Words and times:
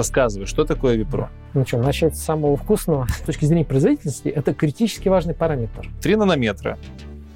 Рассказывай, 0.00 0.46
что 0.46 0.64
такое 0.64 0.96
Випро? 0.96 1.28
Ну 1.52 1.66
что, 1.66 1.76
начать 1.76 2.16
с 2.16 2.22
самого 2.22 2.56
вкусного. 2.56 3.06
С 3.06 3.20
точки 3.20 3.44
зрения 3.44 3.66
производительности, 3.66 4.28
это 4.28 4.54
критически 4.54 5.10
важный 5.10 5.34
параметр. 5.34 5.90
3 6.00 6.16
нанометра, 6.16 6.78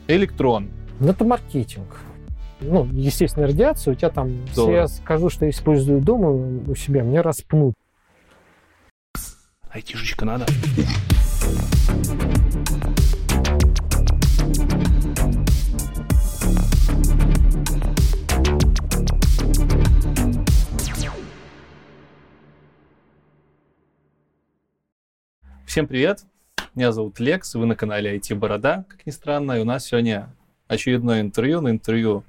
электрон. 0.08 0.70
Ну, 0.98 1.10
это 1.10 1.26
маркетинг. 1.26 1.98
Ну, 2.62 2.86
естественно, 2.86 3.46
радиация. 3.46 3.92
У 3.92 3.94
тебя 3.94 4.08
там, 4.08 4.46
если 4.46 4.72
я 4.72 4.88
скажу, 4.88 5.28
что 5.28 5.44
я 5.44 5.50
использую 5.50 6.00
дома 6.00 6.30
у 6.30 6.74
себя, 6.74 7.02
меня 7.02 7.20
распнут. 7.20 7.74
Айтишечка 9.68 10.24
надо. 10.24 10.46
Всем 25.74 25.88
привет! 25.88 26.20
Меня 26.76 26.92
зовут 26.92 27.18
Лекс, 27.18 27.52
вы 27.56 27.66
на 27.66 27.74
канале 27.74 28.16
IT 28.16 28.36
Борода, 28.36 28.84
как 28.88 29.04
ни 29.06 29.10
странно, 29.10 29.54
и 29.54 29.60
у 29.60 29.64
нас 29.64 29.86
сегодня 29.86 30.32
очередное 30.68 31.20
интервью. 31.20 31.60
На 31.62 31.70
интервью, 31.70 32.23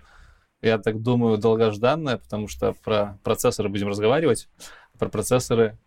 я 0.63 0.80
так 0.80 1.04
думаю, 1.04 1.38
долгожданное, 1.38 2.18
потому 2.18 2.48
что 2.48 2.73
про 2.73 3.20
процессоры 3.23 3.70
будем 3.70 3.90
разговаривать. 3.90 4.49
Про 4.98 5.09
процессоры 5.09 5.77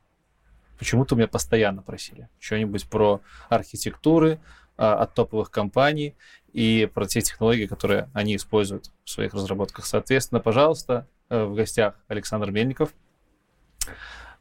почему-то 0.78 1.16
меня 1.16 1.26
постоянно 1.26 1.82
просили. 1.82 2.28
Что-нибудь 2.38 2.88
про 2.88 3.22
архитектуры 3.48 4.38
а, 4.76 4.94
от 5.02 5.14
топовых 5.14 5.50
компаний 5.50 6.14
и 6.52 6.88
про 6.94 7.06
те 7.06 7.22
технологии, 7.22 7.66
которые 7.66 8.08
они 8.12 8.36
используют 8.36 8.92
в 9.02 9.10
своих 9.10 9.34
разработках. 9.34 9.84
Соответственно, 9.84 10.40
пожалуйста, 10.40 11.08
э, 11.28 11.42
в 11.42 11.56
гостях 11.56 11.96
Александр 12.06 12.52
Мельников, 12.52 12.94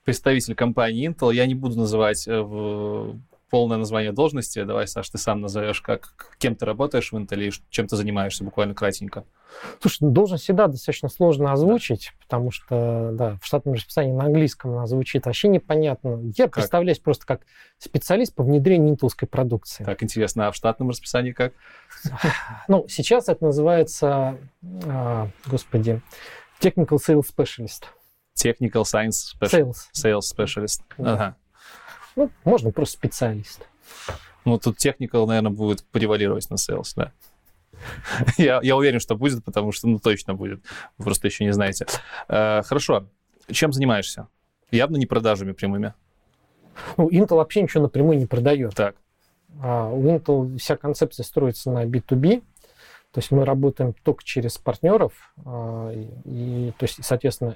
представитель 0.07 0.55
компании 0.55 1.09
Intel. 1.09 1.35
Я 1.35 1.45
не 1.47 1.53
буду 1.53 1.77
называть 1.77 2.29
э, 2.29 3.13
полное 3.49 3.77
название 3.77 4.13
должности. 4.13 4.63
Давай, 4.63 4.87
Саш, 4.87 5.09
ты 5.09 5.17
сам 5.17 5.41
назовешь, 5.41 5.81
как, 5.81 6.33
кем 6.37 6.55
ты 6.55 6.65
работаешь 6.65 7.11
в 7.11 7.17
Intel 7.17 7.45
и 7.45 7.51
чем 7.69 7.87
ты 7.87 7.97
занимаешься, 7.97 8.45
буквально 8.45 8.73
кратенько. 8.73 9.25
Слушай, 9.81 10.03
ну, 10.03 10.11
должность 10.11 10.45
всегда 10.45 10.67
достаточно 10.67 11.09
сложно 11.09 11.51
озвучить, 11.51 12.13
да. 12.13 12.23
потому 12.23 12.51
что, 12.51 13.09
да, 13.11 13.37
в 13.41 13.45
штатном 13.45 13.73
расписании 13.73 14.13
на 14.13 14.23
английском 14.23 14.71
она 14.71 14.87
звучит 14.87 15.25
вообще 15.25 15.49
непонятно. 15.49 16.21
Я 16.37 16.45
как? 16.45 16.53
представляюсь 16.53 16.99
просто 16.99 17.25
как 17.25 17.41
специалист 17.77 18.33
по 18.33 18.43
внедрению 18.43 18.91
интелской 18.91 19.27
продукции. 19.27 19.83
Так, 19.83 20.01
интересно, 20.03 20.47
а 20.47 20.51
в 20.53 20.55
штатном 20.55 20.87
расписании 20.87 21.33
как? 21.33 21.51
Ну, 22.69 22.85
сейчас 22.87 23.27
это 23.27 23.43
называется, 23.43 24.37
а, 24.85 25.27
господи, 25.47 26.01
Technical 26.61 26.97
Sales 26.97 27.25
Specialist. 27.35 27.83
Technical 28.37 28.83
Science 28.83 29.33
Specialist. 29.39 29.75
Sales, 29.93 30.21
Sales 30.21 30.35
Specialist. 30.35 30.81
Да. 30.97 31.13
Ага. 31.13 31.35
Ну, 32.15 32.31
можно 32.43 32.71
просто 32.71 32.97
специалист. 32.97 33.67
Ну, 34.45 34.57
тут 34.57 34.77
technical, 34.77 35.25
наверное, 35.25 35.51
будет 35.51 35.83
превалировать 35.83 36.49
на 36.49 36.55
sales, 36.55 36.93
да. 36.95 37.11
я, 38.37 38.59
я 38.63 38.75
уверен, 38.75 38.99
что 38.99 39.15
будет, 39.15 39.43
потому 39.43 39.71
что, 39.71 39.87
ну, 39.87 39.99
точно 39.99 40.33
будет. 40.33 40.61
Вы 40.97 41.03
просто 41.03 41.27
еще 41.27 41.43
не 41.43 41.53
знаете. 41.53 41.85
Э, 42.27 42.61
хорошо. 42.63 43.07
Чем 43.51 43.71
занимаешься? 43.71 44.27
Явно 44.71 44.97
не 44.97 45.05
продажами 45.05 45.51
прямыми. 45.51 45.93
Ну, 46.97 47.09
Intel 47.09 47.35
вообще 47.35 47.61
ничего 47.61 47.83
напрямую 47.83 48.17
не 48.17 48.25
продает. 48.25 48.75
Так. 48.75 48.95
А 49.61 49.89
у 49.89 50.03
Intel 50.03 50.57
вся 50.57 50.75
концепция 50.77 51.23
строится 51.23 51.71
на 51.71 51.85
B2B. 51.85 52.43
То 53.11 53.19
есть 53.19 53.31
мы 53.31 53.45
работаем 53.45 53.93
только 54.03 54.23
через 54.23 54.57
партнеров. 54.57 55.13
А, 55.45 55.91
и, 56.25 56.71
то 56.77 56.83
есть, 56.83 57.03
соответственно, 57.03 57.55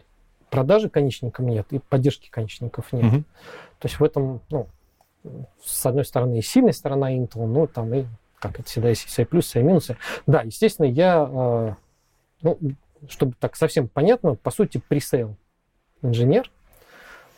продажи 0.52 0.90
конечникам 0.90 1.48
нет, 1.48 1.66
и 1.72 1.80
поддержки 1.80 2.30
конечников 2.30 2.94
нет. 2.94 3.06
Угу. 3.06 3.24
То 3.80 3.88
есть 3.88 4.00
в 4.00 4.04
этом, 4.04 4.42
ну, 4.52 4.68
с 5.64 5.84
одной 5.86 6.06
стороны, 6.06 6.38
и 6.38 6.42
сильная 6.42 6.74
сторона 6.74 7.16
Intel, 7.16 7.46
но 7.48 7.66
там 7.66 7.92
и, 7.96 8.06
как 8.38 8.60
это 8.60 8.70
всегда, 8.70 8.90
есть 8.90 9.10
свои 9.10 9.26
плюсы, 9.26 9.50
свои 9.50 9.64
минусы. 9.64 9.98
Да, 10.28 10.42
естественно, 10.42 10.86
я, 10.86 11.28
э, 11.32 11.74
ну, 12.42 12.60
чтобы 13.08 13.34
так 13.40 13.56
совсем 13.56 13.88
понятно, 13.88 14.36
по 14.36 14.52
сути, 14.52 14.82
пресейл 14.88 15.36
инженер, 16.02 16.52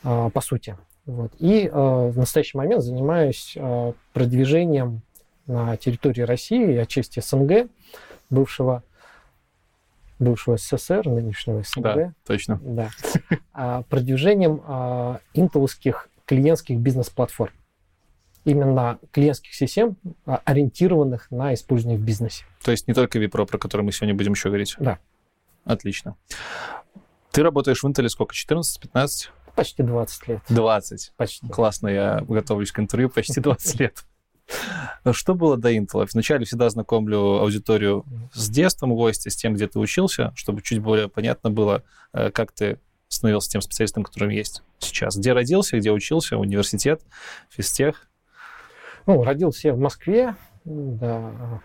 э, 0.04 0.30
по 0.34 0.42
сути. 0.42 0.76
Вот. 1.06 1.32
И 1.40 1.68
э, 1.68 1.72
в 1.72 2.18
настоящий 2.18 2.58
момент 2.58 2.82
занимаюсь 2.82 3.54
э, 3.56 3.94
продвижением 4.14 5.02
на 5.46 5.78
территории 5.78 6.22
России, 6.22 6.78
отчасти 6.78 7.20
СНГ, 7.20 7.70
бывшего 8.30 8.84
бывшего 10.20 10.58
СССР, 10.58 11.08
нынешнего 11.08 11.64
СНГ. 11.64 11.84
Да, 11.84 12.14
точно. 12.26 12.60
Да. 12.64 12.90
А, 13.54 13.84
продвижением 13.84 14.62
а, 14.66 15.20
интеловских 15.34 16.10
клиентских 16.26 16.80
бизнес-платформ. 16.80 17.54
Именно 18.46 19.00
клиентских 19.12 19.54
систем, 19.54 19.98
а, 20.26 20.42
ориентированных 20.46 21.30
на 21.32 21.54
использование 21.54 22.00
в 22.00 22.04
бизнесе. 22.04 22.46
То 22.64 22.72
есть 22.72 22.88
не 22.88 22.94
только 22.94 23.20
Випро, 23.20 23.46
про 23.46 23.58
который 23.58 23.84
мы 23.84 23.92
сегодня 23.92 24.16
будем 24.16 24.34
еще 24.34 24.50
говорить? 24.50 24.76
Да. 24.80 25.00
Отлично. 25.66 26.16
Ты 27.32 27.42
работаешь 27.42 27.82
в 27.82 27.88
Intel 27.88 28.08
сколько? 28.10 28.36
14-15? 28.36 29.30
Почти 29.56 29.84
20 29.84 30.28
лет. 30.28 30.42
20? 30.50 31.14
Почти. 31.16 31.48
Классно, 31.48 31.88
я 31.88 32.22
готовлюсь 32.28 32.72
к 32.72 32.80
интервью 32.80 33.10
почти 33.10 33.40
20 33.40 33.80
лет. 33.80 34.06
Что 35.12 35.36
было 35.36 35.58
до 35.58 35.72
Intel? 35.72 36.08
Вначале 36.12 36.46
всегда 36.46 36.70
знакомлю 36.70 37.40
аудиторию 37.40 38.06
с 38.34 38.50
детством 38.50 38.94
гостя, 38.94 39.30
с 39.30 39.36
тем, 39.36 39.56
где 39.56 39.68
ты 39.68 39.80
учился, 39.80 40.32
чтобы 40.36 40.62
чуть 40.62 40.80
более 40.80 41.10
понятно 41.10 41.50
было, 41.50 41.84
э, 42.14 42.32
как 42.32 42.52
ты 42.52 42.80
становился 43.08 43.50
тем 43.50 43.62
специалистом, 43.62 44.04
которым 44.04 44.30
есть 44.30 44.64
сейчас. 44.80 45.18
Где 45.18 45.34
родился, 45.34 45.78
где 45.78 45.92
учился, 45.92 46.38
университет, 46.38 47.02
физтех? 47.50 48.08
Ну, 49.06 49.24
родился 49.24 49.70
я 49.70 49.74
в 49.74 49.80
Москве, 49.80 50.36
да. 50.66 51.62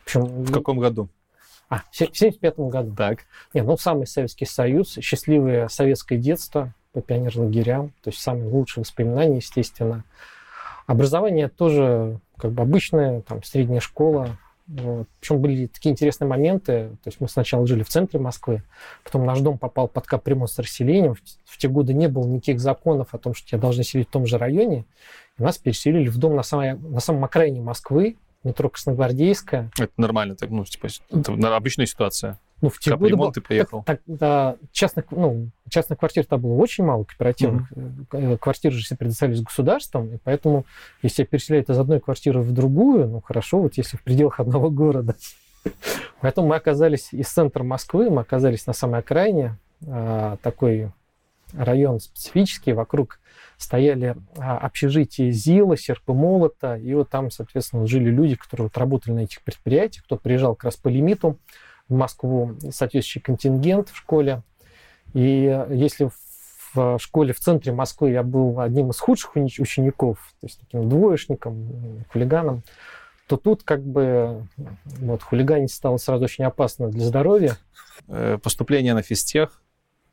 В, 0.00 0.04
общем, 0.04 0.24
в 0.44 0.52
каком 0.52 0.78
году? 0.78 1.08
А, 1.68 1.82
в 1.90 1.96
75 1.96 2.58
году. 2.58 2.94
Так. 2.96 3.20
Не, 3.52 3.62
ну, 3.62 3.76
самый 3.76 4.06
Советский 4.06 4.46
Союз, 4.46 4.94
счастливое 5.00 5.68
советское 5.68 6.16
детство 6.16 6.74
по 6.92 7.02
пионерлагерям, 7.02 7.90
то 8.02 8.10
есть 8.10 8.20
самые 8.20 8.48
лучшие 8.48 8.82
воспоминания, 8.82 9.36
естественно. 9.36 10.04
Образование 10.88 11.48
тоже 11.48 12.18
как 12.38 12.52
бы 12.52 12.62
обычное, 12.62 13.20
там, 13.20 13.42
средняя 13.42 13.78
школа. 13.80 14.38
Вот. 14.66 15.06
Причем 15.20 15.40
были 15.40 15.66
такие 15.66 15.92
интересные 15.92 16.28
моменты. 16.28 16.96
То 17.04 17.08
есть 17.08 17.20
мы 17.20 17.28
сначала 17.28 17.66
жили 17.66 17.82
в 17.82 17.88
центре 17.88 18.18
Москвы, 18.18 18.62
потом 19.04 19.26
наш 19.26 19.40
дом 19.40 19.58
попал 19.58 19.86
под 19.86 20.06
капремонт 20.06 20.50
с 20.50 20.58
расселением. 20.58 21.14
В, 21.14 21.20
в 21.44 21.58
те 21.58 21.68
годы 21.68 21.92
не 21.92 22.08
было 22.08 22.26
никаких 22.26 22.58
законов 22.58 23.08
о 23.12 23.18
том, 23.18 23.34
что 23.34 23.46
тебя 23.46 23.58
должны 23.58 23.84
селить 23.84 24.08
в 24.08 24.10
том 24.10 24.26
же 24.26 24.38
районе. 24.38 24.86
И 25.38 25.42
нас 25.42 25.58
переселили 25.58 26.08
в 26.08 26.16
дом 26.16 26.36
на, 26.36 26.42
самой, 26.42 26.74
на 26.78 27.00
самом 27.00 27.22
окраине 27.22 27.60
Москвы, 27.60 28.16
метро 28.44 28.70
Красногвардейская. 28.70 29.70
Это 29.78 29.92
нормально, 29.98 30.36
так, 30.36 30.48
ну, 30.48 30.64
типа, 30.64 30.88
это 31.10 31.56
обычная 31.56 31.86
ситуация. 31.86 32.38
Ну, 32.60 32.70
в 32.70 32.78
те 32.78 32.96
годы 32.96 33.16
был, 33.16 33.30
ты 33.30 33.40
поехал. 33.40 33.84
Так, 33.84 34.00
да, 34.06 34.56
частных, 34.72 35.10
ну, 35.10 35.50
частных 35.68 35.98
квартир 35.98 36.24
там 36.24 36.40
было 36.40 36.54
очень 36.54 36.84
мало, 36.84 37.04
кооперативных. 37.04 37.70
Mm-hmm. 37.72 38.38
Квартиры 38.38 38.74
же 38.74 38.84
все 38.84 38.96
предоставились 38.96 39.42
государством, 39.42 40.14
и 40.14 40.18
поэтому, 40.22 40.64
если 41.02 41.24
переселяют 41.24 41.70
из 41.70 41.78
одной 41.78 42.00
квартиры 42.00 42.40
в 42.40 42.52
другую, 42.52 43.06
ну, 43.08 43.20
хорошо, 43.20 43.60
вот 43.60 43.74
если 43.76 43.96
в 43.96 44.02
пределах 44.02 44.40
одного 44.40 44.70
города. 44.70 45.14
Поэтому 46.20 46.48
мы 46.48 46.56
оказались 46.56 47.12
из 47.12 47.28
центра 47.28 47.62
Москвы, 47.62 48.10
мы 48.10 48.22
оказались 48.22 48.66
на 48.66 48.72
самой 48.72 49.00
окраине, 49.00 49.56
а, 49.86 50.36
такой 50.42 50.90
район 51.52 52.00
специфический, 52.00 52.72
вокруг 52.72 53.20
стояли 53.56 54.16
а, 54.36 54.58
общежития 54.58 55.30
ЗИЛа, 55.30 55.76
Серпа 55.76 56.12
Молота, 56.12 56.76
и 56.76 56.94
вот 56.94 57.10
там, 57.10 57.30
соответственно, 57.30 57.86
жили 57.86 58.10
люди, 58.10 58.36
которые 58.36 58.66
вот 58.66 58.78
работали 58.78 59.12
на 59.12 59.20
этих 59.20 59.42
предприятиях, 59.42 60.04
кто 60.04 60.16
приезжал 60.16 60.54
как 60.54 60.64
раз 60.64 60.76
по 60.76 60.88
лимиту, 60.88 61.38
в 61.88 61.94
Москву 61.94 62.56
соответствующий 62.70 63.20
контингент 63.20 63.88
в 63.88 63.96
школе. 63.96 64.42
И 65.14 65.66
если 65.70 66.10
в 66.74 66.98
школе 66.98 67.32
в 67.32 67.40
центре 67.40 67.72
Москвы 67.72 68.10
я 68.10 68.22
был 68.22 68.60
одним 68.60 68.90
из 68.90 68.98
худших 68.98 69.36
учеников, 69.36 70.18
то 70.40 70.46
есть 70.46 70.60
таким 70.60 70.88
двоечником, 70.88 72.04
хулиганом, 72.12 72.62
то 73.26 73.36
тут 73.36 73.62
как 73.62 73.82
бы 73.82 74.46
вот, 74.84 75.22
хулиганить 75.22 75.72
стало 75.72 75.98
сразу 75.98 76.24
очень 76.24 76.44
опасно 76.44 76.88
для 76.88 77.04
здоровья. 77.04 77.56
Э, 78.08 78.38
поступление 78.42 78.94
на 78.94 79.02
физтех 79.02 79.62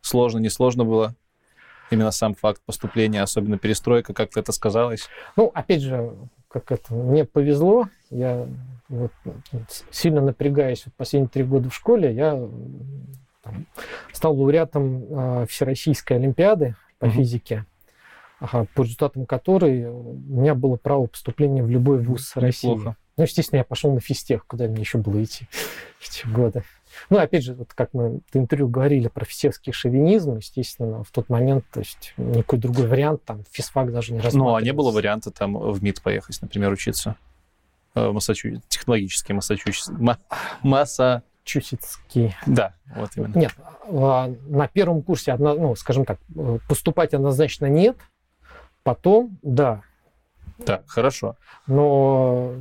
сложно, 0.02 0.40
не 0.40 0.50
сложно 0.50 0.86
было? 0.86 1.16
Именно 1.92 2.12
сам 2.12 2.36
факт 2.36 2.62
поступления, 2.66 3.22
особенно 3.22 3.58
перестройка, 3.58 4.14
как 4.14 4.36
это 4.36 4.52
сказалось? 4.52 5.08
Ну, 5.36 5.52
опять 5.54 5.82
же, 5.82 6.14
как 6.50 6.72
это, 6.72 6.94
мне 6.94 7.26
повезло, 7.26 7.90
я 8.18 8.48
вот, 8.90 9.12
сильно 9.92 10.22
напрягаясь 10.22 10.86
вот 10.86 10.94
последние 10.96 11.30
три 11.30 11.44
года 11.44 11.70
в 11.70 11.76
школе, 11.76 12.14
я 12.14 12.34
там, 13.42 13.66
стал 14.12 14.38
лауреатом 14.38 15.06
э, 15.10 15.46
Всероссийской 15.48 16.18
Олимпиады 16.18 16.76
по 17.00 17.06
uh-huh. 17.06 17.12
физике, 17.12 17.66
ага, 18.40 18.68
по 18.76 18.84
результатам 18.84 19.26
которой 19.26 19.86
у 19.86 20.14
меня 20.14 20.56
было 20.56 20.78
право 20.78 21.08
поступления 21.08 21.64
в 21.64 21.70
любой 21.70 22.00
вуз 22.00 22.36
России. 22.36 22.70
Неплохо. 22.70 22.96
Ну, 23.18 23.24
естественно, 23.24 23.60
я 23.60 23.64
пошел 23.64 23.94
на 23.94 24.02
физтех, 24.02 24.46
куда 24.46 24.68
мне 24.68 24.82
еще 24.82 24.98
было 24.98 25.24
идти 25.24 25.48
в 26.00 26.10
те 26.10 26.28
годы. 26.28 26.64
Ну, 27.10 27.18
опять 27.18 27.44
же, 27.44 27.54
вот 27.54 27.74
как 27.74 27.94
мы 27.94 28.20
в 28.32 28.38
интервью 28.38 28.68
говорили 28.68 29.08
про 29.08 29.26
физический 29.26 29.72
шовинизм, 29.72 30.38
естественно, 30.38 31.04
в 31.04 31.12
тот 31.12 31.30
момент, 31.30 31.66
то 31.72 31.80
есть 31.80 32.14
никакой 32.18 32.60
другой 32.60 32.88
вариант, 32.88 33.24
там, 33.26 33.44
физфак 33.52 33.92
даже 33.92 34.14
не 34.14 34.20
рассматривался. 34.20 34.52
Ну, 34.52 34.56
а 34.56 34.62
не 34.62 34.72
было 34.72 34.92
варианта 34.92 35.32
там 35.32 35.58
в 35.58 35.84
МИД 35.84 36.02
поехать, 36.02 36.42
например, 36.42 36.72
учиться? 36.72 37.18
Э, 37.96 38.12
Массачусетс, 38.12 38.66
технологический 38.68 39.34
Массачусетс. 39.34 39.90
Ма- 39.90 40.20
Масса... 40.62 41.24
Чусетский. 41.46 42.36
Да, 42.48 42.74
вот 42.96 43.12
именно. 43.16 43.38
Нет, 43.38 43.54
а, 43.88 44.34
на 44.48 44.68
первом 44.68 45.04
курсе, 45.04 45.32
одно, 45.32 45.54
ну, 45.54 45.76
скажем 45.76 46.04
так, 46.04 46.18
э, 46.36 46.58
поступать 46.68 47.14
однозначно 47.14 47.68
нет. 47.68 47.98
Потом, 48.82 49.38
да, 49.44 49.82
Так, 50.66 50.84
хорошо. 50.88 51.36
но 51.68 52.52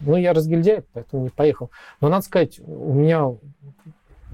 ну, 0.00 0.16
я 0.16 0.32
разгильдяй, 0.32 0.84
поэтому 0.92 1.24
не 1.24 1.30
поехал. 1.30 1.70
Но 2.00 2.08
надо 2.08 2.24
сказать, 2.24 2.60
у 2.60 2.94
меня 2.94 3.26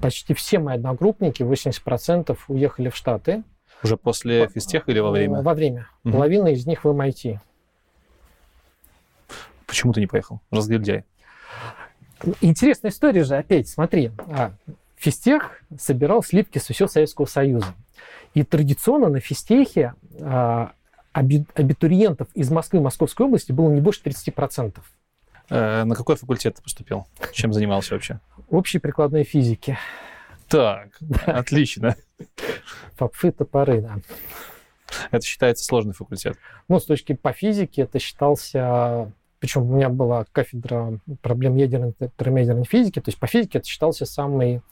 почти 0.01 0.35
все 0.35 0.59
мои 0.59 0.75
одногруппники, 0.75 1.41
80% 1.41 2.37
уехали 2.47 2.89
в 2.89 2.95
Штаты. 2.95 3.43
Уже 3.83 3.97
после 3.97 4.47
физтеха 4.47 4.91
или 4.91 4.99
во 4.99 5.11
время? 5.11 5.41
Во 5.41 5.53
время. 5.55 5.87
Мгм. 6.03 6.13
Половина 6.13 6.47
из 6.49 6.65
них 6.67 6.83
в 6.83 6.87
MIT. 6.87 7.39
Почему 9.67 9.93
ты 9.93 9.99
не 9.99 10.07
поехал? 10.07 10.41
Разгильдяй. 10.51 11.05
Интересная 12.41 12.91
история 12.91 13.23
же, 13.23 13.35
опять, 13.35 13.67
смотри. 13.67 14.11
А, 14.29 14.53
физтех 14.95 15.61
собирал 15.77 16.23
сливки 16.23 16.57
со 16.57 16.73
всего 16.73 16.87
Советского 16.87 17.25
Союза. 17.25 17.73
И 18.33 18.43
традиционно 18.43 19.09
на 19.09 19.19
физтехе 19.19 19.93
а, 20.21 20.73
аби- 21.13 21.45
абитуриентов 21.55 22.27
из 22.33 22.49
Москвы 22.51 22.79
и 22.79 22.81
Московской 22.81 23.25
области 23.25 23.51
было 23.51 23.69
не 23.71 23.81
больше 23.81 24.01
30%. 24.03 24.77
Э, 25.49 25.83
на 25.83 25.95
какой 25.95 26.15
факультет 26.15 26.55
ты 26.55 26.61
поступил? 26.63 27.07
Чем 27.31 27.53
занимался 27.53 27.93
вообще? 27.93 28.19
Общей 28.49 28.79
прикладной 28.79 29.23
физики. 29.23 29.77
Так, 30.47 30.89
отлично. 31.25 31.95
Фапфы, 32.95 33.31
топоры, 33.31 33.81
да. 33.81 33.97
Это 35.11 35.25
считается 35.25 35.65
сложный 35.65 35.93
факультет. 35.93 36.37
Ну, 36.67 36.79
с 36.79 36.85
точки 36.85 37.13
по 37.13 37.33
физике 37.33 37.83
это 37.83 37.99
считался... 37.99 39.11
Причем 39.45 39.69
у 39.69 39.75
меня 39.75 39.89
была 39.89 40.25
кафедра 40.31 40.99
проблем 41.21 41.55
ядерной 41.55 41.93
и 41.99 42.07
термоядерной 42.17 42.65
физики. 42.65 42.99
То 42.99 43.09
есть 43.09 43.19
по 43.19 43.27
физике 43.27 43.59
это 43.59 43.67
считался 43.67 44.07
самый 44.07 44.63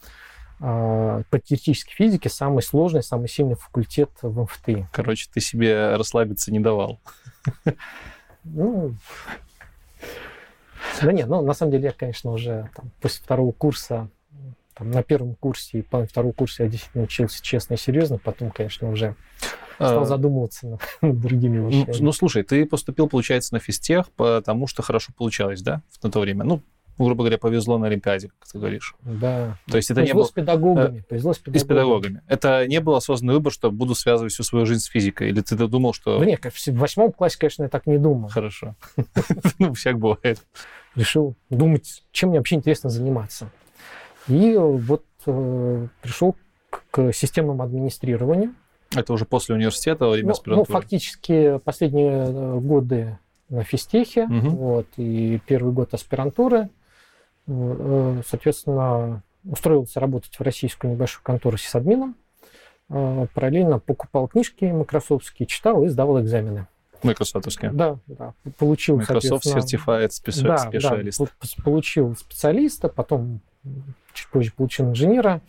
а, 0.58 1.22
по 1.30 1.38
теоретической 1.38 1.94
физике 1.94 2.28
самый 2.28 2.60
сложный, 2.60 3.04
самый 3.04 3.28
сильный 3.28 3.54
факультет 3.54 4.10
в 4.20 4.42
МФТИ. 4.42 4.88
Короче, 4.90 5.28
ты 5.32 5.38
себе 5.38 5.94
расслабиться 5.94 6.52
не 6.52 6.58
давал. 6.58 6.98
Ну, 8.46 8.94
да 11.00 11.12
нет, 11.12 11.28
ну, 11.28 11.40
на 11.40 11.54
самом 11.54 11.72
деле 11.72 11.84
я, 11.84 11.92
конечно, 11.92 12.30
уже 12.30 12.68
там, 12.76 12.90
после 13.00 13.24
второго 13.24 13.52
курса, 13.52 14.10
там, 14.74 14.90
на 14.90 15.02
первом 15.02 15.34
курсе 15.34 15.78
и 15.78 15.82
половине 15.82 16.08
второго 16.08 16.32
курса 16.32 16.64
я 16.64 16.68
действительно 16.68 17.04
учился 17.04 17.42
честно 17.42 17.74
и 17.74 17.76
серьезно, 17.76 18.18
потом, 18.18 18.50
конечно, 18.50 18.90
уже 18.90 19.14
стал 19.76 20.02
А, 20.02 20.04
задумываться 20.04 20.66
над, 20.68 20.80
над 21.02 21.20
другими 21.20 21.58
Ну, 21.58 21.68
вещами. 21.68 21.96
ну, 22.00 22.12
слушай, 22.12 22.42
ты 22.42 22.64
поступил, 22.66 23.08
получается, 23.08 23.54
на 23.54 23.60
физтех, 23.60 24.10
потому 24.12 24.66
что 24.66 24.82
хорошо 24.82 25.12
получалось, 25.16 25.62
да, 25.62 25.82
в 26.00 26.10
то 26.10 26.20
время? 26.20 26.44
Ну, 26.44 26.60
грубо 26.96 27.24
говоря, 27.24 27.38
повезло 27.38 27.76
на 27.76 27.88
Олимпиаде, 27.88 28.28
как 28.28 28.48
ты 28.52 28.58
говоришь. 28.58 28.94
да. 29.02 29.58
То 29.68 29.76
есть 29.78 29.90
это 29.90 30.00
не 30.02 30.06
повезло 30.06 30.20
было 30.22 30.26
с 30.28 30.30
педагогами, 30.30 31.00
повезло 31.08 31.32
с 31.32 31.38
и 31.38 31.40
педагогами. 31.42 31.58
с 31.64 31.68
педагогами. 31.68 32.22
Это 32.28 32.66
не 32.68 32.80
был 32.80 32.94
осознанный 32.94 33.34
выбор, 33.34 33.52
что 33.52 33.72
буду 33.72 33.96
связывать 33.96 34.32
всю 34.32 34.44
свою 34.44 34.64
жизнь 34.64 34.80
с 34.80 34.86
физикой? 34.86 35.30
Или 35.30 35.40
ты 35.40 35.56
думал, 35.56 35.92
что... 35.92 36.20
Да 36.20 36.24
нет, 36.24 36.40
в 36.44 36.70
восьмом 36.78 37.10
классе, 37.10 37.36
конечно, 37.38 37.64
я 37.64 37.68
так 37.68 37.86
не 37.86 37.98
думал. 37.98 38.28
Хорошо. 38.28 38.76
Ну, 39.58 39.72
всяк 39.74 39.98
бывает. 39.98 40.40
решил 40.94 41.34
думать, 41.50 42.04
чем 42.12 42.28
мне 42.30 42.38
вообще 42.38 42.54
интересно 42.54 42.90
заниматься. 42.90 43.50
И 44.28 44.56
вот 44.56 45.04
э, 45.26 45.86
пришел 46.02 46.36
к, 46.90 47.12
системному 47.12 47.62
администрированию. 47.62 48.54
Это 48.94 49.12
уже 49.12 49.24
после 49.24 49.54
университета, 49.54 50.04
во 50.06 50.12
время 50.12 50.26
Ну, 50.26 50.28
ну, 50.28 50.32
аспирантуры? 50.32 50.72
фактически 50.80 51.58
последние 51.64 52.26
э, 52.28 52.58
годы 52.60 53.18
на 53.48 53.64
физтехе, 53.64 54.26
Мгм. 54.26 54.50
вот, 54.50 54.86
и 54.96 55.40
первый 55.46 55.72
год 55.72 55.92
аспирантуры. 55.94 56.68
Э, 57.46 58.22
Соответственно, 58.26 59.22
устроился 59.44 60.00
работать 60.00 60.34
в 60.38 60.40
российскую 60.42 60.92
небольшую 60.94 61.22
контору 61.22 61.56
сисадмином. 61.58 62.14
Э, 62.88 63.26
Параллельно 63.34 63.78
покупал 63.78 64.28
книжки 64.28 64.64
майкрософтские, 64.64 65.46
читал 65.46 65.84
и 65.84 65.88
сдавал 65.88 66.20
экзамены. 66.22 66.66
Майкрософтовские. 67.02 67.70
Да, 67.72 67.98
да. 68.06 68.32
Получил, 68.58 68.96
Microsoft 68.96 69.44
Certified 69.44 70.08
Speci- 70.08 70.42
да, 70.42 70.70
Specialist. 70.72 71.14
да, 71.18 71.26
по- 71.38 71.62
получил 71.62 72.16
специалиста, 72.16 72.88
потом 72.88 73.40
чуть 74.14 74.28
позже 74.28 74.52
получил 74.56 74.86
инженера. 74.90 75.42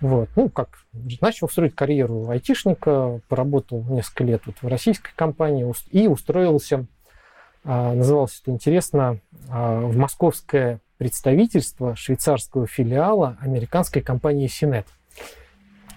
Вот. 0.00 0.28
Ну, 0.36 0.48
как, 0.48 0.78
начал 1.20 1.48
строить 1.48 1.74
карьеру 1.74 2.28
айтишника, 2.28 3.20
поработал 3.28 3.84
несколько 3.88 4.24
лет 4.24 4.42
вот 4.46 4.56
в 4.62 4.66
российской 4.66 5.12
компании 5.14 5.66
и 5.90 6.06
устроился, 6.06 6.86
а, 7.64 7.94
называлось 7.94 8.40
это 8.40 8.52
интересно, 8.52 9.20
а, 9.50 9.80
в 9.80 9.96
московское 9.96 10.80
представительство 10.98 11.96
швейцарского 11.96 12.66
филиала 12.66 13.36
американской 13.40 14.02
компании 14.02 14.46
Синет. 14.46 14.86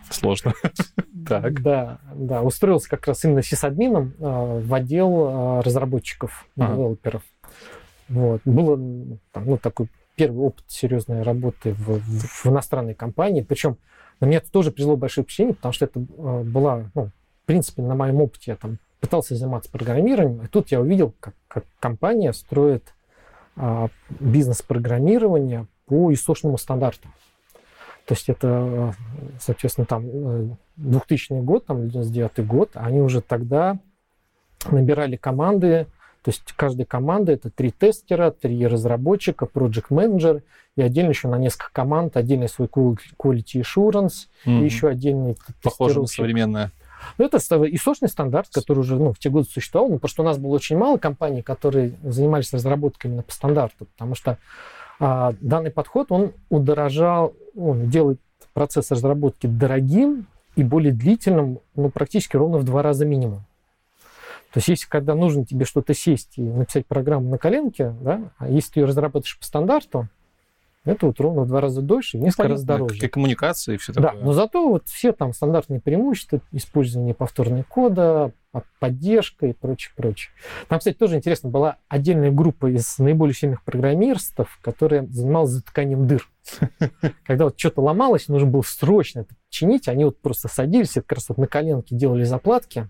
Сложно. 0.09 0.53
Так. 1.27 1.61
Да, 1.61 1.99
да, 2.15 2.41
устроился 2.41 2.89
как 2.89 3.05
раз 3.07 3.23
именно 3.23 3.43
сисадмином 3.43 4.15
а, 4.19 4.59
в 4.59 4.73
отдел 4.73 5.61
разработчиков, 5.61 6.47
Ага. 6.57 6.73
девелоперов. 6.73 7.21
Вот. 8.09 8.41
Было 8.43 8.73
м, 8.75 9.19
там, 9.31 9.45
ну, 9.45 9.57
такой 9.57 9.87
первый 10.15 10.39
опыт 10.45 10.65
серьезной 10.67 11.21
работы 11.23 11.73
в, 11.73 11.99
в- 11.99 12.43
в 12.43 12.45
иностранной 12.47 12.93
компании. 12.93 13.41
Причем 13.41 13.77
на 14.19 14.25
меня 14.25 14.37
это 14.37 14.51
тоже 14.51 14.71
произвело 14.71 14.97
большое 14.97 15.23
впечатление, 15.23 15.55
потому 15.55 15.73
что 15.73 15.85
это 15.85 15.99
а, 16.17 16.43
была, 16.43 16.85
ну, 16.93 17.05
в 17.05 17.45
принципе, 17.45 17.81
на 17.81 17.95
моем 17.95 18.21
опыте 18.21 18.51
я 18.51 18.55
там 18.55 18.77
пытался 18.99 19.35
заниматься 19.35 19.71
программированием, 19.71 20.45
и 20.45 20.47
тут 20.47 20.71
я 20.71 20.79
увидел, 20.79 21.13
как, 21.19 21.33
как 21.47 21.65
компания 21.79 22.33
строит 22.33 22.93
а, 23.55 23.89
бизнес-программирование 24.19 25.67
по 25.87 26.11
ISO-шному 26.11 26.57
стандарту. 26.57 27.09
То 28.05 28.13
есть 28.13 28.29
это, 28.29 28.47
э, 28.47 28.91
соответственно, 29.39 29.85
там 29.85 30.03
э, 30.05 30.49
2000 30.77 31.41
год, 31.41 31.65
там 31.65 31.87
99 31.87 32.45
год, 32.47 32.71
они 32.73 32.99
уже 33.01 33.21
тогда 33.21 33.77
набирали 34.69 35.15
команды, 35.15 35.87
то 36.23 36.29
есть 36.29 36.43
каждая 36.55 36.85
команда 36.85 37.31
это 37.31 37.49
три 37.49 37.71
тестера, 37.71 38.31
три 38.31 38.67
разработчика, 38.67 39.45
project 39.45 39.87
менеджер 39.89 40.43
и 40.75 40.81
отдельно 40.81 41.09
еще 41.09 41.27
на 41.27 41.35
несколько 41.37 41.71
команд, 41.73 42.15
отдельный 42.15 42.47
свой 42.47 42.67
qual- 42.67 42.97
quality 43.17 43.61
assurance 43.63 44.27
Мгм. 44.45 44.61
и 44.61 44.65
еще 44.65 44.87
отдельный 44.89 45.37
Похоже 45.63 46.01
на 46.01 46.07
современное. 46.07 46.71
Ну, 47.17 47.25
это 47.25 47.37
и 47.63 47.77
сочный 47.77 48.07
стандарт, 48.07 48.49
который 48.53 48.79
уже 48.79 48.95
ну, 48.95 49.11
в 49.11 49.17
те 49.17 49.31
годы 49.31 49.47
существовал, 49.49 49.89
ну, 49.89 49.95
потому 49.95 50.09
что 50.09 50.21
у 50.21 50.25
нас 50.25 50.37
было 50.37 50.51
очень 50.51 50.77
мало 50.77 50.97
компаний, 50.97 51.41
которые 51.41 51.93
занимались 52.03 52.53
разработкой 52.53 53.09
именно 53.09 53.23
по 53.23 53.31
стандарту, 53.31 53.85
потому 53.85 54.13
что 54.13 54.37
а, 54.99 55.33
данный 55.41 55.71
подход, 55.71 56.07
он 56.11 56.31
удорожал, 56.49 57.33
он 57.55 57.89
делает 57.89 58.19
процесс 58.53 58.91
разработки 58.91 59.47
дорогим 59.47 60.27
и 60.55 60.63
более 60.63 60.93
длительным, 60.93 61.59
ну, 61.75 61.89
практически 61.89 62.37
ровно 62.37 62.59
в 62.59 62.63
два 62.65 62.83
раза 62.83 63.03
минимум. 63.03 63.43
То 64.53 64.57
есть, 64.57 64.67
если 64.67 64.87
когда 64.87 65.15
нужно 65.15 65.45
тебе 65.45 65.65
что-то 65.65 65.93
сесть 65.93 66.37
и 66.37 66.41
написать 66.41 66.85
программу 66.85 67.29
на 67.29 67.37
коленке, 67.37 67.95
да, 68.01 68.31
а 68.37 68.49
если 68.49 68.73
ты 68.73 68.79
ее 68.81 68.85
разработаешь 68.85 69.37
по 69.39 69.45
стандарту, 69.45 70.07
это 70.83 71.05
вот 71.05 71.19
ровно 71.19 71.43
в 71.43 71.47
два 71.47 71.61
раза 71.61 71.81
дольше 71.81 72.17
и 72.17 72.19
несколько 72.19 72.49
раз 72.49 72.61
Понятно, 72.61 72.85
дороже. 72.87 73.05
И 73.05 73.07
коммуникации, 73.07 73.75
и 73.75 73.77
все 73.77 73.93
Да, 73.93 74.01
такое. 74.09 74.23
но 74.23 74.33
зато 74.33 74.67
вот 74.67 74.87
все 74.87 75.11
там 75.11 75.31
стандартные 75.31 75.79
преимущества, 75.79 76.41
использование 76.51 77.13
повторного 77.13 77.61
кода, 77.63 78.31
по- 78.51 78.63
поддержка 78.79 79.45
и 79.45 79.53
прочее, 79.53 79.93
прочее. 79.95 80.31
Там, 80.69 80.79
кстати, 80.79 80.97
тоже 80.97 81.17
интересно, 81.17 81.49
была 81.49 81.77
отдельная 81.87 82.31
группа 82.31 82.65
из 82.65 82.97
наиболее 82.97 83.35
сильных 83.35 83.63
программистов, 83.63 84.57
которая 84.63 85.05
занималась 85.05 85.51
затыканием 85.51 86.07
дыр. 86.07 86.27
Когда 87.25 87.45
вот 87.45 87.59
что-то 87.59 87.81
ломалось, 87.81 88.27
нужно 88.27 88.49
было 88.49 88.63
срочно 88.63 89.19
это 89.19 89.35
чинить, 89.49 89.87
они 89.87 90.03
вот 90.05 90.19
просто 90.19 90.47
садились, 90.47 90.97
и 90.97 91.01
как 91.01 91.11
раз 91.13 91.29
вот 91.29 91.37
на 91.37 91.45
коленке 91.45 91.95
делали 91.95 92.23
заплатки, 92.23 92.89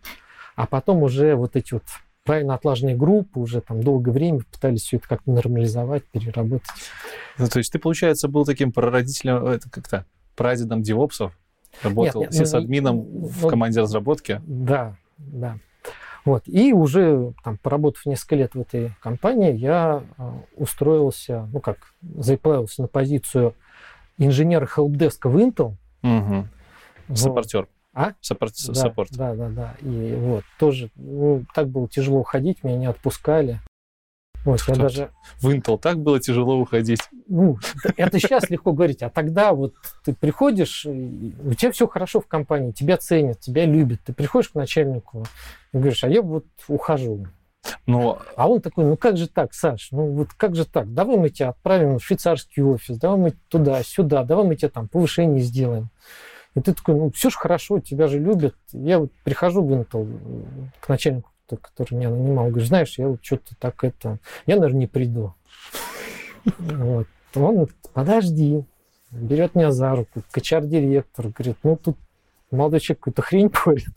а 0.56 0.66
потом 0.66 1.04
уже 1.04 1.36
вот 1.36 1.56
эти 1.56 1.74
вот 1.74 1.84
правильно 2.24 2.54
отлаженные 2.54 2.96
группы 2.96 3.40
уже 3.40 3.62
там 3.62 3.82
долгое 3.82 4.12
время 4.12 4.42
пытались 4.52 4.84
все 4.84 4.98
это 4.98 5.08
как-то 5.08 5.32
нормализовать, 5.32 6.06
переработать. 6.06 6.70
Ну, 7.38 7.48
то 7.48 7.58
есть 7.60 7.72
ты, 7.72 7.80
получается, 7.80 8.28
был 8.28 8.46
таким 8.46 8.72
прародителем, 8.72 9.46
э, 9.48 9.56
это 9.56 9.70
как-то 9.70 10.06
прадедом 10.36 10.82
девопсов, 10.82 11.38
работал 11.84 12.22
Нет, 12.22 12.32
нет, 12.32 12.40
ну, 12.40 12.46
сисадмином 12.46 12.96
ну, 12.98 13.28
в 13.28 13.42
ну, 13.44 13.48
команде 13.50 13.82
разработки. 13.82 14.42
Да, 14.46 14.96
да. 15.18 15.58
Вот. 16.24 16.44
И 16.46 16.72
уже 16.72 17.34
там, 17.44 17.58
поработав 17.58 18.06
несколько 18.06 18.36
лет 18.36 18.54
в 18.54 18.62
этой 18.62 18.92
компании, 19.02 19.56
я 19.56 20.04
а, 20.18 20.42
устроился, 20.56 21.50
ну 21.52 21.60
как, 21.60 21.94
заплавился 22.02 22.84
на 22.84 22.88
позицию 22.88 23.56
инженера 24.18 24.68
хелпдеска 24.68 25.30
в 25.30 25.38
Intel. 25.38 25.76
Мгм. 26.04 26.48
Вот. 27.08 27.18
Саппортер. 27.18 27.68
А? 27.94 28.14
Саппорт. 28.22 28.54
Да, 28.68 28.74
саппорт. 28.74 29.12
Да, 29.12 29.36
да, 29.36 29.50
да. 29.50 29.76
И 29.82 30.16
вот 30.16 30.44
тоже 30.58 30.90
ну, 30.96 31.44
так 31.54 31.70
было 31.70 31.90
тяжело 31.90 32.24
ходить, 32.24 32.64
меня 32.64 32.78
не 32.78 32.86
отпускали. 32.86 33.60
Вот, 34.44 34.60
я 34.68 34.76
даже... 34.76 35.12
В 35.40 35.50
Intel 35.50 35.78
так 35.78 36.00
было 36.00 36.20
тяжело 36.20 36.58
уходить. 36.58 37.02
Ну, 37.28 37.60
это 37.96 38.20
сейчас 38.20 38.50
легко 38.50 38.72
говорить, 38.74 39.04
а 39.04 39.10
тогда 39.10 39.54
вот 39.54 39.76
ты 40.04 40.14
приходишь, 40.14 40.86
у 40.86 41.54
тебя 41.54 41.72
все 41.72 41.88
хорошо 41.88 42.22
в 42.22 42.28
компании, 42.28 42.72
тебя 42.72 42.98
ценят, 42.98 43.40
тебя 43.40 43.66
любят, 43.66 44.00
ты 44.04 44.14
приходишь 44.14 44.50
к 44.50 44.56
начальнику 44.56 45.26
и 45.74 45.78
говоришь, 45.78 46.04
а 46.04 46.10
я 46.10 46.22
вот 46.22 46.46
ухожу. 46.68 47.28
Но... 47.86 48.20
А 48.36 48.48
он 48.48 48.62
такой, 48.62 48.86
ну 48.86 48.98
как 48.98 49.18
же 49.18 49.28
так, 49.28 49.54
Саш, 49.54 49.90
ну 49.92 50.08
вот 50.12 50.30
как 50.36 50.56
же 50.56 50.66
так, 50.66 50.92
давай 50.92 51.18
мы 51.18 51.30
тебя 51.30 51.50
отправим 51.50 52.00
в 52.00 52.04
швейцарский 52.04 52.64
офис, 52.64 52.98
давай 52.98 53.20
мы 53.20 53.32
туда, 53.50 53.84
сюда, 53.84 54.24
давай 54.24 54.46
мы 54.46 54.56
тебе 54.56 54.70
там 54.70 54.88
повышение 54.88 55.42
сделаем. 55.42 55.90
И 56.56 56.62
ты 56.62 56.74
такой, 56.74 56.96
ну 56.96 57.12
все 57.12 57.30
же 57.30 57.38
хорошо, 57.38 57.80
тебя 57.80 58.08
же 58.08 58.20
любят. 58.20 58.56
Я 58.72 59.00
вот 59.00 59.12
прихожу 59.24 59.64
Intel 59.64 60.08
к 60.80 60.90
начальнику 60.90 61.32
который 61.58 61.96
меня 61.96 62.10
нанимал, 62.10 62.48
говорит, 62.48 62.68
знаешь, 62.68 62.98
я 62.98 63.08
вот 63.08 63.24
что-то 63.24 63.56
так 63.60 63.84
это... 63.84 64.20
Я, 64.46 64.56
наверное, 64.56 64.80
не 64.80 64.88
приду. 64.88 65.34
Вот. 66.60 67.08
Он, 67.36 67.68
подожди, 67.94 68.64
берет 69.12 69.56
меня 69.56 69.72
за 69.72 69.96
руку, 69.96 70.22
качар-директор, 70.32 71.28
говорит, 71.30 71.58
ну 71.64 71.76
тут 71.76 71.98
молодой 72.52 72.80
человек 72.80 73.00
какую-то 73.00 73.22
хрень 73.22 73.50
порит. 73.64 73.94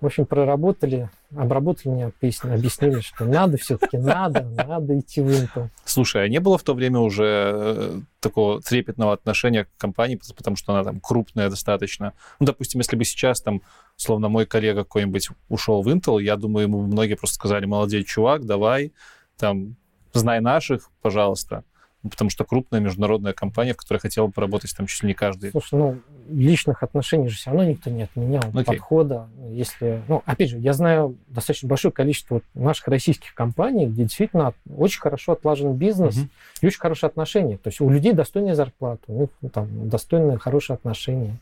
В 0.00 0.06
общем, 0.06 0.26
проработали, 0.26 1.10
обработали 1.34 1.92
меня, 1.92 2.06
объяснили, 2.06 2.54
объяснили, 2.54 3.00
что 3.00 3.24
надо 3.24 3.56
все-таки, 3.56 3.96
надо, 3.96 4.42
надо 4.42 4.98
идти 4.98 5.20
в 5.20 5.28
Intel. 5.28 5.68
Слушай, 5.84 6.24
а 6.24 6.28
не 6.28 6.40
было 6.40 6.58
в 6.58 6.64
то 6.64 6.74
время 6.74 6.98
уже 6.98 7.52
э, 7.54 8.00
такого 8.18 8.60
трепетного 8.60 9.12
отношения 9.12 9.64
к 9.64 9.68
компании, 9.76 10.20
потому 10.36 10.56
что 10.56 10.72
она 10.72 10.82
там 10.82 10.98
крупная 10.98 11.48
достаточно? 11.48 12.14
Ну, 12.40 12.46
допустим, 12.46 12.80
если 12.80 12.96
бы 12.96 13.04
сейчас 13.04 13.40
там, 13.40 13.62
словно 13.94 14.28
мой 14.28 14.44
коллега 14.44 14.82
какой-нибудь 14.82 15.28
ушел 15.48 15.82
в 15.82 15.88
Intel, 15.88 16.20
я 16.20 16.36
думаю, 16.36 16.66
ему 16.66 16.82
многие 16.82 17.14
просто 17.14 17.36
сказали, 17.36 17.64
молодец, 17.64 18.04
чувак, 18.04 18.44
давай, 18.44 18.92
там, 19.38 19.76
знай 20.12 20.40
наших, 20.40 20.90
пожалуйста. 21.00 21.62
Ну, 22.02 22.10
потому 22.10 22.30
что 22.30 22.44
крупная 22.44 22.80
международная 22.80 23.32
компания, 23.32 23.74
в 23.74 23.76
которой 23.76 23.98
хотел 23.98 24.26
бы 24.26 24.32
поработать 24.32 24.74
там 24.76 24.86
чуть 24.86 25.02
ли 25.02 25.08
не 25.08 25.14
каждый. 25.14 25.52
Слушай, 25.52 25.74
ну, 25.78 25.98
личных 26.28 26.82
отношений 26.82 27.28
же 27.28 27.36
все 27.36 27.50
равно 27.50 27.64
никто 27.64 27.90
не 27.90 28.02
отменял. 28.02 28.42
Okay. 28.42 28.64
Подхода, 28.64 29.28
если... 29.50 30.02
Ну, 30.08 30.22
опять 30.26 30.50
же, 30.50 30.58
я 30.58 30.72
знаю 30.72 31.16
достаточно 31.28 31.68
большое 31.68 31.92
количество 31.92 32.42
наших 32.54 32.88
российских 32.88 33.34
компаний, 33.34 33.86
где 33.86 34.02
действительно 34.02 34.52
очень 34.76 35.00
хорошо 35.00 35.32
отлажен 35.32 35.74
бизнес 35.74 36.16
uh-huh. 36.16 36.28
и 36.60 36.66
очень 36.66 36.80
хорошие 36.80 37.06
отношения. 37.06 37.56
То 37.56 37.68
есть 37.68 37.80
у 37.80 37.88
людей 37.88 38.12
достойная 38.12 38.54
зарплата, 38.54 39.02
у 39.06 39.20
них 39.20 39.28
ну, 39.40 39.48
там 39.48 39.88
достойные 39.88 40.38
хорошие 40.38 40.74
отношения. 40.74 41.36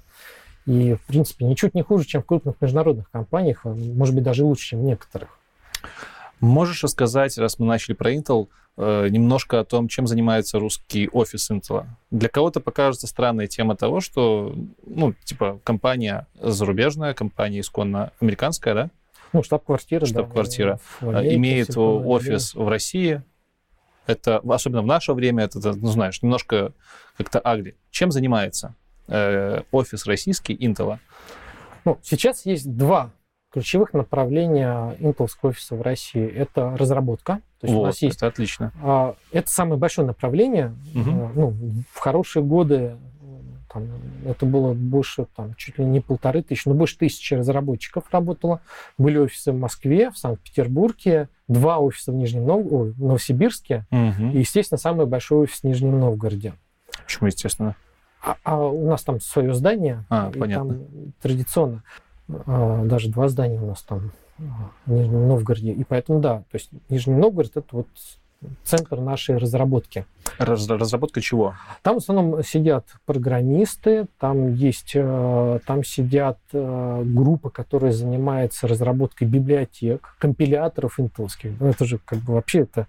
И, 0.66 0.94
в 0.94 1.00
принципе, 1.06 1.46
ничуть 1.46 1.74
не 1.74 1.82
хуже, 1.82 2.04
чем 2.04 2.22
в 2.22 2.26
крупных 2.26 2.60
международных 2.60 3.10
компаниях, 3.10 3.64
может 3.64 4.14
быть, 4.14 4.24
даже 4.24 4.44
лучше, 4.44 4.68
чем 4.68 4.80
в 4.80 4.84
некоторых. 4.84 5.38
Можешь 6.40 6.82
рассказать, 6.82 7.37
раз 7.37 7.59
мы 7.59 7.66
начали 7.66 7.94
про 7.94 8.14
Intel, 8.14 8.49
э, 8.78 9.09
немножко 9.09 9.61
о 9.61 9.64
том, 9.64 9.88
чем 9.88 10.06
занимается 10.06 10.59
русский 10.59 11.09
офис 11.12 11.50
Intel? 11.50 11.87
Для 12.11 12.30
кого-то 12.30 12.61
покажется 12.61 13.06
странная 13.06 13.47
тема 13.47 13.76
того, 13.76 14.00
что, 14.00 14.54
ну, 14.87 15.14
типа, 15.25 15.61
компания 15.64 16.26
зарубежная, 16.40 17.12
компания 17.12 17.61
исконно 17.61 18.12
американская, 18.20 18.75
да? 18.75 18.90
Ну, 19.32 19.42
штаб-квартира, 19.42 20.06
Штаб-квартира. 20.06 20.80
Да, 21.00 21.35
имеет 21.35 21.76
офис 21.76 22.54
в 22.54 22.66
России. 22.66 23.23
Это, 24.06 24.38
особенно 24.38 24.82
в 24.82 24.87
наше 24.87 25.12
время, 25.12 25.44
это, 25.44 25.61
ну, 25.76 25.87
знаешь, 25.88 26.23
немножко 26.23 26.73
как-то 27.16 27.38
агри. 27.38 27.75
Чем 27.90 28.11
занимается 28.11 28.75
э, 29.09 29.62
офис 29.70 30.06
российский 30.06 30.56
Intel? 30.56 30.99
Ну, 31.85 31.99
сейчас 32.02 32.44
есть 32.47 32.75
два 32.76 33.12
ключевых 33.52 33.92
направления 33.92 34.97
интелского 35.00 35.50
офиса 35.50 35.75
в 35.75 35.83
России– 35.83 36.26
это 36.37 36.76
разработка. 36.76 37.40
То 37.61 37.66
есть 37.66 37.75
вот, 37.75 37.83
у 37.83 37.87
нас 37.87 38.02
есть, 38.02 38.16
это 38.16 38.28
отлично. 38.28 38.73
А, 38.83 39.14
это 39.33 39.50
самое 39.50 39.78
большое 39.78 40.07
направление. 40.07 40.75
Угу. 40.95 41.30
Ну, 41.35 41.57
в 41.92 41.99
хорошие 41.99 42.42
годы 42.42 42.97
там, 43.73 43.88
это 44.25 44.47
было 44.47 44.73
больше, 44.73 45.26
там, 45.37 45.54
чуть 45.54 45.78
ли 45.78 45.85
не 45.85 46.00
полторы 46.00 46.42
тысячи, 46.42 46.69
но 46.69 46.75
больше 46.75 46.99
тысячи 46.99 47.35
разработчиков 47.35 48.04
работало. 48.11 48.61
Были 48.99 49.19
офисы 49.19 49.52
в 49.52 49.59
Москве, 49.59 50.11
в 50.11 50.19
Санкт-Петербурге, 50.19 51.28
два 51.47 51.78
офиса 51.78 52.12
в 52.12 52.14
Нижнем 52.14 52.47
Нов... 52.47 52.66
Ой, 52.71 52.90
в 52.92 53.00
Новосибирске 53.00 53.87
угу. 53.90 54.30
и, 54.33 54.38
естественно, 54.38 54.78
самый 54.78 55.07
большой 55.07 55.45
офис 55.45 55.61
в 55.61 55.64
Нижнем 55.64 55.99
Новгороде. 55.99 56.54
Почему, 57.04 57.28
естественно? 57.28 57.76
А, 58.23 58.37
а 58.45 58.59
у 58.59 58.87
нас 58.88 59.02
там 59.02 59.21
свое 59.21 59.54
здание, 59.54 60.04
а, 60.11 60.30
и 60.35 60.38
понятно. 60.38 60.75
там 60.75 61.12
традиционно. 61.23 61.83
А, 62.46 62.84
даже 62.84 63.10
два 63.10 63.28
здания 63.28 63.60
у 63.60 63.66
нас 63.66 63.82
там 63.82 64.12
в 64.87 64.92
Нижнем 64.92 65.28
Новгороде. 65.28 65.72
И 65.72 65.84
поэтому, 65.84 66.20
да, 66.20 66.38
то 66.50 66.54
есть 66.54 66.70
Нижний 66.88 67.14
Новгород– 67.14 67.52
это 67.56 67.76
вот 67.76 67.88
центр 68.64 68.99
нашей 69.00 69.37
разработки. 69.37 70.06
Раз, 70.38 70.68
разработка 70.68 71.20
чего? 71.20 71.54
Там 71.82 71.96
в 71.96 71.99
основном 71.99 72.42
сидят 72.42 72.87
программисты, 73.04 74.06
там 74.18 74.54
есть, 74.54 74.92
э, 74.94 75.58
там 75.66 75.84
сидят 75.84 76.38
э, 76.52 77.02
группы, 77.04 77.50
которые 77.50 77.92
занимаются 77.92 78.66
разработкой 78.66 79.28
библиотек, 79.28 80.16
компиляторов 80.18 80.99
интелских. 80.99 81.52
Ну, 81.60 81.68
это 81.68 81.84
же 81.84 81.99
как 81.99 82.20
бы 82.20 82.34
вообще 82.34 82.60
это 82.60 82.87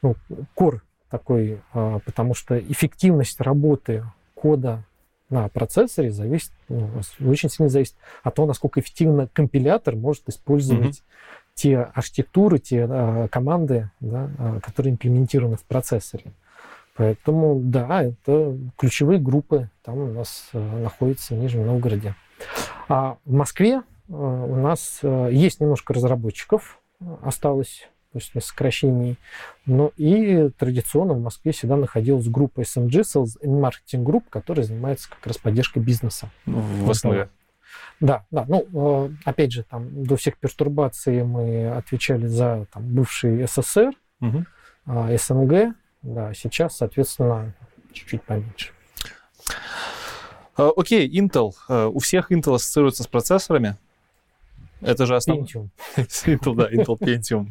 ну, 0.00 0.16
кор 0.54 0.82
такой, 1.10 1.60
э, 1.74 2.00
потому 2.04 2.34
что 2.34 2.58
эффективность 2.58 3.40
работы 3.40 4.04
кода 4.34 4.84
на 5.30 5.48
процессоре 5.48 6.10
зависит, 6.10 6.52
ну, 6.68 6.90
очень 7.24 7.50
сильно 7.50 7.68
зависит 7.68 7.94
от 8.22 8.34
того, 8.34 8.48
насколько 8.48 8.80
эффективно 8.80 9.28
компилятор 9.32 9.94
может 9.96 10.28
использовать 10.28 10.98
mm-hmm. 10.98 11.52
те 11.54 11.78
архитектуры, 11.78 12.58
те 12.58 12.86
а, 12.88 13.28
команды, 13.28 13.90
да, 14.00 14.30
а, 14.38 14.60
которые 14.60 14.92
имплементированы 14.92 15.56
в 15.56 15.64
процессоре. 15.64 16.32
Поэтому, 16.96 17.60
да, 17.62 18.02
это 18.02 18.58
ключевые 18.76 19.20
группы 19.20 19.70
там 19.82 19.98
у 19.98 20.06
нас 20.12 20.48
а, 20.52 20.58
находятся 20.58 21.34
в 21.34 21.38
Нижнем 21.38 21.66
Новгороде. 21.66 22.14
А 22.88 23.18
в 23.24 23.32
Москве 23.32 23.82
а, 24.10 24.12
у 24.12 24.56
нас 24.56 25.00
а, 25.02 25.28
есть 25.28 25.60
немножко 25.60 25.94
разработчиков, 25.94 26.80
осталось 27.22 27.88
то 28.12 28.18
есть 28.18 28.32
сокращений. 28.42 29.18
Но 29.66 29.92
и 29.96 30.48
традиционно 30.50 31.14
в 31.14 31.20
Москве 31.20 31.52
всегда 31.52 31.76
находилась 31.76 32.28
группа 32.28 32.60
SMG, 32.60 33.02
Sales 33.02 33.40
and 33.44 33.60
Marketing 33.60 34.04
Group, 34.04 34.24
которая 34.30 34.64
занимается 34.64 35.10
как 35.10 35.26
раз 35.26 35.38
поддержкой 35.38 35.80
бизнеса. 35.80 36.30
Ну, 36.46 36.60
в 36.60 36.92
СНГ. 36.94 37.28
Да, 38.00 38.24
да. 38.30 38.46
Ну, 38.48 38.66
э, 39.06 39.10
опять 39.24 39.52
же, 39.52 39.62
там 39.64 40.04
до 40.04 40.16
всех 40.16 40.38
пертурбаций 40.38 41.24
мы 41.24 41.68
отвечали 41.70 42.26
за 42.26 42.66
там, 42.72 42.94
бывший 42.94 43.46
СССР, 43.46 43.92
угу. 44.20 44.44
СНГ, 44.86 45.74
да, 46.02 46.32
сейчас, 46.32 46.76
соответственно, 46.76 47.54
чуть-чуть 47.92 48.22
поменьше. 48.22 48.70
А, 50.56 50.70
окей, 50.76 51.08
okay, 51.08 51.28
Intel. 51.28 51.52
Э, 51.68 51.86
у 51.86 51.98
всех 51.98 52.30
Intel 52.32 52.54
ассоциируется 52.54 53.02
с 53.02 53.06
процессорами. 53.06 53.76
Это 54.80 55.06
же 55.06 55.16
основа. 55.16 55.40
Pentium. 55.40 55.68
Intel, 55.96 56.54
да, 56.54 56.70
Intel 56.70 56.98
Pentium. 56.98 57.48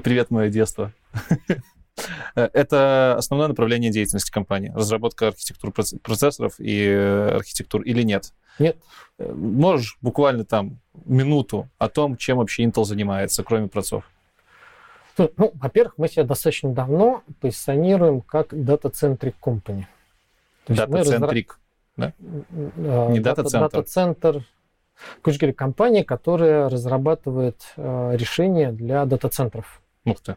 Привет, 0.00 0.30
мое 0.30 0.48
детство. 0.48 0.92
Это 2.34 3.16
основное 3.18 3.48
направление 3.48 3.90
деятельности 3.90 4.30
компании. 4.30 4.72
Разработка 4.74 5.28
архитектур 5.28 5.72
процессоров 5.72 6.54
и 6.58 6.86
э, 6.86 7.36
архитектур 7.36 7.82
или 7.82 8.02
нет? 8.02 8.32
Нет. 8.58 8.76
Э, 9.18 9.32
можешь 9.32 9.98
буквально 10.00 10.44
там 10.44 10.78
минуту 11.04 11.68
о 11.78 11.88
том, 11.88 12.16
чем 12.16 12.38
вообще 12.38 12.64
Intel 12.64 12.84
занимается, 12.84 13.44
кроме 13.44 13.68
процессов? 13.68 14.04
Ну, 15.18 15.30
ну, 15.36 15.50
во-первых, 15.54 15.94
мы 15.98 16.08
себя 16.08 16.24
достаточно 16.24 16.72
давно 16.72 17.22
позиционируем 17.40 18.22
как 18.22 18.48
дата-центрик 18.52 19.34
company. 19.42 19.84
Дата-центрик, 20.68 21.58
да? 21.96 22.14
Не 22.18 23.20
дата-центр. 23.20 23.70
Дата-центр 23.70 24.44
Короче 25.22 25.40
говоря, 25.40 25.54
компания, 25.54 26.04
которая 26.04 26.68
разрабатывает 26.68 27.60
э, 27.76 28.16
решения 28.16 28.72
для 28.72 29.04
дата-центров. 29.04 29.82
Ух 30.04 30.20
ты. 30.20 30.36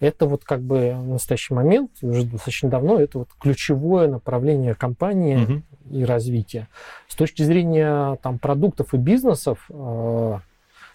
Это 0.00 0.26
вот 0.26 0.44
как 0.44 0.60
бы 0.62 0.94
в 0.96 1.08
настоящий 1.08 1.54
момент, 1.54 1.90
уже 2.02 2.24
достаточно 2.24 2.68
давно, 2.68 2.98
это 2.98 3.18
вот 3.18 3.28
ключевое 3.40 4.08
направление 4.08 4.74
компании 4.74 5.36
угу. 5.36 5.62
и 5.90 6.04
развития. 6.04 6.68
С 7.06 7.14
точки 7.14 7.42
зрения 7.42 8.16
там, 8.16 8.38
продуктов 8.38 8.94
и 8.94 8.96
бизнесов, 8.96 9.64
э, 9.70 10.38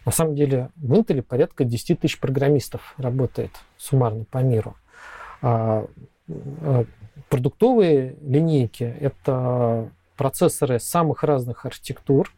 на 0.07 0.11
самом 0.11 0.35
деле 0.35 0.69
в 0.77 0.93
Intel 0.93 1.21
порядка 1.21 1.65
10 1.65 1.99
тысяч 1.99 2.19
программистов 2.19 2.93
работает 2.97 3.51
суммарно 3.77 4.23
по 4.23 4.37
миру. 4.37 4.75
А, 5.41 5.85
а, 6.61 6.85
продуктовые 7.29 8.15
линейки— 8.21 8.83
это 9.01 9.89
процессоры 10.15 10.79
самых 10.79 11.23
разных 11.23 11.65
архитектур, 11.65 12.31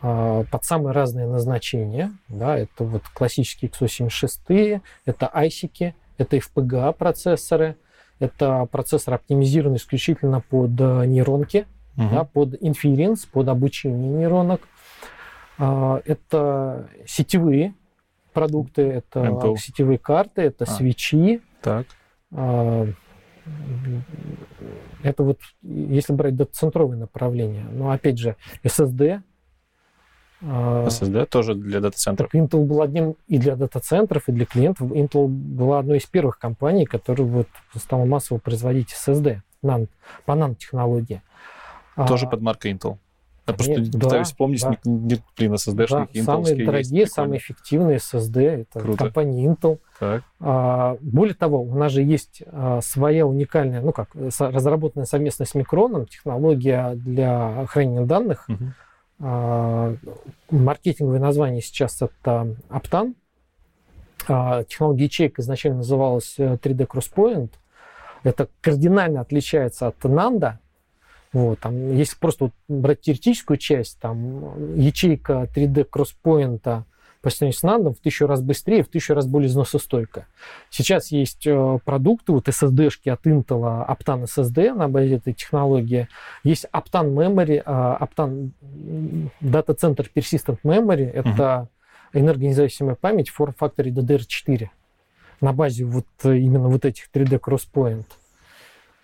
под 0.00 0.64
самые 0.64 0.92
разные 0.92 1.26
назначения. 1.26 2.12
Да, 2.28 2.58
это 2.58 2.84
вот 2.84 3.02
классические 3.14 3.70
x86, 3.70 4.80
это 5.04 5.30
айсики, 5.32 5.94
это 6.18 6.36
FPGA 6.36 6.92
процессоры, 6.92 7.76
это 8.18 8.66
процессор 8.70 9.14
оптимизирован 9.14 9.76
исключительно 9.76 10.40
под 10.40 10.80
э, 10.80 11.04
нейронки, 11.06 11.66
угу. 11.96 12.08
да, 12.10 12.24
под 12.24 12.54
inference, 12.62 13.28
под 13.30 13.48
обучение 13.48 14.10
нейронок. 14.10 14.62
А, 15.58 16.00
это 16.04 16.88
сетевые 17.06 17.74
продукты, 18.32 18.82
это 18.82 19.20
Intel. 19.20 19.56
сетевые 19.56 19.98
карты, 19.98 20.42
это 20.42 20.64
А. 20.64 20.66
свечи. 20.66 21.40
Так. 21.62 21.86
А, 22.32 22.86
Это 25.02 25.22
вот, 25.22 25.38
если 25.62 26.12
брать 26.12 26.34
дата-центровые 26.34 26.98
направления. 26.98 27.64
Но 27.70 27.90
опять 27.90 28.18
же, 28.18 28.34
SSD. 28.64 29.22
А, 30.42 30.86
SSD 30.86 31.26
тоже 31.26 31.54
для 31.54 31.80
дата-центров. 31.80 32.30
Так 32.30 32.40
Intel 32.40 32.64
был 32.64 32.82
одним 32.82 33.16
и 33.26 33.38
для 33.38 33.56
дата-центров, 33.56 34.28
и 34.28 34.32
для 34.32 34.44
клиентов. 34.46 34.90
Intel 34.90 35.26
была 35.26 35.78
одной 35.78 35.98
из 35.98 36.06
первых 36.06 36.38
компаний, 36.38 36.84
которая 36.84 37.26
вот 37.26 37.48
стала 37.74 38.04
массово 38.04 38.38
производить 38.38 38.92
SSD 38.92 39.40
нан- 39.62 39.88
по 40.24 40.34
нанотехнологии. 40.34 41.22
А, 41.96 42.06
Тоже 42.06 42.28
под 42.28 42.42
маркой 42.42 42.72
Intel. 42.72 42.98
Я 43.48 43.54
просто 43.54 43.74
Конечно, 43.74 44.00
пытаюсь 44.00 44.12
да, 44.28 44.32
вспомнить, 44.32 44.62
да. 44.62 44.76
не, 44.84 45.18
блин, 45.38 45.54
SSD-шник 45.54 46.08
да, 46.14 46.22
самые 46.24 46.54
есть, 46.56 46.66
дорогие, 46.66 47.04
прикольно. 47.04 47.06
самые 47.06 47.38
эффективные 47.38 47.96
SSD 47.98 48.40
это 48.42 48.80
Круто. 48.80 49.04
компания 49.04 49.46
Intel. 49.46 49.78
Так. 50.00 50.24
А, 50.40 50.96
более 51.00 51.34
того, 51.36 51.62
у 51.62 51.74
нас 51.76 51.92
же 51.92 52.02
есть 52.02 52.42
а, 52.48 52.80
своя 52.82 53.24
уникальная, 53.24 53.82
ну 53.82 53.92
как, 53.92 54.08
разработанная 54.14 55.06
совместно 55.06 55.44
с 55.44 55.54
Микроном 55.54 56.06
технология 56.06 56.94
для 56.96 57.64
хранения 57.68 58.04
данных. 58.04 58.48
Мгм. 58.48 58.74
А, 59.18 59.94
маркетинговое 60.50 61.20
название 61.20 61.62
сейчас 61.62 62.02
это 62.02 62.56
Aptan. 62.68 63.14
А, 64.28 64.64
технология 64.64 65.04
ячеек 65.04 65.38
изначально 65.38 65.78
называлась 65.78 66.34
э, 66.38 66.56
3D 66.56 66.86
Crosspoint. 66.86 67.50
Это 68.24 68.48
кардинально 68.60 69.20
отличается 69.20 69.86
от 69.86 70.04
Nanda. 70.04 70.54
Вот, 71.32 71.60
там, 71.60 71.92
если 71.92 72.16
просто 72.16 72.44
вот 72.44 72.52
брать 72.68 73.02
теоретическую 73.02 73.56
часть, 73.56 73.98
там 74.00 74.74
ячейка 74.76 75.48
3D 75.54 75.88
Crosspoint 75.88 76.82
по 77.26 77.30
сравнению 77.30 77.58
с 77.58 77.64
Nando 77.64 77.92
в 77.92 77.98
тысячу 77.98 78.28
раз 78.28 78.40
быстрее, 78.40 78.84
в 78.84 78.88
тысячу 78.88 79.12
раз 79.12 79.26
более 79.26 79.48
износостойкая. 79.48 80.28
Сейчас 80.70 81.10
есть 81.10 81.44
э, 81.44 81.78
продукты, 81.84 82.30
вот 82.30 82.46
SSD-шки 82.46 83.10
от 83.10 83.26
Intel, 83.26 83.84
Aptan 83.88 84.26
SSD 84.26 84.72
на 84.72 84.88
базе 84.88 85.16
этой 85.16 85.32
технологии. 85.32 86.06
Есть 86.44 86.66
Aptan 86.72 87.12
Memory, 87.12 87.62
а, 87.66 87.98
Aptan 88.00 88.52
м, 88.62 89.32
Data 89.40 89.76
Center 89.76 90.06
Persistent 90.14 90.58
Memory. 90.62 91.10
Это 91.10 91.68
энергонезависимая 92.12 92.94
память 92.94 93.30
в 93.30 93.34
форм-факторе 93.34 93.90
DDR4 93.90 94.68
на 95.40 95.52
базе 95.52 95.84
вот 95.84 96.06
э, 96.22 96.36
именно 96.36 96.68
вот 96.68 96.84
этих 96.84 97.08
3D 97.12 97.40
Crosspoint. 97.40 98.06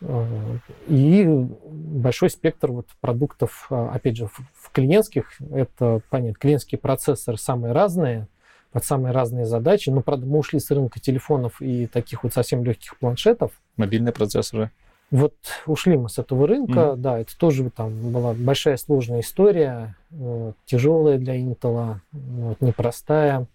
Э, 0.02 0.58
И 0.88 1.24
большой 1.24 2.30
спектр 2.30 2.72
вот 2.72 2.86
продуктов, 3.00 3.66
а, 3.70 3.90
опять 3.94 4.16
же, 4.16 4.26
в 4.26 4.70
клиентских, 4.72 5.32
это 5.52 6.00
понятно, 6.10 6.38
клиентские 6.38 6.78
процессоры 6.78 7.38
самые 7.38 7.72
разные, 7.72 8.26
под 8.72 8.84
самые 8.84 9.12
разные 9.12 9.46
задачи. 9.46 9.90
Но, 9.90 10.00
правда, 10.00 10.26
мы 10.26 10.38
ушли 10.38 10.58
с 10.58 10.70
рынка 10.70 10.98
телефонов 10.98 11.60
и 11.60 11.86
таких 11.86 12.24
вот 12.24 12.32
совсем 12.32 12.64
легких 12.64 12.98
планшетов. 12.98 13.52
Мобильные 13.76 14.12
процессоры. 14.12 14.70
Вот 15.10 15.34
ушли 15.66 15.98
мы 15.98 16.08
с 16.08 16.18
этого 16.18 16.46
рынка, 16.46 16.94
да, 16.96 17.18
это 17.18 17.36
тоже 17.36 17.68
там 17.68 18.12
была 18.12 18.32
большая 18.32 18.78
сложная 18.78 19.20
история, 19.20 19.94
вот, 20.08 20.56
тяжелая 20.64 21.18
для 21.18 21.38
Intel, 21.38 21.96
вот, 22.12 22.60
непростая. 22.62 23.46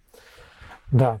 Да, 0.92 1.20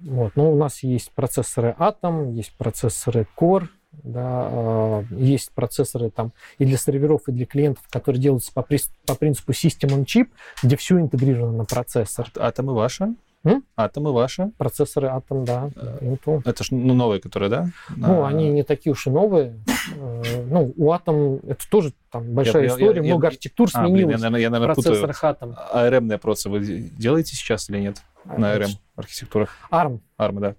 вот. 0.00 0.34
Но 0.34 0.50
у 0.50 0.56
нас 0.56 0.82
есть 0.82 1.12
процессоры 1.12 1.76
Atom, 1.78 2.32
есть 2.32 2.52
процессоры 2.56 3.28
Core, 3.38 3.68
да, 4.02 4.48
э, 4.50 5.02
есть 5.10 5.50
процессоры 5.52 6.10
там 6.10 6.32
и 6.58 6.64
для 6.64 6.76
серверов, 6.76 7.22
и 7.28 7.32
для 7.32 7.46
клиентов, 7.46 7.84
которые 7.90 8.20
делаются 8.20 8.52
по, 8.52 8.60
прис- 8.60 8.90
по 9.06 9.14
принципу 9.14 9.52
System 9.52 9.88
on 9.96 10.04
Chip, 10.04 10.28
где 10.62 10.76
все 10.76 10.98
интегрировано 11.00 11.58
на 11.58 11.64
процессор. 11.64 12.30
Атомы 12.36 12.74
ваши? 12.74 13.14
М? 13.44 13.62
Атомы 13.76 14.12
ваши? 14.12 14.50
Процессоры 14.58 15.06
Atom, 15.06 15.44
да, 15.44 15.70
Э, 15.76 15.98
Intel. 16.02 16.42
Это 16.44 16.64
ж 16.64 16.68
ну, 16.72 16.94
новые, 16.94 17.20
которые, 17.20 17.48
да? 17.48 17.68
Ну, 17.94 18.24
А, 18.24 18.28
они 18.28 18.50
не 18.50 18.64
такие 18.64 18.92
уж 18.92 19.06
и 19.06 19.10
новые. 19.10 19.54
Э, 19.96 20.22
Ну, 20.50 20.72
у 20.76 20.92
Atom 20.92 21.48
это 21.48 21.64
тоже 21.70 21.92
там 22.10 22.24
большая 22.32 22.62
я- 22.64 22.68
я- 22.70 22.74
история, 22.74 23.02
я- 23.02 23.12
много 23.14 23.28
архитектур 23.28 23.68
А, 23.72 23.82
блин, 23.82 23.94
я, 23.94 23.98
сменилось 24.00 24.20
наверное, 24.20 24.40
я, 24.40 24.50
наверное, 24.50 24.74
процессорах 24.74 25.22
Atom. 25.22 25.54
ARM 25.72 26.18
процессы 26.18 26.48
вы 26.48 26.60
делаете 26.98 27.36
сейчас 27.36 27.70
или 27.70 27.78
нет? 27.78 27.98
На 28.24 28.56
ARM 28.56 28.70
архитектурах? 28.96 29.56
ARM. 29.70 30.00
ARM, 30.18 30.40
да. 30.40 30.54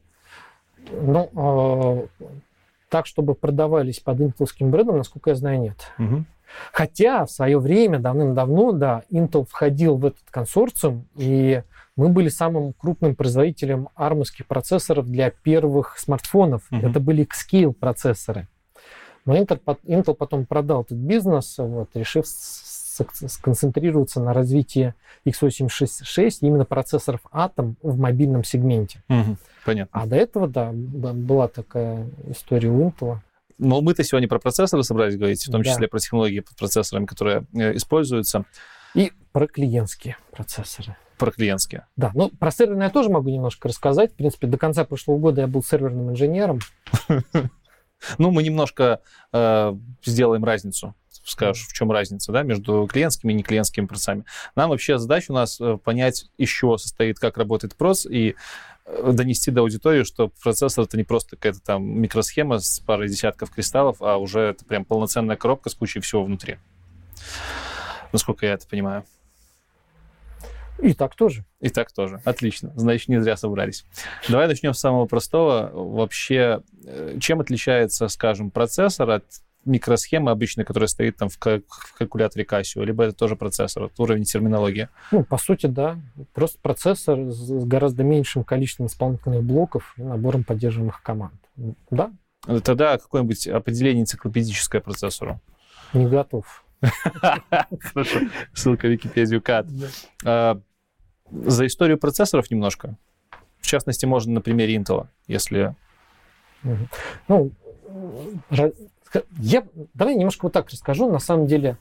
Ну, 1.01 2.07
так, 2.89 3.05
чтобы 3.05 3.35
продавались 3.35 3.99
под 3.99 4.21
интелским 4.21 4.71
брендом, 4.71 4.97
насколько 4.97 5.31
я 5.31 5.35
знаю, 5.35 5.59
нет. 5.59 5.91
Мгм. 5.97 6.25
Хотя 6.71 7.25
в 7.25 7.31
свое 7.31 7.59
время, 7.59 7.99
давным-давно, 7.99 8.71
да, 8.71 9.03
Intel 9.11 9.45
входил 9.45 9.97
в 9.97 10.05
этот 10.05 10.23
консорциум, 10.29 11.07
и 11.15 11.61
мы 11.95 12.09
были 12.09 12.29
самым 12.29 12.73
крупным 12.73 13.15
производителем 13.15 13.89
армовских 13.95 14.47
процессоров 14.47 15.07
для 15.07 15.29
первых 15.29 15.97
смартфонов. 15.97 16.63
Мгм. 16.69 16.87
Это 16.87 16.99
были 16.99 17.23
X-Scale 17.23 17.73
процессоры. 17.73 18.47
Но 19.25 19.35
Intel 19.35 20.13
потом 20.13 20.45
продал 20.45 20.83
этот 20.83 20.97
бизнес, 20.97 21.57
вот, 21.57 21.89
решив 21.95 22.25
с- 22.97 23.27
с- 23.27 23.33
сконцентрироваться 23.33 24.19
на 24.19 24.33
развитии 24.33 24.93
x86 25.25 26.37
именно 26.41 26.65
процессоров 26.65 27.21
Atom 27.31 27.75
в 27.81 27.97
мобильном 27.99 28.43
сегменте. 28.43 29.03
Мгм. 29.07 29.37
Понятно. 29.65 30.01
А 30.01 30.05
до 30.05 30.15
этого, 30.15 30.47
да, 30.47 30.71
была 30.73 31.47
такая 31.47 32.07
история 32.29 32.69
у 32.69 32.89
Intel. 32.89 33.17
Но 33.57 33.81
мы-то 33.81 34.03
сегодня 34.03 34.27
про 34.27 34.39
процессоры 34.39 34.83
собрались 34.83 35.17
говорить, 35.17 35.45
в 35.47 35.51
том 35.51 35.61
Да. 35.61 35.69
числе 35.69 35.87
про 35.87 35.99
технологии 35.99 36.39
под 36.41 36.55
процессорами, 36.55 37.05
которые 37.05 37.45
э, 37.55 37.75
используются, 37.75 38.45
И 38.93 39.11
про 39.31 39.47
клиентские 39.47 40.17
процессоры. 40.31 40.95
про 41.17 41.31
клиентские. 41.31 41.87
Да, 41.95 42.11
ну 42.13 42.29
про 42.29 42.51
серверные 42.51 42.85
я 42.85 42.89
тоже 42.91 43.09
могу 43.09 43.29
немножко 43.29 43.67
рассказать. 43.67 44.13
В 44.13 44.15
принципе, 44.15 44.45
до 44.47 44.57
конца 44.57 44.85
прошлого 44.85 45.17
года 45.17 45.41
я 45.41 45.47
был 45.47 45.63
серверным 45.63 46.11
инженером. 46.11 46.59
Ну, 48.19 48.29
мы 48.29 48.43
немножко 48.43 49.01
э, 49.33 49.73
сделаем 50.05 50.43
разницу. 50.45 50.93
Скажешь, 51.27 51.67
в 51.67 51.73
чем 51.73 51.91
разница, 51.91 52.31
да, 52.31 52.43
между 52.43 52.87
клиентскими 52.87 53.33
и 53.33 53.35
неклиентскими 53.35 53.85
процессами. 53.85 54.23
Нам 54.55 54.69
вообще 54.69 54.97
задача 54.97 55.31
у 55.31 55.35
нас 55.35 55.59
э, 55.59 55.77
понять, 55.77 56.27
из 56.37 56.49
чего 56.49 56.77
состоит, 56.77 57.19
как 57.19 57.37
работает 57.37 57.75
проц, 57.75 58.05
и 58.05 58.35
э, 58.85 59.11
донести 59.11 59.51
до 59.51 59.61
аудитории, 59.61 60.03
что 60.03 60.31
процессор 60.41 60.85
это 60.85 60.95
не 60.95 61.03
просто 61.03 61.35
какая-то 61.35 61.59
там 61.59 61.83
микросхема 61.83 62.59
с 62.59 62.79
парой 62.79 63.09
десятков 63.09 63.51
кристаллов, 63.51 64.01
а 64.01 64.15
уже 64.15 64.39
это 64.39 64.63
прям 64.63 64.85
полноценная 64.85 65.35
коробка 65.35 65.69
с 65.69 65.75
кучей 65.75 65.99
всего 65.99 66.23
внутри. 66.23 66.57
Насколько 68.13 68.45
я 68.45 68.53
это 68.53 68.65
понимаю. 68.65 69.03
И 70.79 70.93
так 70.93 71.15
тоже. 71.15 71.43
И 71.59 71.69
так 71.69 71.91
тоже. 71.91 72.21
Отлично. 72.23 72.71
Значит, 72.75 73.09
не 73.09 73.21
зря 73.21 73.35
собрались. 73.35 73.85
Давай 74.29 74.47
начнем 74.47 74.73
с 74.73 74.79
самого 74.79 75.07
простого. 75.07 75.71
Вообще, 75.73 76.61
э, 76.85 77.17
чем 77.19 77.41
отличается, 77.41 78.07
скажем, 78.07 78.51
процессор 78.51 79.09
от 79.09 79.25
микросхемы 79.67 80.31
обычной, 80.31 80.65
которая 80.65 80.87
стоит 80.87 81.17
там 81.17 81.29
в, 81.29 81.37
в 81.37 81.93
калькуляторе 81.97 82.45
Casio, 82.45 82.83
либо 82.83 83.03
это 83.03 83.15
тоже 83.15 83.35
процессор, 83.35 83.83
вот 83.83 83.93
уровень 83.99 84.23
терминологии. 84.23 84.89
Ну, 85.11 85.23
по 85.23 85.37
сути, 85.37 85.67
да. 85.67 85.97
Просто 86.33 86.59
процессор 86.61 87.29
с 87.29 87.49
гораздо 87.65 88.03
меньшим 88.03 88.43
количеством 88.43 88.87
исполнительных 88.87 89.43
блоков 89.43 89.93
и 89.97 90.01
набором 90.01 90.43
поддерживаемых 90.43 91.01
команд. 91.03 91.35
Да, 91.91 92.11
Тогда 92.63 92.97
какое-нибудь 92.97 93.47
определение 93.47 94.03
энциклопедическое 94.03 94.79
процессору. 94.79 95.41
не 95.93 96.07
готов. 96.07 96.63
Хорошо. 96.81 98.19
Ссылка 98.53 98.87
в 98.87 98.91
Википедию 98.91 99.41
КАТ. 99.41 99.67
А, 100.23 100.61
За 101.29 101.65
историю 101.65 101.97
процессоров 101.97 102.49
немножко. 102.51 102.97
В 103.59 103.67
частности, 103.67 104.05
можно 104.05 104.33
на 104.33 104.41
примере 104.41 104.77
Intel, 104.77 105.07
если... 105.27 105.75
Ну, 107.27 107.51
я 109.39 109.63
давай 109.93 110.15
немножко 110.15 110.45
вот 110.45 110.53
так 110.53 110.69
расскажу. 110.69 111.09
На 111.11 111.19
самом 111.19 111.47
деле, 111.47 111.77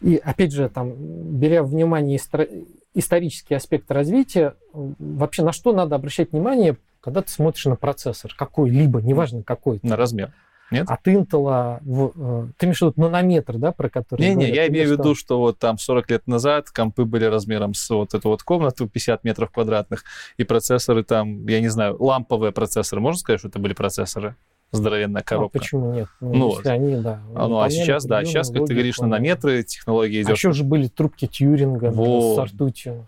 и 0.00 0.16
опять 0.16 0.52
же, 0.52 0.68
там, 0.68 0.92
беря 0.96 1.62
в 1.62 1.70
внимание 1.70 2.18
истор- 2.18 2.48
исторический 2.94 3.54
аспект 3.54 3.90
развития, 3.90 4.54
вообще 4.72 5.42
на 5.42 5.52
что 5.52 5.72
надо 5.72 5.96
обращать 5.96 6.32
внимание, 6.32 6.76
когда 7.00 7.22
ты 7.22 7.30
смотришь 7.30 7.66
на 7.66 7.76
процессор 7.76 8.34
какой-либо, 8.36 9.00
неважно 9.02 9.42
какой. 9.42 9.80
На 9.82 9.96
размер. 9.96 10.32
Нет? 10.70 10.86
От 10.88 11.06
Intel, 11.06 11.80
в- 11.82 12.12
э, 12.16 12.48
ты 12.56 12.64
имеешь 12.66 12.78
в 12.78 12.82
виду 12.82 12.94
нанометр, 12.96 13.58
да, 13.58 13.72
про 13.72 13.90
который 13.90 14.22
Не-не, 14.22 14.48
я 14.50 14.68
имею 14.68 14.88
в 14.88 14.92
виду, 14.92 15.14
что 15.14 15.38
вот 15.38 15.58
там 15.58 15.76
40 15.78 16.10
лет 16.10 16.26
назад 16.26 16.70
компы 16.70 17.04
были 17.04 17.26
размером 17.26 17.74
с 17.74 17.90
вот 17.90 18.14
эту 18.14 18.30
вот 18.30 18.42
комнату 18.42 18.88
50 18.88 19.22
метров 19.22 19.50
квадратных, 19.50 20.04
и 20.38 20.44
процессоры 20.44 21.04
там, 21.04 21.46
я 21.46 21.60
не 21.60 21.68
знаю, 21.68 22.02
ламповые 22.02 22.52
процессоры, 22.52 23.02
можно 23.02 23.18
сказать, 23.18 23.40
что 23.40 23.48
это 23.48 23.58
были 23.58 23.74
процессоры? 23.74 24.34
Здоровенная 24.72 25.20
А 25.20 25.24
коробка. 25.24 25.58
почему 25.58 25.92
нет? 25.92 26.08
Ну, 26.20 26.32
Ну 26.32 26.48
если 26.56 26.68
они, 26.70 26.96
да. 26.96 27.20
А, 27.34 27.46
ну 27.46 27.60
а 27.60 27.68
сейчас, 27.68 28.06
да, 28.06 28.24
сейчас, 28.24 28.50
как 28.50 28.64
ты 28.66 28.72
говоришь, 28.72 28.98
нанометры, 28.98 29.62
технология 29.62 30.20
А 30.20 30.22
идет. 30.22 30.36
еще 30.36 30.52
же 30.52 30.64
были 30.64 30.88
трубки 30.88 31.26
Тьюринга 31.26 31.90
Вот. 31.90 32.36
с 32.48 32.52
ртутью. 32.52 33.04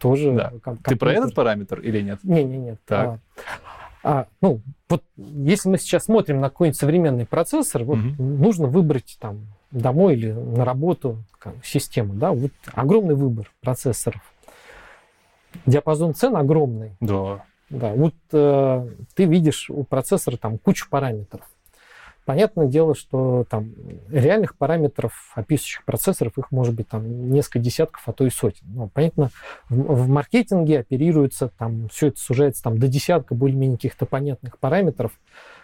Тоже 0.00 0.32
Да. 0.32 0.52
ком- 0.62 0.78
Ты 0.78 0.96
про 0.96 1.12
этот 1.12 1.34
параметр 1.34 1.80
или 1.80 2.00
нет? 2.00 2.18
Не, 2.22 2.42
не, 2.44 2.56
нет. 2.56 2.78
Так. 2.86 3.18
А, 4.02 4.20
а, 4.20 4.26
ну, 4.40 4.60
вот 4.88 5.02
если 5.16 5.68
мы 5.68 5.78
сейчас 5.78 6.04
смотрим 6.04 6.40
на 6.40 6.48
какой-нибудь 6.48 6.78
современный 6.80 7.26
процессор, 7.26 7.84
вот 7.84 7.98
Мгм. 7.98 8.40
нужно 8.40 8.66
выбрать 8.66 9.18
там 9.20 9.46
домой 9.70 10.14
или 10.14 10.32
на 10.32 10.64
работу 10.64 11.18
как, 11.38 11.54
систему, 11.64 12.14
да, 12.14 12.32
вот 12.32 12.50
огромный 12.74 13.14
выбор 13.14 13.50
процессоров. 13.60 14.22
диапазон 15.66 16.14
цен 16.14 16.34
огромный. 16.36 16.92
Да. 17.00 17.44
Да, 17.72 17.94
вот 17.94 18.14
э, 18.32 18.88
ты 19.14 19.24
видишь 19.24 19.70
у 19.70 19.82
процессора 19.84 20.36
там 20.36 20.58
кучу 20.58 20.88
параметров. 20.90 21.48
Понятное 22.26 22.66
дело, 22.66 22.94
что 22.94 23.46
там 23.48 23.72
реальных 24.10 24.56
параметров, 24.56 25.32
описывающих 25.34 25.84
процессоров, 25.84 26.36
их 26.36 26.50
может 26.52 26.74
быть 26.74 26.88
там 26.88 27.32
несколько 27.32 27.60
десятков, 27.60 28.02
а 28.06 28.12
то 28.12 28.26
и 28.26 28.30
сотен. 28.30 28.66
Но, 28.74 28.88
понятно, 28.88 29.30
в, 29.70 30.04
в 30.04 30.08
маркетинге 30.08 30.80
оперируется, 30.80 31.48
там 31.48 31.88
все 31.88 32.08
это 32.08 32.20
сужается 32.20 32.62
там, 32.62 32.78
до 32.78 32.88
десятка 32.88 33.34
более-менее 33.34 33.78
каких-то 33.78 34.04
понятных 34.04 34.58
параметров, 34.58 35.12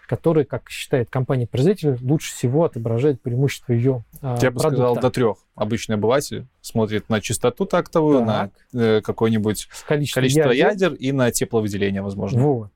которые, 0.08 0.46
как 0.46 0.70
считает 0.70 1.10
компания-производитель, 1.10 1.98
лучше 2.00 2.32
всего 2.32 2.64
отображают 2.64 3.20
преимущество 3.20 3.72
ее 3.72 4.04
а, 4.22 4.38
Я 4.40 4.50
бы 4.50 4.58
сказал, 4.58 4.96
до 4.96 5.10
трех. 5.10 5.36
Обычный 5.54 5.96
обыватель 5.96 6.46
смотрит 6.62 7.10
на 7.10 7.20
частоту 7.20 7.66
тактовую, 7.66 8.24
так. 8.24 8.50
на 8.72 8.80
э, 8.80 9.00
какое-нибудь 9.02 9.68
количество, 9.86 10.20
количество 10.20 10.50
ядер. 10.50 10.92
ядер 10.92 10.94
и 10.94 11.12
на 11.12 11.30
тепловыделение, 11.30 12.00
возможно. 12.00 12.40
Вот. 12.40 12.70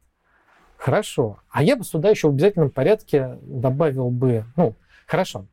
Хорошо. 0.76 1.38
А 1.50 1.62
я 1.62 1.76
бы 1.76 1.84
сюда 1.84 2.10
еще 2.10 2.28
в 2.28 2.32
обязательном 2.32 2.70
порядке 2.70 3.38
добавил 3.40 4.10
бы, 4.10 4.44
ну, 4.56 4.74
хорошо. 5.06 5.46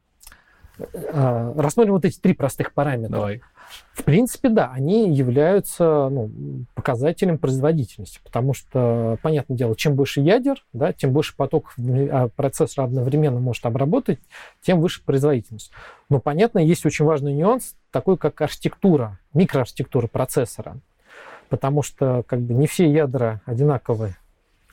Э, 0.79 1.53
рассмотрим 1.55 1.93
вот 1.93 2.03
эти 2.03 2.19
три 2.19 2.33
простых 2.33 2.73
параметра. 2.73 3.13
Давай. 3.13 3.41
В 3.93 4.03
принципе, 4.03 4.49
да, 4.49 4.71
они 4.71 5.13
являются 5.13 6.09
ну, 6.09 6.31
показателем 6.73 7.37
производительности, 7.37 8.19
потому 8.23 8.53
что, 8.53 9.17
понятное 9.21 9.57
дело, 9.57 9.75
чем 9.75 9.95
больше 9.95 10.21
ядер, 10.21 10.65
да, 10.73 10.93
тем 10.93 11.11
больше 11.11 11.35
потоков 11.35 11.75
а, 11.77 12.29
процессор 12.29 12.85
одновременно 12.85 13.39
может 13.39 13.65
обработать, 13.65 14.19
тем 14.61 14.79
выше 14.79 15.03
производительность. 15.03 15.71
Но, 16.09 16.19
понятно, 16.19 16.59
есть 16.59 16.85
очень 16.85 17.05
важный 17.05 17.33
нюанс, 17.33 17.75
такой 17.91 18.17
как 18.17 18.39
архитектура, 18.41 19.19
микроархитектура 19.33 20.07
процессора, 20.07 20.77
потому 21.49 21.83
что 21.83 22.23
как 22.27 22.39
бы 22.39 22.53
не 22.53 22.67
все 22.67 22.91
ядра 22.91 23.41
одинаковые 23.45 24.15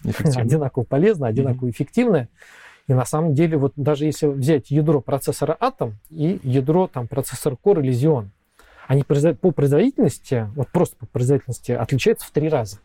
одинаково 0.04 0.84
полезно, 0.84 1.26
одинаково 1.26 1.66
mm-hmm. 1.66 1.70
эффективно. 1.70 2.28
И 2.86 2.94
на 2.94 3.04
самом 3.04 3.34
деле, 3.34 3.56
вот 3.56 3.72
даже 3.76 4.04
если 4.04 4.26
взять 4.26 4.70
ядро 4.70 5.00
процессора 5.00 5.56
Atom 5.60 5.94
и 6.10 6.38
ядро 6.44 6.86
там, 6.86 7.08
процессора 7.08 7.56
Core 7.62 7.82
или 7.82 7.92
Xeon, 7.92 8.28
они 8.86 9.02
по 9.02 9.52
производительности, 9.52 10.48
вот 10.54 10.68
просто 10.68 10.96
по 10.96 11.06
производительности, 11.06 11.72
отличаются 11.72 12.26
в 12.26 12.30
три 12.30 12.48
раза. 12.48 12.78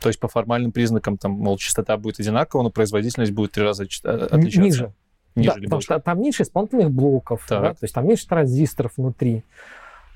То 0.00 0.08
есть 0.08 0.20
по 0.20 0.28
формальным 0.28 0.72
признакам, 0.72 1.16
там, 1.16 1.32
мол, 1.32 1.56
частота 1.58 1.96
будет 1.96 2.20
одинакова, 2.20 2.62
но 2.62 2.70
производительность 2.70 3.32
будет 3.32 3.50
в 3.50 3.54
три 3.54 3.64
раза 3.64 3.84
э, 3.84 3.86
отличаться? 3.86 4.60
Ниже. 4.60 4.92
Ниже 5.34 5.48
да, 5.48 5.54
потому 5.54 5.68
больше? 5.68 5.86
что 5.86 6.00
там 6.00 6.22
меньше 6.22 6.42
исполнительных 6.42 6.90
блоков, 6.90 7.44
да, 7.48 7.74
то 7.74 7.78
есть 7.82 7.94
там 7.94 8.06
меньше 8.06 8.26
транзисторов 8.26 8.92
внутри. 8.96 9.42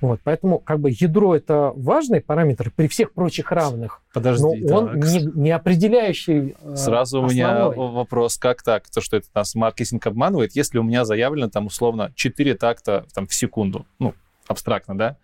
Вот, 0.01 0.21
поэтому 0.25 0.59
как 0.59 0.81
бы 0.81 0.91
ядро 0.91 1.37
это 1.37 1.73
важный 1.77 2.23
параметр 2.23 2.73
при 2.75 2.89
всех 2.89 3.13
прочих 3.13 3.53
равных. 3.53 4.01
Подожди, 4.15 4.65
но 4.65 4.77
он 4.79 4.99
не, 4.99 5.31
не 5.35 5.51
определяющий. 5.51 6.57
Э, 6.63 6.77
Сразу 6.77 7.23
основной. 7.23 7.31
у 7.31 7.35
меня 7.35 7.69
вопрос, 7.69 8.39
как 8.39 8.63
так? 8.63 8.89
То, 8.89 9.03
что 9.03 9.19
это 9.19 9.27
нас 9.35 9.55
маркетинг 9.55 10.07
обманывает, 10.07 10.57
если 10.57 10.79
у 10.79 10.83
меня 10.83 11.05
заявлено 11.05 11.51
там 11.51 11.67
условно 11.67 12.13
4 12.15 12.55
такта 12.55 13.05
там, 13.13 13.27
в 13.27 13.35
секунду, 13.35 13.85
ну, 13.99 14.15
абстрактно, 14.51 14.99
да? 14.99 15.17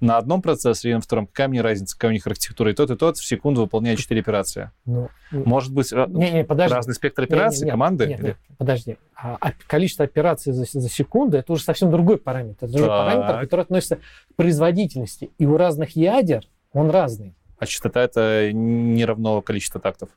на 0.00 0.18
одном 0.18 0.42
процессоре 0.42 0.92
и 0.92 0.94
на 0.94 1.00
втором, 1.00 1.26
какая 1.26 1.48
мне 1.48 1.60
разница, 1.60 1.96
какая 1.96 2.08
у 2.08 2.12
них 2.12 2.26
архитектура, 2.26 2.70
и 2.70 2.74
тот, 2.74 2.90
и 2.90 2.96
тот 2.96 3.16
в 3.16 3.24
секунду 3.24 3.62
выполняет 3.62 3.98
4 3.98 4.20
операции. 4.20 4.70
Ну, 4.84 5.08
Может 5.30 5.72
быть, 5.72 5.92
не, 5.92 6.30
не, 6.30 6.44
подожди. 6.44 6.74
разный 6.74 6.94
спектр 6.94 7.22
операций, 7.22 7.60
не, 7.60 7.66
не, 7.66 7.70
команды? 7.70 8.06
Нет, 8.06 8.20
нет, 8.20 8.36
подожди. 8.58 8.96
А, 9.16 9.38
а 9.40 9.52
количество 9.66 10.04
операций 10.04 10.52
за, 10.52 10.64
за 10.64 10.88
секунду 10.88 11.36
это 11.36 11.52
уже 11.52 11.62
совсем 11.62 11.90
другой 11.90 12.18
параметр. 12.18 12.64
Это 12.64 12.72
другой 12.72 12.88
параметр, 12.88 13.40
который 13.40 13.60
относится 13.62 13.96
к 13.96 14.00
производительности. 14.36 15.30
И 15.38 15.46
у 15.46 15.56
разных 15.56 15.96
ядер 15.96 16.44
он 16.72 16.90
разный. 16.90 17.34
А 17.58 17.66
частота 17.66 18.02
это 18.02 18.52
не 18.52 19.04
равно 19.04 19.40
количество 19.42 19.80
тактов? 19.80 20.10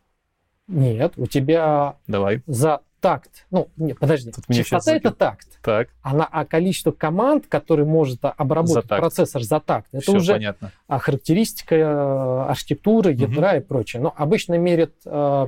Нет, 0.68 1.14
у 1.16 1.28
тебя 1.28 1.96
Давай. 2.08 2.42
за 2.46 2.82
такт. 3.00 3.46
Ну, 3.52 3.70
не, 3.78 3.94
подожди, 3.94 4.32
Тут 4.32 4.46
частота 4.56 4.96
это 4.96 5.12
такт. 5.12 5.48
Так. 5.64 5.90
Она, 6.02 6.28
а 6.32 6.46
количество 6.46 6.92
команд, 6.92 7.48
которые 7.48 7.86
может 7.86 8.20
обработать 8.24 8.90
за 8.90 8.98
процессор 8.98 9.44
за 9.44 9.60
такт, 9.60 9.88
это 9.92 10.02
Все 10.02 10.14
уже 10.14 10.34
понятно. 10.34 10.72
характеристика 10.88 11.76
э, 11.76 12.46
архитектуры, 12.50 13.12
ядра 13.14 13.52
угу. 13.52 13.58
и 13.58 13.60
прочее. 13.60 14.02
Но 14.02 14.14
обычно 14.16 14.58
мерят 14.58 14.94
э, 15.06 15.48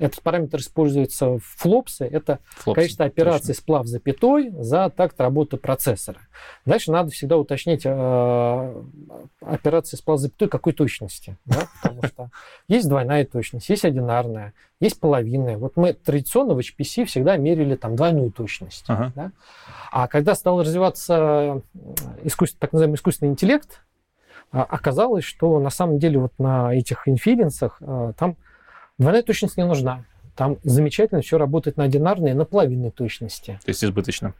этот 0.00 0.22
параметр 0.22 0.58
используется 0.58 1.38
в 1.38 1.40
флопсе. 1.40 2.06
Это 2.06 2.40
флопсы, 2.56 2.74
количество 2.74 3.04
операций 3.04 3.48
точно. 3.48 3.62
сплав 3.62 3.86
запятой 3.86 4.50
за 4.50 4.88
такт 4.88 5.20
работы 5.20 5.58
процессора. 5.58 6.18
Дальше 6.64 6.90
надо 6.90 7.10
всегда 7.10 7.36
уточнить 7.36 7.82
э, 7.84 8.82
операции 9.42 9.96
сплав 9.96 10.18
запятой 10.18 10.48
какой 10.48 10.72
точности. 10.72 11.36
Да? 11.44 11.68
Потому 11.82 12.02
что 12.04 12.30
есть 12.66 12.88
двойная 12.88 13.26
точность, 13.26 13.68
есть 13.68 13.84
одинарная, 13.84 14.54
есть 14.80 14.98
половинная. 14.98 15.58
Вот 15.58 15.76
мы 15.76 15.92
традиционно 15.92 16.54
в 16.54 16.58
HPC 16.58 17.04
всегда 17.04 17.36
мерили 17.36 17.76
там 17.76 17.94
двойную 17.94 18.32
точность. 18.32 18.84
Ага. 18.88 19.12
Да? 19.14 19.32
А 19.92 20.08
когда 20.08 20.34
стал 20.34 20.60
развиваться 20.60 21.62
искусственно, 22.22 22.60
так 22.60 22.72
называемый 22.72 22.96
искусственный 22.96 23.32
интеллект, 23.32 23.82
а, 24.50 24.62
оказалось, 24.62 25.24
что 25.24 25.60
на 25.60 25.70
самом 25.70 25.98
деле 25.98 26.18
вот 26.18 26.32
на 26.38 26.74
этих 26.74 27.06
инференсах 27.06 27.76
э, 27.80 28.12
там 28.16 28.36
Двойная 29.00 29.22
точность 29.22 29.56
не 29.56 29.64
нужна. 29.64 30.04
Там 30.36 30.58
замечательно 30.62 31.22
все 31.22 31.38
работает 31.38 31.78
на 31.78 31.84
одинарной, 31.84 32.34
на 32.34 32.44
половинной 32.44 32.90
точности. 32.90 33.58
То 33.64 33.70
есть 33.70 33.82
избыточно. 33.82 34.34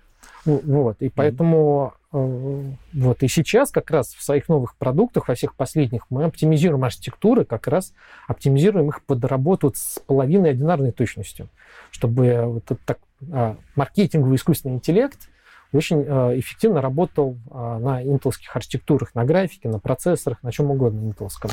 Ну, 0.45 0.61
вот, 0.65 0.97
и 1.01 1.09
поэтому 1.09 1.95
mm. 2.13 2.75
вот 2.93 3.23
и 3.23 3.29
сейчас 3.29 3.71
как 3.71 3.91
раз 3.91 4.15
в 4.15 4.23
своих 4.23 4.51
новых 4.51 4.77
продуктах, 4.77 5.29
во 5.29 5.35
всех 5.35 5.55
последних, 5.55 6.03
мы 6.11 6.25
оптимизируем 6.25 6.85
архитектуры, 6.85 7.47
как 7.47 7.69
раз 7.69 7.95
оптимизируем 8.29 8.91
их 8.91 9.03
под 9.03 9.25
работу 9.25 9.73
с 9.75 9.99
половиной 10.07 10.51
одинарной 10.51 10.93
точностью, 10.93 11.49
чтобы 11.91 12.43
вот 12.45 12.65
этот 12.65 12.81
так, 12.85 12.99
а, 13.33 13.57
маркетинговый 13.77 14.37
искусственный 14.37 14.75
интеллект 14.75 15.31
очень 15.73 16.05
а, 16.07 16.39
эффективно 16.39 16.83
работал 16.83 17.39
а, 17.51 17.79
на 17.79 18.03
интелских 18.03 18.55
архитектурах, 18.55 19.15
на 19.15 19.25
графике, 19.25 19.71
на 19.71 19.79
процессорах, 19.79 20.43
на 20.43 20.53
чем 20.53 20.71
угодно 20.71 21.07
интелском. 21.07 21.51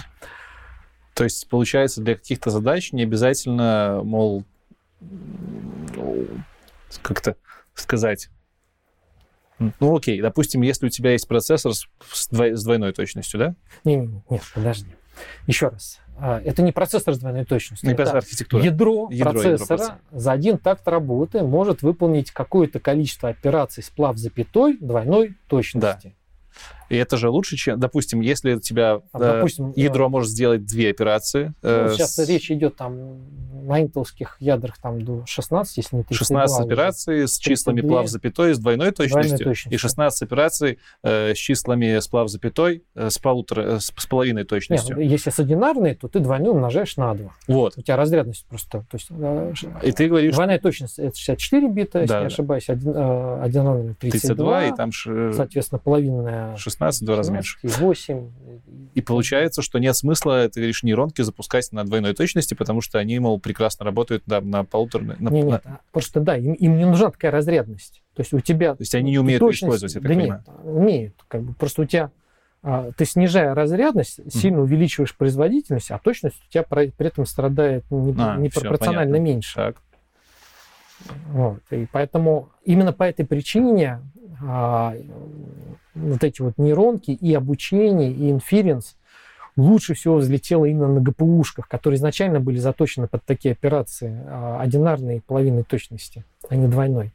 То 1.18 1.24
есть, 1.24 1.50
получается, 1.50 2.00
для 2.02 2.16
каких-то 2.16 2.52
задач 2.52 2.94
не 2.94 3.02
обязательно, 3.02 4.02
мол, 4.04 4.44
как-то 7.02 7.36
сказать, 7.74 8.30
ну 9.58 9.98
окей, 9.98 10.22
допустим, 10.22 10.62
если 10.62 10.86
у 10.86 10.90
тебя 10.90 11.14
есть 11.14 11.28
процессор 11.28 11.74
с, 11.74 12.28
двойной 12.30 12.94
точностью, 12.94 13.40
да? 13.40 13.56
Нет, 13.84 14.10
нет, 14.30 14.44
подожди. 14.54 14.86
Еще 15.48 15.70
раз. 15.70 16.00
А, 16.20 16.40
это 16.40 16.62
не 16.62 16.72
процессор 16.72 17.16
с 17.16 17.18
двойной 17.18 17.46
точностью. 17.46 17.90
Не 17.90 17.96
это 17.96 18.12
архитектура. 18.12 18.64
Ядро, 18.64 19.08
ядро 19.10 19.32
процессора 19.32 19.82
ядро 19.82 19.96
за 20.12 20.32
один 20.32 20.60
такт 20.60 20.88
работы 20.88 21.42
может 21.42 21.82
выполнить 21.82 22.30
какое-то 22.30 22.80
количество 22.80 23.30
операций 23.30 23.82
сплав 23.82 24.18
запятой 24.18 24.78
двойной 24.78 25.36
точности. 25.48 25.80
Да. 26.04 26.12
И 26.90 26.96
это 26.96 27.18
же 27.18 27.30
лучше, 27.30 27.56
чем, 27.58 27.80
допустим, 27.80 28.22
если 28.22 28.54
у 28.54 28.60
тебя 28.60 29.02
а, 29.12 29.20
допустим, 29.20 29.74
ядро 29.76 30.06
э, 30.06 30.10
может 30.10 30.30
сделать 30.30 30.66
две 30.66 30.90
операции. 30.90 31.54
Ну, 31.62 31.70
э, 31.70 31.94
сейчас 31.94 32.16
с... 32.16 32.28
речь 32.28 32.52
идет 32.52 32.76
там 32.76 33.20
на 33.68 33.82
интелских 33.82 34.38
ядрах 34.40 34.78
там 34.82 35.02
до 35.02 35.24
16, 35.26 35.78
если 35.78 35.98
не 35.98 36.04
32. 36.04 36.18
16 36.18 36.66
операций 36.66 37.28
с 37.28 37.38
числами 37.38 37.82
плав 37.82 38.08
запятой 38.08 38.54
с 38.54 38.60
двойной 38.60 38.92
точностью, 38.92 39.38
двойной 39.38 39.38
точностью. 39.38 39.74
и 39.74 39.78
16 39.78 40.22
операций 40.22 40.80
э, 41.04 41.34
с 41.34 41.38
числами 41.38 42.00
с 42.00 42.08
плав 42.08 42.30
запятой 42.30 42.84
э, 42.96 43.10
с, 43.10 43.18
полутора, 43.18 43.62
э, 43.62 43.80
с, 43.80 43.92
с 43.96 44.06
половиной 44.06 44.46
точностью. 44.46 44.98
Нет, 44.98 45.12
если 45.12 45.30
с 45.30 45.40
одинарной, 45.40 45.96
то 45.96 46.08
ты 46.08 46.20
двойную 46.20 46.54
умножаешь 46.54 46.96
на 46.98 47.14
2. 47.14 47.32
Вот. 47.48 47.78
У 47.78 47.82
тебя 47.82 47.98
разрядность 47.98 48.46
просто... 48.46 48.86
То 48.90 48.96
есть, 48.98 49.08
э, 49.10 49.54
и 49.84 49.92
ты 49.92 50.08
говоришь... 50.08 50.34
Двойная 50.34 50.60
точность 50.60 50.98
это 50.98 51.18
64 51.18 51.68
бита, 51.70 51.92
да, 51.94 52.02
если 52.02 52.14
да. 52.14 52.20
не 52.22 52.28
ошибаюсь, 52.28 52.70
один, 52.70 52.92
э, 52.96 53.42
одинарная 53.42 53.96
32, 54.00 54.20
32, 54.20 54.66
и 54.66 54.76
там... 54.76 54.92
Соответственно, 55.34 55.80
половинная... 55.80 56.56
16 56.56 56.77
в 56.80 57.06
два 57.06 57.16
раза 57.16 57.32
меньше. 57.32 57.58
8. 57.64 58.32
И 58.94 59.02
получается, 59.02 59.62
что 59.62 59.80
нет 59.80 59.96
смысла, 59.96 60.50
ты 60.50 60.60
говоришь, 60.60 60.84
нейронки 60.84 61.22
запускать 61.22 61.72
на 61.72 61.84
двойной 61.84 62.14
точности, 62.14 62.54
потому 62.54 62.82
что 62.82 63.00
они, 63.00 63.20
мол, 63.20 63.40
прекрасно 63.40 63.86
работают 63.86 64.24
да, 64.26 64.42
на 64.42 64.64
полуторной... 64.64 65.16
На, 65.20 65.30
нет, 65.30 65.46
нет, 65.46 65.66
на... 65.66 65.80
просто 65.92 66.20
да, 66.20 66.36
им, 66.38 66.54
им 66.54 66.78
не 66.78 66.86
нужна 66.86 67.12
такая 67.12 67.32
разрядность. 67.32 68.02
То 68.16 68.22
есть 68.22 68.34
у 68.34 68.40
тебя... 68.40 68.76
То 68.76 68.82
есть 68.82 68.96
они 68.96 69.12
не 69.12 69.20
умеют 69.20 69.40
точность, 69.40 69.64
использовать, 69.64 69.96
я 69.96 70.02
так 70.02 70.10
да 70.10 70.16
понимаю. 70.16 70.44
нет, 70.48 70.66
умеют. 70.66 71.16
Как 71.28 71.44
бы, 71.44 71.54
просто 71.54 71.84
у 71.84 71.86
тебя 71.86 72.12
а, 72.64 72.92
ты 72.98 73.06
снижая 73.06 73.54
разрядность, 73.54 74.20
mm. 74.20 74.30
сильно 74.30 74.62
увеличиваешь 74.62 75.16
производительность, 75.16 75.92
а 75.92 76.00
точность 76.00 76.42
у 76.48 76.52
тебя 76.52 76.64
при, 76.64 76.92
этом 76.98 77.26
страдает 77.26 77.86
а, 77.92 78.38
непропорционально 78.38 79.16
все, 79.16 79.24
меньше. 79.24 79.56
Так. 79.56 79.78
Вот. 81.28 81.62
И 81.72 81.88
поэтому 81.92 82.50
именно 82.64 82.94
по 82.94 83.04
этой 83.04 83.26
причине 83.26 84.02
а, 84.42 84.94
вот 85.98 86.24
эти 86.24 86.42
вот 86.42 86.58
нейронки 86.58 87.12
и 87.12 87.34
обучение, 87.34 88.12
и 88.12 88.32
инференс 88.32 88.96
лучше 89.56 89.96
всего 89.96 90.18
взлетело 90.18 90.66
именно 90.66 90.88
на 90.88 91.02
ГПУшках, 91.02 91.68
которые 91.68 91.98
изначально 91.98 92.40
были 92.40 92.58
заточены 92.58 93.08
под 93.08 93.24
такие 93.26 93.54
операции 93.54 94.24
а, 94.28 94.62
одинарной 94.62 95.22
половинной 95.22 95.64
точности, 95.64 96.24
а 96.50 96.56
не 96.56 96.68
двойной. 96.68 97.12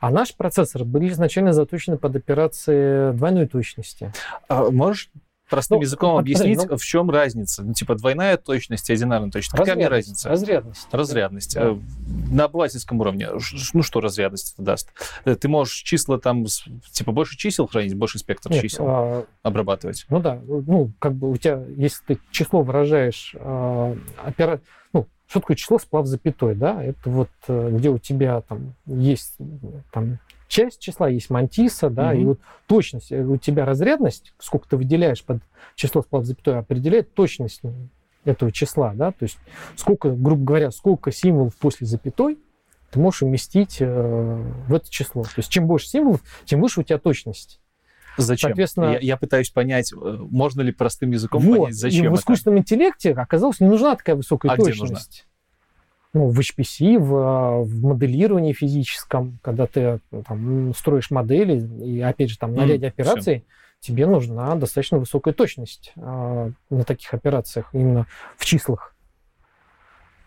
А 0.00 0.10
наши 0.10 0.36
процессоры 0.36 0.84
были 0.84 1.08
изначально 1.08 1.52
заточены 1.52 1.96
под 1.96 2.14
операции 2.16 3.12
двойной 3.12 3.46
точности. 3.46 4.12
А 4.48 4.70
можешь 4.70 5.10
простым 5.54 5.76
Ну, 5.76 5.82
языком 5.82 6.12
вот 6.12 6.18
объяснить, 6.20 6.60
ну- 6.68 6.76
в 6.76 6.84
чем 6.84 7.10
разница? 7.10 7.62
Ну, 7.62 7.72
типа 7.72 7.94
двойная 7.94 8.36
точность 8.36 8.90
и 8.90 8.92
одинарная 8.92 9.30
точность. 9.30 9.56
Какая 9.56 9.76
мне 9.76 9.88
разница? 9.88 10.28
Разрядность. 10.28 10.88
Разрядность. 10.90 11.54
Да. 11.54 11.70
Э, 11.70 11.76
На 12.30 12.44
обывательском 12.44 13.00
уровне. 13.00 13.28
Ну, 13.72 13.82
что 13.82 14.00
разрядность 14.00 14.54
это 14.54 14.62
даст? 14.62 14.92
Э, 15.24 15.34
Ты 15.36 15.48
можешь 15.48 15.76
числа 15.76 16.18
там, 16.18 16.44
типа, 16.92 17.12
больше 17.12 17.36
чисел 17.36 17.66
хранить, 17.68 17.94
больше 17.94 18.18
спектр 18.18 18.50
Нет, 18.50 18.62
чисел 18.62 18.84
а, 18.88 19.24
обрабатывать. 19.42 20.06
Ну 20.08 20.20
да, 20.20 20.40
ну 20.46 20.92
как 20.98 21.14
бы 21.14 21.30
у 21.30 21.36
тебя, 21.36 21.62
если 21.76 22.02
ты 22.04 22.18
число 22.30 22.62
выражаешь, 22.62 23.34
э, 23.38 23.96
опера... 24.26 24.60
ну 24.92 25.06
что 25.26 25.40
такое 25.40 25.56
число 25.56 25.78
сплав 25.78 26.06
запятой, 26.06 26.54
да? 26.54 26.82
Это 26.82 27.08
вот 27.08 27.30
э, 27.48 27.70
где 27.72 27.90
у 27.90 27.98
тебя 27.98 28.40
там 28.40 28.74
есть 28.86 29.36
там 29.92 30.18
часть 30.48 30.80
числа, 30.80 31.08
есть 31.08 31.30
мантиса, 31.30 31.90
да, 31.90 32.12
и 32.14 32.18
Мгм. 32.18 32.26
вот 32.28 32.38
точность, 32.66 33.10
э, 33.12 33.22
у 33.24 33.36
тебя 33.36 33.64
разрядность, 33.64 34.32
сколько 34.38 34.68
ты 34.68 34.76
выделяешь 34.76 35.22
под 35.24 35.38
число 35.74 36.02
сплав 36.02 36.24
запятой, 36.24 36.58
определяет 36.58 37.14
точность 37.14 37.60
этого 38.24 38.52
числа, 38.52 38.92
да, 38.94 39.10
то 39.12 39.22
есть 39.24 39.38
сколько, 39.76 40.10
грубо 40.10 40.44
говоря, 40.44 40.70
сколько 40.70 41.12
символов 41.12 41.54
после 41.56 41.86
запятой 41.86 42.38
ты 42.90 43.00
можешь 43.00 43.22
уместить 43.22 43.78
э, 43.80 43.86
в 44.68 44.72
это 44.72 44.88
число. 44.88 45.24
То 45.24 45.30
есть 45.38 45.48
чем 45.50 45.66
больше 45.66 45.88
символов, 45.88 46.22
тем 46.44 46.60
выше 46.60 46.80
у 46.80 46.82
тебя 46.84 46.98
точность. 46.98 47.60
Зачем? 48.16 48.50
Соответственно- 48.50 48.92
Я, 48.92 48.98
я 49.00 49.16
пытаюсь 49.16 49.50
понять, 49.50 49.92
э, 49.92 49.96
можно 50.30 50.62
ли 50.62 50.70
простым 50.70 51.10
языком 51.10 51.42
Вот. 51.42 51.58
понять, 51.58 51.74
зачем 51.74 52.04
и 52.04 52.08
в 52.08 52.12
это. 52.12 52.20
искусственном 52.20 52.60
интеллекте 52.60 53.12
оказалось 53.12 53.58
не 53.58 53.66
нужна 53.68 53.96
такая 53.96 54.14
высокая 54.14 54.52
А 54.52 54.54
где 54.54 54.66
точность. 54.66 55.26
Ну, 56.14 56.30
в 56.30 56.38
HPC, 56.38 56.96
в, 56.98 57.16
а, 57.16 57.58
в 57.60 57.82
моделировании 57.82 58.52
физическом, 58.52 59.40
когда 59.42 59.66
ты 59.66 59.80
э, 59.80 60.22
там, 60.26 60.72
строишь 60.72 61.10
модели, 61.10 61.58
и 61.84 62.00
опять 62.00 62.30
же 62.30 62.38
там 62.38 62.54
на 62.54 62.64
ряде 62.64 62.86
операций, 62.86 63.44
тебе 63.80 64.06
нужна 64.06 64.54
достаточно 64.54 64.98
высокая 64.98 65.34
точность 65.34 65.92
а, 65.96 66.50
на 66.70 66.84
таких 66.84 67.12
операциях, 67.12 67.68
именно 67.72 68.06
в 68.36 68.44
числах. 68.44 68.94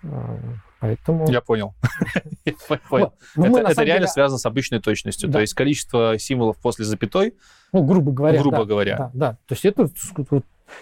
А, 0.04 0.38
поэтому... 0.82 1.32
Я 1.32 1.40
понял. 1.40 1.74
Я 2.46 2.54
понял. 2.90 3.06
Вот. 3.06 3.14
Ну, 3.38 3.48
мы, 3.48 3.60
это 3.62 3.82
реально 3.82 4.02
деле, 4.02 4.08
связано 4.08 4.38
с 4.40 4.46
обычной 4.46 4.82
точностью. 4.82 5.30
Да. 5.30 5.36
То 5.36 5.40
есть 5.40 5.54
количество 5.54 6.20
символов 6.20 6.58
после 6.58 6.84
запятой, 6.84 7.34
ну, 7.72 7.84
грубо 7.84 8.12
говоря, 8.12 8.42
грубо 8.42 8.58
да, 8.58 8.66
говоря. 8.66 8.98
Да, 8.98 9.12
да. 9.14 9.32
То 9.48 9.54
есть 9.54 9.64
это 9.66 9.90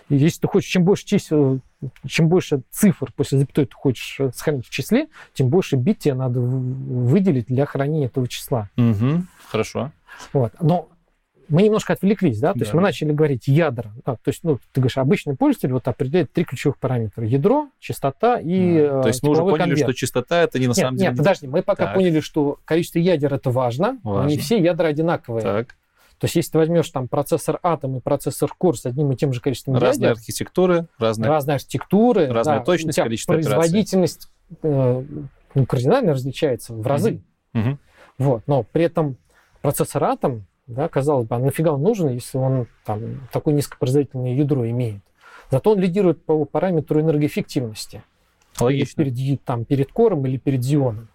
вот, 0.10 0.18
если 0.18 0.42
ты 0.42 0.48
хочешь, 0.48 0.70
чем 0.70 0.84
больше 0.84 1.06
чисел, 1.06 1.60
чем 2.08 2.28
больше 2.30 2.62
цифр 2.72 3.12
после 3.16 3.40
запятой 3.40 3.66
ты 3.66 3.76
хочешь 3.76 4.16
э, 4.20 4.32
сохранить 4.34 4.66
в 4.66 4.70
числе, 4.70 5.08
тем 5.34 5.50
больше 5.50 5.76
бит 5.76 6.00
тебе 6.00 6.14
надо 6.16 6.40
выделить 6.40 7.48
для 7.48 7.66
хранения 7.66 8.08
этого 8.08 8.28
числа. 8.28 8.70
Мгм. 8.76 9.28
Хорошо. 9.50 9.92
Вот. 10.34 10.54
Но 10.62 10.90
мы 11.48 11.62
немножко 11.62 11.94
отвлеклись, 11.94 12.40
да, 12.40 12.54
то 12.54 12.60
есть 12.60 12.72
Да. 12.72 12.78
мы 12.78 12.82
начали 12.82 13.12
говорить 13.12 13.48
ядра. 13.48 13.92
Да, 14.04 14.16
то 14.16 14.30
есть, 14.30 14.44
ну, 14.44 14.58
ты 14.74 14.82
говоришь, 14.82 14.98
обычный 14.98 15.36
пользователь 15.36 15.74
вот 15.74 15.88
определяет 15.88 16.32
три 16.34 16.44
ключевых 16.44 16.78
параметра. 16.80 17.24
Ядро, 17.26 17.68
частота 17.80 18.40
и 18.40 18.80
Да. 18.82 19.02
То 19.02 19.08
э, 19.08 19.12
есть 19.12 19.22
мы 19.24 19.30
уже 19.30 19.42
поняли, 19.42 19.60
конверт. 19.60 19.80
что 19.82 19.94
частота 19.94 20.42
это 20.42 20.58
не 20.58 20.66
на 20.66 20.70
Нет, 20.70 20.78
самом 20.78 20.98
деле... 20.98 21.10
нет, 21.10 21.18
подожди, 21.20 21.48
мы 21.48 21.62
пока 21.62 21.86
Так. 21.86 21.96
поняли, 21.96 22.20
что 22.20 22.58
количество 22.66 22.98
ядер 23.00 23.34
это 23.34 23.52
важно, 23.52 24.00
но 24.04 24.22
не 24.24 24.30
Важно. 24.30 24.42
все 24.42 24.58
ядра 24.58 24.88
одинаковые. 24.88 25.44
Так. 25.44 25.76
То 26.20 26.26
есть, 26.26 26.36
если 26.36 26.52
ты 26.52 26.58
возьмешь 26.60 26.90
там 26.90 27.08
процессор 27.08 27.60
Atom 27.62 27.98
и 27.98 28.02
процессор 28.02 28.50
Core 28.60 28.74
с 28.74 28.86
одним 28.86 29.12
и 29.12 29.16
тем 29.16 29.34
же 29.34 29.42
количеством 29.42 29.76
Разные 29.76 30.10
ядер, 30.10 30.18
архитектуры, 30.18 30.88
разные... 30.98 31.30
разные 31.30 31.56
архитектуры, 31.56 32.28
разная 32.32 32.60
да, 32.60 32.64
точность, 32.64 32.98
количество 32.98 33.34
производительность 33.34 34.30
э, 34.64 35.04
ну, 35.54 35.66
кардинально 35.66 36.14
различается 36.14 36.74
в 36.74 36.86
разы. 36.88 37.22
Мгм. 37.54 37.80
Вот, 38.18 38.44
но 38.48 38.64
при 38.64 38.86
этом 38.86 39.18
процессор 39.62 40.04
Atom, 40.04 40.42
да, 40.68 40.88
казалось 40.88 41.28
бы, 41.28 41.36
а 41.36 41.40
нафига 41.40 41.74
он 41.74 41.82
нужен, 41.82 42.10
если 42.10 42.38
он 42.38 42.68
там 42.86 43.28
такое 43.34 43.54
низкопроизводительное 43.54 44.36
ядро 44.36 44.68
имеет? 44.70 45.02
Зато 45.52 45.72
он 45.72 45.80
лидирует 45.80 46.26
по 46.26 46.46
параметру 46.46 47.02
энергоэффективности. 47.02 48.04
Логично. 48.60 49.02
Или 49.02 49.12
перед, 49.12 49.44
там, 49.44 49.66
перед 49.66 49.92
кором 49.92 50.26
или 50.26 50.38
перед 50.38 50.64
зионом. 50.64 51.10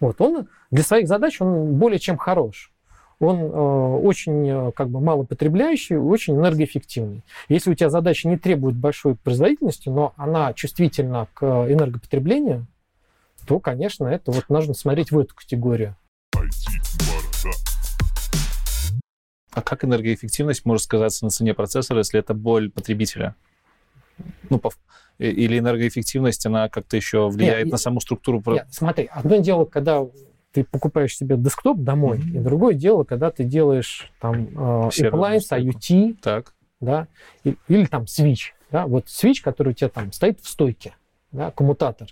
Вот, 0.00 0.20
он 0.20 0.48
для 0.70 0.82
своих 0.82 1.06
задач 1.06 1.40
он 1.40 1.74
более 1.76 1.98
чем 1.98 2.16
хорош. 2.18 2.72
Он 3.20 3.36
э, 3.38 3.98
очень 4.02 4.48
э, 4.48 4.72
как 4.72 4.88
бы 4.88 5.00
малопотребляющий, 5.00 5.96
очень 5.96 6.34
энергоэффективный. 6.34 7.22
Если 7.48 7.70
у 7.70 7.74
тебя 7.74 7.90
задача 7.90 8.28
не 8.28 8.36
требует 8.36 8.76
большой 8.76 9.14
производительности, 9.14 9.88
но 9.88 10.12
она 10.16 10.52
чувствительна 10.52 11.28
к 11.34 11.44
энергопотреблению, 11.44 12.66
то, 13.46 13.60
конечно, 13.60 14.06
это 14.06 14.32
вот 14.32 14.48
нужно 14.48 14.74
смотреть 14.74 15.10
в 15.10 15.18
эту 15.18 15.34
категорию. 15.34 15.96
А 19.52 19.62
как 19.62 19.84
энергоэффективность 19.84 20.64
может 20.64 20.84
сказаться 20.84 21.24
на 21.24 21.30
цене 21.30 21.54
процессора, 21.54 21.98
если 21.98 22.18
это 22.18 22.34
боль 22.34 22.70
потребителя? 22.70 23.36
Ну, 24.50 24.58
по- 24.58 24.72
или 25.18 25.58
энергоэффективность, 25.58 26.44
она 26.46 26.68
как-то 26.68 26.96
еще 26.96 27.28
влияет 27.28 27.66
Нет, 27.66 27.72
на 27.72 27.78
саму 27.78 28.00
структуру... 28.00 28.42
Нет, 28.46 28.66
смотри, 28.70 29.08
одно 29.12 29.36
дело, 29.36 29.64
когда 29.64 30.04
ты 30.54 30.62
покупаешь 30.64 31.16
себе 31.16 31.36
десктоп 31.36 31.78
домой, 31.80 32.18
Мгм. 32.18 32.36
и 32.36 32.38
другое 32.38 32.74
дело, 32.74 33.02
когда 33.02 33.30
ты 33.32 33.42
делаешь 33.42 34.10
там 34.20 34.46
э, 34.46 34.88
appliance. 35.00 35.50
IoT, 35.50 36.16
Так. 36.22 36.54
да, 36.80 37.08
и- 37.42 37.56
или 37.66 37.86
там 37.86 38.06
свич, 38.06 38.54
да, 38.70 38.86
вот 38.86 39.08
свич, 39.08 39.42
который 39.42 39.70
у 39.70 39.72
тебя 39.72 39.88
там 39.90 40.12
стоит 40.12 40.40
в 40.40 40.48
стойке, 40.48 40.94
да, 41.32 41.50
коммутатор. 41.50 42.06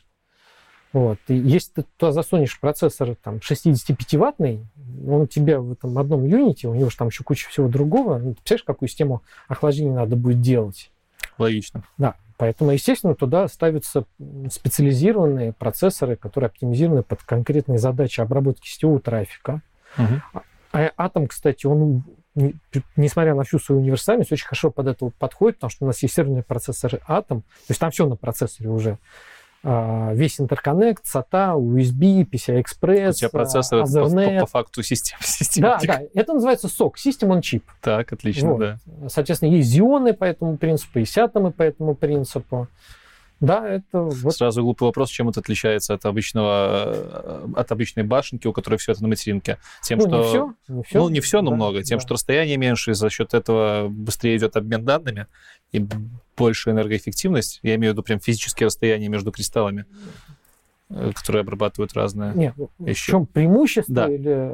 Вот. 0.92 1.18
И 1.28 1.35
если 1.35 1.72
ты 1.72 1.85
туда 1.96 2.12
засунешь 2.12 2.59
процессор 2.61 3.14
там 3.14 3.37
65-ваттный, 3.40 4.66
он 5.09 5.22
у 5.22 5.26
тебя 5.26 5.61
в 5.61 5.72
этом 5.72 5.96
одном 5.96 6.26
юните, 6.26 6.68
у 6.68 6.74
него 6.74 6.90
же 6.90 6.96
там 6.96 7.09
еще 7.09 7.22
куча 7.24 7.48
всего 7.48 7.68
другого, 7.68 8.18
ну, 8.18 8.31
ты 8.31 8.37
представляешь, 8.40 8.64
какую 8.64 8.88
систему 8.88 9.22
охлаждения 9.48 9.94
надо 9.94 10.16
будет 10.16 10.40
делать? 10.40 10.90
Логично. 11.38 11.85
Да, 11.96 12.16
поэтому, 12.36 12.70
естественно, 12.72 13.14
туда 13.14 13.48
ставятся 13.48 14.04
специализированные 14.50 15.52
процессоры, 15.52 16.16
которые 16.16 16.48
оптимизированы 16.48 17.02
под 17.02 17.22
конкретные 17.22 17.78
задачи 17.78 18.20
обработки 18.20 18.68
сетевого 18.68 19.00
трафика. 19.00 19.60
А 20.72 20.90
Атом, 20.96 21.26
кстати, 21.26 21.66
он, 21.66 22.04
не- 22.34 22.54
несмотря 22.96 23.34
на 23.34 23.42
всю 23.44 23.58
свою 23.58 23.82
универсальность, 23.82 24.32
очень 24.32 24.46
хорошо 24.46 24.70
под 24.70 24.86
это 24.86 25.10
подходит, 25.18 25.56
потому 25.56 25.70
что 25.70 25.84
у 25.84 25.86
нас 25.86 26.02
есть 26.02 26.14
серверные 26.14 26.42
процессоры 26.42 27.00
Атом, 27.06 27.42
то 27.42 27.46
есть 27.68 27.80
там 27.80 27.90
все 27.90 28.06
на 28.06 28.16
процессоре 28.16 28.70
уже. 28.70 28.98
А, 29.64 30.12
Весь 30.12 30.40
интерконнект, 30.40 31.05
SATA, 31.05 31.55
USB, 31.57 32.25
PCI-Express, 32.29 33.11
У 33.11 33.12
тебя 33.12 33.29
процессор 33.29 33.83
по, 33.87 34.40
по- 34.40 34.46
факту 34.46 34.83
систем, 34.83 35.18
Да, 35.62 35.79
да, 35.85 36.03
это 36.14 36.35
называется 36.35 36.66
SOC, 36.66 36.94
System 36.94 37.29
on 37.29 37.40
Chip. 37.40 37.62
Так, 37.81 38.12
отлично, 38.12 38.51
Вот. 38.55 38.59
да. 38.59 38.79
Соответственно, 39.09 39.51
есть 39.51 39.68
зионы 39.68 40.14
по 40.14 40.25
этому 40.25 40.57
принципу, 40.57 40.98
и 40.98 41.05
сиатомы 41.05 41.53
по 41.53 41.62
этому 41.62 41.94
принципу. 41.94 42.66
Да, 43.42 43.68
это 43.68 44.02
вот 44.02 44.37
Сразу 44.37 44.62
глупый 44.62 44.87
вопрос, 44.87 45.11
чем 45.11 45.28
это 45.28 45.40
отличается 45.40 45.94
от 45.94 46.07
обычного, 46.07 46.92
э, 46.94 47.48
от 47.57 47.72
обычной 47.72 48.05
башенки, 48.05 48.46
у 48.46 48.52
которой 48.52 48.76
все 48.76 48.92
это 48.92 49.02
на 49.02 49.09
материнке? 49.09 49.59
Тем, 49.83 49.98
ну, 49.98 50.07
что... 50.07 50.16
не 50.16 50.24
все, 50.28 50.55
не 50.68 50.83
все. 50.85 50.98
Ну, 51.00 51.09
не 51.09 51.20
все, 51.20 51.42
но 51.42 51.50
Да, 51.50 51.57
много. 51.57 51.83
Тем, 51.83 51.98
да. 51.98 52.02
что 52.05 52.14
расстояние 52.14 52.57
меньше, 52.57 52.92
и 52.92 52.94
за 52.94 53.11
счет 53.11 53.35
этого 53.35 53.88
быстрее 53.88 54.37
идет 54.37 54.57
обмен 54.57 54.85
данными 54.85 55.26
и 55.72 55.85
больше 56.37 56.70
энергоэффективность. 56.70 57.59
Я 57.64 57.74
имею 57.74 57.92
в 57.92 57.94
виду 57.94 58.05
прям 58.05 58.20
физические 58.20 58.66
расстояния 58.66 59.09
между 59.09 59.33
кристаллами, 59.33 59.87
э, 60.90 61.11
которые 61.12 61.40
обрабатывают 61.40 61.94
разные. 61.94 62.33
Нет, 62.35 62.55
ну, 62.57 62.70
в 62.78 62.94
чем 62.94 63.26
преимущество 63.26 63.92
Да. 63.92 64.09
или 64.09 64.52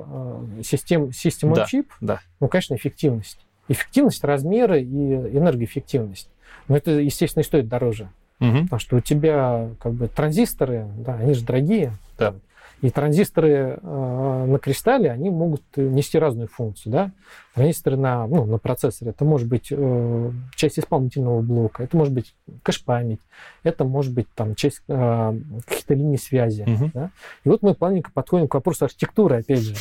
э, 0.58 0.62
систем, 0.62 1.12
система 1.12 1.56
Да, 1.56 1.66
чип? 1.66 1.92
да. 2.00 2.20
Ну, 2.40 2.48
конечно, 2.48 2.74
эффективность. 2.74 3.44
Эффективность, 3.68 4.24
размеры 4.24 4.80
и 4.80 4.84
энергоэффективность. 4.86 6.30
Но 6.68 6.76
это, 6.78 6.92
естественно, 6.92 7.42
и 7.42 7.44
стоит 7.44 7.68
дороже. 7.68 8.08
Мгм. 8.40 8.64
Потому 8.64 8.80
что 8.80 8.96
у 8.96 9.00
тебя 9.00 9.68
как 9.80 9.92
бы 9.92 10.08
транзисторы, 10.08 10.86
да, 10.98 11.14
они 11.14 11.34
же 11.34 11.44
дорогие. 11.44 11.92
Да. 12.18 12.34
И 12.80 12.90
транзисторы 12.90 13.80
э, 13.82 14.44
на 14.46 14.58
кристалле, 14.60 15.10
они 15.10 15.30
могут 15.30 15.62
нести 15.76 16.16
разную 16.16 16.46
функцию, 16.46 16.92
да. 16.92 17.10
Транзисторы 17.54 17.96
на, 17.96 18.28
ну, 18.28 18.44
на 18.44 18.58
процессоре, 18.58 19.10
это 19.10 19.24
может 19.24 19.48
быть 19.48 19.68
э, 19.72 20.30
часть 20.54 20.78
исполнительного 20.78 21.40
блока, 21.42 21.82
это 21.82 21.96
может 21.96 22.14
быть 22.14 22.36
кэш-память, 22.62 23.18
это 23.64 23.84
может 23.84 24.14
быть 24.14 24.28
там 24.36 24.54
часть 24.54 24.82
э, 24.86 25.38
каких-то 25.66 25.94
линий 25.94 26.18
связи. 26.18 26.62
Мгм. 26.68 26.92
Да? 26.94 27.10
И 27.42 27.48
вот 27.48 27.62
мы 27.62 27.74
плавненько 27.74 28.12
подходим 28.12 28.46
к 28.46 28.54
вопросу 28.54 28.84
архитектуры, 28.84 29.38
опять 29.38 29.60
же. 29.60 29.74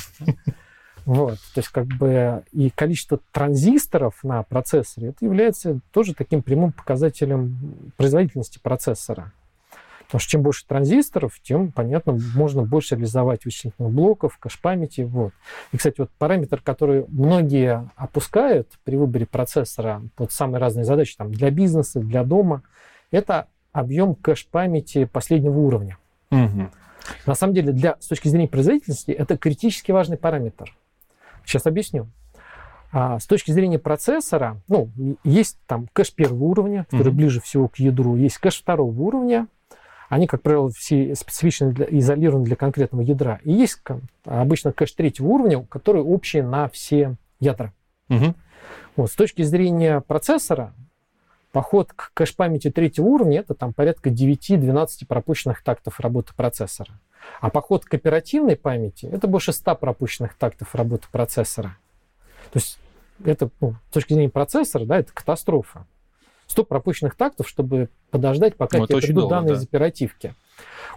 Вот, 1.08 1.36
то 1.54 1.60
есть 1.60 1.70
как 1.70 1.86
бы 1.86 2.43
и 2.52 2.70
количество 2.70 3.17
транзисторов 3.32 4.26
на 4.26 4.43
процессоре 4.43 5.08
это 5.08 5.24
является 5.24 5.80
тоже 5.93 6.13
таким 6.13 6.41
прямым 6.41 6.74
показателем 6.74 7.93
производительности 7.96 8.60
процессора. 8.62 9.32
Потому 10.08 10.20
что 10.20 10.32
чем 10.32 10.41
больше 10.41 10.67
транзисторов, 10.67 11.39
тем, 11.41 11.72
понятно, 11.72 12.20
можно 12.36 12.63
больше 12.63 12.96
реализовать 12.96 13.46
вычислительных 13.46 13.89
блоков, 13.89 14.38
кэш-памяти. 14.38 15.02
Вот. 15.02 15.32
И, 15.72 15.78
кстати, 15.78 15.96
вот 16.00 16.10
параметр, 16.17 16.60
который 16.62 17.06
многие 17.08 17.89
опускают 17.96 18.70
при 18.84 18.98
выборе 18.98 19.26
процессора 19.26 20.02
под 20.17 20.34
самые 20.34 20.60
разные 20.60 20.84
задачи 20.84 21.15
там, 21.15 21.32
для 21.32 21.52
бизнеса, 21.52 22.02
для 22.02 22.26
дома, 22.26 22.63
это 23.12 23.48
объем 23.72 24.13
кэш-памяти 24.13 25.06
последнего 25.06 25.58
уровня. 25.58 25.98
Мгм. 26.32 26.70
На 27.26 27.36
самом 27.36 27.54
деле, 27.54 27.72
для, 27.72 27.96
с 28.02 28.08
точки 28.08 28.28
зрения 28.28 28.50
производительности, 28.50 29.12
это 29.12 29.38
критически 29.38 29.93
важный 29.93 30.17
параметр. 30.17 30.74
Сейчас 31.47 31.65
объясню. 31.65 32.07
А 32.91 33.19
с 33.19 33.25
точки 33.25 33.51
зрения 33.51 33.79
процессора, 33.79 34.62
ну, 34.67 34.89
есть 35.23 35.57
там 35.65 35.88
кэш 35.93 36.13
первого 36.13 36.43
уровня, 36.43 36.86
который 36.89 37.12
mm-hmm. 37.12 37.15
ближе 37.15 37.41
всего 37.41 37.67
к 37.67 37.77
ядру, 37.77 38.15
есть 38.15 38.38
кэш 38.38 38.60
второго 38.60 38.99
уровня, 39.01 39.47
они, 40.10 40.27
как 40.27 40.41
правило, 40.41 40.69
все 40.71 41.15
специфично 41.15 41.71
для, 41.71 41.86
изолированы 41.89 42.45
для 42.45 42.55
конкретного 42.55 43.01
ядра. 43.01 43.39
И 43.43 43.51
есть 43.51 43.81
обычно 44.25 44.71
кэш 44.71 44.91
третьего 44.93 45.27
уровня, 45.27 45.65
который 45.65 46.01
общий 46.01 46.41
на 46.41 46.69
все 46.69 47.15
ядра. 47.39 47.73
Угу. 48.10 48.36
Вот, 48.95 49.12
с 49.12 49.15
точки 49.15 49.41
зрения 49.41 50.01
процессора, 50.01 50.73
поход 51.51 51.91
к 51.93 52.12
кэш-памяти 52.13 52.71
третьего 52.71 53.05
уровня 53.05 53.39
это 53.39 53.53
там 53.53 53.73
порядка 53.73 54.10
9-12 54.10 55.05
пропущенных 55.07 55.62
тактов 55.62 55.99
работы 55.99 56.33
процессора. 56.36 56.99
А 57.39 57.49
поход 57.49 57.86
к 57.86 57.93
оперативной 57.93 58.56
памяти 58.56 59.08
это 59.12 59.27
больше 59.27 59.53
100 59.53 59.75
пропущенных 59.75 60.36
тактов 60.36 60.73
работы 60.73 61.08
процессора. 61.12 61.77
То 62.51 62.60
есть 62.60 62.80
это, 63.23 63.49
ну, 63.62 63.75
с 63.89 63.93
точки 63.93 64.13
зрения 64.13 64.30
процессора, 64.30 64.86
да, 64.86 64.99
это 64.99 65.13
катастрофа. 65.13 65.86
100 66.47 66.63
пропущенных 66.63 67.15
тактов, 67.15 67.47
чтобы 67.47 67.89
подождать, 68.10 68.56
пока 68.56 68.77
ну, 68.77 68.88
тебе 68.88 68.99
придут 68.99 69.15
долго, 69.15 69.36
данные 69.36 69.56
да. 69.56 69.60
из 69.60 69.63
оперативки. 69.63 70.34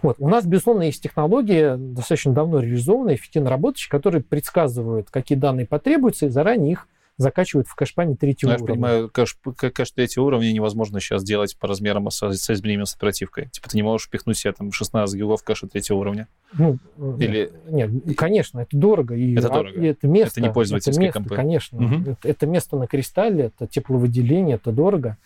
Вот. 0.01 0.15
У 0.19 0.29
нас, 0.29 0.45
безусловно, 0.45 0.83
есть 0.83 1.03
технологии, 1.03 1.75
достаточно 1.75 2.33
давно 2.33 2.59
реализованные, 2.59 3.17
эффективно 3.17 3.49
работающие, 3.49 3.91
которые 3.91 4.23
предсказывают, 4.23 5.09
какие 5.11 5.37
данные 5.37 5.67
потребуются, 5.67 6.27
и 6.27 6.29
заранее 6.29 6.71
их 6.71 6.87
закачивают 7.17 7.67
в 7.67 7.75
кэш-память 7.75 8.19
третьего 8.19 8.51
ну, 8.51 8.55
уровня. 8.55 8.67
Я 8.67 8.73
понимаю, 8.73 9.09
кэш, 9.09 9.37
кэш 9.55 9.91
третьего 9.91 10.23
уровня 10.25 10.51
невозможно 10.51 10.99
сейчас 10.99 11.23
делать 11.23 11.57
по 11.57 11.67
размерам 11.67 12.09
со, 12.09 12.31
со 12.31 12.53
изменением 12.53 12.85
с 12.85 12.95
оперативкой. 12.95 13.49
Типа 13.49 13.69
ты 13.69 13.77
не 13.77 13.83
можешь 13.83 14.07
впихнуть 14.07 14.37
себе 14.37 14.53
там 14.53 14.71
16 14.71 15.15
гигов 15.15 15.43
кэша 15.43 15.67
третьего 15.67 15.97
уровня. 15.97 16.27
Ну, 16.53 16.77
Или... 17.19 17.51
нет, 17.67 17.91
конечно, 18.17 18.61
это 18.61 18.75
дорого. 18.75 19.15
И, 19.15 19.35
это 19.35 19.49
дорого. 19.49 19.79
И 19.79 19.85
это 19.85 20.07
место. 20.07 20.39
Это 20.39 20.49
не 20.49 20.53
пользовательские 20.53 21.09
это 21.09 21.19
место, 21.19 21.35
Конечно. 21.35 21.85
Угу. 21.85 22.11
Это, 22.11 22.27
это 22.27 22.47
место 22.47 22.77
на 22.77 22.87
кристалле, 22.87 23.45
это 23.45 23.67
тепловыделение, 23.67 24.55
это 24.55 24.71
дорого. 24.71 25.17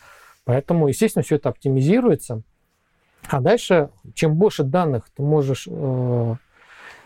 Поэтому, 0.43 0.88
естественно, 0.88 1.24
все 1.24 1.36
это 1.36 1.50
оптимизируется. 1.50 2.43
А 3.28 3.41
дальше, 3.41 3.89
чем 4.13 4.36
больше 4.36 4.63
данных 4.63 5.10
ты 5.15 5.24
можешь, 5.24 5.67
э, 5.69 6.36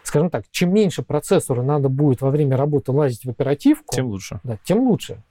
скажем 0.10 0.30
так, 0.30 0.45
чем 0.52 0.74
меньше 0.74 1.04
процессору 1.04 1.63
надо 1.63 1.89
будет 1.89 2.22
во 2.22 2.30
время 2.30 2.58
работы 2.58 2.91
лазить 2.91 3.26
в 3.26 3.30
оперативку, 3.30 3.95
тем 3.95 4.08
лучше. 4.08 4.39
Да, 4.43 4.58
тем 4.63 4.80
лучше. 4.80 5.22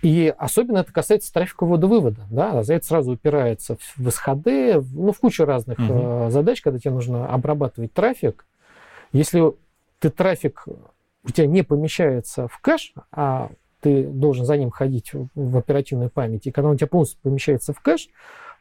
И 0.00 0.32
особенно 0.38 0.78
это 0.78 0.92
касается 0.92 1.32
трафика 1.32 1.64
ввода-вывода. 1.64 2.22
Да? 2.30 2.62
За 2.62 2.74
это 2.74 2.86
сразу 2.86 3.12
упирается 3.12 3.76
в 3.96 4.06
SHD, 4.06 4.84
ну, 4.92 5.12
в 5.12 5.18
кучу 5.18 5.44
разных 5.44 5.78
угу. 5.78 6.30
задач, 6.30 6.60
когда 6.60 6.78
тебе 6.78 6.92
нужно 6.92 7.26
обрабатывать 7.26 7.92
трафик. 7.92 8.46
Если 9.12 9.52
ты 9.98 10.10
трафик 10.10 10.66
у 11.24 11.30
тебя 11.30 11.46
не 11.46 11.62
помещается 11.62 12.48
в 12.48 12.58
кэш, 12.58 12.94
а 13.12 13.50
ты 13.80 14.04
должен 14.04 14.44
за 14.44 14.56
ним 14.56 14.70
ходить 14.70 15.12
в 15.34 15.56
оперативную 15.56 16.10
память, 16.10 16.46
и 16.46 16.50
когда 16.50 16.68
он 16.68 16.74
у 16.74 16.78
тебя 16.78 16.88
полностью 16.88 17.18
помещается 17.22 17.72
в 17.72 17.80
кэш, 17.80 18.08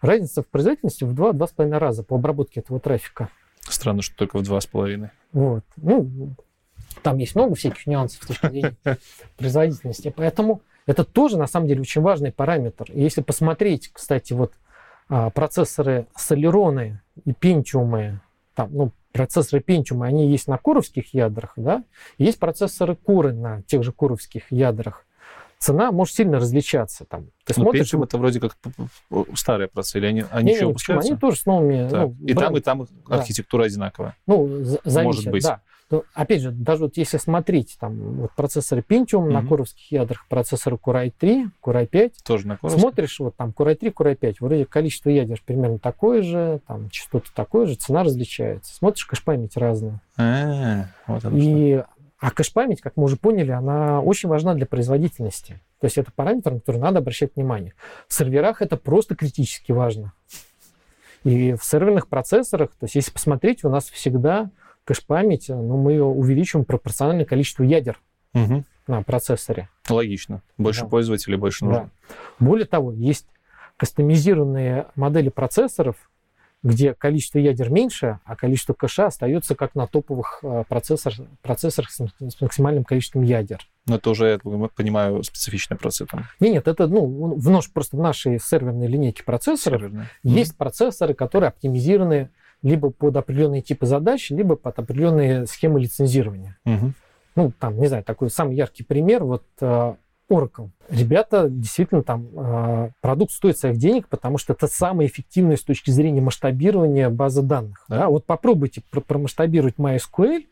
разница 0.02 0.42
в 0.42 0.48
производительности 0.48 1.04
в 1.04 1.14
2-2,5 1.14 1.78
раза 1.78 2.04
по 2.04 2.16
обработке 2.16 2.60
этого 2.60 2.80
трафика. 2.80 3.30
Странно, 3.62 4.02
что 4.02 4.16
только 4.16 4.38
в 4.38 4.42
2,5. 4.42 5.10
Вот. 5.34 5.64
Ну, 5.78 6.36
там 7.04 7.18
есть 7.18 7.36
много 7.36 7.56
всяких 7.56 7.88
нюансов 7.88 8.24
с 8.24 8.28
точки 8.28 8.48
зрения 8.48 8.76
производительности. 9.38 10.14
Поэтому 10.16 10.62
это 10.86 11.04
тоже, 11.04 11.38
на 11.38 11.48
самом 11.48 11.68
деле, 11.68 11.82
очень 11.82 12.02
важный 12.02 12.32
параметр. 12.32 12.92
И 12.92 13.02
если 13.02 13.22
посмотреть, 13.22 13.90
кстати, 13.94 14.34
вот 14.34 14.54
а, 15.10 15.30
процессоры 15.30 16.08
Солероны 16.16 17.02
и 17.26 17.34
Пентиумы, 17.34 18.22
там, 18.56 18.70
ну, 18.74 18.92
процессоры 19.12 19.62
Pentium, 19.66 20.06
они 20.06 20.30
есть 20.30 20.48
на 20.48 20.58
коровских 20.58 21.14
ядрах, 21.14 21.54
да, 21.56 21.84
есть 22.18 22.40
процессоры 22.40 22.94
Core 22.94 23.34
на 23.34 23.62
тех 23.64 23.84
же 23.84 23.92
коровских 23.92 24.52
ядрах 24.52 25.06
цена 25.62 25.92
может 25.92 26.16
сильно 26.16 26.38
различаться. 26.38 27.06
Там, 27.06 27.28
ты 27.46 27.54
ну, 27.56 27.64
смотришь... 27.64 27.94
Pentium 27.94 28.04
это 28.04 28.18
вроде 28.18 28.40
как 28.40 28.58
старые 29.36 29.68
процессы, 29.68 30.00
или 30.00 30.08
они, 30.08 30.26
они 30.32 30.46
не, 30.46 30.52
еще 30.54 30.62
не, 30.62 30.68
выпускаются? 30.68 31.12
Они 31.12 31.20
тоже 31.20 31.38
с 31.38 31.46
новыми... 31.46 31.88
Ну, 31.90 32.16
и 32.26 32.34
там, 32.34 32.58
и 32.58 32.60
там 32.60 32.88
да. 33.08 33.16
архитектура 33.18 33.64
одинаковая. 33.64 34.16
Ну, 34.26 34.64
зависит, 34.64 35.04
может 35.04 35.32
быть. 35.32 35.44
Да. 35.44 35.62
Но, 35.92 36.04
опять 36.14 36.42
же, 36.42 36.52
даже 36.52 36.84
вот 36.84 36.96
если 36.96 37.18
смотреть, 37.18 37.78
там, 37.80 37.96
вот 38.22 38.32
процессоры 38.32 38.82
Pentium 38.82 39.28
mm-hmm. 39.28 39.32
на 39.32 39.46
коровских 39.46 39.92
ядрах, 39.92 40.26
процессоры 40.30 40.78
Core 40.78 41.12
i3, 41.12 41.50
Core 41.62 41.88
i5. 41.88 42.14
Тоже 42.26 42.48
на 42.48 42.58
коровских. 42.58 42.82
Смотришь, 42.82 43.20
вот 43.20 43.36
там 43.36 43.54
Core 43.56 43.78
i3, 43.78 43.94
Core 43.94 44.18
i5, 44.18 44.36
вроде 44.40 44.66
количество 44.66 45.10
ядер 45.10 45.42
примерно 45.46 45.80
такое 45.80 46.22
же, 46.24 46.62
там 46.66 46.90
частота 46.90 47.28
такое 47.36 47.68
же, 47.68 47.76
цена 47.76 48.04
различается. 48.04 48.74
Смотришь, 48.74 49.06
кэш-память 49.06 49.58
разная. 49.58 50.02
А, 50.18 50.86
вот 51.08 51.26
и 51.34 51.84
а 52.22 52.30
кэш-память, 52.30 52.82
как 52.82 52.98
мы 52.98 53.06
уже 53.06 53.18
поняли, 53.18 53.50
она 53.50 54.00
очень 54.00 54.30
важна 54.30 54.54
для 54.54 54.68
производительности. 54.68 55.60
То 55.80 55.86
есть 55.86 55.98
это 55.98 56.12
параметр, 56.12 56.52
на 56.52 56.60
который 56.60 56.80
надо 56.80 57.00
обращать 57.00 57.36
внимание. 57.36 57.74
В 58.08 58.14
серверах 58.14 58.62
это 58.62 58.78
просто 58.78 59.16
критически 59.16 59.72
важно. 59.72 60.14
И 61.24 61.54
в 61.54 61.64
серверных 61.64 62.08
процессорах, 62.08 62.70
то 62.80 62.86
есть 62.86 62.94
если 62.94 63.12
посмотреть, 63.12 63.64
у 63.64 63.70
нас 63.70 63.90
всегда 63.90 64.52
кэш-память, 64.86 65.50
ну, 65.50 65.78
мы 65.78 65.94
ее 65.94 66.04
увеличиваем 66.04 66.64
пропорционально 66.64 67.26
количеству 67.26 67.64
ядер 67.64 68.00
угу. 68.36 68.66
на 68.86 69.02
процессоре. 69.02 69.70
Логично. 69.90 70.44
Больше 70.60 70.82
да. 70.82 70.88
пользователей, 70.88 71.38
больше 71.38 71.66
нужно. 71.66 71.90
Да. 72.08 72.16
Более 72.40 72.68
того, 72.68 72.92
есть 72.92 73.26
кастомизированные 73.78 74.86
модели 74.96 75.30
процессоров, 75.30 75.96
где 76.64 76.94
количество 76.94 77.40
ядер 77.40 77.72
меньше, 77.72 78.20
а 78.24 78.36
количество 78.36 78.74
кэша 78.74 79.08
остается 79.08 79.56
как 79.56 79.74
на 79.74 79.88
топовых 79.88 80.40
э, 80.44 80.64
процессор, 80.68 81.14
процессорах 81.42 81.90
с 81.90 82.42
максимальным 82.42 82.84
количеством 82.84 83.24
ядер. 83.24 83.68
Но 83.88 83.96
это 83.96 84.12
уже, 84.12 84.30
я 84.44 84.68
понимаю, 84.76 85.24
специфичный 85.24 85.78
процесс. 85.78 86.08
Нет, 86.40 86.54
нет, 86.54 86.68
это 86.68 86.88
ну, 86.88 87.36
в 87.36 87.50
нож, 87.50 87.72
просто 87.72 87.98
в 87.98 88.00
нашей 88.00 88.40
серверной 88.40 88.88
линейке 88.88 89.24
процессоров 89.24 89.82
Серверные. 89.82 90.10
есть 90.24 90.54
mm-hmm. 90.54 90.58
процессоры, 90.58 91.14
которые 91.16 91.48
оптимизированы 91.48 92.30
либо 92.62 92.92
под 92.92 93.18
определенные 93.18 93.64
типы 93.64 93.88
задач, 93.88 94.30
либо 94.30 94.56
под 94.56 94.78
определенные 94.78 95.48
схемы 95.48 95.80
лицензирования. 95.80 96.58
Mm-hmm. 96.68 96.92
Ну, 97.36 97.54
там, 97.60 97.80
не 97.80 97.88
знаю, 97.88 98.04
такой 98.04 98.30
самый 98.30 98.56
яркий 98.56 98.84
пример, 98.84 99.24
вот 99.24 99.44
э, 99.62 99.96
Oracle. 100.32 100.70
Ребята, 100.90 101.48
действительно, 101.50 102.04
там 102.04 102.28
э, 102.34 102.92
продукт 103.02 103.34
стоит 103.34 103.58
своих 103.58 103.78
денег, 103.78 104.08
потому 104.08 104.38
что 104.38 104.54
это 104.54 104.68
самое 104.68 105.10
эффективное 105.10 105.58
с 105.58 105.64
точки 105.64 105.92
зрения 105.92 106.22
масштабирования 106.22 107.10
базы 107.10 107.42
данных. 107.42 107.86
Да? 107.90 108.08
Вот 108.08 108.26
попробуйте 108.26 108.82
пр- 108.90 109.02
промасштабировать 109.02 109.76
MySQL 109.76 110.46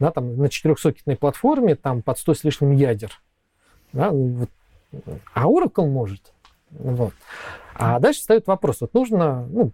да, 0.00 0.10
там, 0.10 0.36
на 0.36 0.48
четырехсокетной 0.48 1.16
платформе 1.16 1.76
там, 1.76 2.02
под 2.02 2.18
100 2.18 2.34
с 2.34 2.44
лишним 2.44 2.72
ядер. 2.72 3.12
Да? 3.92 4.10
Ну, 4.10 4.26
вот. 4.28 4.50
А 5.34 5.44
Oracle 5.44 5.88
может. 5.88 6.32
Вот. 6.70 7.14
А 7.74 8.00
дальше 8.00 8.20
встает 8.20 8.46
вопрос. 8.46 8.80
Вот 8.80 8.92
нужно 8.94 9.46
ну, 9.46 9.72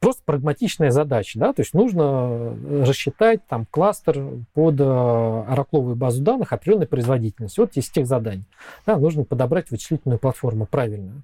просто 0.00 0.22
прагматичная 0.24 0.90
задача, 0.90 1.38
да, 1.38 1.52
то 1.52 1.62
есть 1.62 1.74
нужно 1.74 2.56
рассчитать 2.84 3.46
там 3.46 3.66
кластер 3.70 4.24
под 4.54 4.80
э, 4.80 4.84
оракловую 4.84 5.96
базу 5.96 6.22
данных 6.22 6.52
определенной 6.52 6.86
производительности. 6.86 7.60
Вот 7.60 7.74
есть 7.74 7.92
тех 7.92 8.06
заданий. 8.06 8.44
Да, 8.86 8.96
нужно 8.96 9.24
подобрать 9.24 9.70
вычислительную 9.70 10.18
платформу 10.18 10.66
правильно. 10.66 11.22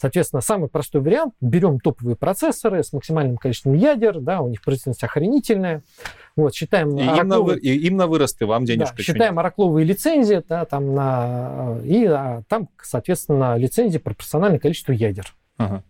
Соответственно, 0.00 0.42
самый 0.42 0.68
простой 0.68 1.00
вариант, 1.00 1.34
берем 1.40 1.80
топовые 1.80 2.14
процессоры 2.14 2.84
с 2.84 2.92
максимальным 2.92 3.36
количеством 3.36 3.74
ядер, 3.74 4.20
да, 4.20 4.40
у 4.40 4.48
них 4.48 4.62
производительность 4.62 5.02
охренительная, 5.02 5.82
вот, 6.36 6.54
считаем... 6.54 6.96
И, 6.96 7.02
оракловые, 7.02 7.58
им, 7.58 7.64
на, 7.64 7.68
и 7.68 7.86
им 7.86 7.96
на 7.96 8.06
вырост, 8.06 8.40
и 8.40 8.44
вам 8.44 8.64
денежка. 8.64 8.96
Да, 8.96 9.02
считаем 9.02 9.38
оракловые 9.40 9.84
лицензии, 9.84 10.40
да, 10.48 10.64
там 10.66 10.94
на, 10.94 11.78
и 11.82 12.04
а, 12.04 12.42
там, 12.48 12.68
соответственно, 12.80 13.56
лицензии 13.56 13.98
пропорциональное 13.98 14.60
количеству 14.60 14.92
ядер. 14.92 15.34
Ага. 15.56 15.82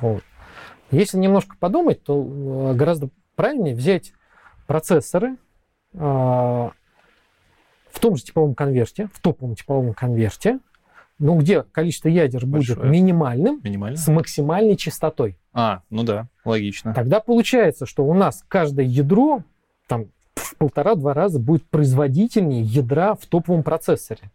Вот. 0.00 0.22
Если 0.92 1.18
немножко 1.18 1.56
подумать, 1.58 2.04
то 2.04 2.22
э, 2.22 2.74
гораздо 2.74 3.08
правильнее 3.34 3.74
взять 3.74 4.12
процессоры 4.66 5.36
а, 5.94 6.72
в 7.90 8.00
том 8.00 8.16
же 8.16 8.22
типовом 8.22 8.54
конверте, 8.54 9.08
в 9.12 9.20
топовом 9.20 9.54
типовом 9.54 9.94
конверте, 9.94 10.60
ну, 11.18 11.38
где 11.38 11.62
количество 11.62 12.08
ядер 12.08 12.46
Большое. 12.46 12.78
будет 12.78 12.90
минимальным, 12.90 13.60
Минимально? 13.62 13.96
с 13.96 14.08
максимальной 14.08 14.76
частотой. 14.76 15.38
А, 15.52 15.82
ну 15.90 16.02
да, 16.02 16.28
логично. 16.44 16.94
Тогда 16.94 17.20
получается, 17.20 17.86
что 17.86 18.04
у 18.04 18.14
нас 18.14 18.44
каждое 18.48 18.86
ядро 18.86 19.42
там 19.86 20.06
в 20.34 20.56
полтора-два 20.56 21.14
раза 21.14 21.38
будет 21.38 21.68
производительнее 21.68 22.62
ядра 22.62 23.14
в 23.14 23.26
топовом 23.26 23.62
процессоре. 23.62 24.30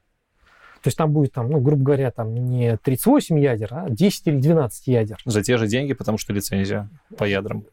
То 0.82 0.88
есть 0.88 0.98
там 0.98 1.12
будет, 1.12 1.34
там, 1.34 1.50
ну, 1.50 1.60
грубо 1.60 1.84
говоря, 1.84 2.12
там 2.12 2.34
не 2.34 2.78
38 2.78 3.40
ядер, 3.40 3.70
а 3.72 3.90
10 3.90 4.28
или 4.28 4.40
12 4.40 4.88
ядер. 4.88 5.18
За 5.26 5.42
те 5.42 5.58
же 5.58 5.68
деньги, 5.68 5.94
потому 5.94 6.18
что 6.18 6.34
лицензия 6.34 6.90
по 7.18 7.24
ядрам. 7.24 7.64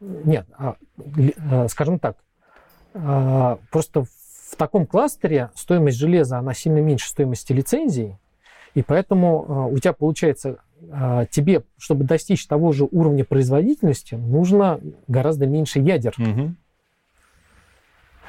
Нет, 0.00 0.46
а, 0.58 0.76
а, 1.50 1.68
скажем 1.68 1.98
так, 1.98 2.16
а, 2.94 3.58
просто 3.70 4.04
в 4.04 4.56
таком 4.56 4.86
кластере 4.86 5.50
стоимость 5.54 5.98
железа, 5.98 6.38
она 6.38 6.54
сильно 6.54 6.78
меньше 6.78 7.08
стоимости 7.08 7.52
лицензии, 7.52 8.18
и 8.74 8.82
поэтому 8.82 9.70
у 9.70 9.78
тебя 9.78 9.94
получается, 9.94 10.58
тебе, 11.30 11.62
чтобы 11.78 12.04
достичь 12.04 12.46
того 12.46 12.72
же 12.72 12.86
уровня 12.90 13.24
производительности, 13.24 14.14
нужно 14.14 14.80
гораздо 15.08 15.46
меньше 15.46 15.80
ядер. 15.80 16.14
Угу. 16.18 16.54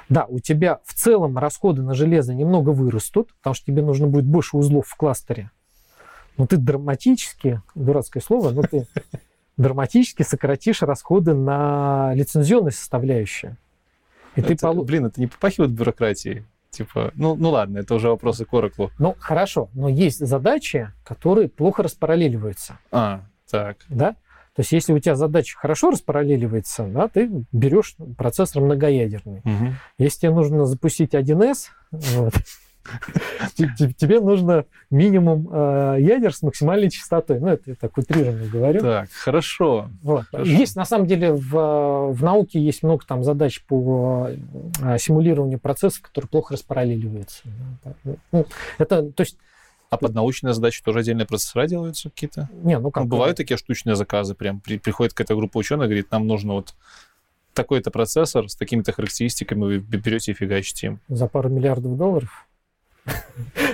Да, 0.10 0.26
у 0.26 0.40
тебя 0.40 0.80
в 0.86 0.94
целом 0.94 1.38
расходы 1.38 1.82
на 1.82 1.94
железо 1.94 2.34
немного 2.34 2.70
вырастут, 2.70 3.34
потому 3.38 3.54
что 3.54 3.66
тебе 3.66 3.82
нужно 3.82 4.08
будет 4.08 4.26
больше 4.26 4.58
узлов 4.58 4.88
в 4.88 4.96
кластере. 4.96 5.52
Но 6.38 6.48
ты 6.48 6.58
драматически, 6.58 7.62
дурацкое 7.76 8.22
слово, 8.22 8.52
но 8.52 8.62
ты 8.62 8.88
драматически 9.58 10.24
сократишь 10.24 10.82
расходы 10.82 11.34
на 11.34 12.14
лицензионные 12.14 12.72
составляющие. 12.72 13.58
И 14.36 14.40
это, 14.40 14.50
ты 14.50 14.58
полу... 14.58 14.84
Блин, 14.84 15.08
это 15.08 15.20
не 15.20 15.28
попахивает 15.28 15.72
бюрократией? 15.72 16.46
Типа, 16.70 17.12
ну, 17.16 17.36
ну 17.36 17.50
ладно, 17.50 17.80
это 17.80 17.96
уже 17.96 18.10
вопросы 18.10 18.46
к 18.46 18.54
Oracle. 18.54 18.92
Ну, 19.00 19.16
хорошо, 19.20 19.70
но 19.74 19.90
есть 19.90 20.20
задачи, 20.20 20.92
которые 21.04 21.50
плохо 21.50 21.82
распараллеливаются. 21.82 22.78
А, 22.92 23.22
так. 23.50 23.78
Да? 23.90 24.16
То 24.58 24.62
есть, 24.62 24.72
если 24.72 24.92
у 24.92 24.98
тебя 24.98 25.16
задача 25.16 25.56
хорошо 25.56 25.92
распараллеливается, 25.92 26.88
да, 26.88 27.08
ты 27.08 27.30
берешь 27.52 27.96
процессор 28.18 28.64
многоядерный. 28.64 29.42
Угу. 29.42 29.74
Если 30.00 30.22
тебе 30.22 30.32
нужно 30.32 30.66
запустить 30.66 31.14
1С, 31.14 31.68
вот, 31.92 32.34
тебе 33.56 34.20
нужно 34.20 34.66
минимум 34.90 35.48
э, 35.52 35.98
ядер 36.00 36.34
с 36.34 36.42
максимальной 36.42 36.90
частотой. 36.90 37.40
Ну, 37.40 37.50
это 37.50 37.70
я 37.70 37.76
так 37.76 37.96
утрированно 38.00 38.48
говорю. 38.48 38.82
Так, 38.82 39.12
хорошо. 39.12 39.92
Вот. 40.02 40.26
хорошо. 40.32 40.50
Есть, 40.50 40.76
на 40.76 40.86
самом 40.86 41.06
деле, 41.06 41.34
в, 41.34 42.14
в 42.14 42.24
науке 42.24 42.60
есть 42.60 42.82
много 42.82 43.06
там 43.06 43.24
задач 43.24 43.64
по 43.64 44.30
э, 44.82 44.98
симулированию 44.98 45.60
процессов, 45.60 46.02
которые 46.02 46.30
плохо 46.30 46.56
распараллеливаются. 46.56 47.44
Ну, 48.32 48.48
это, 48.80 49.04
то 49.12 49.22
есть, 49.22 49.38
а 49.90 49.98
под 49.98 50.14
научные 50.14 50.54
задачи 50.54 50.84
тоже 50.84 51.00
отдельные 51.00 51.26
процессора 51.26 51.68
делаются 51.68 52.10
какие-то? 52.10 52.50
Не, 52.64 52.80
ну 52.80 52.92
как? 52.92 53.04
Ну, 53.04 53.10
бывают 53.10 53.38
такие 53.38 53.58
штучные 53.58 53.96
заказы, 53.96 54.36
прям 54.36 54.60
при, 54.60 54.78
приходит 54.78 55.14
какая-то 55.14 55.36
группа 55.36 55.58
ученых, 55.58 55.88
говорит, 55.88 56.12
нам 56.12 56.28
нужно 56.28 56.54
вот 56.54 56.74
такой-то 57.54 57.90
процессор 57.90 58.50
с 58.50 58.56
такими-то 58.56 58.92
характеристиками, 58.92 59.62
вы 59.62 59.78
берете 59.80 60.32
и 60.32 60.36
фигачите 60.36 60.88
им. 60.88 61.00
За 61.08 61.28
пару 61.28 61.50
миллиардов 61.50 61.98
долларов? 61.98 62.48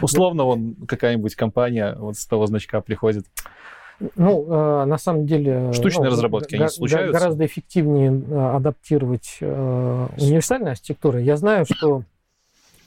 Условно, 0.02 0.44
вон 0.44 0.76
какая-нибудь 0.88 1.36
компания 1.36 1.96
вот 1.98 2.18
с 2.18 2.26
того 2.26 2.46
значка 2.46 2.82
приходит. 2.82 3.26
Ну, 4.16 4.46
э, 4.50 4.86
на 4.86 4.98
самом 4.98 5.26
деле... 5.26 5.72
Штучные 5.74 6.06
ну, 6.06 6.12
разработки, 6.12 6.56
они 6.56 6.68
случаются? 6.68 7.20
Гораздо 7.20 7.46
эффективнее 7.46 8.12
э, 8.12 8.56
адаптировать 8.56 9.38
э, 9.40 10.08
универсальные 10.18 10.72
архитектуры. 10.72 11.22
Я 11.22 11.38
знаю, 11.38 11.66
что 11.66 12.04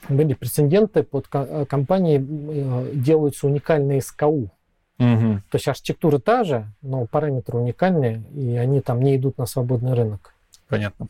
были 0.09 0.33
прецеденты, 0.33 1.03
под 1.03 1.27
э, 1.33 1.65
компании 1.67 2.17
э, 2.19 2.91
делаются 2.93 3.47
уникальные 3.47 4.01
СКУ. 4.01 4.49
Угу. 4.99 5.41
То 5.51 5.55
есть 5.55 5.67
архитектура 5.67 6.17
та 6.17 6.43
же, 6.43 6.65
но 6.81 7.05
параметры 7.05 7.57
уникальные, 7.57 8.23
и 8.33 8.55
они 8.57 8.81
там 8.81 9.01
не 9.01 9.15
идут 9.15 9.37
на 9.37 9.45
свободный 9.45 9.93
рынок. 9.93 10.33
Понятно. 10.67 11.07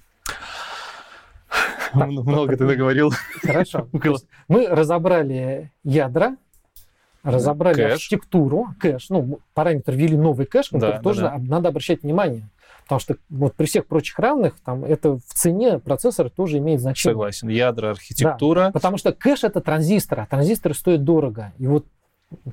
Так, 1.94 2.10
Много 2.10 2.58
ты 2.58 2.66
наговорил. 2.66 3.12
Хорошо. 3.44 3.88
Мы 4.48 4.68
разобрали 4.68 5.72
ядра, 5.84 6.36
разобрали 7.24 7.76
кэш. 7.76 7.94
архитектуру, 7.94 8.68
кэш, 8.80 9.10
ну, 9.10 9.40
параметр 9.54 9.94
ввели 9.94 10.18
новый 10.18 10.46
кэш, 10.46 10.72
на 10.72 10.80
который 10.80 10.98
да, 10.98 11.02
тоже 11.02 11.22
да. 11.22 11.38
надо 11.38 11.70
обращать 11.70 12.04
внимание. 12.04 12.50
Потому 12.88 13.00
что 13.02 13.18
вот 13.30 13.54
при 13.54 13.66
всех 13.66 13.86
прочих 13.86 14.18
равных, 14.18 14.58
там 14.64 14.86
это 14.86 15.18
в 15.18 15.34
цене 15.34 15.80
процессора 15.80 16.30
тоже 16.30 16.60
имеет 16.60 16.80
значение. 16.80 17.14
Согласен. 17.14 17.50
Ядра, 17.50 17.90
архитектура. 17.90 18.68
Да, 18.68 18.72
потому 18.72 18.96
что 18.98 19.12
кэш 19.12 19.44
это 19.44 19.60
транзистор, 19.60 20.22
а 20.22 20.26
транзисторы 20.26 20.74
стоят 20.74 21.04
дорого. 21.04 21.52
И 21.58 21.68
вот, 21.68 21.86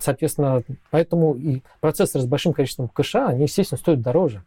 соответственно, 0.01 0.65
поэтому 0.91 1.35
и 1.35 1.63
процессоры 1.81 2.25
с 2.25 2.27
большим 2.27 2.53
количеством 2.53 2.89
кэша, 2.89 3.29
они, 3.29 3.43
естественно, 3.43 3.79
стоят 3.79 4.01
дороже. 4.01 4.43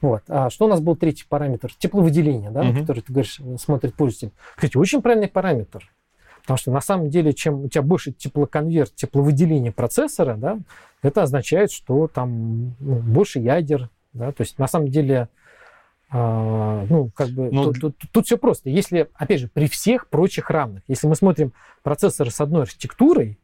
Вот. 0.00 0.22
А 0.28 0.50
что 0.50 0.66
у 0.66 0.68
нас 0.68 0.80
был 0.80 0.94
третий 0.94 1.24
параметр? 1.28 1.72
Тепловыделение, 1.76 2.50
да, 2.50 2.60
угу. 2.60 2.72
на 2.72 2.80
который 2.80 3.00
ты 3.00 3.12
говоришь, 3.12 3.40
смотрит 3.58 3.94
пользователь. 3.94 4.30
Кстати, 4.54 4.76
очень 4.76 5.02
правильный 5.02 5.28
параметр. 5.28 5.90
Потому 6.42 6.58
что 6.58 6.70
на 6.70 6.80
самом 6.80 7.10
деле, 7.10 7.32
чем 7.32 7.64
у 7.64 7.68
тебя 7.68 7.82
больше 7.82 8.12
теплоконверт, 8.12 8.94
тепловыделение 8.94 9.72
процессора, 9.72 10.36
да, 10.36 10.58
это 11.02 11.22
означает, 11.22 11.72
что 11.72 12.08
там 12.08 12.74
ну, 12.78 12.96
больше 13.00 13.40
ядер. 13.40 13.90
Да, 14.12 14.32
то 14.32 14.42
есть 14.42 14.58
на 14.58 14.66
самом 14.66 14.88
деле, 14.88 15.28
а, 16.10 16.84
ну, 16.88 17.10
как 17.14 17.30
бы, 17.30 17.50
Но... 17.50 17.64
Ну, 17.64 17.72
тут, 17.72 17.98
тут, 17.98 18.10
тут 18.12 18.26
все 18.26 18.36
просто. 18.36 18.68
Если, 18.68 19.08
опять 19.14 19.40
же, 19.40 19.48
при 19.48 19.66
всех 19.66 20.08
прочих 20.08 20.50
равных, 20.50 20.82
если 20.86 21.06
мы 21.06 21.16
смотрим 21.16 21.52
процессоры 21.82 22.30
с 22.30 22.40
одной 22.40 22.62
архитектурой, 22.62 23.38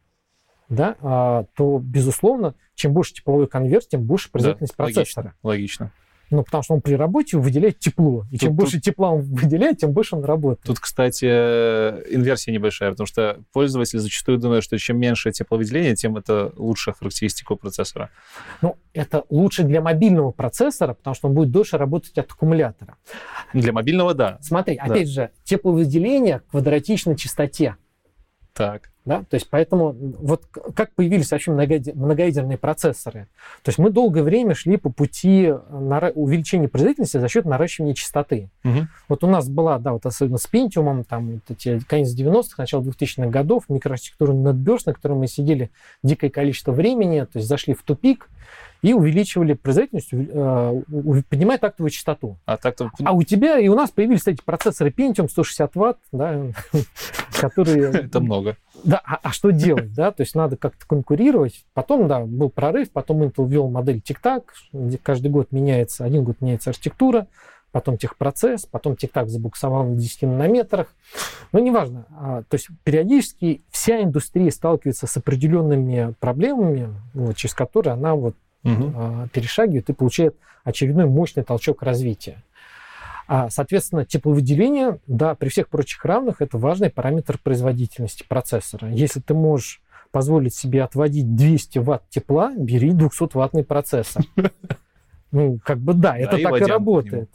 да, 0.69 0.95
а, 1.01 1.45
то, 1.55 1.79
безусловно, 1.79 2.53
чем 2.75 2.93
больше 2.93 3.15
тепловой 3.15 3.47
конверт, 3.47 3.87
тем 3.89 4.03
больше 4.03 4.31
производительность 4.31 4.75
да, 4.77 4.83
процессора. 4.83 5.33
Логично. 5.41 5.85
логично. 5.87 5.91
Ну, 6.29 6.43
потому 6.43 6.63
что 6.63 6.75
он 6.75 6.81
при 6.81 6.93
работе 6.93 7.37
выделяет 7.37 7.79
тепло. 7.79 8.25
И 8.29 8.33
тут, 8.33 8.41
чем 8.41 8.49
тут, 8.49 8.57
больше 8.57 8.79
тепла 8.79 9.11
он 9.11 9.21
выделяет, 9.21 9.79
тем 9.79 9.91
больше 9.91 10.15
он 10.15 10.23
работает. 10.23 10.65
Тут, 10.65 10.79
кстати, 10.79 11.25
инверсия 11.25 12.53
небольшая, 12.53 12.91
потому 12.91 13.07
что 13.07 13.39
пользователь 13.51 13.99
зачастую 13.99 14.37
думает, 14.37 14.63
что 14.63 14.77
чем 14.77 14.99
меньше 14.99 15.31
тепловыделения, 15.31 15.95
тем 15.95 16.17
это 16.17 16.53
лучшая 16.55 16.93
характеристика 16.93 17.53
у 17.53 17.55
процессора. 17.55 18.09
Ну, 18.61 18.75
это 18.93 19.23
лучше 19.29 19.63
для 19.63 19.81
мобильного 19.81 20.31
процессора, 20.31 20.93
потому 20.93 21.15
что 21.15 21.27
он 21.27 21.33
будет 21.33 21.51
дольше 21.51 21.77
работать 21.77 22.17
от 22.17 22.31
аккумулятора. 22.31 22.95
Для 23.53 23.73
мобильного, 23.73 24.13
да. 24.13 24.37
Смотри, 24.41 24.77
да. 24.77 24.83
опять 24.83 25.09
же, 25.09 25.31
тепловыделение 25.43 26.41
квадратично 26.51 27.15
частоте. 27.15 27.75
Так. 28.53 28.91
Да? 29.09 29.23
То 29.27 29.37
есть 29.37 29.49
поэтому 29.49 29.91
вот 30.19 30.43
как 30.75 30.93
появились 30.93 31.31
вообще 31.31 31.49
многоядерные 31.49 32.59
процессоры? 32.59 33.25
То 33.63 33.69
есть 33.69 33.79
мы 33.79 33.89
долгое 33.89 34.21
время 34.21 34.53
шли 34.53 34.77
по 34.77 34.91
пути 34.91 35.51
увеличения 36.13 36.67
производительности 36.67 37.17
за 37.17 37.27
счет 37.27 37.45
наращивания 37.45 37.95
частоты. 37.95 38.51
Угу. 38.63 38.87
Вот 39.07 39.23
у 39.23 39.27
нас 39.27 39.49
была, 39.49 39.79
да, 39.79 39.93
вот 39.93 40.05
особенно 40.05 40.37
с 40.37 40.47
Pentium, 40.47 41.03
там 41.05 41.31
вот 41.31 41.41
эти 41.49 41.79
конец 41.79 42.15
90-х, 42.15 42.53
начало 42.59 42.83
2000-х 42.83 43.29
годов, 43.29 43.63
микроархитектура 43.67 44.31
NetBurst, 44.31 44.83
на 44.85 44.93
которой 44.93 45.17
мы 45.17 45.25
сидели 45.25 45.71
дикое 46.03 46.29
количество 46.29 46.71
времени, 46.71 47.21
то 47.21 47.39
есть 47.39 47.47
зашли 47.47 47.73
в 47.73 47.81
тупик, 47.81 48.29
и 48.81 48.93
увеличивали 48.93 49.53
производительность, 49.53 50.09
э, 50.13 51.23
поднимая 51.29 51.57
тактовую 51.57 51.89
частоту. 51.91 52.37
А, 52.45 52.57
тактов... 52.57 52.91
а 53.03 53.11
у 53.11 53.23
тебя 53.23 53.59
и 53.59 53.67
у 53.67 53.75
нас 53.75 53.91
появились 53.91 54.25
эти 54.25 54.41
процессоры 54.41 54.89
Pentium 54.89 55.27
160 55.27 55.75
ватт, 55.75 55.97
да, 56.11 56.43
которые... 57.39 57.91
Это 58.05 58.21
много. 58.21 58.55
Да, 58.83 59.01
а, 59.05 59.19
а 59.21 59.31
что 59.31 59.51
делать, 59.51 59.93
да? 59.93 60.11
То 60.11 60.21
есть 60.21 60.35
надо 60.35 60.57
как-то 60.57 60.85
конкурировать. 60.87 61.65
Потом, 61.73 62.07
да, 62.07 62.21
был 62.21 62.49
прорыв, 62.49 62.91
потом 62.91 63.23
Intel 63.23 63.47
ввел 63.47 63.69
модель 63.69 64.01
Тик-Так, 64.01 64.53
каждый 65.03 65.29
год 65.31 65.51
меняется, 65.51 66.05
один 66.05 66.23
год 66.23 66.41
меняется 66.41 66.69
архитектура, 66.71 67.27
потом 67.71 67.97
техпроцесс, 67.97 68.65
потом 68.65 68.95
тик-так 68.95 69.29
забуксовал 69.29 69.85
на 69.85 69.95
10 69.95 70.23
нанометрах. 70.23 70.87
Но 71.51 71.59
неважно. 71.59 72.05
А, 72.11 72.43
то 72.43 72.55
есть 72.55 72.67
периодически 72.83 73.61
вся 73.69 74.01
индустрия 74.01 74.51
сталкивается 74.51 75.07
с 75.07 75.17
определенными 75.17 76.13
проблемами, 76.19 76.89
вот, 77.13 77.35
через 77.35 77.53
которые 77.53 77.93
она 77.93 78.15
вот 78.15 78.35
угу. 78.63 79.29
перешагивает 79.33 79.89
и 79.89 79.93
получает 79.93 80.35
очередной 80.63 81.05
мощный 81.05 81.43
толчок 81.43 81.83
развития. 81.83 82.43
А, 83.31 83.47
соответственно, 83.51 84.05
тепловыделение, 84.05 84.97
да, 85.05 85.35
при 85.35 85.49
всех 85.49 85.69
прочих 85.69 86.03
равных, 86.03 86.41
это 86.41 86.57
важный 86.57 86.89
параметр 86.89 87.37
производительности 87.37 88.25
процессора. 88.27 88.89
Если 88.89 89.19
ты 89.19 89.35
можешь 89.35 89.83
позволить 90.09 90.55
себе 90.55 90.81
отводить 90.81 91.35
200 91.35 91.77
ватт 91.77 92.09
тепла, 92.09 92.51
бери 92.57 92.89
200-ваттный 92.89 93.63
процессор. 93.63 94.23
Ну, 95.31 95.59
как 95.63 95.77
бы 95.77 95.93
да, 95.93 96.17
это 96.17 96.39
так 96.41 96.59
и 96.59 96.63
работает. 96.63 97.29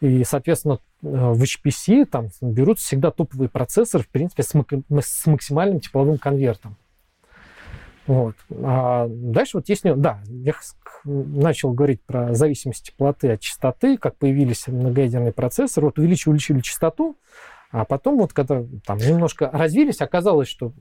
И, 0.00 0.24
соответственно, 0.24 0.78
э, 1.02 1.06
в 1.10 1.42
HPC 1.42 2.06
там 2.06 2.28
берут 2.40 2.78
всегда 2.78 3.10
топовые 3.10 3.50
процессоры, 3.50 4.02
в 4.02 4.08
принципе, 4.08 4.42
с 4.42 5.26
максимальным 5.26 5.80
тепловым 5.80 6.16
конвертом. 6.16 6.78
Вот. 8.08 8.34
А 8.64 9.06
дальше 9.08 9.58
вот 9.58 9.68
если... 9.68 9.92
Да, 9.92 10.20
я 10.28 10.54
начал 11.04 11.72
говорить 11.72 12.00
про 12.02 12.34
зависимость 12.34 12.86
теплоты 12.86 13.32
от 13.32 13.40
частоты, 13.40 13.98
как 13.98 14.16
появились 14.16 14.66
многоядерные 14.66 15.32
процессоры. 15.32 15.86
Вот 15.86 15.98
увеличили, 15.98 16.30
увеличили 16.30 16.60
частоту, 16.60 17.16
а 17.70 17.84
потом 17.84 18.16
вот 18.16 18.32
когда 18.32 18.64
там 18.86 18.96
немножко 18.96 19.50
развились, 19.52 20.00
оказалось, 20.00 20.48
что 20.48 20.72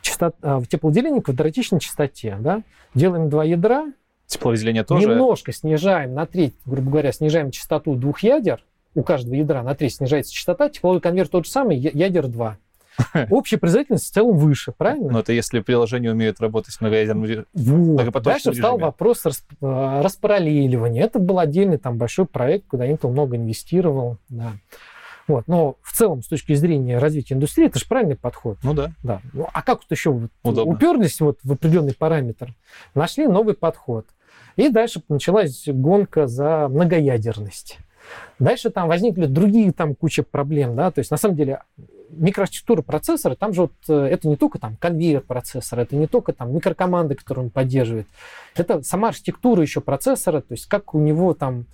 частот, 0.00 0.36
а, 0.42 0.62
теплоделение 0.62 1.20
квадратично 1.20 1.80
частоте. 1.80 2.36
Да? 2.38 2.62
Делаем 2.94 3.28
два 3.28 3.42
ядра. 3.42 3.92
Тепловыделение 4.26 4.84
тоже? 4.84 5.08
Немножко 5.08 5.52
снижаем 5.52 6.14
на 6.14 6.24
треть, 6.24 6.54
грубо 6.64 6.88
говоря, 6.88 7.10
снижаем 7.10 7.50
частоту 7.50 7.96
двух 7.96 8.20
ядер. 8.22 8.64
У 8.94 9.02
каждого 9.02 9.34
ядра 9.34 9.64
на 9.64 9.74
треть 9.74 9.96
снижается 9.96 10.32
частота. 10.32 10.68
Тепловой 10.68 11.00
конверт 11.00 11.32
тот 11.32 11.46
же 11.46 11.50
самый, 11.50 11.76
ядер 11.76 12.28
2. 12.28 12.58
Общая 13.30 13.58
производительность 13.58 14.06
в 14.06 14.12
целом 14.12 14.36
выше, 14.36 14.72
правильно? 14.72 15.10
Но 15.10 15.20
это 15.20 15.32
если 15.32 15.60
приложение 15.60 16.12
умеет 16.12 16.40
работать 16.40 16.74
с 16.74 16.80
многоядерным 16.80 17.46
вот. 17.54 18.22
Дальше 18.22 18.52
встал 18.52 18.78
вопрос. 18.78 19.24
Э, 19.26 20.00
распараллеливания. 20.02 21.04
Это 21.04 21.18
был 21.18 21.38
отдельный 21.38 21.78
там 21.78 21.96
большой 21.98 22.26
проект, 22.26 22.66
куда 22.66 22.88
Intel 22.88 23.10
много 23.10 23.36
инвестировал. 23.36 24.18
Да. 24.28 24.52
Вот. 25.26 25.46
Но 25.46 25.76
в 25.82 25.92
целом, 25.92 26.22
с 26.22 26.26
точки 26.26 26.54
зрения 26.54 26.98
развития 26.98 27.34
индустрии, 27.34 27.66
это 27.66 27.78
же 27.78 27.86
правильный 27.86 28.16
подход. 28.16 28.58
Ну 28.62 28.74
да. 28.74 28.92
да. 29.02 29.20
Ну, 29.32 29.46
а 29.52 29.62
как 29.62 29.80
вот 29.80 29.90
еще 29.90 30.10
вот 30.42 30.58
уперлись 30.66 31.20
вот 31.20 31.38
в 31.44 31.52
определенный 31.52 31.94
параметр, 31.94 32.54
нашли 32.94 33.26
новый 33.26 33.54
подход. 33.54 34.06
И 34.56 34.68
дальше 34.68 35.02
началась 35.08 35.64
гонка 35.66 36.26
за 36.26 36.68
многоядерность. 36.68 37.78
Дальше 38.38 38.70
там 38.70 38.88
возникли 38.88 39.26
другие 39.26 39.72
там 39.72 39.94
куча 39.94 40.22
проблем, 40.22 40.74
да, 40.74 40.90
то 40.90 40.98
есть 40.98 41.10
на 41.10 41.16
самом 41.16 41.36
деле 41.36 41.62
микроархитектура 42.12 42.82
процессора, 42.82 43.34
там 43.34 43.52
же 43.52 43.62
вот 43.62 43.72
э, 43.88 43.94
это 43.94 44.28
не 44.28 44.36
только 44.36 44.58
там 44.58 44.76
конвейер 44.76 45.20
процессора, 45.20 45.82
это 45.82 45.96
не 45.96 46.06
только 46.06 46.32
там 46.32 46.54
микрокоманды, 46.54 47.14
которые 47.14 47.46
он 47.46 47.50
поддерживает, 47.50 48.06
это 48.54 48.82
сама 48.82 49.08
архитектура 49.08 49.62
еще 49.62 49.80
процессора, 49.80 50.40
то 50.40 50.52
есть 50.52 50.66
как 50.66 50.94
у 50.94 50.98
него 50.98 51.34
там, 51.34 51.66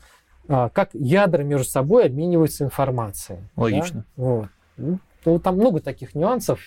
а, 0.48 0.68
как 0.68 0.90
ядра 0.92 1.42
между 1.42 1.68
собой 1.68 2.06
обмениваются 2.06 2.64
информацией. 2.64 3.40
Логично. 3.56 4.04
Да? 4.16 4.22
Вот. 4.24 4.98
Ну, 5.24 5.38
там 5.40 5.56
много 5.56 5.80
таких 5.80 6.14
нюансов, 6.14 6.60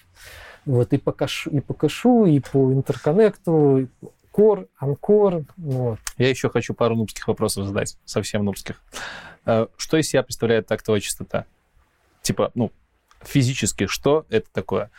вот, 0.66 0.92
и 0.92 0.98
по 0.98 1.12
кэшу, 1.12 1.50
и 1.50 1.60
по 1.62 1.74
кэшу, 1.74 2.26
и 2.26 2.40
по 2.40 2.74
интерконнекту, 2.74 3.88
Core, 4.34 4.68
Анкор. 4.78 5.44
Вот. 5.58 6.00
Я 6.18 6.30
еще 6.30 6.50
хочу 6.50 6.74
пару 6.74 6.96
нубских 6.96 7.28
вопросов 7.28 7.66
задать, 7.66 7.98
совсем 8.06 8.46
нубских. 8.46 8.82
Э, 9.46 9.68
что 9.78 9.98
из 9.98 10.10
себя 10.10 10.24
представляет 10.24 10.68
тактовая 10.68 11.02
частота? 11.02 11.46
Типа, 12.22 12.52
ну, 12.56 12.72
физически, 13.22 13.88
что 13.88 14.26
это 14.30 14.48
такое? 14.52 14.92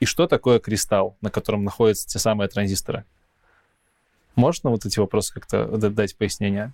И 0.00 0.06
что 0.06 0.26
такое 0.26 0.58
кристалл, 0.58 1.16
на 1.20 1.30
котором 1.30 1.64
находятся 1.64 2.08
те 2.08 2.18
самые 2.18 2.48
транзисторы? 2.48 3.04
Можно 4.34 4.70
вот 4.70 4.84
эти 4.84 4.98
вопросы 4.98 5.32
как-то 5.32 5.66
дать 5.66 6.16
пояснение? 6.16 6.72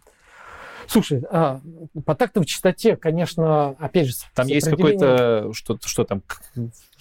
Слушай, 0.87 1.23
а, 1.31 1.61
по 2.05 2.15
тактовой 2.15 2.47
частоте, 2.47 2.97
конечно, 2.97 3.71
опять 3.79 4.09
же... 4.09 4.15
Там 4.35 4.49
есть 4.49 4.69
какой-то, 4.69 5.53
что, 5.53 5.79
что 5.85 6.05
там, 6.05 6.23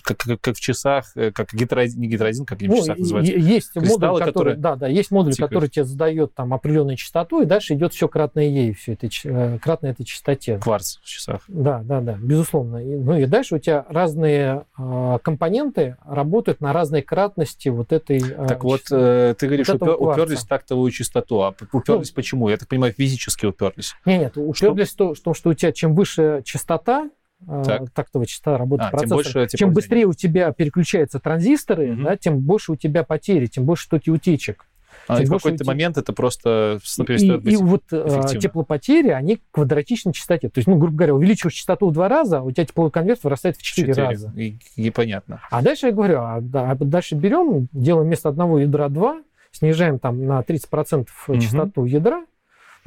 как, 0.03 0.17
как, 0.17 0.41
как 0.41 0.55
в 0.55 0.59
часах, 0.59 1.05
э, 1.15 1.31
как 1.31 1.53
гетерозин, 1.53 1.99
не 1.99 2.07
гетерозин, 2.07 2.45
как 2.45 2.61
ну, 2.61 2.75
в 2.75 2.77
часах 2.77 2.97
называются. 2.97 3.33
Есть 3.33 3.73
Кристаллы, 3.73 4.11
модуль, 4.11 4.19
который, 4.19 4.31
которые... 4.31 4.57
да, 4.57 4.75
да, 4.75 4.87
есть 4.87 5.11
модуль, 5.11 5.33
тикают. 5.33 5.49
который 5.49 5.69
тебе 5.69 5.85
задает 5.85 6.33
там 6.33 6.53
определенную 6.53 6.97
частоту, 6.97 7.41
и 7.41 7.45
дальше 7.45 7.73
идет 7.73 7.93
все 7.93 8.07
кратное 8.07 8.45
ей, 8.45 8.73
все 8.73 8.93
это 8.93 9.07
э, 9.23 9.59
кратное 9.59 9.91
этой 9.91 10.03
частоте. 10.05 10.57
Кварц 10.59 10.97
в 10.97 11.05
часах. 11.05 11.41
Да, 11.47 11.81
да, 11.83 12.01
да, 12.01 12.17
безусловно. 12.19 12.77
И, 12.77 12.95
ну 12.95 13.17
и 13.17 13.25
дальше 13.25 13.55
у 13.55 13.59
тебя 13.59 13.85
разные 13.89 14.65
э, 14.77 15.19
компоненты 15.21 15.97
работают 16.05 16.61
на 16.61 16.73
разной 16.73 17.01
кратности 17.01 17.69
вот 17.69 17.91
этой. 17.91 18.19
Э, 18.19 18.47
так 18.47 18.63
вот, 18.63 18.81
э, 18.91 19.35
ты 19.37 19.47
говоришь, 19.47 19.67
вот 19.69 19.81
упер, 19.81 19.95
уперлись 19.99 20.39
в 20.39 20.47
тактовую 20.47 20.91
частоту, 20.91 21.41
а 21.41 21.55
уперлись 21.71 22.09
ну, 22.09 22.15
почему? 22.15 22.49
Я 22.49 22.57
так 22.57 22.67
понимаю, 22.67 22.93
физически 22.93 23.45
уперлись. 23.45 23.93
Нет, 24.05 24.35
нет, 24.35 24.37
уперлись 24.37 24.89
что? 24.89 25.13
в 25.13 25.19
том, 25.19 25.33
что 25.33 25.49
у 25.49 25.53
тебя 25.53 25.71
чем 25.71 25.95
выше 25.95 26.41
частота, 26.45 27.09
так. 27.45 27.89
тактовая 27.91 28.25
частота 28.27 28.57
работы 28.57 28.83
а, 28.83 28.89
процессора. 28.89 29.23
Тем, 29.23 29.33
больше 29.33 29.57
чем 29.57 29.71
быстрее 29.71 30.05
у 30.05 30.13
тебя 30.13 30.51
переключаются 30.51 31.19
транзисторы, 31.19 31.93
угу. 31.93 32.03
да, 32.03 32.17
тем 32.17 32.39
больше 32.39 32.73
у 32.73 32.75
тебя 32.75 33.03
потери, 33.03 33.45
тем 33.47 33.65
больше 33.65 33.89
токи 33.89 34.09
утечек. 34.09 34.65
А, 35.07 35.21
и 35.21 35.25
в 35.25 35.29
какой-то 35.31 35.65
момент 35.65 35.97
это 35.97 36.13
просто 36.13 36.79
перестает 37.05 37.41
и, 37.41 37.43
быть 37.43 37.53
И 37.53 37.57
вот 37.57 37.83
э, 37.91 38.07
эффективно. 38.07 38.41
теплопотери, 38.41 39.09
они 39.09 39.39
квадратичны 39.51 40.13
частоте. 40.13 40.49
То 40.49 40.59
есть, 40.59 40.67
ну, 40.67 40.77
грубо 40.77 40.97
говоря, 40.97 41.15
увеличиваешь 41.15 41.55
частоту 41.55 41.89
в 41.89 41.93
два 41.93 42.07
раза, 42.07 42.41
у 42.41 42.51
тебя 42.51 42.65
тепловой 42.65 42.91
конверт 42.91 43.23
вырастает 43.23 43.57
в 43.57 43.63
четыре 43.63 43.93
раза. 43.93 44.31
И, 44.35 44.59
и 44.75 44.91
понятно. 44.91 45.41
А 45.49 45.61
дальше 45.61 45.87
я 45.87 45.93
говорю, 45.93 46.19
а, 46.19 46.39
да, 46.41 46.71
а 46.71 46.75
дальше 46.75 47.15
берем, 47.15 47.69
делаем 47.71 48.07
вместо 48.07 48.29
одного 48.29 48.59
ядра 48.59 48.89
два, 48.89 49.21
снижаем 49.51 49.97
там 49.97 50.25
на 50.25 50.41
30% 50.41 51.07
угу. 51.27 51.39
частоту 51.39 51.85
ядра, 51.85 52.25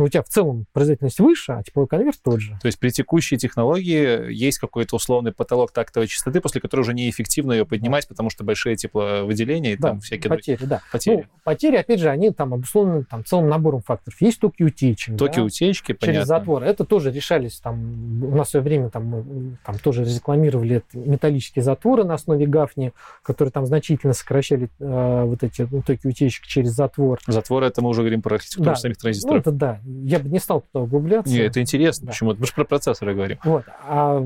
у 0.05 0.09
тебя 0.09 0.23
в 0.23 0.29
целом 0.29 0.67
производительность 0.73 1.21
выше, 1.21 1.53
а 1.53 1.63
тепловой 1.63 1.89
конверт 1.89 2.19
тот 2.23 2.41
же. 2.41 2.59
То 2.61 2.67
есть 2.67 2.79
при 2.79 2.91
текущей 2.91 3.37
технологии 3.37 4.33
есть 4.33 4.59
какой-то 4.59 4.97
условный 4.97 5.33
потолок 5.33 5.73
тактовой 5.73 6.07
частоты, 6.07 6.41
после 6.41 6.61
которого 6.61 6.83
уже 6.83 6.95
неэффективно 6.95 7.53
ее 7.53 7.67
поднимать, 7.67 8.09
потому 8.09 8.31
что 8.31 8.45
большие 8.45 8.77
тепловыделения 8.77 9.73
и 9.73 9.77
да, 9.77 9.89
там 9.89 10.01
всякие 10.01 10.31
потери, 10.31 10.65
да. 10.65 10.81
Потери. 10.91 11.17
Ну, 11.17 11.25
потери, 11.45 11.77
опять 11.77 12.01
же, 12.01 12.09
они 12.09 12.31
там 12.31 12.55
обусловлены 12.55 13.05
там, 13.05 13.25
целым 13.25 13.49
набором 13.49 13.83
факторов. 13.83 14.21
Есть 14.21 14.41
токи 14.41 14.63
утечек. 14.63 15.17
Токи 15.17 15.37
да, 15.37 15.43
утечки, 15.43 15.93
через 15.93 16.01
понятно. 16.01 16.27
затвор. 16.27 16.63
Это 16.63 16.85
тоже 16.85 17.11
решались 17.11 17.61
там, 17.61 18.25
у 18.25 18.37
нас 18.37 18.49
в 18.49 18.51
свое 18.53 18.65
время 18.65 18.91
там, 18.91 19.05
мы 19.07 19.57
там 19.65 19.79
тоже 19.79 20.05
рекламировали 20.05 20.83
металлические 20.93 21.63
затворы 21.63 22.05
на 22.05 22.15
основе 22.15 22.47
гафни, 22.47 22.93
которые 23.23 23.53
там 23.53 23.67
значительно 23.67 24.13
сокращали 24.13 24.69
э, 24.79 25.25
вот 25.25 25.43
эти 25.43 25.67
ну, 25.71 25.83
токи 25.83 26.07
утечек 26.07 26.47
через 26.47 26.71
затвор. 26.73 27.21
Затворы, 27.27 27.67
это 27.67 27.83
мы 27.83 27.89
уже 27.89 28.03
говорим 28.03 28.23
про 28.23 28.37
архитектуру 28.37 28.71
да. 28.71 28.77
самих 28.77 28.99
транзисторов. 28.99 29.35
Ну, 29.35 29.41
это 29.41 29.51
да 29.51 29.81
я 30.05 30.19
бы 30.19 30.29
не 30.29 30.39
стал 30.39 30.63
туда 30.63 30.85
углубляться. 30.85 31.33
Нет, 31.33 31.51
это 31.51 31.61
интересно. 31.61 32.07
Да. 32.07 32.13
Почему? 32.13 32.35
Мы 32.35 32.47
же 32.47 32.53
про 32.53 32.65
процессоры 32.65 33.15
говорим. 33.15 33.39
Вот. 33.45 33.65
А 33.87 34.25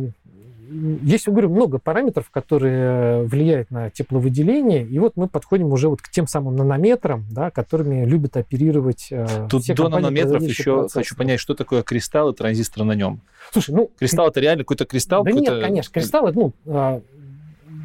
есть, 0.68 1.26
я 1.26 1.32
говорю, 1.32 1.50
много 1.50 1.78
параметров, 1.78 2.30
которые 2.30 3.22
влияют 3.22 3.70
на 3.70 3.90
тепловыделение, 3.90 4.84
и 4.84 4.98
вот 4.98 5.16
мы 5.16 5.28
подходим 5.28 5.72
уже 5.72 5.88
вот 5.88 6.02
к 6.02 6.10
тем 6.10 6.26
самым 6.26 6.56
нанометрам, 6.56 7.24
да, 7.30 7.50
которыми 7.50 8.04
любят 8.04 8.36
оперировать 8.36 9.08
э, 9.10 9.46
Тут 9.48 9.62
все 9.62 9.74
до 9.74 9.88
нанометров 9.88 10.42
еще 10.42 10.78
процессоры. 10.78 11.04
хочу 11.04 11.16
понять, 11.16 11.40
что 11.40 11.54
такое 11.54 11.82
кристалл 11.82 12.30
и 12.30 12.34
транзистор 12.34 12.84
на 12.84 12.92
нем. 12.92 13.20
Слушай, 13.52 13.74
ну... 13.74 13.90
Кристалл 13.98 14.28
это 14.28 14.40
реально 14.40 14.64
какой-то 14.64 14.86
кристалл? 14.86 15.24
Да 15.24 15.30
нет, 15.30 15.60
конечно, 15.60 15.92
кристалл, 15.92 16.32
ну, 16.32 16.52
а, 16.66 17.00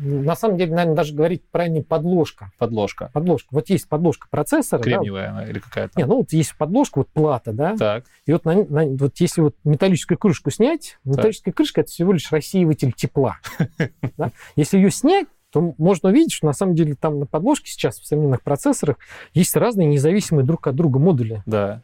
на 0.01 0.35
самом 0.35 0.57
деле, 0.57 0.73
наверное, 0.73 0.95
даже 0.95 1.13
говорить 1.13 1.43
правильно 1.51 1.83
подложка. 1.83 2.51
Подложка. 2.57 3.11
Подложка. 3.13 3.47
Вот 3.51 3.69
есть 3.69 3.87
подложка 3.87 4.27
процессора. 4.29 4.81
Кремниевая 4.81 5.27
да, 5.27 5.31
она 5.31 5.45
или 5.45 5.59
какая-то? 5.59 5.99
Не, 5.99 6.05
ну 6.05 6.17
вот 6.17 6.33
есть 6.33 6.55
подложка, 6.57 6.99
вот 6.99 7.09
плата, 7.09 7.53
да. 7.53 7.77
Так. 7.77 8.05
И 8.25 8.33
вот, 8.33 8.45
на, 8.45 8.63
на, 8.65 8.85
вот 8.85 9.19
если 9.19 9.41
вот 9.41 9.55
металлическую 9.63 10.17
крышку 10.17 10.49
снять, 10.49 10.97
так. 11.03 11.17
металлическая 11.17 11.53
крышка 11.53 11.81
это 11.81 11.91
всего 11.91 12.13
лишь 12.13 12.31
рассеиватель 12.31 12.93
тепла. 12.93 13.37
Если 14.55 14.77
ее 14.77 14.89
снять, 14.89 15.27
то 15.51 15.75
можно 15.77 16.09
увидеть, 16.09 16.31
что 16.31 16.47
на 16.47 16.53
самом 16.53 16.75
деле 16.75 16.95
там 16.95 17.19
на 17.19 17.25
подложке 17.25 17.69
сейчас 17.69 17.99
в 17.99 18.05
современных 18.05 18.41
процессорах 18.41 18.97
есть 19.33 19.55
разные 19.55 19.87
независимые 19.87 20.45
друг 20.45 20.65
от 20.65 20.75
друга 20.75 20.97
модули. 20.97 21.43
Да. 21.45 21.83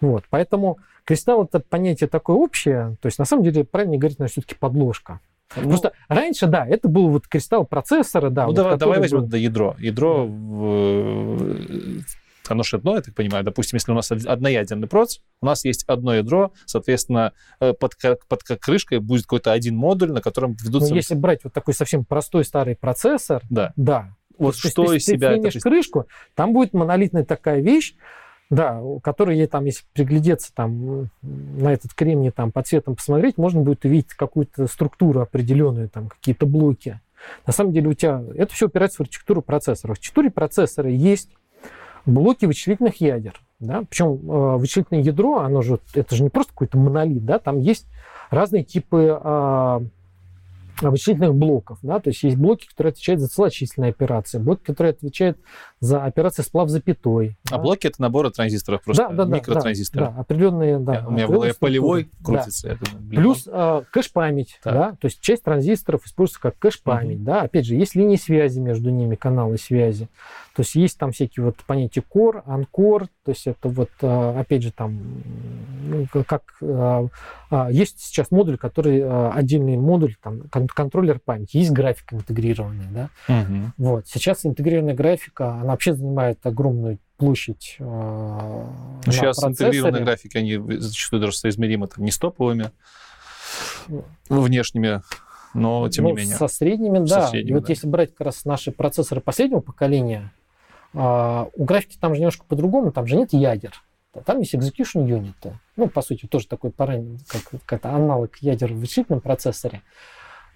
Вот, 0.00 0.24
поэтому 0.30 0.78
кристалл 1.04 1.44
это 1.44 1.58
понятие 1.58 2.08
такое 2.08 2.36
общее, 2.36 2.96
то 3.00 3.06
есть 3.06 3.18
на 3.18 3.24
самом 3.24 3.44
деле 3.44 3.64
правильно 3.64 3.96
говорить, 3.96 4.18
наверное, 4.18 4.32
все-таки 4.32 4.54
подложка. 4.54 5.20
Ну, 5.54 5.68
Просто 5.68 5.92
раньше, 6.08 6.46
да, 6.46 6.66
это 6.66 6.88
был 6.88 7.08
вот 7.08 7.28
кристалл 7.28 7.64
процессора, 7.64 8.30
да. 8.30 8.42
Ну, 8.42 8.48
вот, 8.48 8.56
давай, 8.56 8.76
давай 8.76 8.98
возьмем 9.00 9.26
был... 9.26 9.38
ядро. 9.38 9.76
Ядро, 9.78 10.26
да. 10.26 10.32
в... 10.32 12.02
оно 12.48 12.62
же 12.62 12.76
одно, 12.76 12.96
я 12.96 13.02
так 13.02 13.14
понимаю. 13.14 13.44
Допустим, 13.44 13.76
если 13.76 13.92
у 13.92 13.94
нас 13.94 14.10
одноядерный 14.10 14.88
проц, 14.88 15.18
у 15.40 15.46
нас 15.46 15.64
есть 15.64 15.84
одно 15.84 16.14
ядро, 16.14 16.52
соответственно, 16.64 17.32
э, 17.60 17.72
под, 17.74 17.94
под 18.28 18.42
крышкой 18.42 18.98
будет 18.98 19.22
какой-то 19.22 19.52
один 19.52 19.76
модуль, 19.76 20.10
на 20.10 20.20
котором 20.20 20.56
ведутся... 20.62 20.90
Ну, 20.90 20.96
если 20.96 21.14
брать 21.14 21.44
вот 21.44 21.52
такой 21.52 21.74
совсем 21.74 22.04
простой 22.04 22.44
старый 22.44 22.74
процессор, 22.74 23.42
да, 23.48 23.72
да 23.76 24.16
вот 24.38 24.54
то, 24.60 24.68
что 24.68 24.92
из 24.92 25.04
себя... 25.04 25.36
Ты 25.36 25.60
крышку, 25.60 26.06
там 26.34 26.52
будет 26.52 26.72
монолитная 26.74 27.24
такая 27.24 27.60
вещь, 27.60 27.94
да, 28.48 28.80
которые 29.02 29.46
там, 29.48 29.64
если 29.64 29.84
приглядеться 29.92 30.54
там 30.54 31.10
на 31.22 31.72
этот 31.72 31.94
кремний 31.94 32.30
там 32.30 32.52
по 32.52 32.62
цветам 32.62 32.94
посмотреть, 32.94 33.38
можно 33.38 33.62
будет 33.62 33.84
увидеть 33.84 34.14
какую-то 34.14 34.66
структуру 34.66 35.20
определенную, 35.20 35.88
там 35.88 36.08
какие-то 36.08 36.46
блоки. 36.46 37.00
На 37.46 37.52
самом 37.52 37.72
деле 37.72 37.88
у 37.88 37.94
тебя 37.94 38.22
это 38.36 38.52
все 38.52 38.66
опирается 38.66 38.98
в 38.98 39.00
архитектуру 39.00 39.42
процессора. 39.42 39.90
В 39.90 39.96
архитектуре 39.96 40.30
процессора 40.30 40.90
есть 40.90 41.30
блоки 42.04 42.46
вычислительных 42.46 43.00
ядер. 43.00 43.40
Да? 43.58 43.82
Причем 43.88 44.14
э, 44.30 44.56
вычислительное 44.58 45.02
ядро, 45.02 45.38
оно 45.40 45.62
же, 45.62 45.80
это 45.94 46.14
же 46.14 46.22
не 46.22 46.30
просто 46.30 46.52
какой-то 46.52 46.78
монолит, 46.78 47.24
да? 47.24 47.38
там 47.38 47.58
есть 47.58 47.86
разные 48.30 48.64
типы 48.64 49.18
э, 49.22 49.80
вычислительных 50.82 51.34
блоков. 51.34 51.78
Да? 51.82 51.98
То 51.98 52.10
есть 52.10 52.22
есть 52.22 52.36
блоки, 52.36 52.68
которые 52.68 52.92
отвечают 52.92 53.20
за 53.20 53.28
целочисленные 53.28 53.90
операции, 53.90 54.38
блоки, 54.38 54.62
которые 54.62 54.92
отвечают 54.92 55.38
за 55.80 56.02
операции 56.04 56.42
сплав 56.42 56.68
запятой. 56.70 57.36
А 57.50 57.56
да? 57.56 57.58
блоки 57.58 57.86
это 57.86 58.00
наборы 58.00 58.30
транзисторов, 58.30 58.82
просто 58.82 59.08
да, 59.10 59.24
да, 59.24 59.36
микротранзисторы. 59.36 60.06
Да, 60.06 60.10
да, 60.12 60.20
определенные, 60.20 60.78
да. 60.78 61.04
У 61.06 61.10
меня 61.10 61.28
был 61.28 61.44
полевой, 61.58 62.10
крутится. 62.24 62.68
Да. 62.68 62.74
Это, 62.74 62.84
Плюс 63.10 63.46
э, 63.50 63.82
кэш-память, 63.90 64.58
да, 64.64 64.96
то 65.00 65.06
есть 65.06 65.20
часть 65.20 65.44
транзисторов 65.44 66.06
используется 66.06 66.40
как 66.40 66.58
кэш-память, 66.58 67.18
угу. 67.18 67.24
да. 67.24 67.42
Опять 67.42 67.66
же, 67.66 67.74
есть 67.74 67.94
линии 67.94 68.16
связи 68.16 68.58
между 68.58 68.90
ними, 68.90 69.16
каналы 69.16 69.58
связи. 69.58 70.08
То 70.54 70.62
есть 70.62 70.74
есть 70.74 70.98
там 70.98 71.12
всякие 71.12 71.44
вот 71.44 71.56
понятия 71.66 72.02
core, 72.02 72.42
анкор, 72.46 73.08
то 73.24 73.32
есть 73.32 73.46
это 73.46 73.68
вот, 73.68 73.90
э, 74.00 74.40
опять 74.40 74.62
же, 74.62 74.72
там, 74.72 74.98
ну, 75.84 76.06
как 76.24 76.42
э, 76.62 77.08
есть 77.70 78.00
сейчас 78.00 78.30
модуль, 78.30 78.56
который 78.56 79.06
отдельный 79.30 79.76
модуль, 79.76 80.16
там, 80.22 80.42
контроллер 80.50 81.20
памяти, 81.20 81.58
есть 81.58 81.72
графика 81.72 82.16
интегрированная, 82.16 82.88
да. 82.90 83.10
Угу. 83.28 83.72
Вот. 83.76 84.08
Сейчас 84.08 84.46
интегрированная 84.46 84.94
графика, 84.94 85.60
она 85.66 85.72
вообще 85.72 85.94
занимает 85.94 86.44
огромную 86.46 86.98
площадь 87.16 87.76
э, 87.78 88.64
Сейчас 89.06 89.42
интегрированные 89.42 90.04
графики, 90.04 90.36
они 90.36 90.58
зачастую 90.78 91.20
даже 91.20 91.36
соизмеримы 91.36 91.88
там, 91.88 92.04
не 92.04 92.10
с 92.10 92.18
топовыми 92.18 92.70
внешними, 94.28 95.02
но 95.54 95.88
тем 95.88 96.04
ну, 96.04 96.10
не 96.10 96.16
менее. 96.16 96.36
Со 96.36 96.48
средними, 96.48 96.98
да. 97.00 97.22
Со 97.22 97.28
средними, 97.28 97.50
и 97.50 97.54
вот 97.54 97.64
да. 97.64 97.72
если 97.72 97.86
брать 97.86 98.10
как 98.14 98.26
раз 98.26 98.44
наши 98.44 98.70
процессоры 98.70 99.20
последнего 99.20 99.60
поколения, 99.60 100.32
э, 100.94 100.98
у 101.54 101.64
графики 101.64 101.96
там 102.00 102.14
же 102.14 102.20
немножко 102.20 102.44
по-другому, 102.46 102.92
там 102.92 103.06
же 103.06 103.16
нет 103.16 103.32
ядер. 103.32 103.82
Там 104.24 104.38
есть 104.38 104.54
execution 104.54 105.06
unit. 105.06 105.52
Ну, 105.76 105.88
по 105.88 106.00
сути, 106.00 106.26
тоже 106.26 106.46
такой 106.46 106.70
параметр, 106.70 107.22
как, 107.28 107.62
как 107.66 107.84
аналог 107.86 108.36
ядер 108.38 108.72
в 108.72 108.78
вычислительном 108.78 109.20
процессоре. 109.20 109.82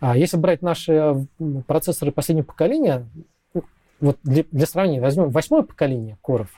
А 0.01 0.17
если 0.17 0.39
брать 0.39 0.63
наши 0.63 1.27
процессоры 1.67 2.11
последнего 2.11 2.47
поколения, 2.47 3.07
вот 4.01 4.19
для, 4.23 4.45
для 4.51 4.67
сравнения, 4.67 5.01
возьмем 5.01 5.31
восьмое 5.31 5.63
поколение 5.63 6.19
коров, 6.23 6.49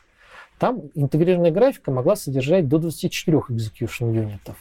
там 0.59 0.82
интегрированная 0.95 1.51
графика 1.51 1.90
могла 1.90 2.14
содержать 2.14 2.68
до 2.68 2.78
24 2.78 3.38
execution 3.51 4.14
юнитов. 4.14 4.57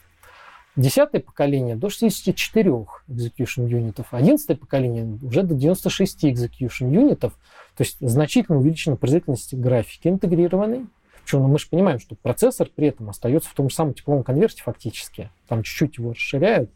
Десятое 0.75 1.21
поколение 1.21 1.75
до 1.75 1.89
64 1.89 2.71
execution 3.09 3.67
юнитов, 3.67 4.07
одиннадцатое 4.11 4.55
поколение 4.55 5.19
уже 5.21 5.43
до 5.43 5.53
96 5.53 6.23
execution 6.23 6.91
юнитов, 6.91 7.33
то 7.75 7.83
есть 7.83 7.97
значительно 7.99 8.57
увеличена 8.57 8.95
производительность 8.95 9.53
графики 9.53 10.07
интегрированной. 10.07 10.87
Причем 11.23 11.39
ну, 11.39 11.49
мы 11.49 11.59
же 11.59 11.67
понимаем, 11.69 11.99
что 11.99 12.15
процессор 12.15 12.69
при 12.73 12.87
этом 12.87 13.09
остается 13.09 13.49
в 13.49 13.53
том 13.53 13.69
же 13.69 13.75
самом 13.75 13.93
тепловом 13.93 14.23
конверте 14.23 14.63
фактически. 14.63 15.29
Там 15.47 15.61
чуть-чуть 15.63 15.97
его 15.97 16.13
расширяют. 16.13 16.71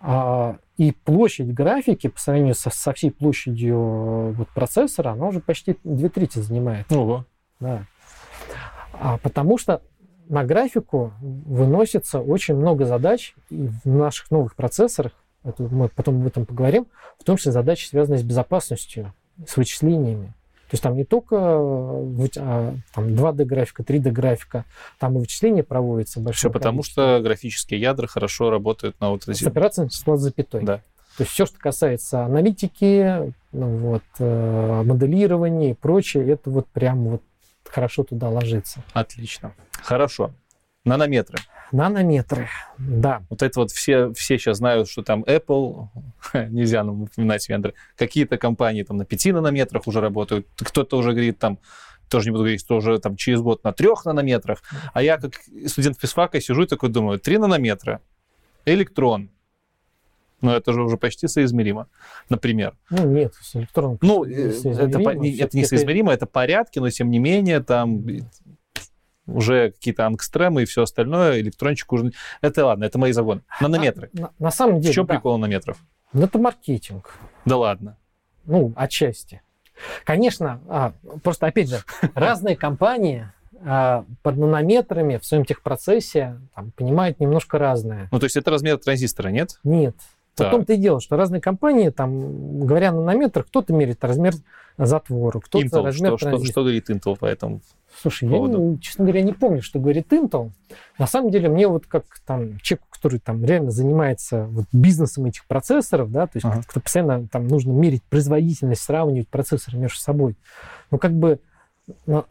А, 0.00 0.56
и 0.82 0.90
площадь 0.90 1.54
графики 1.54 2.08
по 2.08 2.18
сравнению 2.18 2.56
со, 2.56 2.68
со 2.70 2.92
всей 2.92 3.12
площадью 3.12 3.76
э, 3.76 4.32
вот, 4.32 4.48
процессора, 4.48 5.10
она 5.10 5.28
уже 5.28 5.38
почти 5.38 5.78
две 5.84 6.08
трети 6.08 6.40
занимает. 6.40 6.90
Ого. 6.90 7.24
Да. 7.60 7.86
А, 8.92 9.18
потому 9.18 9.58
что 9.58 9.80
на 10.28 10.42
графику 10.42 11.12
выносится 11.20 12.18
очень 12.18 12.56
много 12.56 12.84
задач 12.84 13.36
и 13.48 13.68
в 13.84 13.86
наших 13.86 14.32
новых 14.32 14.56
процессорах, 14.56 15.12
это 15.44 15.62
мы 15.62 15.88
потом 15.88 16.20
об 16.20 16.26
этом 16.26 16.46
поговорим, 16.46 16.88
в 17.16 17.22
том 17.22 17.36
числе 17.36 17.52
задачи, 17.52 17.86
связанные 17.86 18.18
с 18.18 18.24
безопасностью, 18.24 19.12
с 19.46 19.56
вычислениями. 19.56 20.34
То 20.72 20.76
есть 20.76 20.84
там 20.84 20.96
не 20.96 21.04
только 21.04 21.36
а, 21.38 22.74
там 22.94 23.08
2D 23.08 23.44
графика, 23.44 23.82
3D 23.82 24.10
графика, 24.10 24.64
там 24.98 25.16
и 25.16 25.18
вычисления 25.18 25.62
проводятся 25.62 26.18
большое 26.18 26.38
Все 26.38 26.50
потому, 26.50 26.82
что 26.82 27.20
графические 27.22 27.78
ядра 27.78 28.06
хорошо 28.06 28.48
работают 28.48 28.98
на 28.98 29.10
вот. 29.10 29.24
С 29.24 29.42
операцией 29.42 29.90
числа 29.90 30.16
с 30.16 30.20
запятой. 30.20 30.62
Да. 30.64 30.78
То 31.18 31.24
есть 31.24 31.30
все, 31.32 31.44
что 31.44 31.58
касается 31.58 32.24
аналитики, 32.24 33.34
ну, 33.52 33.66
вот, 33.76 34.02
э, 34.18 34.82
моделирования 34.82 35.72
и 35.72 35.74
прочее, 35.74 36.26
это 36.30 36.48
вот 36.48 36.66
прям 36.68 37.04
вот 37.04 37.22
хорошо 37.68 38.04
туда 38.04 38.30
ложится. 38.30 38.82
Отлично. 38.94 39.52
Хорошо. 39.82 40.30
Нанометры. 40.86 41.36
Нанометры, 41.72 42.48
да. 42.78 43.22
Вот 43.30 43.42
это 43.42 43.60
вот 43.60 43.70
все, 43.70 44.12
все 44.12 44.38
сейчас 44.38 44.58
знают, 44.58 44.90
что 44.90 45.02
там 45.02 45.22
Apple, 45.22 45.88
нельзя 46.50 46.84
нам 46.84 47.02
упоминать 47.02 47.48
вендоры, 47.48 47.74
какие-то 47.96 48.36
компании 48.36 48.82
там 48.82 48.98
на 48.98 49.04
5 49.04 49.26
нанометрах 49.26 49.86
уже 49.86 50.00
работают, 50.00 50.46
кто-то 50.56 50.98
уже 50.98 51.12
говорит 51.12 51.38
там, 51.38 51.58
тоже 52.08 52.26
не 52.26 52.32
буду 52.32 52.42
говорить, 52.42 52.60
что 52.60 52.76
уже 52.76 52.98
там 52.98 53.16
через 53.16 53.40
год 53.40 53.64
на 53.64 53.72
3 53.72 53.88
нанометрах, 54.04 54.62
а 54.92 55.02
я 55.02 55.16
как 55.16 55.32
студент 55.66 55.98
физфака 55.98 56.40
сижу 56.40 56.62
и 56.64 56.66
такой 56.66 56.90
думаю, 56.90 57.18
3 57.18 57.38
нанометра, 57.38 58.02
электрон, 58.66 59.30
но 60.42 60.54
это 60.54 60.72
же 60.72 60.82
уже 60.82 60.98
почти 60.98 61.28
соизмеримо, 61.28 61.88
например. 62.28 62.76
Ну, 62.90 63.06
нет, 63.06 63.32
с 63.40 63.56
электроном. 63.56 63.98
Ну, 64.02 64.24
э, 64.24 64.50
это, 64.50 64.98
это 64.98 65.56
не 65.56 65.64
соизмеримо, 65.64 66.12
это 66.12 66.26
порядки, 66.26 66.80
но 66.80 66.90
тем 66.90 67.10
не 67.10 67.18
менее 67.18 67.60
там 67.60 68.04
уже 69.26 69.70
какие-то 69.70 70.06
ангстремы 70.06 70.62
и 70.62 70.64
все 70.64 70.82
остальное, 70.82 71.40
электрончик 71.40 71.92
уже... 71.92 72.12
Это 72.40 72.66
ладно, 72.66 72.84
это 72.84 72.98
мои 72.98 73.12
загоны. 73.12 73.42
Нанометры. 73.60 74.10
А, 74.16 74.20
на, 74.20 74.30
на 74.38 74.50
самом 74.50 74.80
деле, 74.80 74.92
В 74.92 74.94
чем 74.94 75.06
да. 75.06 75.14
прикол 75.14 75.38
нанометров? 75.38 75.78
Ну, 76.12 76.24
это 76.24 76.38
маркетинг. 76.38 77.14
Да 77.44 77.56
ладно. 77.56 77.96
Ну, 78.44 78.72
отчасти. 78.76 79.42
Конечно, 80.04 80.60
а, 80.68 80.92
просто, 81.22 81.46
опять 81.46 81.70
же, 81.70 81.82
разные 82.14 82.56
компании 82.56 83.28
а, 83.64 84.04
под 84.22 84.36
нанометрами 84.36 85.16
в 85.16 85.24
своем 85.24 85.44
техпроцессе 85.44 86.38
там, 86.54 86.72
понимают 86.72 87.20
немножко 87.20 87.58
разное. 87.58 88.08
Ну, 88.10 88.18
то 88.18 88.24
есть 88.24 88.36
это 88.36 88.50
размер 88.50 88.78
транзистора, 88.78 89.28
нет? 89.28 89.60
Нет. 89.64 89.96
В 90.34 90.50
том-то 90.50 90.72
и 90.72 90.76
дело, 90.76 91.00
что 91.00 91.16
разные 91.16 91.40
компании, 91.40 91.90
там, 91.90 92.60
говоря 92.60 92.92
на 92.92 93.00
нанометрах, 93.00 93.46
кто-то 93.46 93.72
меряет 93.72 94.02
размер 94.02 94.32
затвора, 94.78 95.40
кто-то 95.40 95.64
Intel, 95.64 95.84
размер 95.84 96.18
что, 96.18 96.36
что, 96.38 96.44
что 96.44 96.62
говорит 96.62 96.88
Intel 96.88 97.16
по 97.18 97.26
этому 97.26 97.60
Слушай, 98.00 98.30
поводу? 98.30 98.72
я, 98.72 98.78
честно 98.78 99.04
говоря, 99.04 99.22
не 99.22 99.32
помню, 99.32 99.62
что 99.62 99.78
говорит 99.78 100.10
Intel. 100.12 100.50
На 100.98 101.06
самом 101.06 101.30
деле, 101.30 101.50
мне 101.50 101.68
вот 101.68 101.86
как 101.86 102.04
там 102.26 102.58
человек, 102.60 102.86
который 102.90 103.18
там 103.18 103.44
реально 103.44 103.70
занимается 103.70 104.46
вот, 104.46 104.64
бизнесом 104.72 105.26
этих 105.26 105.46
процессоров, 105.46 106.10
да, 106.10 106.26
то 106.26 106.36
есть 106.36 106.46
ага. 106.46 106.62
кто 106.66 106.80
постоянно 106.80 107.28
там 107.28 107.46
нужно 107.46 107.72
мерить 107.72 108.02
производительность, 108.04 108.82
сравнивать 108.82 109.28
процессоры 109.28 109.76
между 109.76 109.98
собой. 109.98 110.36
Ну, 110.90 110.98
как 110.98 111.12
бы, 111.12 111.40
ну, 112.06 112.24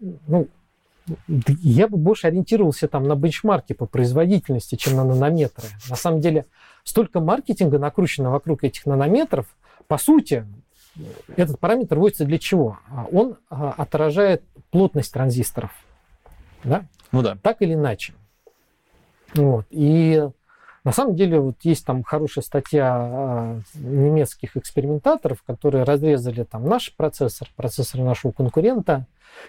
я 1.28 1.88
бы 1.88 1.98
больше 1.98 2.28
ориентировался 2.28 2.88
там 2.88 3.04
на 3.04 3.16
бенчмарки 3.16 3.74
по 3.74 3.86
производительности, 3.86 4.76
чем 4.76 4.96
на 4.96 5.04
нанометры. 5.04 5.68
На 5.90 5.96
самом 5.96 6.22
деле, 6.22 6.46
столько 6.84 7.20
маркетинга 7.20 7.80
накручено 7.80 8.32
вокруг 8.32 8.64
этих 8.64 8.86
нанометров, 8.86 9.48
по 9.88 9.98
сути, 9.98 10.46
этот 11.36 11.60
параметр 11.60 11.98
вводится 11.98 12.26
для 12.26 12.38
чего? 12.38 12.80
А 12.90 13.06
он 13.12 13.38
а, 13.50 13.74
отражает 13.78 14.44
плотность 14.72 15.14
транзисторов. 15.14 15.72
Да? 16.64 16.86
Ну 17.12 17.22
да. 17.22 17.38
Так 17.42 17.62
или 17.62 17.74
иначе. 17.74 18.14
Вот. 19.34 19.66
И 19.70 20.28
на 20.84 20.92
самом 20.92 21.16
деле 21.16 21.40
вот 21.40 21.58
есть 21.64 21.86
там 21.86 22.04
хорошая 22.04 22.44
статья 22.44 22.90
а, 22.94 23.60
немецких 23.76 24.58
экспериментаторов, 24.58 25.44
которые 25.44 25.84
разрезали 25.84 26.44
там 26.44 26.68
наш 26.68 26.94
процессор, 26.96 27.50
процессор 27.56 28.02
нашего 28.02 28.32
конкурента, 28.32 29.06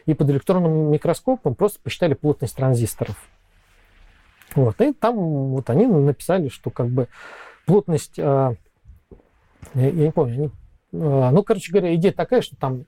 и 0.06 0.14
под 0.14 0.30
электронным 0.30 0.90
микроскопом 0.90 1.54
просто 1.54 1.80
посчитали 1.80 2.14
плотность 2.14 2.56
транзисторов. 2.56 3.16
Вот. 4.54 4.80
И 4.80 4.92
там 4.92 5.16
вот 5.16 5.70
они 5.70 5.86
написали, 5.86 6.48
что 6.48 6.70
как 6.70 6.88
бы 6.88 7.08
плотность, 7.66 8.18
я, 8.18 8.54
я 9.74 9.90
не 9.92 10.12
помню, 10.12 10.34
они 10.34 10.50
Э, 10.92 11.30
ну, 11.30 11.42
короче 11.42 11.72
говоря, 11.72 11.94
идея 11.94 12.12
такая, 12.12 12.42
что 12.42 12.56
там 12.56 12.84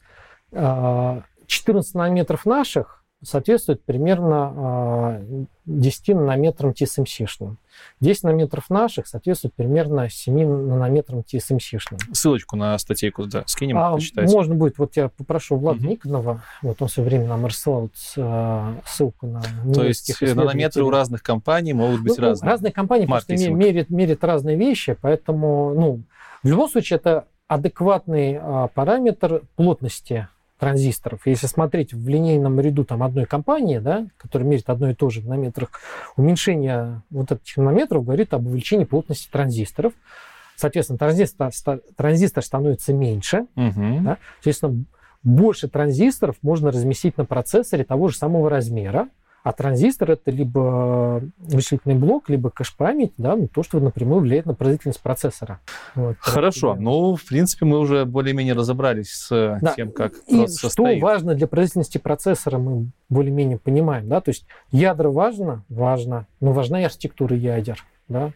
14 0.53 1.95
э, 1.95 1.99
нанометров 1.99 2.47
наших 2.47 3.04
соответствует 3.25 3.83
примерно 3.83 5.21
10 5.67 6.09
э, 6.09 6.15
нанометрам 6.15 6.71
TSMC-шным. 6.71 7.57
10 8.01 8.25
нанометров 8.25 8.71
наших 8.71 9.07
соответствует 9.07 9.55
примерно 9.55 10.09
7 10.09 10.47
нанометрам 10.47 11.21
TSMC-шным. 11.21 11.99
Ссылочку 12.13 12.57
на 12.57 12.77
статейку 12.79 13.27
да, 13.27 13.45
скинем, 13.47 13.79
а, 13.79 13.99
Можно 14.17 14.55
будет, 14.55 14.79
вот 14.79 14.97
я 14.97 15.09
попрошу 15.09 15.57
Влада 15.57 15.81
угу. 15.81 15.89
Никонова, 15.89 16.43
вот 16.63 16.81
он 16.81 16.89
все 16.89 17.03
время 17.03 17.27
нам 17.27 17.47
рассылал 17.47 17.91
ссылку 17.95 19.27
на 19.27 19.43
То 19.73 19.85
есть 19.85 20.21
нанометры 20.21 20.85
у 20.85 20.91
разных 20.91 21.23
компаний 21.23 21.73
могут 21.73 22.03
быть 22.03 22.17
ну, 22.19 22.25
разные? 22.25 22.51
Разные 22.51 22.73
компании 22.73 23.07
просто 23.07 23.35
мерят, 23.35 23.91
мерят 23.91 24.23
разные 24.25 24.57
вещи, 24.57 24.97
поэтому, 25.01 25.75
ну, 25.75 26.03
в 26.43 26.49
любом 26.49 26.69
случае 26.69 26.99
это 26.99 27.27
адекватный 27.47 28.39
а, 28.41 28.69
параметр 28.69 29.43
плотности 29.57 30.29
транзисторов. 30.59 31.27
Если 31.27 31.47
смотреть 31.47 31.93
в 31.93 32.09
линейном 32.09 32.61
ряду 32.61 32.85
там, 32.85 33.03
одной 33.03 33.27
компании, 33.27 33.79
да, 33.79 34.07
которая 34.17 34.49
меряет 34.49 34.71
одно 34.71 34.91
и 34.91 34.95
то 34.95 35.11
же 35.11 35.21
в 35.21 35.25
нанометрах, 35.25 35.71
уменьшение 36.17 37.03
вот 37.11 37.33
этих 37.33 37.57
нанометров 37.57 38.05
говорит 38.05 38.33
об 38.35 38.47
увеличении 38.47 38.85
плотности 38.85 39.29
транзисторов. 39.31 39.93
Соответственно, 40.57 40.99
транзистор, 40.99 41.51
транзистор 41.97 42.45
становится 42.45 42.93
меньше. 42.93 43.47
Угу. 43.57 44.01
Да, 44.03 44.19
соответственно, 44.37 44.85
больше 45.25 45.69
транзисторов 45.69 46.37
можно 46.43 46.71
разместить 46.71 47.17
на 47.17 47.25
процессоре 47.25 47.85
того 47.85 48.09
же 48.09 48.17
самого 48.17 48.49
размера. 48.49 49.09
А 49.45 49.53
транзистор 49.53 50.13
это 50.13 50.31
либо 50.31 51.23
вычислительный 51.37 51.97
блок, 51.97 52.31
либо 52.31 52.49
кэш-память, 52.49 53.13
да, 53.19 53.37
ну, 53.37 53.47
то, 53.47 53.63
что 53.63 53.79
напрямую 53.79 54.23
влияет 54.23 54.47
на 54.47 54.55
производительность 54.55 55.03
процессора. 55.03 55.61
Вот, 55.95 56.17
Хорошо, 56.19 56.77
ну, 56.77 57.15
в 57.15 57.23
принципе, 57.27 57.67
мы 57.67 57.79
уже 57.79 58.07
более-менее 58.07 58.55
разобрались 58.55 59.11
с 59.11 59.59
да. 59.61 59.75
тем, 59.77 59.93
как 59.93 60.15
И 60.29 60.39
процесс 60.39 60.59
что 60.59 60.69
состоит. 60.69 61.03
важно 61.03 61.35
для 61.35 61.47
производительности 61.47 61.99
процессора, 61.99 62.57
мы 62.57 62.87
более-менее 63.11 63.59
понимаем, 63.59 64.09
да, 64.09 64.23
то 64.23 64.31
есть 64.31 64.47
ядра 64.73 65.11
важно, 65.11 65.63
важно, 65.69 66.27
но 66.41 66.53
важна 66.53 66.81
и 66.81 66.85
архитектура 66.85 67.37
ядер, 67.37 67.85
да. 68.09 68.29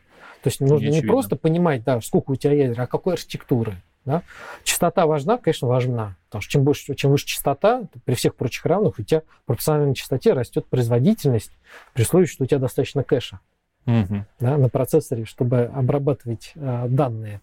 То 0.42 0.50
есть 0.50 0.60
нужно 0.60 0.88
не, 0.88 1.00
не 1.00 1.06
просто 1.06 1.36
понимать, 1.36 1.84
да, 1.84 2.02
сколько 2.02 2.32
у 2.32 2.36
тебя 2.36 2.52
ядер, 2.52 2.82
а 2.82 2.86
какой 2.86 3.14
архитектуры. 3.14 3.76
Да? 4.08 4.22
Частота 4.64 5.06
важна, 5.06 5.36
конечно, 5.36 5.68
важна. 5.68 6.16
Потому 6.28 6.40
что 6.40 6.52
чем, 6.52 6.64
больше, 6.64 6.94
чем 6.94 7.10
выше 7.10 7.26
частота, 7.26 7.82
при 8.06 8.14
всех 8.14 8.34
прочих 8.34 8.64
равных 8.64 8.98
у 8.98 9.02
тебя 9.02 9.20
по 9.20 9.26
пропорциональной 9.48 9.94
частоте 9.94 10.32
растет 10.32 10.66
производительность, 10.66 11.52
при 11.92 12.02
условии, 12.02 12.24
что 12.24 12.44
у 12.44 12.46
тебя 12.46 12.58
достаточно 12.58 13.04
кэша 13.04 13.40
угу. 13.84 14.24
да, 14.40 14.56
на 14.56 14.70
процессоре, 14.70 15.26
чтобы 15.26 15.64
обрабатывать 15.64 16.52
э, 16.54 16.86
данные. 16.88 17.42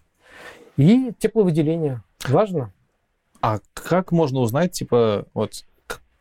И 0.76 1.12
тепловыделение 1.18 2.02
важно. 2.26 2.72
А 3.40 3.60
как 3.74 4.10
можно 4.10 4.40
узнать, 4.40 4.72
типа, 4.72 5.26
вот 5.34 5.64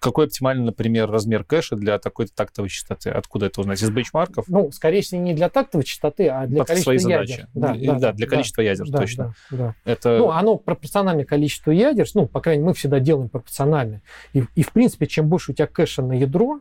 какой 0.06 0.26
оптимальный, 0.26 0.66
например, 0.66 1.10
размер 1.10 1.44
кэша 1.44 1.76
для 1.76 1.98
такой-то 1.98 2.32
тактовой 2.36 2.70
частоты? 2.70 3.10
Откуда 3.10 3.48
это 3.48 3.62
узнать? 3.62 3.82
Из 3.82 3.90
бенчмарков? 3.90 4.46
Ну, 4.48 4.72
скорее 4.72 5.02
всего, 5.02 5.20
не 5.20 5.34
для 5.34 5.50
тактовой 5.50 5.84
частоты, 5.84 6.28
а 6.28 6.46
для 6.46 6.60
Под 6.60 6.68
количества 6.68 6.98
свои 6.98 7.14
ядер. 7.14 7.28
задачи. 7.28 7.48
Да, 7.56 7.74
да, 7.74 8.00
да, 8.00 8.14
для 8.14 8.28
количества 8.28 8.64
да, 8.64 8.70
ядер, 8.70 8.88
да, 8.88 8.98
точно. 9.00 9.36
Да, 9.50 9.58
да. 9.58 9.76
Это... 9.84 10.18
Ну, 10.20 10.30
оно 10.30 10.58
пропорционально 10.58 11.26
количеству 11.26 11.72
ядер, 11.72 12.06
ну, 12.14 12.28
по 12.28 12.40
крайней 12.40 12.60
мере, 12.62 12.70
мы 12.70 12.74
всегда 12.76 13.00
делаем 13.00 13.30
пропорционально. 13.30 14.04
И, 14.34 14.44
и, 14.54 14.62
в 14.62 14.72
принципе, 14.72 15.08
чем 15.08 15.28
больше 15.28 15.52
у 15.52 15.56
тебя 15.56 15.66
кэша 15.66 16.04
на 16.04 16.14
ядро, 16.14 16.60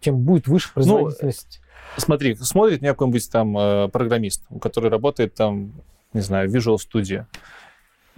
тем 0.00 0.18
будет 0.18 0.46
выше 0.46 0.68
ну, 0.68 0.74
производительность. 0.74 1.62
Ну, 1.96 2.02
смотри, 2.02 2.34
смотрит 2.34 2.82
меня 2.82 2.92
какой-нибудь 2.92 3.30
там 3.30 3.56
э, 3.56 3.88
программист, 3.88 4.44
который 4.60 4.90
работает 4.90 5.34
там, 5.34 5.72
не 6.12 6.20
знаю, 6.20 6.50
в 6.50 6.54
Visual 6.54 6.76
Studio. 6.76 7.24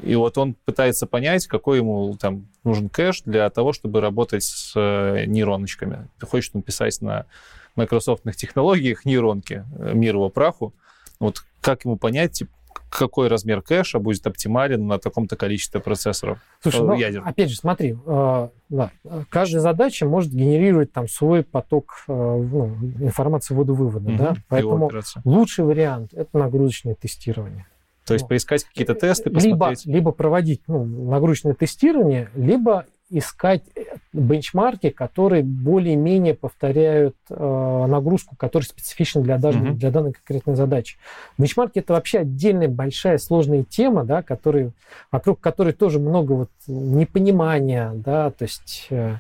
И 0.02 0.14
вот 0.14 0.36
он 0.36 0.54
пытается 0.64 1.06
понять, 1.06 1.46
какой 1.46 1.78
ему 1.78 2.16
там 2.20 2.46
нужен 2.64 2.88
кэш 2.88 3.22
для 3.22 3.48
того, 3.50 3.72
чтобы 3.72 4.00
работать 4.00 4.44
с 4.44 4.72
э, 4.76 5.24
нейроночками. 5.26 6.08
Ты 6.18 6.26
хочешь 6.26 6.52
написать 6.52 7.00
на 7.00 7.26
майкрософтных 7.76 8.36
технологиях 8.36 9.04
нейронки, 9.04 9.64
э, 9.78 9.92
мир 9.94 10.16
его 10.16 10.28
праху, 10.28 10.74
Вот 11.18 11.44
как 11.60 11.84
ему 11.84 11.96
понять, 11.96 12.32
типа, 12.32 12.50
какой 12.90 13.28
размер 13.28 13.62
кэша 13.62 13.98
будет 13.98 14.26
оптимален 14.26 14.86
на 14.86 14.98
таком-то 14.98 15.36
количестве 15.36 15.80
процессоров 15.80 16.38
Слушай, 16.60 16.82
ну, 16.82 16.94
ядер? 16.94 17.22
опять 17.24 17.50
же, 17.50 17.56
смотри, 17.56 17.96
э, 18.06 18.48
да, 18.68 18.90
каждая 19.30 19.60
задача 19.60 20.06
может 20.06 20.32
генерировать 20.32 20.92
там 20.92 21.08
свой 21.08 21.42
поток 21.42 22.04
э, 22.08 22.12
ну, 22.12 22.74
информации 23.00 23.54
ввода-вывода, 23.54 24.08
угу, 24.08 24.18
да? 24.18 24.34
Поэтому 24.48 24.90
лучший 25.24 25.64
вариант– 25.64 26.12
это 26.14 26.38
нагрузочное 26.38 26.94
тестирование. 26.94 27.66
То 28.06 28.14
есть 28.14 28.28
поискать 28.28 28.64
какие-то 28.64 28.94
тесты, 28.94 29.30
посмотреть? 29.30 29.84
Либо, 29.84 29.96
либо 29.96 30.12
проводить 30.12 30.62
ну, 30.68 30.84
нагрузочное 30.84 31.54
тестирование, 31.54 32.30
либо 32.34 32.86
искать 33.08 33.62
э, 33.74 33.82
бенчмарки, 34.12 34.90
которые 34.90 35.42
более-менее 35.42 36.34
повторяют 36.34 37.16
э, 37.30 37.86
нагрузку, 37.88 38.36
которая 38.36 38.66
специфична 38.66 39.22
для, 39.22 39.38
даже, 39.38 39.58
mm-hmm. 39.58 39.74
для 39.74 39.90
данной 39.90 40.12
конкретной 40.12 40.56
задачи. 40.56 40.96
Бенчмарки 41.38 41.78
это 41.78 41.92
вообще 41.92 42.20
отдельная 42.20 42.68
большая 42.68 43.18
сложная 43.18 43.64
тема, 43.64 44.04
да, 44.04 44.22
который, 44.22 44.72
вокруг 45.12 45.40
которой 45.40 45.72
тоже 45.72 46.00
много 46.00 46.32
вот 46.32 46.50
непонимания, 46.66 47.92
да, 47.94 48.30
то 48.30 48.42
есть 48.44 48.86
э, 48.90 49.12
ну, 49.12 49.18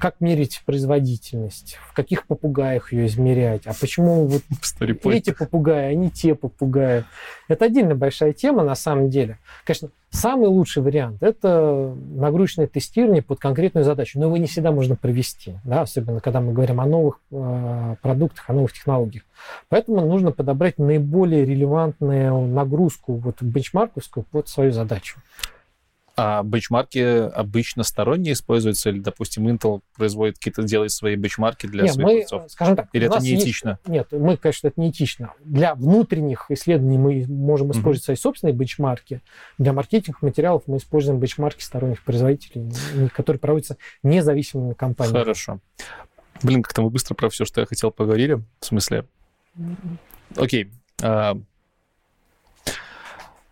как 0.00 0.20
мерить 0.20 0.62
производительность, 0.64 1.78
в 1.88 1.92
каких 1.92 2.26
попугаях 2.26 2.92
ее 2.92 3.06
измерять, 3.06 3.66
а 3.66 3.72
почему 3.78 4.26
вот 4.26 4.42
эти 5.12 5.30
попугаи, 5.30 5.92
а 5.92 5.94
не 5.94 6.10
те 6.10 6.34
попугаи. 6.34 7.04
Это 7.48 7.66
отдельно 7.66 7.94
большая 7.94 8.32
тема 8.32 8.64
на 8.64 8.74
самом 8.74 9.10
деле. 9.10 9.38
Конечно, 9.64 9.90
самый 10.10 10.48
лучший 10.48 10.82
вариант– 10.82 11.18
это 11.22 11.94
нагрузочное 12.14 12.66
тестирование 12.66 13.22
под 13.22 13.40
конкретную 13.40 13.84
задачу, 13.84 14.18
но 14.18 14.26
его 14.26 14.36
не 14.36 14.46
всегда 14.46 14.72
можно 14.72 14.96
провести, 14.96 15.54
да, 15.64 15.82
особенно 15.82 16.20
когда 16.20 16.40
мы 16.40 16.52
говорим 16.52 16.80
о 16.80 16.86
новых 16.86 17.20
э, 17.30 17.96
продуктах, 18.00 18.48
о 18.48 18.54
новых 18.54 18.72
технологиях. 18.72 19.24
Поэтому 19.68 20.00
нужно 20.06 20.32
подобрать 20.32 20.78
наиболее 20.78 21.44
релевантную 21.44 22.46
нагрузку 22.46 23.14
вот, 23.14 23.42
бенчмарковскую 23.42 24.24
под 24.24 24.48
свою 24.48 24.72
задачу. 24.72 25.20
А 26.16 26.44
бенчмарки 26.44 27.28
обычно 27.28 27.82
сторонние 27.82 28.34
используются, 28.34 28.90
или, 28.90 29.00
допустим, 29.00 29.48
Intel 29.48 29.80
производит 29.96 30.38
какие-то, 30.38 30.62
делает 30.62 30.92
свои 30.92 31.16
бенчмарки 31.16 31.66
для 31.66 31.82
нет, 31.84 31.94
своих 31.94 32.06
мы, 32.06 32.14
бойцов? 32.14 32.44
Скажем 32.48 32.76
так, 32.76 32.88
или 32.92 33.06
это 33.06 33.18
неэтично? 33.18 33.80
Есть... 33.84 33.88
Нет, 33.88 34.08
мы, 34.12 34.36
конечно, 34.36 34.68
это 34.68 34.80
неэтично. 34.80 35.32
Для 35.44 35.74
внутренних 35.74 36.46
исследований 36.50 36.98
мы 36.98 37.26
можем 37.26 37.72
использовать 37.72 38.02
mm-hmm. 38.02 38.04
свои 38.04 38.16
собственные 38.16 38.54
бенчмарки. 38.54 39.22
Для 39.58 39.72
маркетинговых 39.72 40.22
материалов 40.22 40.62
мы 40.68 40.76
используем 40.76 41.18
бенчмарки 41.18 41.62
сторонних 41.62 42.04
производителей, 42.04 42.72
которые 43.08 43.40
проводятся 43.40 43.76
независимыми 44.04 44.74
компаниями. 44.74 45.18
Хорошо. 45.18 45.58
Блин, 46.44 46.62
как-то 46.62 46.82
мы 46.82 46.90
быстро 46.90 47.14
про 47.14 47.28
все, 47.28 47.44
что 47.44 47.60
я 47.60 47.66
хотел, 47.66 47.90
поговорили. 47.90 48.40
В 48.60 48.66
смысле... 48.66 49.06
Окей. 50.36 50.70
А, 51.02 51.36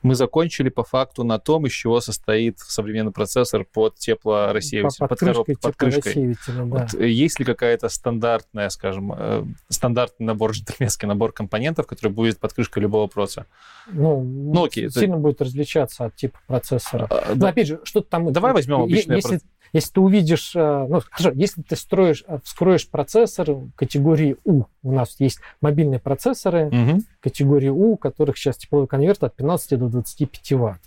мы 0.02 0.14
закончили 0.14 0.68
по 0.68 0.84
факту 0.84 1.24
на 1.24 1.38
том, 1.38 1.66
из 1.66 1.72
чего 1.72 2.00
состоит 2.00 2.58
современный 2.58 3.12
процессор 3.12 3.64
под 3.64 3.96
теплорассеиватель, 3.96 4.98
под, 4.98 5.08
под, 5.10 5.18
крышкой, 5.18 5.56
под 5.56 5.76
крышкой. 5.76 6.36
Да. 6.46 6.64
Вот, 6.64 6.94
э, 6.94 7.08
есть 7.08 7.38
ли 7.38 7.44
какая-то 7.44 7.88
стандартная, 7.88 8.68
скажем, 8.68 9.12
э, 9.16 9.44
стандартный 9.68 10.26
набор, 10.26 10.50
джентльменский 10.52 11.06
набор 11.08 11.32
компонентов, 11.32 11.86
который 11.86 12.12
будет 12.12 12.38
под 12.38 12.52
крышкой 12.52 12.82
любого 12.82 13.06
процессора? 13.06 13.46
Ну, 13.86 14.22
ну 14.22 14.64
окей, 14.64 14.90
сильно 14.90 15.14
это... 15.14 15.22
будет 15.22 15.40
различаться 15.40 16.06
от 16.06 16.16
типа 16.16 16.38
процессора. 16.46 17.06
А, 17.10 17.30
Но 17.30 17.34
да. 17.36 17.48
опять 17.48 17.68
же, 17.68 17.80
что-то 17.84 18.08
там... 18.08 18.32
Давай 18.32 18.52
возьмем 18.52 18.82
обычное... 18.82 19.16
Если, 19.16 19.40
если 19.72 19.92
ты 19.92 20.00
увидишь, 20.00 20.52
э, 20.54 20.86
ну, 20.88 21.00
хорошо, 21.10 21.34
если 21.34 21.62
ты 21.62 21.76
строишь, 21.76 22.24
э, 22.26 22.38
вскроешь 22.44 22.88
процессор 22.88 23.56
категории 23.74 24.36
U, 24.44 24.66
у 24.82 24.92
нас 24.92 25.16
есть 25.18 25.38
мобильные 25.62 25.98
процессоры 25.98 26.66
угу. 26.66 27.00
категории 27.20 27.68
U, 27.68 27.92
у 27.92 27.96
которых 27.96 28.36
сейчас 28.36 28.58
тепловой 28.58 28.86
конверт 28.86 29.24
от 29.24 29.34
15 29.34 29.78
до 29.78 29.88
25 29.92 30.52
ватт. 30.52 30.80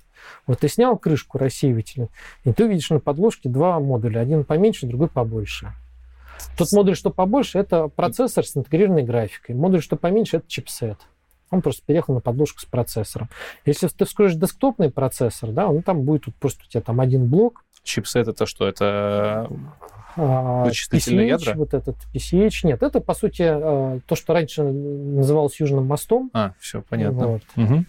Вот 0.48 0.60
ты 0.60 0.68
снял 0.68 0.98
крышку 0.98 1.38
рассеивателя, 1.38 2.10
и 2.44 2.52
ты 2.52 2.66
увидишь 2.66 2.90
на 2.90 3.00
подложке 3.00 3.48
два 3.48 3.80
модуля, 3.80 4.20
один 4.20 4.44
поменьше, 4.44 4.88
другой 4.88 5.08
побольше. 5.08 5.72
Тот 6.58 6.72
модуль, 6.74 6.96
что 6.96 7.12
побольше, 7.12 7.60
это 7.60 7.88
процессор 7.88 8.46
с 8.46 8.58
интегрированной 8.58 9.04
графикой. 9.04 9.56
Модуль, 9.56 9.82
что 9.82 9.96
поменьше, 9.96 10.38
это 10.38 10.48
чипсет. 10.48 10.98
Он 11.52 11.62
просто 11.62 11.84
переехал 11.86 12.16
на 12.16 12.22
подложку 12.22 12.60
с 12.60 12.66
процессором. 12.66 13.30
Если 13.66 13.88
ты 13.88 14.06
вскроешь 14.06 14.34
десктопный 14.34 14.90
процессор, 14.90 15.52
да, 15.52 15.68
он 15.68 15.84
там 15.84 16.02
будет 16.02 16.26
вот 16.26 16.36
просто 16.36 16.64
у 16.66 16.70
тебя 16.70 16.82
там 16.82 17.00
один 17.00 17.28
блок, 17.28 17.66
Чипсет 17.86 18.28
это 18.28 18.46
что? 18.46 18.68
Это 18.68 19.48
а, 20.18 20.66
вычислительные 20.66 21.30
PCH, 21.30 21.40
ядра? 21.40 21.54
Вот 21.54 21.74
этот 21.74 21.96
PCH. 22.14 22.52
Нет, 22.64 22.82
это, 22.84 23.00
по 23.00 23.14
сути, 23.14 23.44
а, 23.44 24.00
то, 24.06 24.16
что 24.16 24.34
раньше 24.34 24.64
называлось 24.64 25.60
Южным 25.60 25.86
мостом. 25.86 26.32
А, 26.34 26.54
все, 26.60 26.82
понятно. 26.82 27.28
Вот. 27.28 27.42
Угу. 27.56 27.86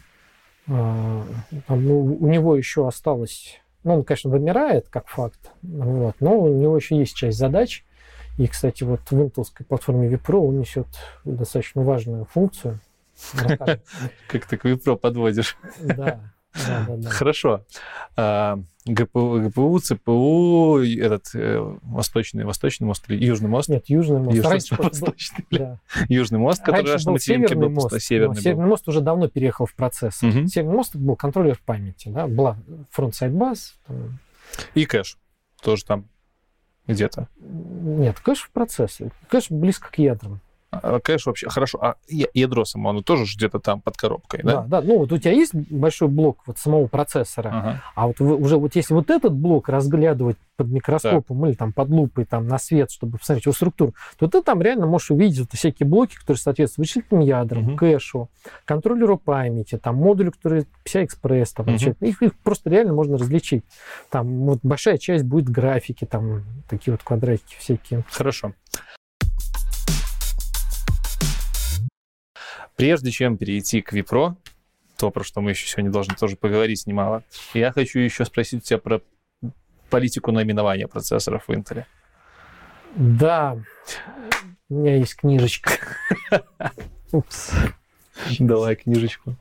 Там, 0.67 1.25
ну, 1.69 2.05
у 2.21 2.27
него 2.27 2.57
еще 2.57 2.87
осталось... 2.87 3.61
Ну, 3.85 3.95
он, 3.95 4.05
конечно, 4.05 4.31
вымирает, 4.31 4.89
как 4.89 5.07
факт, 5.07 5.53
вот, 5.63 6.17
но 6.19 6.41
у 6.41 6.53
него 6.53 6.77
еще 6.77 6.97
есть 6.97 7.15
часть 7.15 7.39
задач. 7.39 7.85
И, 8.37 8.49
кстати, 8.49 8.83
вот 8.83 9.01
в 9.09 9.23
интелской 9.23 9.65
платформе 9.65 10.09
Vipro 10.09 10.39
он 10.39 10.59
несет 10.59 10.89
достаточно 11.25 11.83
важную 11.83 12.25
функцию. 12.25 12.81
Как 14.29 14.47
ты 14.47 14.57
к 14.57 14.67
vPro 14.67 14.97
подводишь. 14.97 15.57
Да. 15.81 16.21
Хорошо. 17.09 17.65
А, 18.17 18.59
ГПУ, 18.87 19.49
ГПУ, 19.49 19.79
ЦПУ, 19.81 20.79
этот 20.79 21.35
э, 21.35 21.59
восточный, 21.83 22.45
восточный 22.45 22.87
мост 22.87 23.05
или 23.09 23.25
южный 23.25 23.49
мост? 23.49 23.69
Нет, 23.69 23.89
южный 23.89 24.21
мост. 24.21 24.37
Южный, 24.37 24.51
Раньше 24.51 24.75
восточный, 24.77 25.45
был, 25.51 25.59
да. 25.59 25.81
южный 26.09 26.39
мост, 26.39 26.63
который 26.63 26.93
Раньше 26.93 27.07
был 27.07 27.19
северный 27.19 27.69
был, 27.69 27.71
мост. 27.71 28.01
Северный, 28.01 28.41
северный 28.41 28.67
мост 28.67 28.89
уже 28.89 29.01
давно 29.01 29.29
переехал 29.29 29.67
в 29.67 29.75
процесс. 29.75 30.23
Угу. 30.23 30.47
Северный 30.47 30.77
мост 30.77 30.95
был 30.95 31.17
контроллер 31.17 31.61
памяти, 31.65 32.09
да, 32.09 32.27
была 32.29 32.57
front-side 32.91 33.33
bus. 33.33 33.75
И 34.75 34.87
кэш 34.87 35.19
тоже 35.63 35.85
там 35.85 36.09
где-то. 36.87 37.29
Нет, 37.41 38.21
кэш 38.21 38.43
в 38.43 38.51
процессе. 38.51 39.11
Кэш 39.29 39.51
близко 39.51 39.91
к 39.91 39.99
ядрам. 39.99 40.41
А, 40.83 41.01
кэш 41.01 41.27
вообще 41.27 41.49
хорошо. 41.49 41.79
А 41.81 41.97
ядро 42.09 42.65
само, 42.65 42.91
оно 42.91 43.03
тоже 43.03 43.25
где-то 43.37 43.59
там 43.59 43.81
под 43.81 43.97
коробкой, 43.97 44.41
да? 44.43 44.63
Да, 44.63 44.81
да. 44.81 44.87
Ну, 44.87 44.99
вот 44.99 45.13
у 45.13 45.19
тебя 45.19 45.33
есть 45.33 45.55
большой 45.55 46.09
блок 46.09 46.39
вот 46.47 46.59
самого 46.59 46.87
процессора, 46.87 47.49
ага. 47.49 47.83
а 47.95 48.07
вот 48.07 48.21
уже 48.21 48.57
вот 48.57 48.77
если 48.77 48.95
вот 48.95 49.11
этот 49.11 49.33
блок 49.33 49.69
разглядывать 49.69 50.37
под 50.57 50.69
микроскопом 50.69 51.41
так. 51.41 51.49
или 51.49 51.55
там 51.55 51.73
под 51.73 51.91
лупой 51.91 52.25
там 52.25 52.47
на 52.47 52.59
свет, 52.59 52.91
чтобы 52.91 53.19
посмотреть 53.19 53.47
его 53.47 53.53
структуру, 53.53 53.95
то 54.19 54.27
ты 54.27 54.43
там 54.43 54.63
реально 54.63 54.87
можешь 54.87 55.11
увидеть 55.11 55.41
вот 55.41 55.53
всякие 55.53 55.87
блоки, 55.87 56.17
которые 56.17 56.41
соответствуют 56.41 56.87
вычислительным 56.87 57.23
ядрам, 57.23 57.69
угу. 57.69 57.77
кэшу, 57.77 58.31
контроллеру 58.65 59.19
памяти, 59.19 59.79
там 59.79 59.97
модулю, 59.97 60.33
который 60.33 60.67
PCI-Express, 60.85 61.49
там, 61.55 61.75
угу. 61.75 61.97
их, 62.01 62.23
их 62.23 62.35
просто 62.39 62.71
реально 62.71 62.95
можно 62.95 63.19
различить. 63.19 63.65
Там 64.11 64.27
вот 64.47 64.61
большая 64.63 64.99
часть 64.99 65.25
будет 65.25 65.49
графики, 65.49 66.05
там 66.05 66.45
такие 66.69 66.93
вот 66.93 67.03
квадратики 67.03 67.57
всякие. 67.59 68.05
Хорошо. 68.11 68.53
Прежде 72.77 73.11
чем 73.11 73.39
перейти 73.39 73.81
к 73.81 73.93
Випро, 73.93 74.37
то, 74.97 75.11
про 75.11 75.25
что 75.25 75.41
мы 75.41 75.51
еще 75.51 75.67
сегодня 75.67 75.91
должны 75.91 76.15
тоже 76.15 76.37
поговорить 76.37 76.87
немало, 76.87 77.25
я 77.55 77.73
хочу 77.73 77.99
еще 77.99 78.25
спросить 78.25 78.65
тебя 78.65 78.79
про 78.79 79.01
политику 79.91 80.33
наименования 80.33 80.87
процессоров 80.87 81.49
в 81.49 81.51
Intel. 81.53 81.85
Да, 82.95 83.59
у 84.69 84.75
меня 84.75 84.97
есть 84.97 85.17
книжечка. 85.17 85.71
Упс. 87.13 87.53
Давай 88.39 88.77
книжечку. 88.77 89.37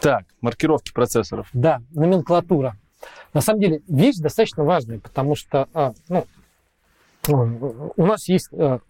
Так, 0.00 0.24
маркировки 0.40 0.92
процессоров. 0.92 1.48
Да, 1.52 1.82
номенклатура. 1.90 2.76
На 3.32 3.40
самом 3.40 3.60
деле 3.60 3.82
вещь 3.88 4.16
достаточно 4.16 4.64
важная, 4.64 5.00
потому 5.00 5.34
что 5.34 5.68
а, 5.74 5.92
ну, 6.08 6.26
у 7.96 8.06
нас 8.06 8.28
есть 8.28 8.48
а, 8.52 8.80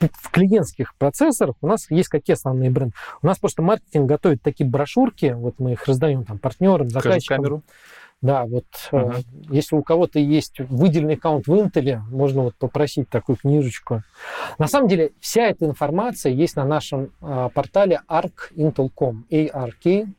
в 0.00 0.30
клиентских 0.30 0.94
процессорах 0.96 1.56
у 1.60 1.66
нас 1.66 1.90
есть 1.90 2.08
какие 2.08 2.34
основные 2.34 2.70
бренды? 2.70 2.94
У 3.22 3.26
нас 3.26 3.38
просто 3.38 3.62
маркетинг 3.62 4.08
готовит 4.08 4.42
такие 4.42 4.68
брошюрки, 4.68 5.34
вот 5.36 5.56
мы 5.58 5.72
их 5.72 5.84
раздаем 5.86 6.24
там 6.24 6.38
партнерам, 6.38 6.88
заказчикам. 6.88 7.36
камеру. 7.36 7.62
Да, 8.20 8.46
вот 8.46 8.64
ага. 8.90 9.18
э, 9.18 9.22
если 9.50 9.76
у 9.76 9.82
кого-то 9.82 10.18
есть 10.18 10.58
выделенный 10.58 11.14
аккаунт 11.14 11.46
в 11.46 11.52
Intel, 11.52 12.00
можно 12.10 12.42
вот 12.42 12.56
попросить 12.56 13.08
такую 13.08 13.36
книжечку. 13.36 14.02
На 14.58 14.66
самом 14.66 14.88
деле 14.88 15.12
вся 15.20 15.42
эта 15.42 15.66
информация 15.66 16.32
есть 16.32 16.56
на 16.56 16.64
нашем 16.64 17.12
э, 17.20 17.48
портале 17.54 18.00
arcintel.com, 18.08 19.24
ark.intel.com. 19.30 20.14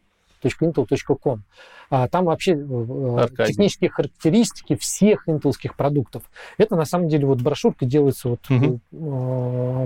А 1.89 2.07
там 2.07 2.25
вообще 2.25 2.53
э, 2.53 3.17
Аркадий. 3.17 3.51
технические 3.51 3.89
характеристики 3.89 4.75
всех 4.75 5.27
интелских 5.27 5.75
продуктов. 5.75 6.23
Это 6.57 6.75
на 6.75 6.85
самом 6.85 7.07
деле 7.07 7.25
вот 7.25 7.41
брошюрка 7.41 7.85
делается 7.85 8.29
вот 8.29 8.49
угу. 8.49 8.79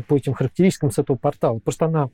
по 0.07 0.15
этим 0.15 0.33
характеристикам 0.33 0.91
с 0.91 0.99
этого 0.99 1.17
портала. 1.17 1.59
Просто 1.59 1.85
она... 1.85 2.09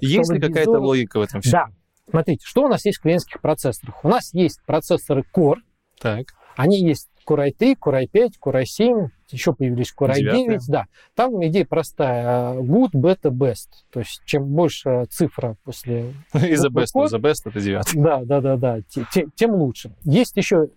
Есть 0.00 0.32
ли 0.32 0.40
какая-то 0.40 0.78
логика 0.78 1.18
в 1.18 1.22
этом 1.22 1.40
всем? 1.40 1.52
Да. 1.52 1.66
Смотрите, 2.08 2.44
что 2.46 2.64
у 2.64 2.68
нас 2.68 2.84
есть 2.84 2.98
в 2.98 3.02
клиентских 3.02 3.40
процессорах? 3.40 4.04
У 4.04 4.08
нас 4.08 4.32
есть 4.32 4.60
процессоры 4.64 5.24
Core, 5.34 5.56
так. 5.98 6.26
Они 6.56 6.80
есть 6.80 7.08
Core 7.28 7.48
i3, 7.50 7.76
Core 7.78 8.06
i5, 8.06 8.32
Core 8.42 8.62
i7, 8.62 9.08
еще 9.30 9.52
появились 9.52 9.92
Core 9.98 10.10
i9. 10.12 10.14
Девятые. 10.16 10.60
Да, 10.68 10.86
там 11.14 11.44
идея 11.46 11.64
простая. 11.64 12.54
Good, 12.54 12.92
beta, 12.92 13.30
best. 13.30 13.68
То 13.92 14.00
есть 14.00 14.22
чем 14.24 14.44
больше 14.46 15.04
цифра 15.10 15.56
после... 15.64 16.14
Из 16.34 16.64
the 16.64 16.70
best 16.70 16.86
вот. 16.94 17.12
the 17.12 17.18
best 17.20 17.42
это 17.44 17.60
девятый. 17.60 18.00
Да, 18.00 18.22
да, 18.24 18.40
да, 18.40 18.56
да, 18.56 18.80
те- 18.82 19.06
те- 19.12 19.26
тем 19.34 19.54
лучше. 19.54 19.92
Есть 20.04 20.36
еще 20.36 20.68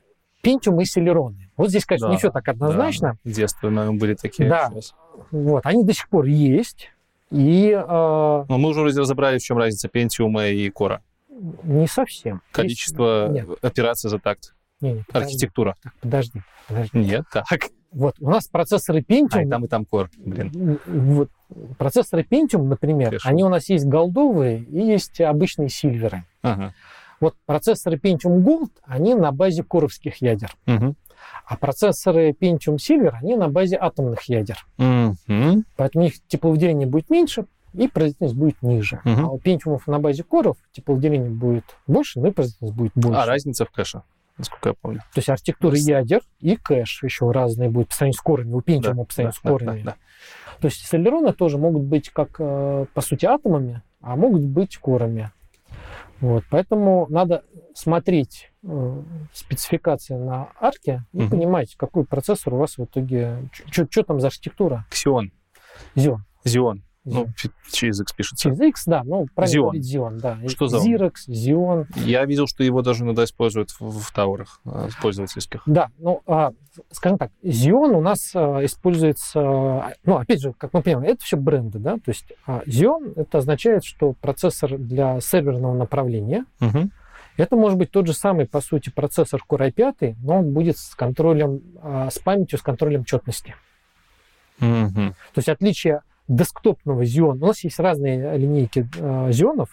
Pentium 0.43 0.81
и 0.81 0.85
Celeron. 0.85 1.35
Вот 1.57 1.69
здесь, 1.69 1.85
конечно, 1.85 2.07
Да, 2.07 2.11
не 2.13 2.17
все 2.17 2.31
так 2.31 2.47
однозначно. 2.47 3.17
Да, 3.23 3.29
в 3.31 3.33
детстве 3.33 3.69
мы 3.69 3.91
были 3.93 4.13
такие. 4.15 4.49
Да. 4.49 4.69
Сейчас. 4.71 4.95
Вот, 5.31 5.65
они 5.65 5.83
до 5.83 5.93
сих 5.93 6.07
пор 6.09 6.25
есть. 6.25 6.89
И 7.29 7.69
э, 7.71 7.85
Но 7.87 8.45
мы 8.57 8.69
уже 8.69 8.83
разобрали, 8.83 9.37
в 9.37 9.41
чем 9.43 9.57
разница 9.57 9.87
Pentium 9.87 10.51
и 10.51 10.69
Core. 10.69 10.99
не 11.63 11.85
совсем. 11.87 12.41
Количество 12.51 13.31
Есть- 13.31 13.63
операций 13.63 14.09
за 14.09 14.17
такт. 14.17 14.55
Не, 14.81 14.93
не, 14.93 15.03
подожди, 15.03 15.25
Архитектура. 15.33 15.75
так, 15.81 15.93
подожди, 16.01 16.41
подожди. 16.67 16.97
Нет, 16.97 17.25
так. 17.31 17.45
Вот, 17.91 18.15
у 18.19 18.29
нас 18.29 18.47
процессоры 18.47 18.99
А, 18.99 19.11
Pentium... 19.11 19.45
и 19.45 19.49
там, 19.49 19.65
и 19.65 19.67
там 19.67 19.85
Core. 19.91 20.09
Блин. 20.17 20.79
Вот, 20.85 21.29
процессоры 21.77 22.21
Pentium, 22.21 22.63
например, 22.63 23.07
Хорошо. 23.09 23.29
они 23.29 23.43
у 23.43 23.49
нас 23.49 23.67
есть 23.69 23.85
голдовые 23.85 24.59
и 24.63 24.79
есть 24.79 25.19
обычные 25.21 25.69
сильверы. 25.69 26.23
Ага. 26.43 26.73
Вот 27.19 27.35
процессоры 27.45 27.97
Pentium 27.97 28.43
Gold, 28.43 28.69
они 28.83 29.15
на 29.15 29.31
базе 29.31 29.63
коровских 29.63 30.21
ядер. 30.21 30.55
Мгм. 30.67 30.95
А 31.45 31.57
процессоры 31.57 32.29
Pentium 32.31 32.75
Silver, 32.77 33.13
они 33.21 33.35
на 33.35 33.49
базе 33.49 33.77
атомных 33.77 34.21
ядер. 34.29 34.65
Мгм. 34.77 35.65
Поэтому 35.75 36.05
их 36.05 36.13
тепловыделение 36.27 36.87
будет 36.87 37.09
меньше, 37.09 37.45
и 37.73 37.87
производительность 37.87 38.35
будет 38.35 38.61
ниже. 38.61 39.01
Мгм. 39.03 39.25
А 39.25 39.29
у 39.31 39.37
Pentium 39.39 39.79
на 39.87 39.99
базе 39.99 40.23
коров 40.23 40.57
тепловыделение 40.71 41.29
будет 41.31 41.65
больше, 41.87 42.19
но 42.19 42.27
и 42.27 42.31
производительность 42.31 42.75
будет 42.75 42.91
больше. 42.95 43.19
А 43.19 43.25
разница 43.25 43.65
в 43.65 43.71
кэше, 43.71 44.03
насколько 44.39 44.69
я 44.69 44.73
помню. 44.73 44.99
То 45.13 45.19
есть 45.19 45.29
архитектура 45.29 45.71
Раз. 45.73 45.81
ядер 45.87 46.21
и 46.39 46.55
кэш 46.55 47.03
еще 47.03 47.29
разные 47.31 47.69
будут 47.69 47.89
по 47.89 47.95
сравнению 47.95 48.17
с 48.17 48.21
корами. 48.21 48.53
У 48.53 48.59
Pentium 48.61 48.93
Да, 48.95 49.03
по 49.03 49.13
сравнению 49.13 49.33
с 49.33 49.41
да, 49.43 49.49
корами. 49.49 49.81
да, 49.83 49.91
да. 49.91 49.95
То 50.61 50.65
есть 50.67 50.85
солероны 50.87 51.33
тоже 51.33 51.57
могут 51.57 51.83
быть 51.83 52.09
как, 52.09 52.35
э, 52.39 52.85
по 52.93 53.01
сути, 53.01 53.25
атомами, 53.25 53.81
а 54.01 54.15
могут 54.15 54.43
быть 54.43 54.77
корами. 54.77 55.31
Вот, 56.19 56.43
поэтому 56.49 57.05
надо 57.09 57.43
смотреть 57.73 58.51
э, 58.63 59.01
спецификации 59.31 60.15
на 60.15 60.49
арке 60.59 61.05
и 61.13 61.21
Мгм. 61.21 61.29
понимать, 61.29 61.75
какой 61.75 62.03
процессор 62.05 62.53
у 62.55 62.57
вас 62.57 62.77
в 62.77 62.83
итоге, 62.83 63.49
что 63.71 64.03
там 64.03 64.19
за 64.19 64.27
архитектура. 64.27 64.85
Xeon. 64.91 65.29
Xeon. 65.95 66.17
Xeon. 66.45 66.79
Ну, 67.05 67.27
через 67.71 68.01
X 68.01 68.13
пишется. 68.13 68.43
Через 68.43 68.59
X, 68.59 68.83
да, 68.85 69.03
ну, 69.03 69.25
правильно 69.33 69.71
Xeon. 69.71 69.79
Xeon, 69.79 70.19
да. 70.19 70.37
Что 70.47 70.67
за? 70.67 70.77
Xerox, 70.77 71.13
Xeon. 71.29 71.87
Я 71.95 72.25
видел, 72.25 72.45
что 72.45 72.63
его 72.63 72.81
даже 72.81 73.03
иногда 73.03 73.23
используют 73.23 73.71
в, 73.71 73.99
в 74.01 74.11
таурах 74.13 74.59
э, 74.65 74.89
пользовательских. 75.01 75.63
Да, 75.65 75.89
ну, 75.97 76.21
а, 76.27 76.51
скажем 76.91 77.17
так, 77.17 77.31
Xeon 77.43 77.95
у 77.95 78.01
нас 78.01 78.31
а, 78.35 78.63
используется, 78.65 79.95
ну, 80.03 80.17
опять 80.17 80.41
же, 80.41 80.53
как 80.53 80.73
мы 80.73 80.81
понимаем, 80.81 81.09
это 81.09 81.23
все 81.23 81.37
бренды, 81.37 81.79
да, 81.79 81.95
то 81.95 82.07
есть 82.07 82.25
а, 82.45 82.61
Xeon 82.65 83.13
это 83.15 83.39
означает, 83.39 83.85
что 83.85 84.13
процессор 84.13 84.77
для 84.77 85.19
серверного 85.21 85.73
направления, 85.73 86.45
Мгм. 86.59 86.91
это 87.37 87.55
может 87.55 87.77
быть 87.77 87.91
тот 87.91 88.07
же 88.07 88.13
самый, 88.13 88.45
по 88.45 88.59
сути, 88.61 88.89
процессор 88.89 89.41
Core 89.47 89.73
i5, 89.73 90.15
но 90.21 90.39
он 90.39 90.53
будет 90.53 90.77
с 90.77 90.95
контролем, 90.95 91.61
а, 91.81 92.09
с 92.11 92.19
памятью, 92.19 92.59
с 92.59 92.61
контролем 92.61 93.05
четности. 93.05 93.55
Мгм. 94.59 95.11
То 95.33 95.37
есть 95.37 95.47
отличие 95.47 96.01
десктопного 96.29 97.01
Xeon, 97.01 97.39
у 97.41 97.47
нас 97.47 97.63
есть 97.63 97.79
разные 97.79 98.37
линейки 98.37 98.87
э, 98.97 99.29
Xeon, 99.31 99.67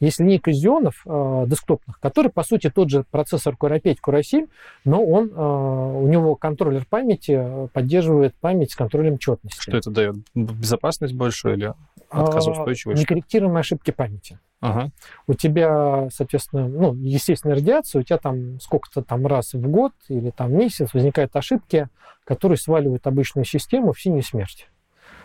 есть 0.00 0.20
линейка 0.20 0.50
Xeon 0.50 0.90
э, 0.90 1.44
десктопных, 1.48 1.98
который, 2.00 2.30
по 2.30 2.42
сути, 2.42 2.70
тот 2.70 2.90
же 2.90 3.04
процессор 3.10 3.54
Core 3.54 3.80
i5, 3.80 3.96
Core 4.04 4.20
i7, 4.20 4.48
но 4.84 5.04
он, 5.04 5.30
э, 5.30 5.34
у 5.34 6.06
него 6.06 6.36
контроллер 6.36 6.84
памяти 6.84 7.36
э, 7.36 7.68
поддерживает 7.72 8.34
память 8.36 8.72
с 8.72 8.76
контролем 8.76 9.18
четности. 9.18 9.60
Что 9.60 9.76
это 9.76 9.90
дает? 9.90 10.16
Безопасность 10.34 11.14
большую 11.14 11.56
или 11.56 11.74
А, 12.10 12.22
отказоустойчивость? 12.22 13.00
Некорректируемые 13.00 13.60
ошибки 13.60 13.90
памяти. 13.90 14.38
Ага. 14.60 14.90
У 15.26 15.34
тебя, 15.34 16.08
соответственно, 16.10 16.68
ну, 16.68 16.94
естественная 16.94 17.56
радиация, 17.56 18.00
у 18.00 18.02
тебя 18.02 18.18
там 18.18 18.58
сколько-то 18.60 19.02
там 19.02 19.26
раз 19.26 19.52
в 19.52 19.60
год 19.60 19.92
или 20.08 20.30
там 20.30 20.50
в 20.50 20.54
месяц 20.54 20.94
возникают 20.94 21.36
ошибки, 21.36 21.88
которые 22.24 22.56
сваливают 22.56 23.06
обычную 23.06 23.44
систему 23.44 23.92
в 23.92 24.00
синюю 24.00 24.22
смерть. 24.22 24.68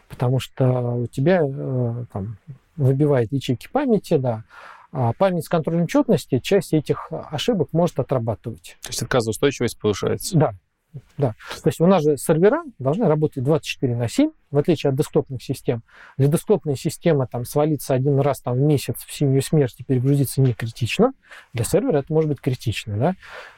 Потому 0.09 0.39
что 0.39 0.65
у 0.95 1.07
тебя 1.07 1.41
э, 1.41 2.05
там 2.11 2.37
выбивает 2.75 3.31
ячейки 3.31 3.69
памяти, 3.71 4.17
да, 4.17 4.43
а 4.91 5.13
память 5.13 5.45
с 5.45 5.49
контролем 5.49 5.87
четности 5.87 6.39
часть 6.39 6.73
этих 6.73 7.09
ошибок 7.11 7.69
может 7.73 7.99
отрабатывать. 7.99 8.77
То 8.81 8.89
есть 8.89 9.03
отказоустойчивость 9.03 9.79
повышается. 9.79 10.37
Да, 10.37 10.53
да. 11.17 11.35
То 11.61 11.69
есть 11.69 11.79
у 11.79 11.85
нас 11.85 12.03
же 12.03 12.17
сервера 12.17 12.63
должны 12.79 13.07
работать 13.07 13.43
24 13.43 13.95
на 13.95 14.09
7, 14.09 14.31
в 14.49 14.57
отличие 14.57 14.89
от 14.89 14.95
десктопных 14.95 15.43
систем. 15.43 15.83
Для 16.17 16.27
десктопной 16.27 16.75
системы 16.75 17.27
там 17.27 17.45
свалиться 17.45 17.93
один 17.93 18.19
раз 18.19 18.41
там, 18.41 18.55
в 18.55 18.61
месяц 18.61 18.95
в 19.05 19.13
синюю 19.13 19.43
смерть 19.43 19.75
и 19.77 19.83
перегрузиться 19.83 20.41
не 20.41 20.53
критично. 20.53 21.13
Для 21.53 21.65
сервера 21.65 21.99
это 21.99 22.11
может 22.11 22.29
быть 22.29 22.41
критично. 22.41 22.97
Да? 22.97 23.15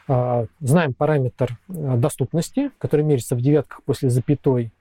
А, 0.07 0.45
Знаем 0.59 0.93
параметр 0.93 1.57
а, 1.69 1.95
доступности, 1.95 2.71
который 2.77 3.05
меряется 3.05 3.35
в 3.35 3.41
девятках 3.41 3.83
после 3.83 4.09
запятой. 4.09 4.73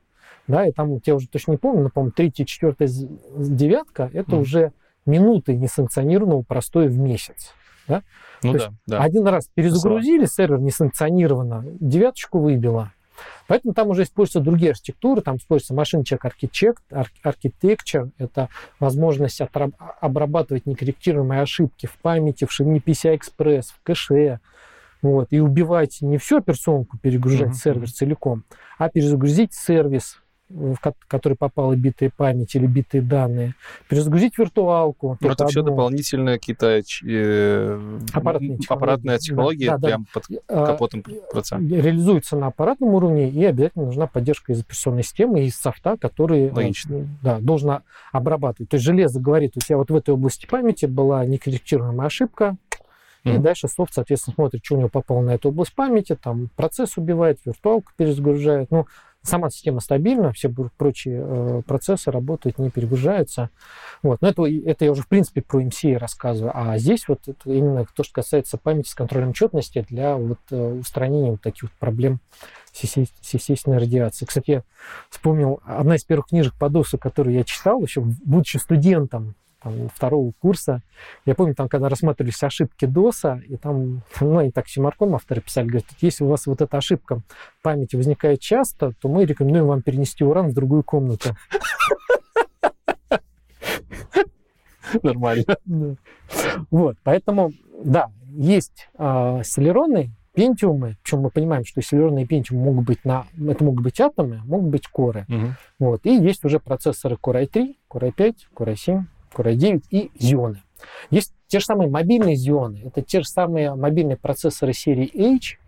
Да, 0.50 0.66
и 0.66 0.72
там, 0.72 0.98
я 1.04 1.14
уже 1.14 1.28
точно 1.28 1.52
не 1.52 1.56
помню, 1.58 1.84
но, 1.84 1.88
по-моему, 1.90 2.12
третья, 2.12 2.44
четвертая 2.44 2.88
девятка– 3.36 4.10
это 4.12 4.32
Мгм. 4.32 4.40
уже 4.40 4.72
минуты 5.06 5.56
несанкционированного 5.56 6.42
простоя 6.42 6.88
в 6.88 6.98
месяц. 6.98 7.52
Ну 8.42 8.52
То 8.52 8.58
да, 8.58 8.72
да. 8.86 9.02
Один 9.02 9.26
раз 9.26 9.48
перезагрузили, 9.54 10.24
сервер 10.24 10.60
несанкционированно, 10.60 11.64
девяточку 11.80 12.38
выбило. 12.38 12.92
Поэтому 13.48 13.74
там 13.74 13.88
уже 13.88 14.04
используются 14.04 14.40
другие 14.40 14.70
архитектуры, 14.70 15.20
там 15.20 15.36
используется 15.36 15.74
Architect- 15.74 16.76
Arch- 16.90 17.08
Architecture, 17.24 18.10
это 18.16 18.48
возможность 18.78 19.42
обрабатывать 20.00 20.66
некорректируемые 20.66 21.42
ошибки 21.42 21.86
в 21.86 21.98
памяти, 21.98 22.44
в 22.46 22.52
ширине 22.52 22.78
PCI-Express, 22.78 23.64
в 23.74 23.82
кэше, 23.82 24.40
вот, 25.02 25.28
и 25.30 25.40
убивать 25.40 25.98
не 26.00 26.16
всю 26.18 26.38
операционку, 26.38 26.96
перегружать 26.98 27.48
Мгм, 27.48 27.54
сервер 27.54 27.90
целиком, 27.90 28.44
а 28.78 28.88
перезагрузить 28.88 29.52
сервис, 29.52 30.18
в 30.50 30.76
ко- 30.78 30.94
который 31.06 31.36
попала 31.36 31.74
битая 31.76 32.10
память 32.14 32.54
или 32.56 32.66
битые 32.66 33.02
данные, 33.02 33.54
перезагрузить 33.88 34.36
виртуалку. 34.36 35.16
Но 35.20 35.28
Ну, 35.28 35.32
это 35.32 35.46
все 35.46 35.60
одну. 35.60 35.70
дополнительные 35.70 36.38
какие-то 36.38 36.80
э, 37.06 37.98
Аппаратные 38.12 38.58
технологии. 38.58 38.66
аппаратные 38.68 39.14
Да, 39.14 39.18
технологии 39.18 39.66
да, 39.66 39.78
да. 39.78 39.86
прям 39.88 40.06
под 40.12 40.24
А, 40.48 40.66
капотом 40.66 41.04
процесса. 41.30 41.56
реализуется 41.62 42.36
на 42.36 42.48
аппаратном 42.48 42.90
уровне, 42.94 43.30
и 43.30 43.44
обязательно 43.44 43.86
нужна 43.86 44.06
поддержка 44.06 44.52
из 44.52 44.60
операционной 44.60 45.02
системы 45.04 45.40
и 45.42 45.46
из 45.46 45.56
софта, 45.56 45.96
который 45.96 46.46
э, 46.48 46.52
Логично. 46.52 47.06
да, 47.22 47.38
должен 47.38 47.78
обрабатывать. 48.12 48.68
То 48.70 48.74
есть 48.74 48.84
железо 48.84 49.20
говорит, 49.20 49.56
у 49.56 49.60
тебя 49.60 49.76
вот 49.76 49.90
в 49.90 49.94
этой 49.96 50.10
области 50.14 50.46
памяти 50.46 50.86
была 50.86 51.24
некорректируемая 51.24 52.08
ошибка, 52.08 52.56
и 53.22 53.28
Мгм. 53.32 53.42
дальше 53.42 53.68
софт, 53.68 53.92
соответственно, 53.94 54.34
смотрит, 54.34 54.62
что 54.64 54.76
у 54.76 54.78
него 54.78 54.88
попало 54.88 55.20
на 55.20 55.30
эту 55.34 55.50
область 55.50 55.74
памяти, 55.74 56.16
там 56.20 56.48
процесс 56.56 56.96
убивает, 56.96 57.38
виртуалку 57.44 57.92
перезагружает. 57.96 58.70
Ну, 58.70 58.86
сама 59.22 59.50
система 59.50 59.80
стабильна, 59.80 60.32
все 60.32 60.48
прочие 60.48 61.22
э, 61.24 61.62
процессы 61.66 62.10
работают, 62.10 62.58
не 62.58 62.70
перегружаются. 62.70 63.50
Вот. 64.02 64.22
Но 64.22 64.28
это, 64.28 64.44
это 64.46 64.84
я 64.84 64.92
уже, 64.92 65.02
в 65.02 65.08
принципе, 65.08 65.42
про 65.42 65.62
MCA 65.62 65.98
рассказываю. 65.98 66.52
А 66.54 66.78
здесь 66.78 67.06
вот 67.06 67.28
это 67.28 67.52
именно 67.52 67.84
то, 67.94 68.02
что 68.02 68.14
касается 68.14 68.56
памяти 68.56 68.88
с 68.88 68.94
контролем 68.94 69.32
четности 69.32 69.84
для 69.88 70.16
вот, 70.16 70.38
э, 70.50 70.72
устранения 70.80 71.32
вот 71.32 71.42
таких 71.42 71.64
вот 71.64 71.72
проблем 71.72 72.20
с 72.72 72.82
есте- 72.82 73.12
с 73.20 73.34
естественной 73.34 73.78
радиацией. 73.78 74.26
Кстати, 74.26 74.50
я 74.50 74.62
вспомнил, 75.10 75.60
одна 75.64 75.96
из 75.96 76.04
первых 76.04 76.28
книжек 76.28 76.54
по 76.58 76.68
ДОСу, 76.68 76.98
которую 76.98 77.34
я 77.34 77.44
читал, 77.44 77.82
еще 77.82 78.00
будучи 78.00 78.56
студентом 78.56 79.34
там, 79.62 79.88
второго 79.88 80.32
курса, 80.40 80.82
я 81.26 81.34
помню, 81.34 81.54
там, 81.54 81.68
когда 81.68 81.88
рассматривались 81.88 82.42
ошибки 82.42 82.86
ДОСа, 82.86 83.42
и 83.48 83.56
там, 83.56 84.02
ну, 84.20 84.38
они 84.38 84.50
так 84.50 84.68
Симарком 84.68 85.14
авторы 85.14 85.40
писали, 85.40 85.66
говорят, 85.66 85.86
если 86.00 86.24
у 86.24 86.28
вас 86.28 86.46
вот 86.46 86.60
эта 86.60 86.76
ошибка 86.76 87.22
памяти 87.62 87.96
возникает 87.96 88.40
часто, 88.40 88.92
то 89.00 89.08
мы 89.08 89.24
рекомендуем 89.24 89.66
вам 89.66 89.82
перенести 89.82 90.24
уран 90.24 90.50
в 90.50 90.54
другую 90.54 90.82
комнату. 90.82 91.36
Нормально. 95.02 95.44
Вот, 96.70 96.96
поэтому, 97.04 97.52
да, 97.84 98.10
есть 98.32 98.88
э, 98.98 99.42
селероны, 99.44 100.10
пентиумы, 100.34 100.96
причем 101.02 101.20
мы 101.20 101.30
понимаем, 101.30 101.64
что 101.64 101.82
селероны 101.82 102.22
и 102.22 102.26
пентиумы 102.26 102.64
могут 102.64 102.86
быть 102.86 103.04
на, 103.04 103.26
это 103.48 103.64
могут 103.64 103.82
быть 103.82 104.00
атомы, 104.00 104.40
могут 104.44 104.70
быть 104.70 104.86
коры. 104.86 105.26
Вот, 105.78 106.06
и 106.06 106.14
есть 106.14 106.44
уже 106.44 106.60
процессоры 106.60 107.16
Core 107.16 107.46
i3, 107.46 107.76
Core 107.90 108.12
i5, 108.12 108.34
Core 108.54 108.74
i7, 108.74 109.02
Core 109.34 109.54
i9 109.54 109.82
и 109.90 110.10
Xeon. 110.18 110.56
Есть 111.10 111.34
те 111.46 111.58
же 111.58 111.64
самые 111.64 111.90
мобильные 111.90 112.36
Xeon, 112.36 112.86
это 112.86 113.02
те 113.02 113.20
же 113.20 113.28
самые 113.28 113.74
мобильные 113.74 114.16
процессоры 114.16 114.72
серии 114.72 115.10
H, 115.36 115.58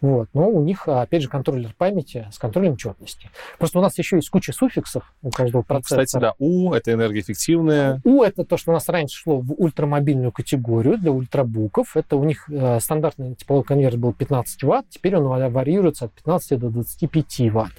Вот. 0.00 0.28
Но 0.34 0.48
у 0.48 0.62
них, 0.62 0.86
опять 0.86 1.22
же, 1.22 1.28
контроллер 1.28 1.74
памяти 1.76 2.28
с 2.30 2.38
контролем 2.38 2.76
четности. 2.76 3.30
Просто 3.58 3.78
у 3.78 3.82
нас 3.82 3.96
еще 3.98 4.16
есть 4.16 4.28
куча 4.28 4.52
суффиксов 4.52 5.14
у 5.22 5.30
каждого 5.30 5.62
процессора. 5.62 6.04
Кстати, 6.04 6.20
да, 6.20 6.34
U— 6.38 6.72
это 6.74 6.92
энергоэффективное. 6.92 8.00
U— 8.04 8.22
это 8.24 8.44
то, 8.44 8.56
что 8.56 8.70
у 8.70 8.74
нас 8.74 8.88
раньше 8.88 9.16
шло 9.16 9.40
в 9.40 9.52
ультрамобильную 9.52 10.32
категорию 10.32 10.98
для 10.98 11.10
ультрабуков. 11.10 11.96
Это 11.96 12.16
у 12.16 12.24
них 12.24 12.48
э, 12.50 12.78
стандартный 12.80 13.34
тепловой 13.34 13.64
конвертер 13.64 13.98
был 13.98 14.12
15 14.12 14.62
ватт, 14.64 14.86
теперь 14.90 15.16
он 15.16 15.50
варьируется 15.50 16.06
от 16.06 16.12
15 16.12 16.58
до 16.58 16.68
25 16.68 17.52
ватт. 17.52 17.72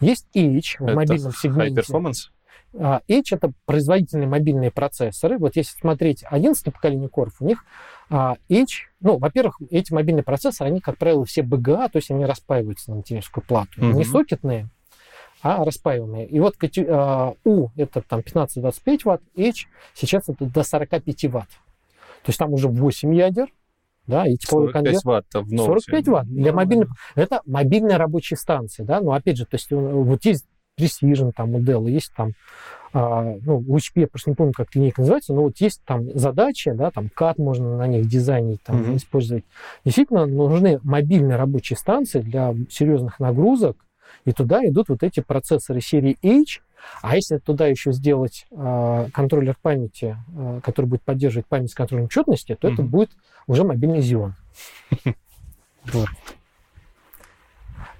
Есть 0.00 0.26
H 0.34 0.76
в 0.78 0.84
это 0.84 0.94
мобильном 0.94 1.32
сегменте. 1.32 1.80
High 1.80 1.84
performance? 1.84 2.30
А, 2.78 3.00
H— 3.08 3.22
это 3.32 3.52
производительные 3.64 4.28
мобильные 4.28 4.70
процессоры. 4.70 5.38
Вот 5.38 5.56
если 5.56 5.78
смотреть 5.78 6.24
11 6.24 6.72
поколение 6.72 7.08
коров, 7.08 7.34
у 7.40 7.44
них 7.44 7.64
а, 8.10 8.36
H, 8.50 8.90
ну, 9.00 9.18
во-первых, 9.18 9.58
эти 9.70 9.92
мобильные 9.92 10.22
процессоры, 10.22 10.70
они, 10.70 10.80
как 10.80 10.98
правило, 10.98 11.24
все 11.24 11.42
BGA, 11.42 11.90
то 11.90 11.96
есть 11.96 12.10
они 12.10 12.24
распаиваются 12.24 12.90
на 12.90 12.98
материнскую 12.98 13.44
плату. 13.44 13.80
Mm-hmm. 13.80 13.92
Не 13.92 14.04
сокетные, 14.04 14.68
а 15.42 15.64
распаиваемые. 15.64 16.26
И 16.26 16.40
вот 16.40 16.56
U 16.62 17.70
это 17.76 18.02
там 18.02 18.20
15-25 18.20 19.00
ватт, 19.04 19.22
H 19.36 19.66
сейчас 19.94 20.28
это 20.28 20.44
до 20.44 20.62
45 20.62 21.24
ватт. 21.26 21.48
То 22.22 22.30
есть 22.30 22.38
там 22.38 22.52
уже 22.52 22.68
8 22.68 23.14
ядер, 23.14 23.52
да, 24.06 24.26
и 24.26 24.36
тепловой 24.36 24.72
45 24.72 24.84
конверт. 24.84 25.04
ватт 25.04 25.26
в 25.34 25.52
ноуте. 25.52 25.80
45 25.80 26.08
ватт 26.08 26.26
для 26.26 26.52
мобильных. 26.52 26.90
Это 27.14 27.42
мобильная 27.46 27.98
рабочая 27.98 28.36
станция, 28.36 28.84
да, 28.84 29.00
но 29.00 29.12
опять 29.12 29.36
же, 29.36 29.46
то 29.46 29.54
есть 29.54 29.70
вот 29.70 30.24
есть 30.24 30.46
Precision, 30.78 31.32
там, 31.34 31.54
Model, 31.54 31.88
есть 31.88 32.12
там, 32.14 32.32
а, 32.92 33.36
ну, 33.42 33.64
у 33.66 33.76
HP, 33.76 34.00
я 34.00 34.06
просто 34.06 34.30
не 34.30 34.36
помню, 34.36 34.52
как 34.54 34.74
линейка 34.74 35.00
называется, 35.00 35.32
но 35.32 35.42
вот 35.42 35.56
есть 35.58 35.82
там 35.84 36.10
задачи, 36.16 36.70
да, 36.72 36.90
там 36.90 37.08
CAD 37.14 37.34
можно 37.38 37.76
на 37.76 37.86
них 37.86 38.06
дизайнить, 38.08 38.62
там, 38.62 38.82
mm-hmm. 38.82 38.96
использовать. 38.96 39.44
Действительно, 39.84 40.26
нужны 40.26 40.80
мобильные 40.82 41.36
рабочие 41.36 41.76
станции 41.76 42.20
для 42.20 42.54
серьезных 42.70 43.20
нагрузок, 43.20 43.76
и 44.24 44.32
туда 44.32 44.64
идут 44.66 44.88
вот 44.88 45.02
эти 45.02 45.20
процессоры 45.20 45.80
серии 45.80 46.16
H, 46.22 46.62
а 47.02 47.16
если 47.16 47.38
туда 47.38 47.66
еще 47.66 47.92
сделать 47.92 48.46
э, 48.50 49.08
контроллер 49.12 49.56
памяти, 49.60 50.16
э, 50.36 50.60
который 50.62 50.86
будет 50.86 51.02
поддерживать 51.02 51.46
память 51.46 51.70
с 51.70 51.74
контролем 51.74 52.08
четности, 52.08 52.54
то 52.54 52.68
mm-hmm. 52.68 52.74
это 52.74 52.82
будет 52.82 53.10
уже 53.46 53.64
мобильный 53.64 54.00
Xeon. 54.00 54.32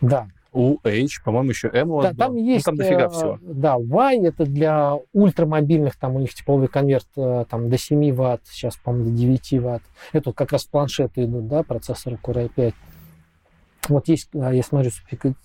Да. 0.02 0.28
U, 0.56 0.80
H, 0.84 1.22
по-моему, 1.24 1.50
еще 1.50 1.68
M 1.72 1.90
у 1.90 1.96
вас 1.96 2.06
да, 2.06 2.24
Там 2.24 2.32
был. 2.32 2.42
есть, 2.42 2.66
ну, 2.66 2.72
там 2.72 2.76
дофига 2.76 3.08
всего. 3.08 3.34
Э, 3.34 3.38
да, 3.42 3.76
Y 3.76 4.26
это 4.26 4.46
для 4.46 4.94
ультрамобильных, 5.12 5.96
там 5.96 6.16
у 6.16 6.20
них 6.20 6.34
тепловой 6.34 6.68
конверт 6.68 7.06
э, 7.16 7.44
там, 7.48 7.68
до 7.68 7.78
7 7.78 8.12
ватт, 8.12 8.42
сейчас, 8.46 8.76
по-моему, 8.76 9.10
до 9.10 9.16
9 9.16 9.52
ватт. 9.60 9.82
Это 10.12 10.30
вот 10.30 10.36
как 10.36 10.52
раз 10.52 10.64
планшеты 10.64 11.24
идут, 11.24 11.46
да, 11.48 11.62
процессоры 11.62 12.18
Core 12.22 12.50
i5. 12.56 12.74
Вот 13.88 14.08
есть, 14.08 14.28
а, 14.34 14.52
я 14.52 14.62
смотрю, 14.62 14.90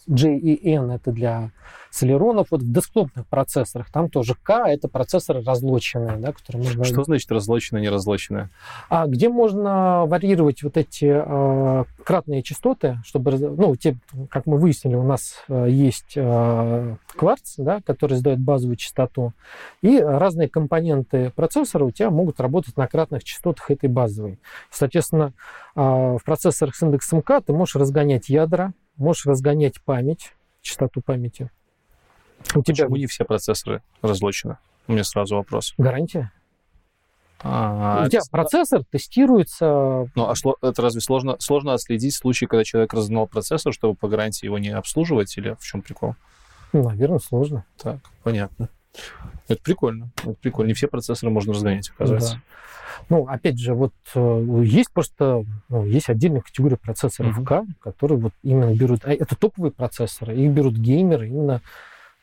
J 0.07 0.37
и 0.37 0.73
N 0.73 0.91
это 0.91 1.11
для 1.11 1.51
солеронов. 1.91 2.47
Вот 2.51 2.61
в 2.61 2.71
десктопных 2.71 3.27
процессорах 3.27 3.91
там 3.91 4.09
тоже 4.09 4.35
K 4.41 4.69
это 4.69 4.87
процессоры 4.87 5.43
разлоченные, 5.43 6.17
да, 6.17 6.31
которые 6.31 6.65
можно... 6.65 6.83
Что 6.83 7.03
значит 7.03 7.31
разлоченные, 7.31 7.83
неразлоченные? 7.83 8.49
А 8.89 9.05
где 9.07 9.29
можно 9.29 10.05
варьировать 10.05 10.63
вот 10.63 10.77
эти 10.77 11.05
э, 11.05 11.83
кратные 12.03 12.43
частоты, 12.43 12.99
чтобы, 13.03 13.31
ну, 13.37 13.75
те, 13.75 13.97
как 14.29 14.45
мы 14.45 14.57
выяснили, 14.57 14.95
у 14.95 15.03
нас 15.03 15.43
э, 15.49 15.67
есть 15.69 16.13
э, 16.15 16.95
кварц, 17.15 17.55
да, 17.57 17.81
который 17.85 18.17
задает 18.17 18.39
базовую 18.39 18.77
частоту, 18.77 19.33
и 19.81 19.99
разные 19.99 20.47
компоненты 20.47 21.31
процессора 21.35 21.83
у 21.83 21.91
тебя 21.91 22.09
могут 22.09 22.39
работать 22.39 22.77
на 22.77 22.87
кратных 22.87 23.23
частотах 23.23 23.69
этой 23.69 23.89
базовой. 23.89 24.39
Соответственно, 24.69 25.33
э, 25.75 25.81
в 25.81 26.21
процессорах 26.23 26.75
с 26.75 26.81
индексом 26.83 27.21
К 27.21 27.41
ты 27.41 27.51
можешь 27.53 27.75
разгонять 27.75 28.29
ядра, 28.31 28.73
можешь 28.97 29.25
разгонять 29.25 29.81
память, 29.83 30.33
частоту 30.61 31.01
памяти. 31.01 31.51
У 32.55 32.63
тебя... 32.63 32.85
Почему 32.85 32.95
не 32.95 33.07
все 33.07 33.25
процессоры 33.25 33.83
разлочены? 34.01 34.57
У 34.87 34.93
меня 34.93 35.03
сразу 35.03 35.35
вопрос. 35.35 35.73
Гарантия. 35.77 36.31
А, 37.43 38.03
у 38.05 38.09
тебя 38.09 38.21
процессор 38.29 38.83
тестируется... 38.83 40.09
Ну, 40.15 40.27
а 40.29 40.35
шло, 40.35 40.57
это 40.61 40.81
разве 40.81 41.01
сложно, 41.01 41.37
сложно 41.39 41.73
отследить 41.73 42.15
случай, 42.15 42.45
когда 42.45 42.63
человек 42.63 42.93
разогнал 42.93 43.27
процессор, 43.27 43.73
чтобы 43.73 43.95
по 43.95 44.07
гарантии 44.07 44.45
его 44.45 44.59
не 44.59 44.69
обслуживать, 44.69 45.35
или 45.37 45.55
в 45.59 45.63
чем 45.63 45.81
прикол? 45.81 46.15
Ну, 46.73 46.83
наверное, 46.83 47.19
сложно. 47.19 47.65
Так, 47.77 47.97
понятно. 48.23 48.69
Это 49.47 49.61
прикольно. 49.61 50.11
Это 50.23 50.33
прикольно. 50.33 50.69
Не 50.69 50.73
все 50.73 50.87
процессоры 50.87 51.31
можно 51.31 51.53
разгонять, 51.53 51.89
оказывается. 51.89 52.35
Да. 52.35 52.41
Ну, 53.09 53.27
опять 53.27 53.59
же, 53.59 53.73
вот 53.73 53.93
э, 54.15 54.61
есть 54.63 54.91
просто, 54.91 55.43
ну, 55.69 55.85
есть 55.85 56.09
отдельная 56.09 56.41
категория 56.41 56.77
процессоров 56.77 57.37
uh-huh. 57.39 57.45
K, 57.45 57.65
которые 57.81 58.17
вот 58.19 58.33
именно 58.43 58.73
берут, 58.75 59.01
а 59.03 59.11
это 59.11 59.35
топовые 59.35 59.71
процессоры, 59.71 60.35
их 60.35 60.51
берут 60.51 60.75
геймеры 60.75 61.27
именно 61.27 61.61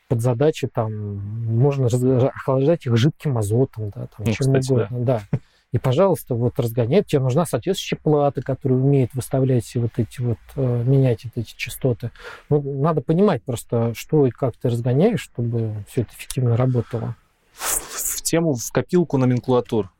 под 0.07 0.21
задачи, 0.21 0.67
там, 0.67 1.17
можно 1.17 1.87
охлаждать 1.87 2.85
их 2.85 2.97
жидким 2.97 3.37
азотом, 3.37 3.89
да, 3.89 4.07
там, 4.07 4.25
ну, 4.25 4.25
чем 4.25 4.47
кстати, 4.47 4.71
угодно, 4.71 4.99
да. 4.99 5.21
да. 5.31 5.39
И, 5.71 5.77
пожалуйста, 5.77 6.33
вот 6.33 6.59
разгоняет, 6.59 7.07
тебе 7.07 7.21
нужна 7.21 7.45
соответствующая 7.45 7.97
плата, 7.97 8.41
которая 8.41 8.79
умеет 8.79 9.13
выставлять 9.13 9.71
вот 9.75 9.91
эти 9.97 10.19
вот, 10.19 10.39
э, 10.55 10.83
менять 10.83 11.25
вот 11.25 11.33
эти 11.35 11.55
частоты. 11.55 12.11
Ну, 12.49 12.61
надо 12.81 13.01
понимать 13.01 13.43
просто, 13.43 13.93
что 13.93 14.25
и 14.25 14.31
как 14.31 14.57
ты 14.57 14.69
разгоняешь, 14.69 15.21
чтобы 15.21 15.83
все 15.87 16.01
это 16.01 16.11
эффективно 16.13 16.57
работало. 16.57 17.15
В 17.53 18.21
тему, 18.23 18.55
в 18.55 18.71
копилку 18.71 19.17
номенклатур. 19.17 19.91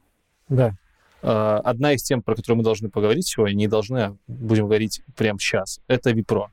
Да. 0.48 0.74
Э, 1.22 1.60
одна 1.64 1.94
из 1.94 2.02
тем, 2.02 2.24
про 2.24 2.36
которую 2.36 2.58
мы 2.58 2.64
должны 2.64 2.90
поговорить 2.90 3.28
сегодня, 3.28 3.54
не 3.54 3.68
должны, 3.68 3.98
а 4.00 4.16
будем 4.28 4.66
говорить 4.66 5.02
прямо 5.16 5.38
сейчас, 5.40 5.82
это 5.88 6.12
Випро 6.12 6.50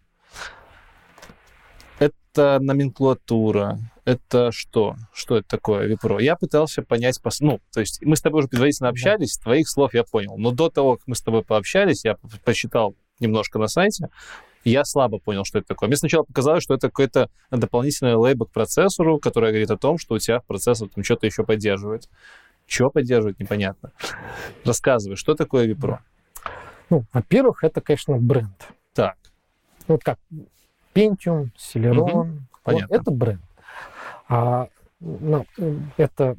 это 2.37 2.59
номенклатура, 2.61 3.79
это 4.07 4.53
что? 4.53 4.95
Что 5.13 5.37
это 5.37 5.49
такое 5.49 5.87
Випро? 5.87 6.19
Я 6.19 6.37
пытался 6.37 6.83
понять, 6.83 7.21
ну, 7.41 7.61
то 7.73 7.81
есть 7.81 8.03
мы 8.03 8.17
с 8.17 8.23
тобой 8.23 8.39
уже 8.39 8.49
предварительно 8.49 8.89
общались, 8.89 9.37
да. 9.37 9.43
твоих 9.43 9.69
слов 9.69 9.95
я 9.95 10.05
понял, 10.05 10.39
но 10.39 10.53
до 10.53 10.71
того, 10.71 10.97
как 10.97 11.07
мы 11.09 11.17
с 11.17 11.21
тобой 11.21 11.43
пообщались, 11.43 12.05
я 12.05 12.17
посчитал 12.45 12.95
немножко 13.19 13.59
на 13.59 13.67
сайте, 13.67 14.09
я 14.65 14.85
слабо 14.85 15.19
понял, 15.19 15.45
что 15.45 15.59
это 15.59 15.69
такое. 15.69 15.89
Мне 15.89 15.97
сначала 15.97 16.23
показалось, 16.23 16.63
что 16.63 16.75
это 16.75 16.89
какой-то 16.89 17.31
дополнительный 17.51 18.15
лейбл 18.15 18.47
к 18.47 18.53
процессору, 18.53 19.19
который 19.19 19.51
говорит 19.51 19.71
о 19.71 19.77
том, 19.77 19.99
что 19.99 20.15
у 20.15 20.19
тебя 20.19 20.41
процессор 20.41 20.89
там 20.89 21.03
что-то 21.05 21.27
еще 21.27 21.45
поддерживает. 21.45 22.09
Чего 22.67 22.91
поддерживает, 22.91 23.39
непонятно. 23.39 23.93
Рассказывай, 24.65 25.17
что 25.17 25.35
такое 25.35 25.67
Випро? 25.67 26.03
Ну, 26.91 27.05
во-первых, 27.13 27.65
это, 27.65 27.81
конечно, 27.81 28.17
бренд. 28.17 28.69
Так. 28.93 29.17
Вот 29.89 30.03
как 30.03 30.19
Pentium, 30.95 31.51
Celeron. 31.57 32.21
Угу. 32.21 32.41
Вот, 32.65 32.83
это 32.89 33.11
бренд. 33.11 33.43
А, 34.29 34.69
ну, 35.01 35.47
это, 35.97 36.37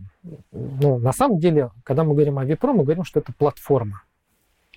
ну, 0.51 0.97
на 0.97 1.11
самом 1.13 1.39
деле, 1.39 1.71
когда 1.83 2.03
мы 2.03 2.13
говорим 2.13 2.39
о 2.39 2.45
Vipro, 2.45 2.73
мы 2.73 2.83
говорим, 2.83 3.03
что 3.03 3.19
это 3.19 3.33
платформа. 3.33 4.03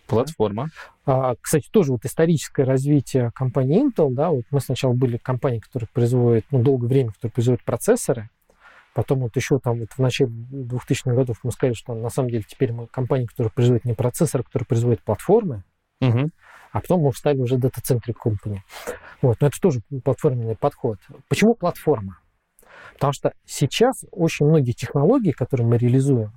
Платформа. 0.07 0.69
А, 1.07 1.35
кстати, 1.41 1.69
тоже 1.71 1.93
вот 1.93 2.05
историческое 2.05 2.65
развитие 2.65 3.31
компании 3.35 3.85
Intel, 3.85 4.11
да, 4.13 4.31
вот 4.31 4.45
мы 4.51 4.61
сначала 4.61 4.93
были 4.93 5.17
компанией, 5.17 5.61
которая 5.61 5.89
производит, 5.93 6.47
ну, 6.51 6.63
долгое 6.63 6.89
время, 6.89 7.13
которая 7.13 7.33
производит 7.33 7.65
процессоры, 7.65 8.29
потом 8.93 9.21
вот 9.21 9.37
еще 9.37 9.61
там 9.61 9.79
вот 9.79 9.93
в 9.93 9.99
начале 9.99 10.31
2000-х 10.31 11.15
годов 11.15 11.39
мы 11.43 11.53
сказали, 11.53 11.75
что 11.75 11.95
на 11.95 12.11
самом 12.11 12.31
деле 12.31 12.45
теперь 12.47 12.73
мы 12.73 12.87
компания, 12.89 13.27
которая 13.27 13.51
производит 13.51 13.85
не 13.85 13.95
процессоры, 13.95 14.43
которая 14.43 14.67
производит 14.67 15.03
платформы, 15.03 15.63
угу 16.01 16.31
а 16.73 16.81
потом 16.81 17.03
мы 17.03 17.13
стали 17.13 17.39
уже 17.39 17.57
Data-Centric 17.57 18.15
Company. 18.25 18.59
Вот, 19.23 19.41
но 19.41 19.49
это 19.49 19.61
тоже 19.61 19.81
платформенный 20.05 20.57
подход. 20.57 20.99
Почему 21.29 21.55
платформа? 21.55 22.19
Потому 22.95 23.13
что 23.13 23.33
сейчас 23.45 24.05
очень 24.11 24.47
многие 24.47 24.73
технологии, 24.73 25.33
которые 25.33 25.67
мы 25.67 25.79
реализуем, 25.79 26.33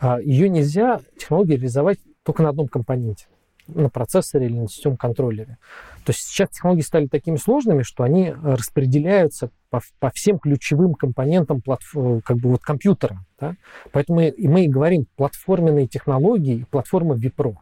а, 0.00 0.20
ее 0.20 0.48
нельзя, 0.48 1.00
технологии 1.18 1.54
реализовать 1.54 1.98
только 2.22 2.42
на 2.42 2.50
одном 2.50 2.68
компоненте 2.68 3.26
на 3.68 3.90
процессоре 3.90 4.46
или 4.46 4.58
на 4.58 4.68
системном 4.68 4.96
контроллере. 4.96 5.58
То 6.04 6.12
есть 6.12 6.20
сейчас 6.20 6.50
технологии 6.50 6.80
стали 6.80 7.06
такими 7.06 7.36
сложными, 7.36 7.82
что 7.82 8.02
они 8.02 8.32
распределяются 8.42 9.50
по, 9.70 9.80
по 10.00 10.10
всем 10.10 10.38
ключевым 10.38 10.94
компонентам 10.94 11.58
платф- 11.58 12.22
как 12.22 12.38
бы 12.38 12.50
вот 12.50 12.62
компьютера. 12.62 13.24
Да? 13.38 13.54
Поэтому 13.92 14.20
и 14.22 14.48
мы 14.48 14.64
и 14.64 14.68
говорим 14.68 15.06
платформенные 15.16 15.86
технологии 15.86 16.60
и 16.60 16.64
платформа 16.64 17.14
Vipro. 17.14 17.56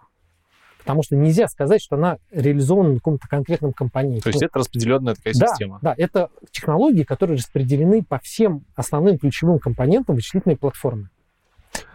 Потому 0.87 1.03
что 1.03 1.16
нельзя 1.16 1.49
сказать, 1.49 1.82
что 1.82 1.97
она 1.97 2.18
реализована 2.30 2.91
на 2.91 2.95
каком-то 2.95 3.26
конкретном 3.26 3.72
компоненте. 3.72 4.22
То 4.22 4.28
есть 4.28 4.41
ну, 4.41 4.47
это 4.47 4.61
распределенная 4.61 5.16
такая 5.16 5.34
да, 5.34 5.49
система? 5.49 5.80
Да, 5.82 5.95
это 5.99 6.30
технологии, 6.53 7.03
которые 7.03 7.39
распределены 7.39 8.05
по 8.05 8.20
всем 8.20 8.64
основным 8.76 9.18
ключевым 9.18 9.59
компонентам 9.59 10.14
вычислительной 10.14 10.57
платформы. 10.57 11.11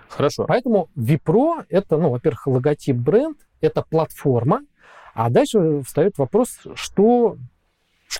Хорошо. 0.09 0.43
Поэтому 0.45 0.89
Vipro— 0.97 1.65
это, 1.69 1.95
ну, 1.95 2.09
во-первых, 2.09 2.47
логотип 2.47 2.97
бренд, 2.97 3.37
это 3.61 3.81
платформа, 3.81 4.59
а 5.13 5.29
дальше 5.29 5.83
встает 5.83 6.17
вопрос, 6.17 6.59
что 6.75 7.37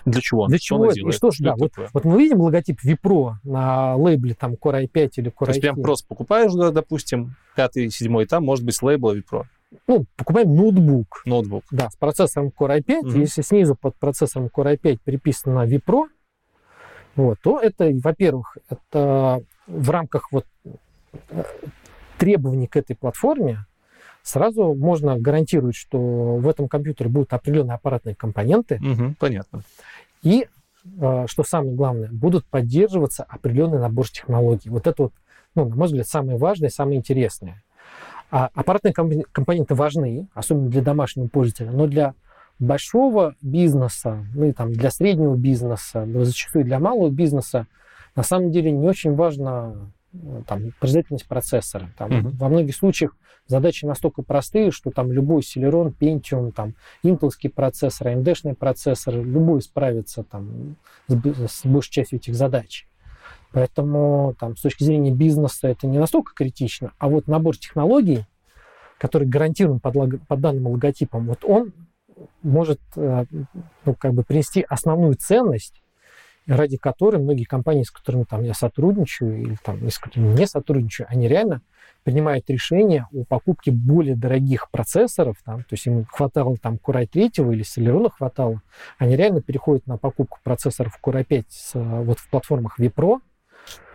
для 0.06 0.22
чего? 0.22 0.46
Для 0.46 0.58
чего? 0.58 0.90
Что 0.90 1.08
и 1.08 1.12
что 1.12 1.30
же, 1.32 1.44
да, 1.44 1.54
вот, 1.54 1.72
вот 1.92 2.04
мы 2.06 2.18
видим 2.18 2.40
логотип 2.40 2.78
Vipro 2.82 3.34
на 3.44 3.94
лейбле 3.96 4.32
там 4.32 4.54
Core 4.54 4.84
i5 4.86 5.10
или 5.16 5.30
Core 5.30 5.32
i7. 5.32 5.44
То 5.44 5.50
есть 5.50 5.60
прям 5.60 5.82
просто 5.82 6.08
покупаешь, 6.08 6.72
допустим, 6.72 7.34
пятый, 7.56 7.90
седьмой, 7.90 8.24
там 8.24 8.42
может 8.42 8.64
быть 8.64 8.80
лейбла 8.80 9.14
Vipro. 9.14 9.44
Ну, 9.86 10.04
покупаем 10.16 10.54
ноутбук. 10.54 11.22
Ноутбук. 11.24 11.64
Да, 11.70 11.90
с 11.90 11.96
процессором 11.96 12.52
Core 12.56 12.78
i5. 12.80 13.02
Мгм. 13.02 13.20
Если 13.20 13.42
снизу 13.42 13.74
под 13.74 13.96
процессором 13.96 14.48
Core 14.54 14.76
i5 14.76 14.98
переписано 15.04 15.66
vPro, 15.66 16.04
вот, 17.16 17.38
то 17.42 17.58
это, 17.60 17.90
во-первых, 18.02 18.56
это 18.70 19.42
в 19.66 19.90
рамках 19.90 20.32
вот 20.32 20.46
э, 21.30 21.42
требований 22.18 22.66
к 22.66 22.76
этой 22.76 22.96
платформе 22.96 23.66
сразу 24.22 24.74
можно 24.74 25.18
гарантировать, 25.18 25.76
что 25.76 25.98
в 26.36 26.48
этом 26.48 26.68
компьютере 26.68 27.10
будут 27.10 27.32
определенные 27.32 27.74
аппаратные 27.74 28.14
компоненты, 28.14 28.78
Мгм, 28.80 29.16
понятно. 29.18 29.62
и, 30.22 30.46
э, 31.00 31.26
что 31.26 31.42
самое 31.42 31.74
главное, 31.74 32.08
будут 32.10 32.46
поддерживаться 32.46 33.24
определенный 33.24 33.78
набор 33.78 34.08
технологий. 34.08 34.70
Вот 34.70 34.86
это 34.86 35.04
вот, 35.04 35.12
ну, 35.54 35.68
на 35.68 35.76
мой 35.76 35.86
взгляд, 35.86 36.06
самое 36.06 36.38
важное, 36.38 36.70
самое 36.70 36.98
интересное. 36.98 37.62
А 38.32 38.48
аппаратные 38.54 38.94
компон- 38.94 39.26
компоненты 39.30 39.74
важны, 39.74 40.26
особенно 40.32 40.70
для 40.70 40.80
домашнего 40.80 41.28
пользователя, 41.28 41.70
но 41.70 41.86
для 41.86 42.14
большого 42.58 43.34
бизнеса, 43.42 44.24
ну 44.34 44.46
и 44.46 44.52
там 44.52 44.72
для 44.72 44.90
среднего 44.90 45.36
бизнеса, 45.36 46.04
да 46.06 46.24
зачастую 46.24 46.64
для 46.64 46.78
малого 46.78 47.10
бизнеса, 47.10 47.66
на 48.16 48.22
самом 48.22 48.50
деле 48.50 48.70
не 48.70 48.88
очень 48.88 49.14
важно 49.14 49.92
э, 50.14 50.42
там, 50.46 50.72
производительность 50.80 51.26
процессора. 51.26 51.90
Там, 51.98 52.10
Мгм. 52.10 52.30
Во 52.38 52.48
многих 52.48 52.74
случаях 52.74 53.14
задачи 53.48 53.84
настолько 53.84 54.22
простые, 54.22 54.70
что 54.70 54.90
там 54.90 55.12
любой 55.12 55.42
Celeron, 55.42 55.92
Pentium, 55.94 56.52
там, 56.52 56.72
интелский 57.02 57.50
процессор, 57.50 58.08
AMD-шный 58.08 58.54
процессор, 58.54 59.14
любой 59.14 59.60
справится 59.60 60.22
там, 60.22 60.76
с, 61.06 61.14
с 61.48 61.66
большей 61.66 61.90
частью 61.90 62.18
этих 62.18 62.34
задач. 62.34 62.86
Поэтому 63.52 64.34
там, 64.38 64.56
с 64.56 64.62
точки 64.62 64.84
зрения 64.84 65.12
бизнеса 65.12 65.68
это 65.68 65.86
не 65.86 65.98
настолько 65.98 66.32
критично, 66.34 66.92
а 66.98 67.08
вот 67.08 67.28
набор 67.28 67.56
технологий, 67.56 68.24
который 68.98 69.28
гарантирован 69.28 69.80
под, 69.80 69.94
лого- 69.94 70.20
под 70.26 70.40
данным 70.40 70.68
логотипом, 70.68 71.26
вот 71.26 71.44
он 71.44 71.72
может 72.42 72.80
э, 72.96 73.24
ну, 73.84 73.94
как 73.94 74.14
бы 74.14 74.22
принести 74.22 74.64
основную 74.68 75.14
ценность, 75.14 75.82
ради 76.46 76.76
которой 76.76 77.20
многие 77.20 77.44
компании, 77.44 77.82
с 77.82 77.90
которыми 77.90 78.24
там, 78.24 78.42
я 78.42 78.54
сотрудничаю, 78.54 79.40
или 79.40 79.56
там, 79.62 79.88
с 79.88 79.98
которыми 79.98 80.34
не 80.34 80.46
сотрудничаю, 80.46 81.06
они 81.10 81.28
реально 81.28 81.62
принимают 82.02 82.50
решение 82.50 83.06
о 83.12 83.24
покупке 83.24 83.70
более 83.70 84.16
дорогих 84.16 84.70
процессоров, 84.70 85.36
там, 85.44 85.60
то 85.60 85.72
есть 85.72 85.86
им 85.86 86.04
хватало 86.06 86.56
там 86.56 86.78
Core 86.84 87.06
i3 87.06 87.52
или 87.52 87.64
Celeron 87.64 88.10
хватало, 88.10 88.60
они 88.98 89.16
реально 89.16 89.40
переходят 89.40 89.86
на 89.86 89.98
покупку 89.98 90.38
процессоров 90.42 90.98
Core 91.02 91.24
i5 91.24 91.44
с, 91.48 91.70
вот 91.74 92.18
в 92.18 92.28
платформах 92.28 92.80
vPro, 92.80 93.20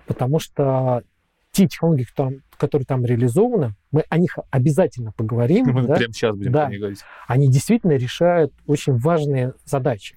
потому 0.08 0.40
что 0.40 1.04
те 1.52 1.68
технологии, 1.68 2.04
которые, 2.04 2.42
которые 2.58 2.86
там 2.86 3.06
реализованы, 3.06 3.74
мы 3.92 4.04
о 4.10 4.18
них 4.18 4.38
обязательно 4.52 5.12
поговорим, 5.12 5.66
Мы 5.74 5.84
да, 5.88 5.96
прямо 5.96 6.14
сейчас 6.14 6.36
будем 6.36 6.52
Да. 6.52 6.70
говорить. 6.70 7.00
они 7.28 7.50
действительно 7.50 7.94
решают 7.94 8.54
очень 8.66 8.96
важные 8.98 9.54
задачи. 9.66 10.16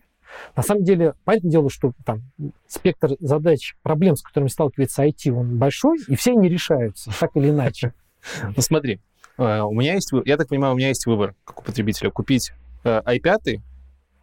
На 0.54 0.62
самом 0.62 0.84
деле, 0.84 1.14
понятное 1.24 1.50
дело, 1.50 1.70
что 1.70 1.92
там 2.04 2.22
спектр 2.68 3.16
задач, 3.18 3.74
проблем, 3.82 4.14
с 4.14 4.22
которыми 4.22 4.48
сталкивается 4.48 5.04
IT, 5.04 5.30
он 5.32 5.58
большой, 5.58 5.98
и 6.06 6.14
все 6.14 6.32
они 6.32 6.48
решаются, 6.48 7.10
так 7.18 7.30
или 7.34 7.50
иначе. 7.50 7.92
Ну 8.54 8.60
смотри, 8.62 9.00
э, 9.38 9.60
у 9.62 9.72
меня 9.72 9.94
есть, 9.94 10.12
я 10.26 10.36
так 10.36 10.48
понимаю, 10.48 10.74
у 10.74 10.76
меня 10.76 10.88
есть 10.88 11.06
выбор, 11.06 11.34
как 11.44 11.60
у 11.60 11.62
потребителя, 11.62 12.10
купить 12.10 12.52
э, 12.84 13.00
i5 13.06 13.60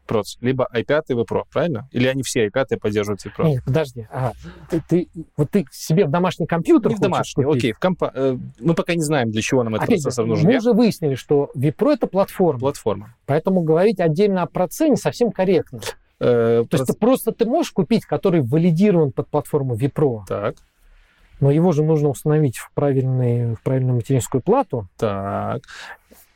проц, 0.07 0.37
либо 0.41 0.67
i5 0.73 1.01
V 1.09 1.21
Pro, 1.23 1.43
правильно? 1.51 1.87
Или 1.91 2.07
они 2.07 2.23
все 2.23 2.47
i5 2.47 2.77
поддерживают 2.79 3.23
V 3.23 3.31
Pro? 3.37 3.45
Нет, 3.47 3.63
подожди, 3.65 4.07
а, 4.11 4.31
ты, 4.71 4.81
ты- 4.89 5.07
вот 5.37 5.51
ты 5.51 5.65
себе 5.71 6.05
в 6.05 6.09
домашний 6.09 6.47
компьютер 6.47 6.91
Не 6.91 6.95
в 6.95 6.99
домашний, 6.99 7.43
купить? 7.43 7.59
окей. 7.59 7.73
В 7.73 7.79
компа... 7.79 8.11
э, 8.15 8.37
Мы 8.59 8.73
пока 8.73 8.95
не 8.95 9.03
знаем, 9.03 9.29
для 9.31 9.41
чего 9.41 9.63
нам 9.63 9.75
этот 9.75 9.89
Опять 9.89 10.01
процессор 10.03 10.25
нужен. 10.25 10.45
мы 10.45 10.53
Я- 10.53 10.57
уже 10.59 10.73
выяснили, 10.73 11.15
что 11.15 11.51
vPro 11.55 11.93
это 11.93 12.07
платформа, 12.07 12.59
Платформа. 12.59 13.13
поэтому 13.25 13.61
говорить 13.61 13.99
отдельно 13.99 14.41
о 14.43 14.47
проце 14.47 14.89
не 14.89 14.95
совсем 14.97 15.31
корректно. 15.31 15.81
Э, 16.19 16.65
То 16.67 16.77
есть 16.77 16.83
проц- 16.89 16.93
ты 16.93 16.99
просто 16.99 17.31
ты 17.31 17.45
можешь 17.45 17.71
купить, 17.71 18.05
который 18.05 18.41
валидирован 18.41 19.11
под 19.11 19.27
платформу 19.27 19.75
vPro, 19.75 20.21
Так, 20.27 20.55
но 21.39 21.51
его 21.51 21.71
же 21.71 21.83
нужно 21.83 22.09
установить 22.09 22.57
в, 22.57 22.71
правильный, 22.73 23.53
в 23.53 23.61
правильную 23.61 23.95
материнскую 23.97 24.41
плату. 24.41 24.87
так. 24.97 25.61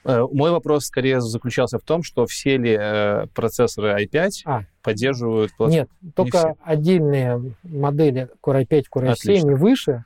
Э, 0.04 0.26
Мой 0.32 0.52
вопрос 0.52 0.86
скорее 0.86 1.22
заключался 1.22 1.78
в 1.80 1.84
том, 1.84 2.04
что 2.04 2.26
все 2.26 2.58
ли 2.58 2.76
э, 2.80 3.28
процессоры 3.36 4.04
i5 4.04 4.30
А. 4.46 4.64
поддерживают. 4.82 5.52
Нет, 5.60 5.90
только 6.16 6.38
все. 6.38 6.56
отдельные 6.64 7.54
модели 7.64 8.30
Core 8.44 8.66
i5, 8.66 8.84
Core 8.94 9.04
i7 9.08 9.12
Отлично. 9.12 9.52
и 9.52 9.56
выше. 9.56 10.04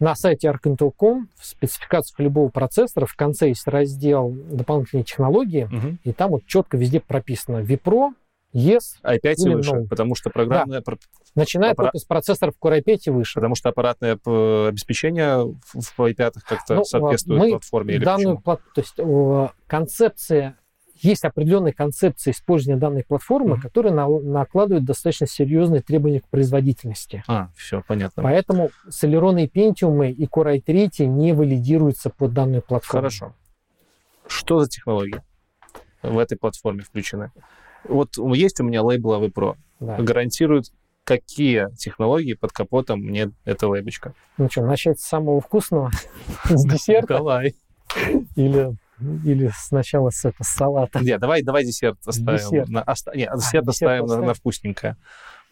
На 0.00 0.16
сайте 0.16 0.48
arkintel.com 0.48 1.28
в 1.38 1.46
спецификациях 1.46 2.18
любого 2.18 2.48
процессора 2.48 3.06
в 3.06 3.14
конце 3.14 3.48
есть 3.48 3.66
раздел 3.68 4.30
дополнительные 4.50 5.04
технологии, 5.04 5.68
Мгм. 5.70 5.98
и 6.02 6.12
там 6.12 6.30
вот 6.32 6.44
четко 6.46 6.76
везде 6.76 6.98
прописано 7.00 7.58
vPro, 7.62 8.12
yes, 8.54 8.80
i5 9.04 9.18
и 9.22 9.42
Или 9.46 9.54
выше, 9.54 9.70
no. 9.72 9.88
потому 9.88 10.14
что 10.14 10.30
программное, 10.30 10.80
про- 10.80 10.98
начиная 11.34 11.72
Аппарат- 11.72 11.92
процессоров 12.08 12.54
Core 12.60 12.82
i5 12.82 12.98
и 13.06 13.10
выше. 13.10 13.34
потому 13.36 13.54
что 13.54 13.68
аппаратное 13.70 14.14
обеспечение 14.24 15.44
в 15.44 15.80
в 15.80 15.98
i5 16.00 16.32
как-то 16.46 16.74
Ну, 16.76 16.84
соответствует 16.84 17.40
мы 17.40 17.50
платформе 17.50 17.94
или 17.94 18.04
данную 18.04 18.38
плат- 18.38 18.60
то 18.74 18.80
есть 18.80 18.96
концепция 19.66 20.56
есть 20.96 21.24
определенная 21.24 21.72
концепция 21.72 22.30
использования 22.30 22.78
данной 22.78 23.02
платформы, 23.02 23.54
Мгм. 23.54 23.60
которая 23.62 23.92
на- 23.92 24.06
накладывает 24.20 24.84
достаточно 24.84 25.26
серьезные 25.26 25.80
требования 25.82 26.20
к 26.20 26.28
производительности. 26.28 27.24
А, 27.26 27.48
все, 27.56 27.82
понятно. 27.88 28.22
Поэтому 28.22 28.70
Celeron 28.88 29.42
и 29.42 29.46
Pentium 29.48 30.08
и 30.08 30.26
Core 30.26 30.60
i3 30.60 31.06
не 31.06 31.32
валидируются 31.32 32.08
под 32.10 32.32
данную 32.34 32.62
платформу. 32.62 33.00
Хорошо. 33.00 33.34
Что 34.28 34.60
за 34.60 34.68
технологии 34.68 35.20
в 36.04 36.18
этой 36.18 36.38
платформе 36.38 36.82
включены? 36.82 37.32
Вот 37.88 38.16
есть 38.34 38.60
у 38.60 38.64
меня 38.64 38.82
лейбл 38.82 39.14
AV 39.14 39.32
Pro. 39.32 39.56
Да. 39.80 39.96
Гарантирует, 39.98 40.66
какие 41.04 41.68
технологии 41.76 42.34
под 42.34 42.52
капотом 42.52 43.00
мне 43.00 43.32
эта 43.44 43.66
лейбочка. 43.68 44.14
Ну 44.38 44.48
что, 44.50 44.62
начать 44.64 45.00
с 45.00 45.04
самого 45.04 45.40
вкусного, 45.40 45.90
с 46.44 46.64
десерта 46.64 47.16
Давай. 47.18 47.54
или, 48.36 48.76
или 49.24 49.50
сначала 49.56 50.10
с, 50.10 50.24
это, 50.24 50.44
с 50.44 50.48
салата 50.48 51.00
Нет, 51.00 51.20
давай, 51.20 51.42
давай 51.42 51.64
десерт 51.64 51.98
оставим. 52.06 52.38
Десерт. 52.38 52.68
На, 52.68 52.82
оста- 52.82 53.16
нет, 53.16 53.28
А, 53.32 53.36
десерт 53.36 53.66
десерт 53.66 53.68
оставим 53.68 54.00
на, 54.00 54.04
оставим. 54.06 54.26
на 54.28 54.34
вкусненькое. 54.34 54.96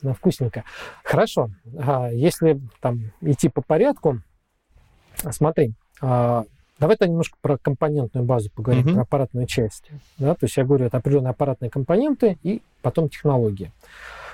на 0.03 0.15
вкусненько. 0.15 0.65
Хорошо, 1.05 1.51
А, 1.81 2.09
если 2.13 2.61
там 2.81 3.11
идти 3.21 3.49
по 3.49 3.61
порядку, 3.63 4.21
смотри, 5.31 5.75
а, 6.01 6.45
давай-то 6.81 7.07
немножко 7.07 7.37
про 7.41 7.59
компонентную 7.59 8.25
базу 8.27 8.51
поговорим, 8.55 8.85
Мгм. 8.85 8.95
про 8.95 9.03
аппаратную 9.03 9.47
часть. 9.47 9.91
Да? 10.19 10.35
То 10.35 10.47
есть 10.47 10.57
я 10.57 10.65
говорю, 10.65 10.87
это 10.87 10.97
определенные 10.97 11.31
аппаратные 11.31 11.71
компоненты 11.71 12.39
и 12.43 12.63
потом 12.83 13.09
технологии. 13.09 13.71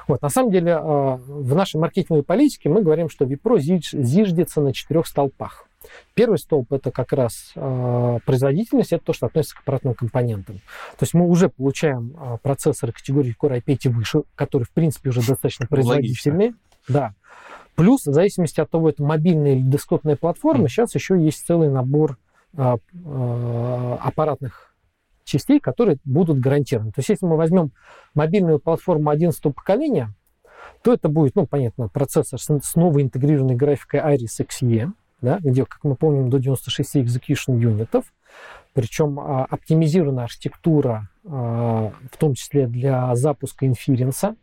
Вот, 0.08 0.22
на 0.22 0.28
самом 0.30 0.52
деле, 0.52 0.76
а, 0.76 1.16
в 1.26 1.54
нашей 1.54 1.78
маркетинговой 1.80 2.22
политике 2.22 2.68
мы 2.68 2.80
говорим, 2.82 3.10
что 3.10 3.24
Випро 3.24 3.56
зиж- 3.58 3.90
зиждется 4.00 4.60
на 4.60 4.72
четырех 4.72 5.06
столпах. 5.08 5.66
Первый 6.14 6.38
столб 6.38 6.72
это 6.72 6.90
как 6.92 7.12
раз 7.12 7.52
а, 7.56 8.18
производительность, 8.24 8.92
это 8.92 9.04
то, 9.04 9.12
что 9.12 9.26
относится 9.26 9.56
к 9.56 9.60
аппаратным 9.60 9.94
компонентам. 9.94 10.56
То 10.96 11.02
есть 11.02 11.14
мы 11.14 11.26
уже 11.28 11.48
получаем 11.48 12.14
а, 12.18 12.36
процессоры 12.38 12.92
категории 12.92 13.34
Core 13.40 13.60
i5 13.60 13.78
и 13.84 13.88
выше, 13.88 14.22
которые, 14.36 14.66
в 14.66 14.70
принципе, 14.70 15.10
уже 15.10 15.20
достаточно 15.20 15.66
производительные. 15.70 16.54
Да. 16.88 17.12
Плюс, 17.74 18.06
в 18.06 18.12
зависимости 18.12 18.60
от 18.60 18.70
того, 18.70 18.88
это 18.88 19.02
мобильная 19.02 19.52
или 19.54 19.60
десктопная 19.62 20.16
платформа, 20.16 20.60
Мгм. 20.60 20.68
сейчас 20.68 20.94
еще 20.94 21.20
есть 21.20 21.44
целый 21.46 21.68
набор 21.68 22.16
аппаратных 22.54 24.74
частей, 25.24 25.60
которые 25.60 25.98
будут 26.04 26.38
гарантированы. 26.38 26.92
То 26.92 27.00
есть, 27.00 27.10
если 27.10 27.26
мы 27.26 27.36
возьмем 27.36 27.72
мобильную 28.14 28.58
платформу 28.58 29.10
11 29.10 29.42
поколения, 29.54 30.14
то 30.82 30.92
это 30.92 31.08
будет, 31.08 31.34
ну, 31.34 31.46
понятно, 31.46 31.88
процессор 31.88 32.40
с, 32.40 32.74
новой 32.74 33.02
интегрированной 33.02 33.56
графикой 33.56 34.00
Iris 34.00 34.46
Xe, 34.46 34.90
да, 35.20 35.38
где, 35.40 35.64
как 35.64 35.82
мы 35.84 35.96
помним, 35.96 36.30
до 36.30 36.38
96 36.38 36.96
execution 36.96 37.58
юнитов, 37.58 38.04
причем 38.72 39.18
а, 39.18 39.46
оптимизирована 39.46 40.24
архитектура, 40.24 41.08
а, 41.24 41.92
в 42.12 42.16
том 42.18 42.34
числе 42.34 42.66
для 42.66 43.14
запуска 43.16 43.66
инференса, 43.66 44.36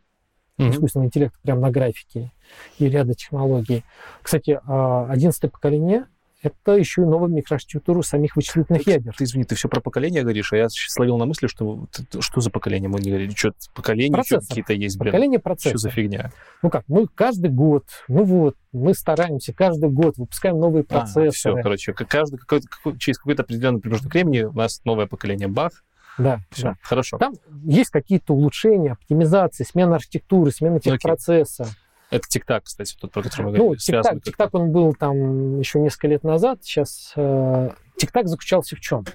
Мгм. 0.58 0.70
искусственного 0.70 1.08
интеллекта 1.08 1.40
прямо 1.42 1.62
на 1.62 1.72
графике 1.72 2.32
и 2.78 2.88
ряда 2.88 3.16
технологий. 3.16 3.84
Кстати, 4.22 4.60
а, 4.66 5.08
11 5.10 5.50
поколение 5.50 6.06
это 6.44 6.74
еще 6.74 7.02
и 7.02 7.06
новая 7.06 7.30
микроархитектура 7.30 8.02
самих 8.02 8.36
вычислительных 8.36 8.86
ядер. 8.86 9.16
Ты 9.18 9.24
извини, 9.24 9.46
ты 9.46 9.56
все 9.56 9.68
про 9.70 9.82
поколение 9.82 10.22
говоришь, 10.22 10.54
а 10.54 10.58
я 10.58 10.68
словил 10.70 11.18
на 11.18 11.26
мысли, 11.26 11.48
что 11.48 11.88
ты- 11.92 12.22
что 12.22 12.42
за 12.42 12.50
поколение 12.50 12.90
мы 12.90 13.00
не 13.00 13.10
говорили? 13.10 13.32
Что, 13.34 13.54
поколение 13.74 14.22
какие-то 14.24 14.74
есть, 14.74 14.98
блин? 15.00 15.12
Поколение 15.12 15.42
Что 15.58 15.78
за 15.78 15.90
фигня? 15.90 16.32
Ну 16.62 16.70
как, 16.70 16.84
мы 16.88 17.08
каждый 17.08 17.50
год, 17.50 17.86
ну 18.08 18.24
вот, 18.24 18.56
мы 18.72 18.94
стараемся 18.94 19.54
каждый 19.54 19.90
год, 19.90 20.18
выпускаем 20.18 20.60
новые 20.60 20.84
все, 20.84 20.90
процессоры. 21.00 21.64
короче, 21.64 21.94
как 21.94 22.08
каждый, 22.10 22.38
какой-то- 22.38 22.68
какой- 22.68 22.98
через 23.00 23.18
какой-то 23.18 23.44
определенный 23.44 23.80
промежуток 23.80 24.14
времени 24.14 24.42
у 24.44 24.52
нас 24.54 24.82
новое 24.86 25.08
поколение 25.08 25.48
бах. 25.48 25.72
да, 26.18 26.42
Все, 26.52 26.64
да. 26.64 26.76
хорошо. 26.84 27.18
Там 27.18 27.34
есть 27.66 27.90
какие-то 27.90 28.34
улучшения, 28.34 28.92
оптимизации, 28.92 29.64
смена 29.64 29.96
архитектуры, 29.96 30.52
смена 30.52 30.80
техпроцесса. 30.80 31.68
Это 32.14 32.28
тик-так, 32.28 32.64
кстати, 32.64 32.96
тот, 33.00 33.12
про 33.12 33.24
который 33.24 33.46
мы 33.46 33.52
Ну, 33.52 33.58
говорили. 33.58 33.80
связанный 33.80 34.22
тик-так, 34.22 34.52
тик-так 34.52 34.54
он 34.54 34.72
был 34.72 34.94
там 34.94 35.60
еще 35.60 35.80
несколько 35.80 36.08
лет 36.08 36.24
назад, 36.24 36.60
сейчас 36.64 37.14
э, 37.16 37.70
TikTok 38.02 38.28
заключался 38.28 38.76
в 38.76 38.80
чем? 38.80 39.06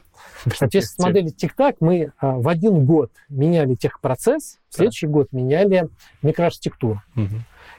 Соответственно, 0.55 1.05
с 1.05 1.09
моделью 1.09 1.33
TikTok 1.33 1.77
мы 1.81 2.13
а, 2.19 2.37
в 2.37 2.49
один 2.49 2.85
год 2.85 3.11
меняли 3.29 3.75
техпроцесс, 3.75 4.59
в 4.69 4.75
следующий 4.75 5.07
да. 5.07 5.13
год 5.13 5.33
меняли 5.33 5.89
микроархитектуру. 6.23 7.03
Угу. 7.17 7.27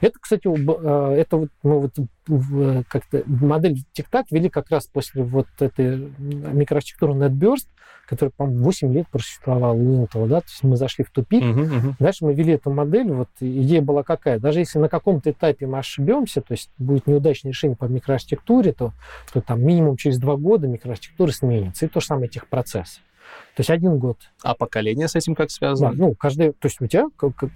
Это, 0.00 0.18
кстати, 0.20 0.48
а, 0.48 1.12
это 1.12 1.36
вот, 1.36 1.50
ну, 1.62 1.80
вот 1.80 2.86
как-то 2.88 3.22
модель 3.26 3.82
TikTok 3.96 4.26
ввели 4.30 4.48
как 4.48 4.70
раз 4.70 4.86
после 4.86 5.22
вот 5.22 5.46
этой 5.58 6.12
микроархитектуры 6.18 7.14
NetBurst, 7.14 7.66
который, 8.06 8.30
по-моему, 8.30 8.64
8 8.64 8.92
лет 8.92 9.08
просуществовал 9.08 9.76
у 9.76 10.04
Intel, 10.04 10.26
да, 10.26 10.40
то 10.40 10.46
есть 10.48 10.62
мы 10.64 10.76
зашли 10.76 11.04
в 11.04 11.10
тупик, 11.10 11.44
uh-huh, 11.44 11.54
uh-huh. 11.54 11.94
дальше 12.00 12.24
мы 12.24 12.34
ввели 12.34 12.54
эту 12.54 12.72
модель, 12.72 13.12
вот 13.12 13.28
идея 13.38 13.82
была 13.82 14.02
какая, 14.02 14.40
даже 14.40 14.58
если 14.58 14.80
на 14.80 14.88
каком-то 14.88 15.30
этапе 15.30 15.66
мы 15.66 15.78
ошибемся, 15.78 16.40
то 16.40 16.52
есть 16.52 16.70
будет 16.76 17.06
неудачное 17.06 17.52
решение 17.52 17.76
по 17.76 17.84
микроархитектуре, 17.84 18.72
то, 18.72 18.92
то 19.32 19.40
там 19.40 19.62
минимум 19.62 19.96
через 19.96 20.18
два 20.18 20.36
года 20.36 20.66
микроархитектура 20.66 21.30
сменится, 21.30 21.86
и 21.86 21.88
то 21.88 22.00
же 22.00 22.06
самое 22.06 22.28
техпроцесс. 22.28 23.00
То 23.54 23.60
есть 23.60 23.70
один 23.70 23.98
год. 23.98 24.18
А 24.42 24.54
поколение 24.54 25.08
с 25.08 25.16
этим 25.16 25.34
как 25.34 25.50
связано? 25.50 25.92
Да, 25.92 25.96
ну, 25.96 26.14
каждый, 26.14 26.52
то 26.52 26.66
есть 26.66 26.80
у 26.80 26.86
тебя 26.86 27.06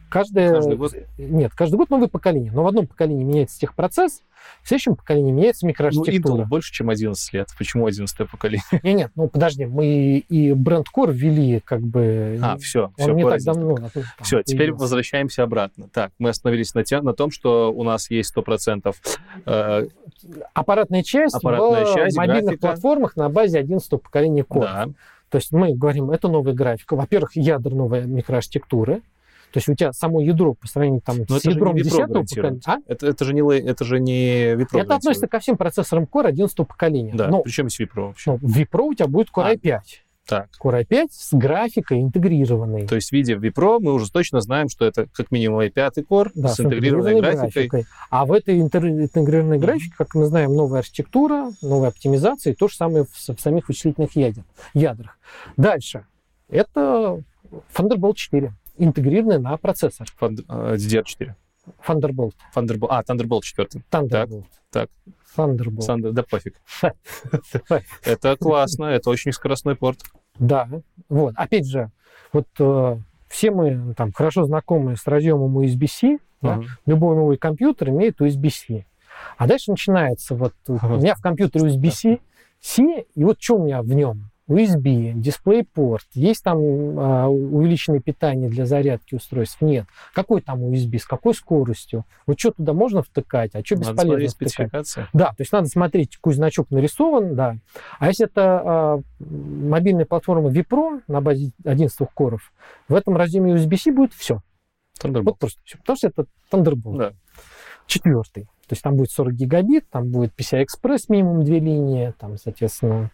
каждое... 0.09 0.52
Каждый 0.52 0.76
год? 0.76 0.94
Нет, 1.18 1.52
каждый 1.55 1.76
год 1.76 1.90
новое 1.90 2.09
поколение. 2.09 2.52
Но 2.52 2.62
в 2.62 2.66
одном 2.66 2.86
поколении 2.86 3.24
меняется 3.24 3.59
техпроцесс, 3.59 4.22
в 4.62 4.68
следующем 4.68 4.96
поколении 4.96 5.32
меняется 5.32 5.66
микроархитектура. 5.66 6.36
Ну, 6.36 6.42
Intel 6.42 6.46
больше, 6.46 6.72
чем 6.72 6.90
11 6.90 7.32
лет. 7.32 7.48
Почему 7.59 7.86
11 7.86 8.30
поколение? 8.30 8.64
Нет, 8.72 8.94
нет, 8.94 9.10
ну 9.14 9.28
подожди, 9.28 9.66
мы 9.66 10.18
и 10.18 10.52
бренд 10.52 10.86
Core 10.94 11.12
ввели 11.12 11.60
как 11.60 11.80
бы... 11.80 12.38
А, 12.42 12.56
все, 12.59 12.92
все. 12.96 13.12
Не 13.12 13.24
так 13.24 13.42
давно. 13.42 13.76
Там, 13.76 14.02
все, 14.22 14.42
теперь 14.42 14.72
возвращаемся 14.72 15.42
обратно. 15.42 15.88
Так, 15.92 16.12
мы 16.18 16.30
остановились 16.30 16.74
на, 16.74 16.84
тем, 16.84 17.05
на 17.05 17.14
том, 17.14 17.30
что 17.30 17.72
у 17.72 17.82
нас 17.82 18.10
есть 18.10 18.34
100% 18.36 18.94
э, 19.46 19.86
аппаратная 20.52 21.02
часть 21.02 21.34
аппаратная 21.34 21.84
в 21.84 21.94
часть, 21.94 22.16
мобильных 22.16 22.44
графика. 22.44 22.66
платформах 22.68 23.16
на 23.16 23.28
базе 23.28 23.59
11 23.59 23.90
поколения 24.02 24.42
Core. 24.42 24.60
Да. 24.60 24.88
То 25.28 25.38
есть 25.38 25.52
мы 25.52 25.74
говорим, 25.74 26.10
это 26.10 26.28
новая 26.28 26.55
графика. 26.55 26.96
Во-первых, 26.96 27.36
ядер 27.36 27.74
новая 27.74 28.05
микроархитектуры. 28.05 29.02
То 29.52 29.59
есть 29.59 29.68
у 29.68 29.74
тебя 29.74 29.92
само 29.92 30.20
ядро 30.20 30.55
по 30.55 30.66
сравнению 30.66 31.01
там, 31.01 31.18
Но 31.28 31.38
с 31.38 31.44
ядром 31.44 31.76
не 31.76 31.82
Wipro 31.82 32.24
10 32.24 32.34
поколения. 32.34 32.60
А? 32.66 32.78
Это, 32.88 33.06
это 33.06 33.24
же 33.24 33.34
не, 33.34 33.40
это 33.60 33.84
же 33.84 34.01
не 34.01 34.55
Wipro 34.55 34.80
Это 34.80 34.96
относится 34.96 35.28
ко 35.28 35.38
всем 35.38 35.56
процессорам 35.56 36.09
Core 36.12 36.26
11 36.26 36.56
поколения. 36.56 37.12
Да, 37.14 37.28
Но 37.28 37.42
причем 37.42 37.70
с 37.70 37.78
Wipro 37.78 38.09
вообще. 38.09 38.32
ну, 38.32 38.38
в 38.48 38.59
Wipro 38.59 38.82
у 38.82 38.94
тебя 38.94 39.06
будет 39.06 39.28
Core 39.28 39.44
А. 39.44 39.55
i5. 39.55 39.78
Так, 40.26 40.48
Core 40.62 40.86
i5 40.88 41.09
с 41.10 41.34
графикой 41.34 42.01
интегрированной. 42.01 42.86
то 42.86 42.94
есть, 42.94 43.12
видя 43.12 43.34
Wipro, 43.34 43.78
мы 43.78 43.92
уже 43.92 44.10
точно 44.10 44.40
знаем, 44.40 44.68
что 44.70 44.86
это 44.86 45.06
как 45.12 45.30
минимум 45.30 45.60
i5 45.60 46.06
Core 46.09 46.30
Да, 46.34 46.48
с 46.48 46.60
интегрированной 46.60 47.20
графикой. 47.20 47.51
графикой. 47.51 47.86
А 48.10 48.24
в 48.24 48.32
этой 48.32 48.59
интегрированной 48.60 49.59
графике, 49.59 49.92
как 49.98 50.14
мы 50.14 50.24
знаем, 50.24 50.55
новая 50.55 50.78
архитектура, 50.80 51.52
новая 51.60 51.88
оптимизация, 51.90 52.55
и 52.55 52.56
то 52.56 52.68
же 52.68 52.74
самое 52.76 53.05
в, 53.05 53.10
в 53.36 53.40
самих 53.40 53.68
вычислительных 53.68 54.16
ядер, 54.16 54.44
ядрах. 54.72 55.18
Дальше. 55.59 56.06
Это 56.48 57.22
Thunderbolt 57.76 58.14
4, 58.14 58.52
интегрированный 58.78 59.38
на 59.40 59.56
процессор. 59.59 60.06
Фанд- 60.18 60.44
э, 60.48 60.76
DDR4. 60.76 61.34
Thunderbolt. 61.86 62.34
Thunderbolt, 62.54 62.88
а, 62.90 63.02
Thunderbolt 63.02 63.42
4. 63.42 63.68
Thunderbolt. 63.90 64.44
так. 64.70 64.90
Thunderbolt. 65.36 65.82
Сандер, 65.82 66.12
да 66.12 66.22
пофиг. 66.22 66.54
Это 68.04 68.36
классно, 68.36 68.84
это 68.84 69.10
очень 69.10 69.32
скоростной 69.32 69.74
порт. 69.74 70.00
Да, 70.38 70.68
вот. 71.08 71.34
Опять 71.36 71.66
же, 71.66 71.90
вот 72.32 72.46
э, 72.58 72.96
все 73.28 73.50
мы 73.50 73.70
ну, 73.72 73.94
там 73.94 74.12
хорошо 74.12 74.44
знакомы 74.44 74.96
с 74.96 75.06
разъемом 75.06 75.58
USB-C. 75.58 76.18
Да? 76.40 76.56
Мгм. 76.56 76.66
Любой 76.86 77.16
новый 77.16 77.36
компьютер 77.36 77.90
имеет 77.90 78.20
USB-C. 78.20 78.84
А 79.36 79.46
дальше 79.46 79.70
начинается 79.70 80.34
вот 80.34 80.54
у 80.68 80.72
меня 80.72 81.14
в 81.14 81.20
компьютере 81.20 81.68
USB-C, 81.68 82.18
C, 82.60 83.04
и 83.14 83.24
вот 83.24 83.40
что 83.40 83.56
у 83.56 83.64
меня 83.64 83.82
в 83.82 83.88
нем? 83.88 84.30
USB, 84.48 85.14
DisplayPort, 85.14 86.04
есть 86.14 86.44
там 86.44 86.58
а, 86.58 87.28
увеличенное 87.28 88.00
питание 88.00 88.50
для 88.50 88.66
зарядки 88.66 89.14
устройств? 89.14 89.62
Нет. 89.62 89.86
Какой 90.12 90.42
там 90.42 90.60
USB, 90.64 90.98
с 90.98 91.06
какой 91.06 91.34
скоростью? 91.34 92.04
Вот 92.26 92.38
что 92.38 92.52
туда 92.52 92.74
можно 92.74 93.02
втыкать, 93.02 93.54
а 93.54 93.64
что 93.64 93.76
Надо 93.76 93.92
бесполезно 93.92 94.46
втыкать? 94.46 94.94
Да, 95.14 95.28
то 95.28 95.36
есть 95.38 95.52
надо 95.52 95.68
смотреть, 95.68 96.16
какой 96.16 96.34
значок 96.34 96.70
нарисован, 96.70 97.34
да. 97.34 97.56
А 97.98 98.08
если 98.08 98.26
это 98.26 98.42
а, 98.42 99.00
мобильная 99.20 100.04
платформа 100.04 100.50
Vipro 100.50 101.00
на 101.08 101.20
базе 101.22 101.52
11 101.64 101.96
коров, 102.14 102.52
в 102.88 102.94
этом 102.94 103.16
разъеме 103.16 103.54
USB-C 103.54 103.92
будет 103.92 104.12
все. 104.12 104.42
Thunderbolt. 105.02 105.22
Вот 105.22 105.38
просто 105.38 105.60
все. 105.64 105.78
Потому 105.78 105.96
что 105.96 106.08
это 106.08 106.26
Thunderbolt. 106.50 106.96
Да. 106.98 107.12
Четвертый. 107.86 108.44
То 108.66 108.72
есть 108.72 108.82
там 108.82 108.96
будет 108.96 109.10
40 109.10 109.34
гигабит, 109.34 109.88
там 109.90 110.10
будет 110.10 110.32
PCI-Express 110.38 111.04
минимум 111.08 111.44
две 111.44 111.60
линии, 111.60 112.14
там, 112.18 112.38
соответственно, 112.38 113.10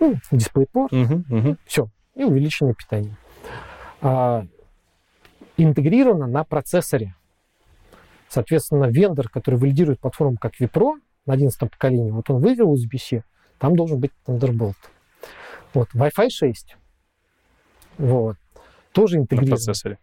ну, 0.00 0.14
DisplayPort, 0.32 0.88
Мгм, 0.90 1.24
мгм. 1.28 1.58
все. 1.66 1.88
И 2.14 2.24
увеличенное 2.24 2.74
питание. 2.74 3.16
А, 4.00 4.44
интегрировано 5.56 6.26
на 6.26 6.44
процессоре. 6.44 7.14
Соответственно, 8.28 8.86
вендор, 8.86 9.28
который 9.28 9.58
валидирует 9.58 10.00
платформу 10.00 10.36
как 10.38 10.60
Vipro 10.60 10.94
на 11.26 11.34
11 11.34 11.70
поколении, 11.70 12.10
вот 12.10 12.28
он 12.30 12.40
вывел 12.42 12.74
USB-C, 12.74 13.22
там 13.58 13.76
должен 13.76 13.98
быть 14.00 14.10
Thunderbolt. 14.26 14.74
Вот, 15.74 15.88
Wi-Fi 15.94 16.30
6. 16.30 16.76
Вот. 17.98 18.36
Тоже 18.92 19.16
На 19.16 19.20
интегрирован. 19.22 19.50
процессоре. 19.56 19.98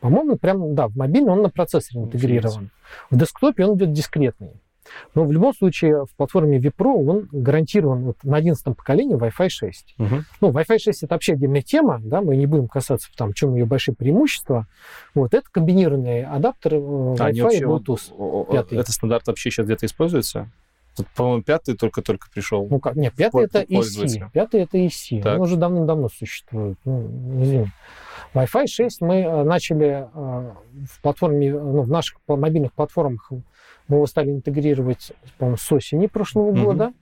По-моему, 0.00 0.36
прям, 0.36 0.74
да, 0.74 0.88
в 0.88 0.96
мобильном 0.96 1.34
он 1.34 1.42
на 1.42 1.50
процессоре 1.50 2.04
интегрирован. 2.04 2.70
В 3.10 3.16
десктопе 3.16 3.64
он 3.64 3.76
идет 3.76 3.92
дискретный. 3.92 4.60
Но 5.14 5.24
в 5.24 5.32
любом 5.32 5.54
случае 5.54 6.04
в 6.04 6.14
платформе 6.16 6.58
Vipro 6.58 6.92
он 7.06 7.28
гарантирован 7.32 8.04
вот 8.04 8.16
на 8.24 8.36
11 8.36 8.64
поколении 8.76 9.16
Wi-Fi 9.16 9.48
6. 9.48 9.94
Мгм. 9.98 10.24
Ну, 10.40 10.50
Wi-Fi 10.50 10.78
6 10.78 11.02
это 11.04 11.14
вообще 11.14 11.34
отдельная 11.34 11.62
тема, 11.62 12.00
да, 12.02 12.20
мы 12.20 12.36
не 12.36 12.46
будем 12.46 12.68
касаться 12.68 13.08
там, 13.16 13.32
в 13.32 13.34
чем 13.34 13.54
ее 13.54 13.64
большие 13.64 13.94
преимущества. 13.94 14.66
Вот, 15.14 15.34
это 15.34 15.46
комбинированный 15.50 16.24
адаптер 16.24 16.74
э, 16.74 17.16
А, 17.18 17.30
Wi-Fi 17.30 17.56
и 17.56 17.62
Bluetooth. 17.62 18.66
Это 18.70 18.92
стандарт 18.92 19.26
вообще 19.26 19.50
сейчас 19.50 19.66
где-то 19.66 19.86
используется? 19.86 20.50
Тут, 20.96 21.08
по-моему, 21.08 21.42
пятый 21.42 21.74
только-только 21.74 22.28
пришел. 22.30 22.66
Ну 22.68 22.78
как, 22.78 22.96
нет, 22.96 23.14
пятый 23.14 23.44
это 23.44 23.62
EC. 23.62 24.30
Пятый 24.32 24.60
это 24.60 24.76
EC. 24.76 25.22
Так. 25.22 25.36
Он 25.36 25.42
уже 25.42 25.56
давным-давно 25.56 26.10
существует. 26.10 26.76
Ну, 26.84 27.42
извини. 27.42 27.72
Wi-Fi 28.34 28.66
6 28.66 29.00
мы 29.00 29.14
э, 29.16 29.44
начали 29.44 30.06
э, 30.12 30.52
в 30.90 31.02
платформе, 31.02 31.52
ну, 31.52 31.82
в 31.82 31.88
наших 31.88 32.18
мобильных 32.26 32.72
платформах 32.72 33.30
мы 33.88 33.96
его 33.96 34.06
стали 34.06 34.30
интегрировать, 34.30 35.12
по-моему, 35.38 35.56
с 35.56 35.72
осени 35.72 36.06
прошлого 36.06 36.52
Мгм. 36.52 36.64
года. 36.64 36.92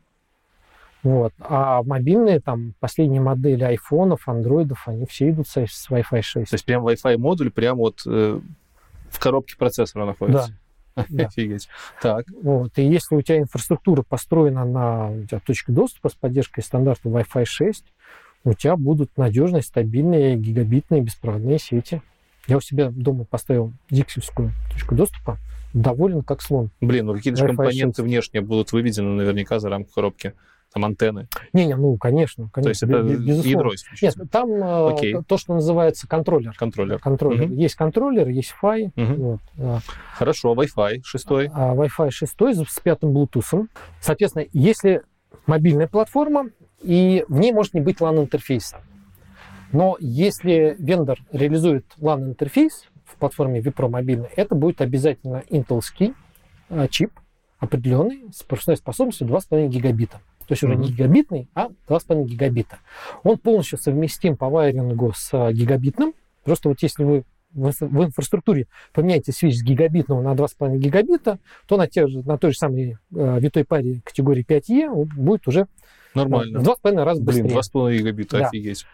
Вот. 1.03 1.33
А 1.41 1.83
мобильные, 1.83 2.41
там, 2.41 2.75
последние 2.79 3.23
модели 3.23 3.65
айфонов, 3.65 4.29
андроидов, 4.29 4.87
они 4.87 5.07
все 5.07 5.31
идут 5.31 5.49
с, 5.49 5.57
с 5.57 5.89
Wi-Fi 5.91 6.21
6. 6.21 6.51
То 6.51 6.55
есть 6.55 6.65
прям 6.65 6.87
Wi-Fi 6.87 7.17
модуль 7.17 7.51
прям 7.51 7.79
вот 7.79 8.03
э, 8.07 8.39
в 9.09 9.19
коробке 9.19 9.57
процессора 9.57 10.05
находится. 10.05 10.49
да. 10.49 10.57
Офигеть. 11.27 11.69
Так. 12.03 12.27
Вот. 12.43 12.77
И 12.77 12.83
если 12.83 13.15
у 13.15 13.23
тебя 13.23 13.39
инфраструктура 13.39 14.03
построена 14.03 14.65
на 14.67 15.11
у 15.11 15.25
тебя 15.25 15.41
точке 15.41 15.73
доступа 15.73 16.11
с 16.11 16.15
поддержкой 16.15 16.63
стандарта 16.63 17.09
Wi-Fi 17.09 17.45
6, 17.47 17.85
у 18.45 18.53
тебя 18.55 18.77
будут 18.77 19.17
надежные, 19.17 19.63
стабильные 19.63 20.37
гигабитные 20.37 21.01
беспроводные 21.01 21.59
сети. 21.59 22.03
Я 22.47 22.57
у 22.57 22.61
себя 22.61 22.91
дома 22.91 23.25
поставил 23.25 23.73
диксельскую 23.91 24.51
точку 24.73 24.95
доступа, 24.95 25.39
доволен 25.73 26.23
как 26.23 26.43
слон. 26.43 26.71
Блин, 26.81 27.07
ну 27.07 27.15
какие-то 27.15 27.39
же 27.39 27.45
Wi-Fi 27.47 27.57
компоненты 27.57 27.97
6. 27.97 27.99
внешние 28.09 28.41
будут 28.43 28.73
выведены 28.73 29.11
наверняка 29.11 29.59
за 29.59 29.69
рамку 29.69 29.93
коробки. 29.93 30.35
Там 30.73 30.85
антенны. 30.85 31.27
Не-не, 31.53 31.75
ну, 31.75 31.97
конечно, 31.97 32.49
конечно. 32.53 32.63
То 32.63 32.69
есть 32.69 32.83
это 32.85 33.03
бе- 33.03 33.17
бе- 33.17 33.25
безусловно. 33.27 33.49
ядро 33.49 33.71
Нет, 34.03 34.15
там 34.31 34.51
э, 34.53 34.93
Окей. 34.93 35.17
то, 35.27 35.37
что 35.37 35.55
называется 35.55 36.07
контроллер. 36.07 36.55
Контроллер. 36.57 37.01
Контроллер. 37.01 37.47
Мгм. 37.49 37.55
Есть 37.57 37.75
контроллер, 37.75 38.29
есть 38.29 38.55
Fi. 38.63 38.93
Мгм. 38.95 39.15
Вот, 39.17 39.41
а, 39.59 39.79
Хорошо, 40.15 40.55
Wi-Fi 40.55 41.01
шестой. 41.03 41.51
а 41.53 41.75
Wi-Fi 41.75 42.11
6 42.13 42.65
с 42.69 42.79
пятым 42.79 43.11
Bluetooth. 43.17 43.67
Соответственно, 44.01 44.45
если 44.53 45.03
мобильная 45.49 45.89
платформа, 45.89 46.51
и 46.81 47.25
в 47.27 47.41
ней 47.41 47.53
может 47.53 47.75
не 47.75 47.81
быть 47.81 47.99
LAN-интерфейса. 48.01 48.77
Но 49.73 49.97
если 49.99 50.77
вендор 50.79 51.19
реализует 51.33 51.85
LAN-интерфейс 51.99 52.85
платформе 53.21 53.61
Vipro 53.61 53.89
мобильной, 53.89 54.29
это 54.37 54.55
будет 54.55 54.81
обязательно 54.81 55.45
интелский 55.49 56.15
э, 56.69 56.89
чип 56.91 57.13
определенный 57.59 58.25
с 58.33 58.43
пропускной 58.43 58.77
способностью 58.77 59.27
2,5 59.29 59.69
гигабита. 59.69 60.21
То 60.47 60.53
есть 60.55 60.63
уже 60.65 60.75
не 60.75 60.87
Мгм. 60.87 60.95
гигабитный, 60.97 61.49
а 61.55 61.69
2,5 61.89 62.25
гигабита. 62.25 62.79
Он 63.23 63.39
полностью 63.39 63.79
совместим 63.79 64.37
по 64.37 64.49
вайрингу 64.49 65.13
с 65.15 65.31
э, 65.33 65.53
гигабитным. 65.53 66.13
Просто 66.45 66.69
вот 66.71 66.83
если 66.83 67.05
вы 67.05 67.25
в 67.53 67.67
инфра- 67.69 67.87
в 67.89 68.05
инфраструктуре 68.05 68.67
поменяете 68.93 69.33
свич 69.33 69.57
с 69.59 69.63
гигабитного 69.63 70.23
на 70.23 70.35
2,5 70.35 70.77
гигабита, 70.79 71.39
то 71.67 71.77
на, 71.77 71.87
те 71.87 72.07
же, 72.09 72.23
на 72.27 72.39
той 72.39 72.53
же 72.53 72.59
самой 72.59 72.97
э, 73.15 73.39
витой 73.41 73.65
паре 73.65 74.01
категории 74.05 74.45
5Е 74.45 74.89
он 74.89 75.09
будет 75.17 75.47
уже 75.47 75.67
Нормально. 76.15 76.61
в 76.61 76.63
2,5 76.65 77.05
раза 77.05 77.23
Блин, 77.23 77.45
быстрее. 77.47 77.61
2,5 77.93 77.99
гигабита, 77.99 78.39
Да. 78.39 78.47
офигеть. 78.47 78.87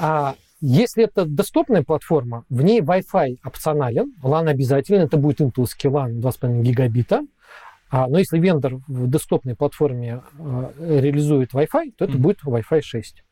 А 0.00 0.34
если 0.60 1.04
это 1.04 1.24
доступная 1.24 1.82
платформа, 1.82 2.44
в 2.48 2.62
ней 2.62 2.80
Wi-Fi 2.80 3.38
опционален, 3.44 4.14
LAN 4.22 4.48
обязателен, 4.48 5.02
это 5.02 5.16
будет 5.16 5.40
интелский 5.40 5.88
LAN 5.90 6.20
2,5 6.20 6.62
гигабита, 6.62 7.22
А, 7.90 8.06
но 8.06 8.18
если 8.18 8.38
вендор 8.38 8.80
в 8.86 9.08
десктопной 9.08 9.54
платформе 9.56 10.20
э, 10.38 11.00
реализует 11.00 11.54
Wi-Fi, 11.54 11.92
то 11.96 12.04
это 12.04 12.12
Мгм. 12.14 12.22
будет 12.22 12.42
Wi-Fi 12.44 12.82
6. 12.82 13.24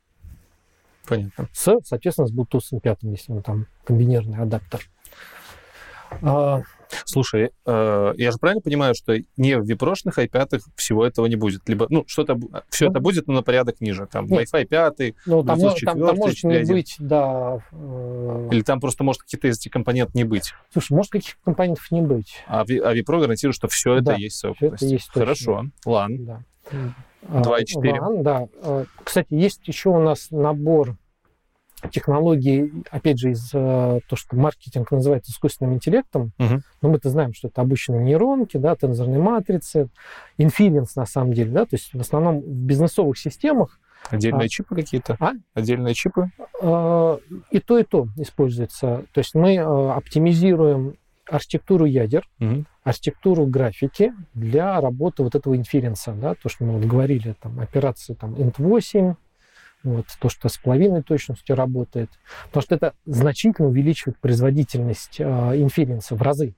Понятно. 1.07 1.47
С, 1.53 1.79
соответственно, 1.85 2.27
с 2.27 2.33
Bluetooth 2.33 2.81
5, 2.81 2.99
если 3.03 3.33
он 3.33 3.43
там 3.43 3.67
комбинированный 3.85 4.39
адаптер. 4.39 4.81
А, 6.23 6.63
Слушай, 7.05 7.51
э, 7.65 8.13
я 8.17 8.31
же 8.31 8.39
правильно 8.39 8.61
понимаю, 8.61 8.95
что 8.95 9.17
не 9.37 9.59
в 9.59 9.65
випрошных 9.65 10.19
i5 10.19 10.61
всего 10.77 11.05
этого 11.07 11.27
не 11.27 11.37
будет? 11.37 11.69
Либо, 11.69 11.87
ну, 11.91 12.05
что-то, 12.07 12.39
все 12.69 12.89
это 12.89 13.01
будет, 13.01 13.27
но 13.27 13.35
на 13.35 13.43
порядок 13.43 13.81
ниже. 13.81 14.07
Там 14.11 14.27
Нет. 14.27 14.49
Wi-Fi 14.53 14.65
5, 14.67 15.15
ну, 15.27 15.43
там, 15.43 15.59
Bluetooth 15.59 15.63
мо- 15.63 15.75
там- 15.75 16.01
там 16.01 16.17
4, 16.17 16.17
может 16.17 16.45
не 16.45 16.55
4.1. 16.55 16.67
быть, 16.73 16.97
да. 16.99 17.59
э, 17.73 18.49
или 18.53 18.63
там 18.63 18.81
просто 18.81 19.05
может 19.05 19.23
какие-то 19.23 19.49
из 19.49 19.59
этих 19.59 19.71
компонентов 19.71 20.15
не 20.15 20.25
быть. 20.25 20.53
Слушай, 20.73 20.93
может 20.93 21.13
каких 21.13 21.39
компонентов 21.45 21.91
не 21.91 22.03
быть. 22.03 22.37
А, 22.47 22.63
а 22.63 22.95
Випро 22.95 23.19
гарантирует, 23.21 23.57
что 23.57 23.69
все 23.69 23.95
это 23.95 24.05
Да, 24.07 24.15
есть 24.15 24.37
всё 24.37 24.55
это 24.61 24.85
есть 24.85 25.07
точно. 25.09 25.21
Хорошо. 25.21 25.65
LAN. 25.87 26.17
Да. 26.19 26.43
2.4. 27.23 27.99
А, 27.99 28.11
LAN, 28.11 28.23
да. 28.23 28.49
А, 28.63 28.85
Кстати, 29.03 29.35
есть 29.35 29.67
еще 29.67 29.91
у 29.91 29.99
нас 29.99 30.29
набор 30.31 30.97
технологий, 31.91 32.73
опять 32.91 33.19
же, 33.19 33.31
из 33.33 33.51
э, 33.53 34.01
то, 34.09 34.17
что 34.17 34.37
маркетинг 34.37 34.91
называет 34.91 35.25
искусственным 35.27 35.75
интеллектом. 35.75 36.33
Мгм. 36.39 36.63
Но 36.83 36.89
мы-то 36.89 37.11
знаем, 37.11 37.35
что 37.35 37.49
это 37.49 37.61
обычные 37.61 38.03
нейронки, 38.03 38.57
да, 38.57 38.75
тензорные 38.77 39.19
матрицы, 39.19 39.89
инференс 40.39 40.97
на 40.97 41.07
самом 41.07 41.33
деле, 41.33 41.51
да, 41.53 41.63
то 41.65 41.77
есть 41.77 41.93
в 41.93 42.01
основном 42.01 42.41
в 42.41 42.47
бизнесовых 42.49 43.19
системах 43.19 43.79
Отдельные 44.09 44.45
А. 44.47 44.49
чипы 44.49 44.75
какие-то? 44.77 45.17
А? 45.19 45.33
Отдельные 45.55 45.93
чипы? 45.95 46.31
э, 46.63 47.19
и 47.51 47.59
то, 47.59 47.79
и 47.79 47.83
то 47.83 48.07
используется. 48.19 49.05
То 49.13 49.19
есть 49.19 49.35
мы 49.35 49.57
э, 49.57 49.63
оптимизируем 49.91 50.95
архитектуру 51.29 51.87
ядер, 51.87 52.25
Мгм. 52.39 52.67
архитектуру 52.85 53.47
графики 53.47 54.13
для 54.33 54.81
работы 54.81 55.25
вот 55.25 55.35
этого 55.35 55.57
инференса, 55.57 56.13
да, 56.13 56.35
то, 56.35 56.49
что 56.49 56.65
мы 56.65 56.79
вот 56.79 56.85
говорили, 56.85 57.35
там, 57.43 57.59
операции 57.59 58.15
там 58.15 58.35
int8, 58.35 59.17
вот, 59.95 60.07
то, 60.21 60.29
что 60.29 60.49
с 60.49 60.59
половиной 60.59 61.03
точностью 61.03 61.57
работает, 61.57 62.11
потому 62.47 62.63
что 62.63 62.75
это 62.75 62.95
значительно 63.07 63.69
увеличивает 63.69 64.19
производительность 64.19 65.21
э, 65.21 65.25
инференса 65.25 66.15
в 66.15 66.23
разы, 66.23 66.55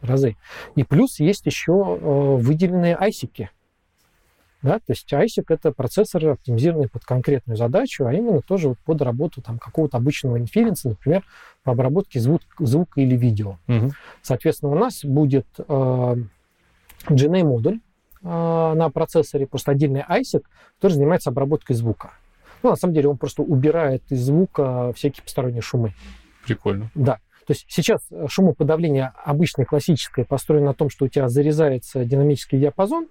в 0.00 0.08
разы. 0.08 0.36
И 0.76 0.84
плюс 0.84 1.20
есть 1.20 1.46
еще 1.46 1.72
э, 1.72 2.36
выделенные 2.36 2.96
айсики, 2.96 3.50
да, 4.60 4.78
то 4.78 4.90
есть 4.90 5.12
ASIC 5.12 5.44
это 5.48 5.70
процессоры, 5.70 6.30
оптимизированные 6.30 6.88
под 6.88 7.04
конкретную 7.04 7.56
задачу, 7.56 8.06
а 8.06 8.12
именно 8.12 8.40
тоже 8.40 8.70
вот 8.70 8.78
под 8.78 9.02
работу 9.02 9.40
там, 9.40 9.58
какого-то 9.58 9.96
обычного 9.98 10.38
инференса, 10.38 10.88
например, 10.88 11.24
по 11.62 11.72
обработке 11.72 12.18
звук, 12.18 12.42
звука 12.58 13.00
или 13.00 13.16
видео. 13.16 13.58
Мгм. 13.68 13.92
Соответственно, 14.22 14.72
у 14.72 14.74
нас 14.74 15.04
будет 15.04 15.46
э, 15.58 16.16
GNA-модуль 17.08 17.78
э, 18.22 18.72
на 18.74 18.90
процессоре, 18.90 19.46
просто 19.46 19.70
отдельный 19.70 20.02
ASIC, 20.08 20.42
который 20.76 20.94
занимается 20.94 21.30
обработкой 21.30 21.76
звука. 21.76 22.14
Ну, 22.62 22.70
на 22.70 22.76
самом 22.76 22.94
деле, 22.94 23.08
он 23.08 23.18
просто 23.18 23.42
убирает 23.42 24.02
из 24.10 24.20
звука 24.20 24.92
всякие 24.94 25.22
посторонние 25.22 25.62
шумы. 25.62 25.94
Прикольно. 26.44 26.90
Да. 26.94 27.18
То 27.46 27.52
есть 27.52 27.64
сейчас 27.68 28.02
э, 28.10 28.26
шумоподавление 28.28 29.12
обычное, 29.24 29.64
классическое, 29.64 30.24
построено 30.24 30.66
на 30.66 30.74
том, 30.74 30.90
что 30.90 31.06
у 31.06 31.08
тебя 31.08 31.28
зарезается 31.28 32.04
динамический 32.04 32.58
диапазон, 32.58 33.08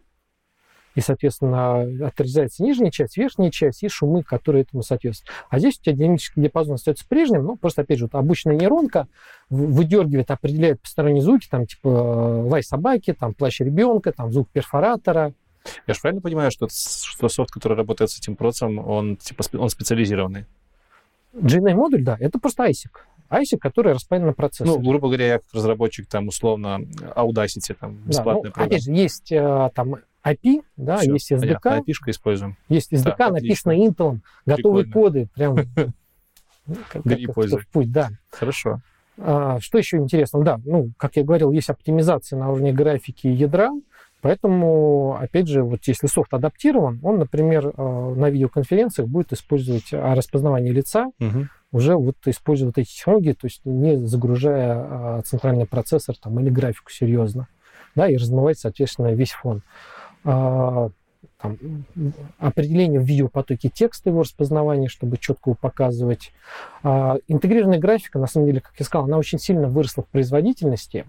и, 0.98 1.02
соответственно, 1.02 2.07
отрезается 2.07 2.64
нижняя 2.64 2.90
часть, 2.90 3.18
верхняя 3.18 3.52
часть 3.52 3.84
и 3.84 3.88
шумы, 3.88 4.24
которые 4.24 4.64
этому 4.64 4.82
соответствуют. 4.82 5.32
А 5.49 5.60
здесь 5.60 5.78
у 5.80 5.84
тебя 5.84 5.95
динамический 5.95 6.41
диапазон 6.41 6.76
остается 6.76 7.06
прежним, 7.07 7.45
но 7.45 7.56
просто, 7.56 7.84
опять 7.84 7.99
же, 7.99 8.06
вот 8.06 8.15
обычная 8.15 8.56
нейронка 8.56 9.07
выдергивает, 9.49 10.32
определяет 10.32 10.82
посторонние 10.82 11.22
звуки, 11.22 11.48
там, 11.49 11.68
типа 11.68 11.88
э, 11.88 12.49
лай 12.49 12.64
собаки, 12.64 13.14
там, 13.14 13.36
плащ 13.36 13.60
ребенка, 13.60 14.11
там, 14.11 14.32
звук 14.32 14.49
перфоратора. 14.49 15.34
Я 15.88 15.94
же 15.94 15.99
правильно 16.02 16.22
понимаю, 16.22 16.52
что, 16.52 16.68
что 16.69 17.30
софт, 17.30 17.52
который 17.52 17.77
работает 17.77 18.11
с 18.11 18.18
этим 18.19 18.35
процессом, 18.35 18.80
он, 18.80 19.18
типа, 19.18 19.44
он 19.57 19.69
специализированный? 19.69 20.45
GNA-модуль, 21.34 22.03
да, 22.03 22.18
это 22.19 22.39
просто 22.39 22.65
ASIC. 22.68 22.89
ASIC, 23.30 23.57
который 23.60 23.94
распаян 23.94 24.26
на 24.26 24.34
процессор. 24.34 24.68
Ну, 24.68 24.80
грубо 24.80 25.07
говоря, 25.07 25.27
я 25.27 25.34
как 25.39 25.48
разработчик, 25.53 26.07
там, 26.07 26.27
условно, 26.30 26.80
Audacity, 27.15 27.76
там, 27.80 27.98
Да, 28.03 28.07
бесплатная 28.10 28.35
ну, 28.35 28.52
программа. 28.52 28.65
опять 28.68 28.84
же, 28.84 28.91
есть 28.94 29.31
э, 29.31 29.69
там 29.76 29.95
API, 30.23 30.61
да, 30.77 30.98
Всё, 30.98 31.14
есть 31.14 31.31
SDK, 31.31 31.60
понятно. 31.61 31.84
API-шка 31.91 32.11
используем. 32.11 32.57
Есть 32.69 32.94
SDK, 32.94 33.15
Так, 33.18 33.31
написано 33.34 33.73
Intel, 33.73 34.19
готовые 34.45 34.85
Прикольно. 34.85 35.07
коды, 35.10 35.27
прям 35.34 35.56
ну, 36.65 36.76
как- 36.89 37.34
пользуй. 37.34 37.61
путь, 37.72 37.91
да. 37.91 38.10
Хорошо. 38.31 38.81
А, 39.19 39.60
Что 39.60 39.77
еще 39.77 39.98
интересно? 39.98 40.41
Да, 40.44 40.60
ну, 40.64 40.91
как 40.98 41.15
я 41.18 41.23
говорил, 41.23 41.52
есть 41.52 41.69
оптимизация 41.69 42.38
на 42.39 42.49
уровне 42.52 42.72
графики 42.72 43.27
ядра, 43.27 43.72
поэтому, 44.22 45.18
опять 45.19 45.48
же, 45.48 45.64
вот 45.64 45.80
если 45.85 46.07
софт 46.07 46.34
адаптирован, 46.34 46.99
он, 47.03 47.19
например, 47.19 47.68
э, 47.68 48.14
на 48.15 48.30
видеоконференциях 48.30 49.07
будет 49.07 49.34
использовать 49.34 49.94
а, 49.94 50.15
распознавание 50.15 50.73
лица, 50.73 51.11
Мгм. 51.19 51.49
уже 51.72 51.95
вот 51.95 52.15
используя 52.26 52.68
вот 52.68 52.77
эти 52.77 52.89
технологии, 52.89 53.34
то 53.34 53.45
есть 53.48 53.61
не 53.65 53.98
загружая 53.98 54.73
а, 54.73 55.22
центральный 55.26 55.65
процессор 55.65 56.15
там, 56.18 56.39
или 56.39 56.49
графику 56.49 56.91
серьезно, 56.91 57.48
да, 57.95 58.07
и 58.07 58.15
размывать, 58.18 58.60
соответственно, 58.60 59.14
весь 59.14 59.31
фон. 59.31 59.64
А, 61.48 61.56
там, 61.95 62.14
определение 62.40 62.99
в 62.99 63.03
видеопотоке 63.03 63.69
текста 63.69 64.10
его 64.10 64.22
распознавания, 64.22 64.88
чтобы 64.88 65.18
четко 65.18 65.49
его 65.49 65.57
показывать. 65.60 66.32
А, 66.84 67.18
интегрированная 67.28 67.80
графика, 67.80 68.19
на 68.19 68.28
самом 68.28 68.48
деле, 68.48 68.61
как 68.61 68.74
я 68.78 68.86
сказал, 68.86 69.06
она 69.06 69.18
очень 69.18 69.40
сильно 69.40 69.68
выросла 69.68 70.03
в 70.03 70.07
производительности. 70.07 71.06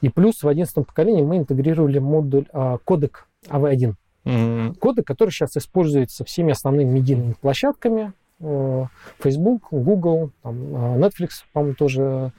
И 0.00 0.08
плюс 0.08 0.42
в 0.42 0.48
11 0.48 0.74
поколении 0.86 1.22
мы 1.22 1.38
интегрировали 1.38 1.98
модуль 1.98 2.46
а, 2.52 2.78
кодек 2.78 3.26
AV1 3.48 3.94
М, 4.24 4.74
кодек, 4.76 5.06
который 5.06 5.30
сейчас 5.30 5.56
используется 5.56 6.24
всеми 6.24 6.52
основными 6.52 6.90
медийными 6.90 7.34
площадками. 7.40 8.12
э, 8.44 8.86
Facebook, 9.20 9.68
Google, 9.70 10.32
там, 10.42 10.56
э, 10.74 10.98
Netflix, 10.98 11.28
по-моему, 11.52 11.76
тоже. 11.76 12.32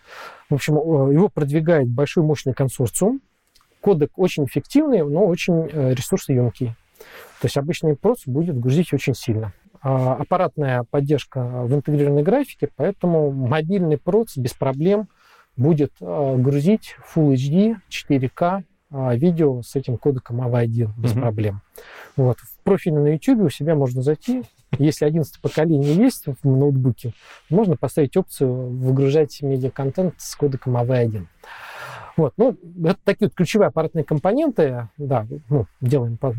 В 0.50 0.56
общем, 0.56 0.78
э, 0.78 1.14
его 1.14 1.30
продвигает 1.30 1.88
большой 1.88 2.26
мощный 2.26 2.54
консорциум. 2.54 3.22
Кодек 3.80 4.12
очень 4.18 4.44
эффективный, 4.44 5.02
но 5.04 5.26
очень 5.26 5.70
э, 5.72 5.94
ресурсоемкий. 5.94 6.76
То 7.44 7.48
есть 7.48 7.58
обычный 7.58 7.98
проц 7.98 8.22
будет 8.26 8.58
грузить 8.58 8.94
очень 8.94 9.14
сильно. 9.14 9.52
А, 9.82 10.14
Аппаратная 10.14 10.86
поддержка 10.90 11.42
в 11.44 11.76
интегрированной 11.76 12.24
графике, 12.24 12.70
поэтому 12.74 13.32
мобильный 13.32 13.98
проц 13.98 14.38
без 14.38 14.54
проблем 14.54 15.10
будет 15.58 15.92
э, 16.00 16.36
грузить 16.38 16.96
Full 17.14 17.34
HD, 17.34 17.76
4К 17.90 18.64
а, 18.92 19.16
видео 19.18 19.62
с 19.62 19.76
этим 19.76 19.98
кодеком 19.98 20.40
AV1 20.40 20.92
без 20.98 21.12
Мгм. 21.12 21.22
проблем. 21.22 21.62
Вот. 22.16 22.38
В 22.40 22.64
профиле 22.64 23.00
на 23.00 23.08
YouTube 23.08 23.42
у 23.42 23.50
себя 23.50 23.76
можно 23.76 24.02
зайти. 24.02 24.44
Если 24.80 25.04
11 25.04 25.42
поколение 25.42 25.94
есть 25.94 26.28
в 26.44 26.48
ноутбуке, 26.48 27.12
можно 27.50 27.76
поставить 27.76 28.16
опцию 28.16 28.54
выгружать 28.70 29.42
медиаконтент 29.42 30.14
с 30.18 30.34
кодеком 30.38 30.78
AV1. 30.78 31.26
Вот, 32.16 32.34
ну, 32.38 32.56
это 32.84 32.98
такие 33.04 33.28
вот 33.28 33.36
ключевые 33.36 33.68
аппаратные 33.70 34.04
компоненты, 34.04 34.88
да, 34.98 35.26
ну, 35.50 35.66
делаем 35.82 36.18
по, 36.18 36.36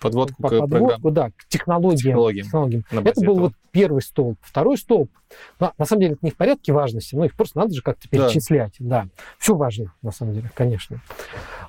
Подводку 0.00 0.42
по 0.42 0.48
к 0.50 0.58
подводку, 0.58 1.10
да, 1.10 1.30
к 1.30 1.46
технологиям. 1.48 1.98
Технологиям. 1.98 2.44
технологиям. 2.44 2.84
на 2.92 3.00
Это 3.00 3.20
был 3.22 3.32
этого. 3.34 3.40
вот 3.46 3.52
первый 3.72 4.02
столб. 4.02 4.38
Второй 4.42 4.76
столб, 4.76 5.10
ну, 5.58 5.70
на 5.78 5.84
самом 5.86 6.00
деле, 6.02 6.12
это 6.12 6.26
не 6.26 6.30
в 6.30 6.36
порядке 6.36 6.72
важности, 6.72 7.14
но 7.14 7.24
их 7.24 7.34
просто 7.34 7.58
надо 7.58 7.74
же 7.74 7.82
как-то 7.82 8.06
Да. 8.10 8.28
перечислять. 8.28 8.74
Да. 8.78 9.08
Все 9.38 9.54
важно, 9.56 9.94
на 10.02 10.12
самом 10.12 10.34
деле, 10.34 10.50
конечно. 10.54 11.00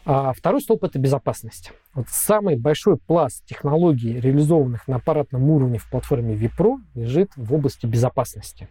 А 0.05 0.33
второй 0.33 0.61
столб– 0.61 0.83
это 0.85 0.99
безопасность. 0.99 1.71
Вот 1.93 2.07
самый 2.09 2.57
большой 2.57 2.97
пласт 2.97 3.45
технологий, 3.45 4.19
реализованных 4.19 4.87
на 4.87 4.97
аппаратном 4.97 5.49
уровне 5.49 5.77
в 5.77 5.89
платформе 5.89 6.35
Vipro, 6.35 6.75
лежит 6.93 7.31
в 7.37 7.53
области 7.53 7.85
безопасности. 7.85 8.67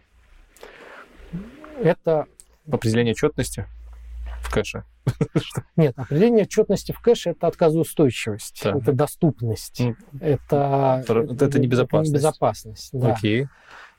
Это 1.81 2.27
Определение 2.71 3.15
четности 3.15 3.65
в 4.49 4.53
кэше. 4.53 4.83
Нет, 5.75 5.93
определение 5.97 6.43
отчетности 6.43 6.91
в 6.91 6.99
кэше 6.99 7.31
это 7.31 7.47
отказоустойчивость, 7.47 8.61
Так. 8.63 8.75
это 8.77 8.93
доступность, 8.93 9.79
Ну, 9.79 9.95
это, 10.19 11.03
Про- 11.07 11.23
это 11.23 11.59
небезопасность. 11.59 12.11
небезопасность, 12.13 12.89
да. 12.93 13.13
Окей. 13.13 13.47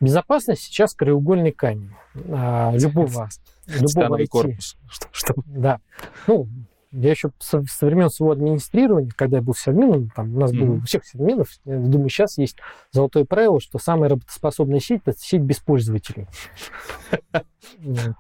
Безопасность 0.01 0.63
сейчас 0.63 0.95
краеугольный 0.95 1.53
камень 1.53 1.93
а, 2.31 2.73
любого, 2.75 3.29
любого 3.67 4.21
IT. 4.21 4.27
корпус. 4.29 4.77
Что, 4.89 5.09
что? 5.13 5.35
Да. 5.47 5.81
Ну, 6.27 6.49
я 6.93 7.11
еще 7.11 7.31
со, 7.39 7.63
со 7.63 7.87
времен 7.87 8.11
своего 8.11 8.33
администрирования, 8.33 9.11
когда 9.15 9.39
я 9.39 9.43
был 9.43 9.55
сисадмином, 9.55 10.11
там 10.11 10.35
у 10.35 10.41
нас 10.41 10.53
было 10.53 10.67
Мгм. 10.67 10.79
у 10.79 10.81
всех 10.83 11.05
сисадминов, 11.05 11.49
я 11.65 11.79
думаю, 11.79 12.09
сейчас 12.09 12.37
есть 12.39 12.57
золотое 12.91 13.25
правило, 13.25 13.61
что 13.61 13.79
самая 13.79 14.11
работоспособная 14.11 14.81
сеть– 14.81 15.03
это 15.05 15.19
сеть 15.19 15.43
без 15.43 15.59
пользователей. 15.59 16.27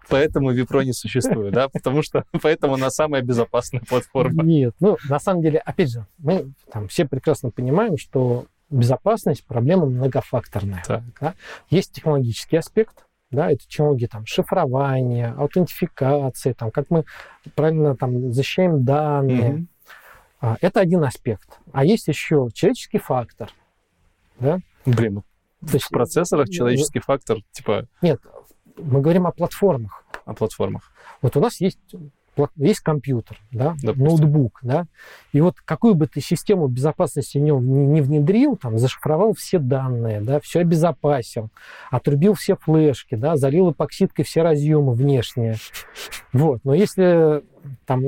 Поэтому 0.08 0.52
Випро 0.52 0.80
не 0.82 0.92
существует, 0.92 1.52
да? 1.52 1.68
Потому 1.68 2.02
что 2.02 2.24
поэтому 2.42 2.74
она 2.74 2.90
самая 2.90 3.22
безопасная 3.22 3.80
платформа. 3.80 4.42
Нет, 4.42 4.74
ну, 4.80 4.96
на 5.08 5.18
самом 5.18 5.42
деле, 5.42 5.58
опять 5.58 5.90
же, 5.90 6.06
мы 6.18 6.52
там 6.72 6.88
все 6.88 7.06
прекрасно 7.06 7.50
понимаем, 7.50 7.96
что 7.98 8.46
безопасность 8.70 9.44
проблема 9.44 9.86
многофакторная. 9.86 10.82
Да. 11.20 11.34
Есть 11.70 11.92
технологический 11.92 12.56
аспект, 12.56 13.04
да, 13.30 13.50
это 13.50 13.66
технологии 13.66 14.06
там 14.06 14.26
шифрования, 14.26 15.34
аутентификации, 15.38 16.52
там, 16.52 16.70
как 16.70 16.86
мы 16.90 17.04
правильно 17.54 17.96
там 17.96 18.32
защищаем 18.32 18.84
данные. 18.84 19.66
А, 20.40 20.56
это 20.60 20.80
один 20.80 21.04
аспект. 21.04 21.60
А 21.72 21.84
есть 21.84 22.08
еще 22.08 22.48
человеческий 22.52 22.98
фактор. 22.98 23.52
Да? 24.38 24.58
Блин, 24.86 25.22
ну, 25.60 25.66
То 25.66 25.74
есть, 25.74 25.86
в 25.86 25.90
процессорах 25.90 26.46
ну, 26.46 26.52
человеческий 26.52 27.00
фактор, 27.00 27.38
типа... 27.52 27.86
Нет, 28.00 28.20
мы 28.76 29.00
говорим 29.00 29.26
о 29.26 29.32
платформах. 29.32 30.04
О 30.24 30.34
платформах. 30.34 30.90
Вот 31.20 31.36
у 31.36 31.40
нас 31.40 31.60
есть 31.60 31.78
есть 32.56 32.80
компьютер, 32.80 33.38
да, 33.50 33.74
Допустим. 33.82 34.04
ноутбук, 34.04 34.60
да, 34.62 34.86
и 35.32 35.40
вот 35.40 35.56
какую 35.64 35.94
бы 35.94 36.06
ты 36.06 36.20
систему 36.20 36.68
безопасности 36.68 37.38
в 37.38 37.42
нем 37.42 37.92
не 37.92 38.00
внедрил, 38.00 38.56
там, 38.56 38.78
зашифровал 38.78 39.34
все 39.34 39.58
данные, 39.58 40.20
да, 40.20 40.40
все 40.40 40.60
обезопасил, 40.60 41.50
отрубил 41.90 42.34
все 42.34 42.56
флешки, 42.56 43.14
да, 43.14 43.36
залил 43.36 43.72
эпоксидкой 43.72 44.24
все 44.24 44.42
разъемы 44.42 44.92
внешние, 44.92 45.56
вот, 46.32 46.60
но 46.64 46.74
если 46.74 47.42
там 47.86 48.02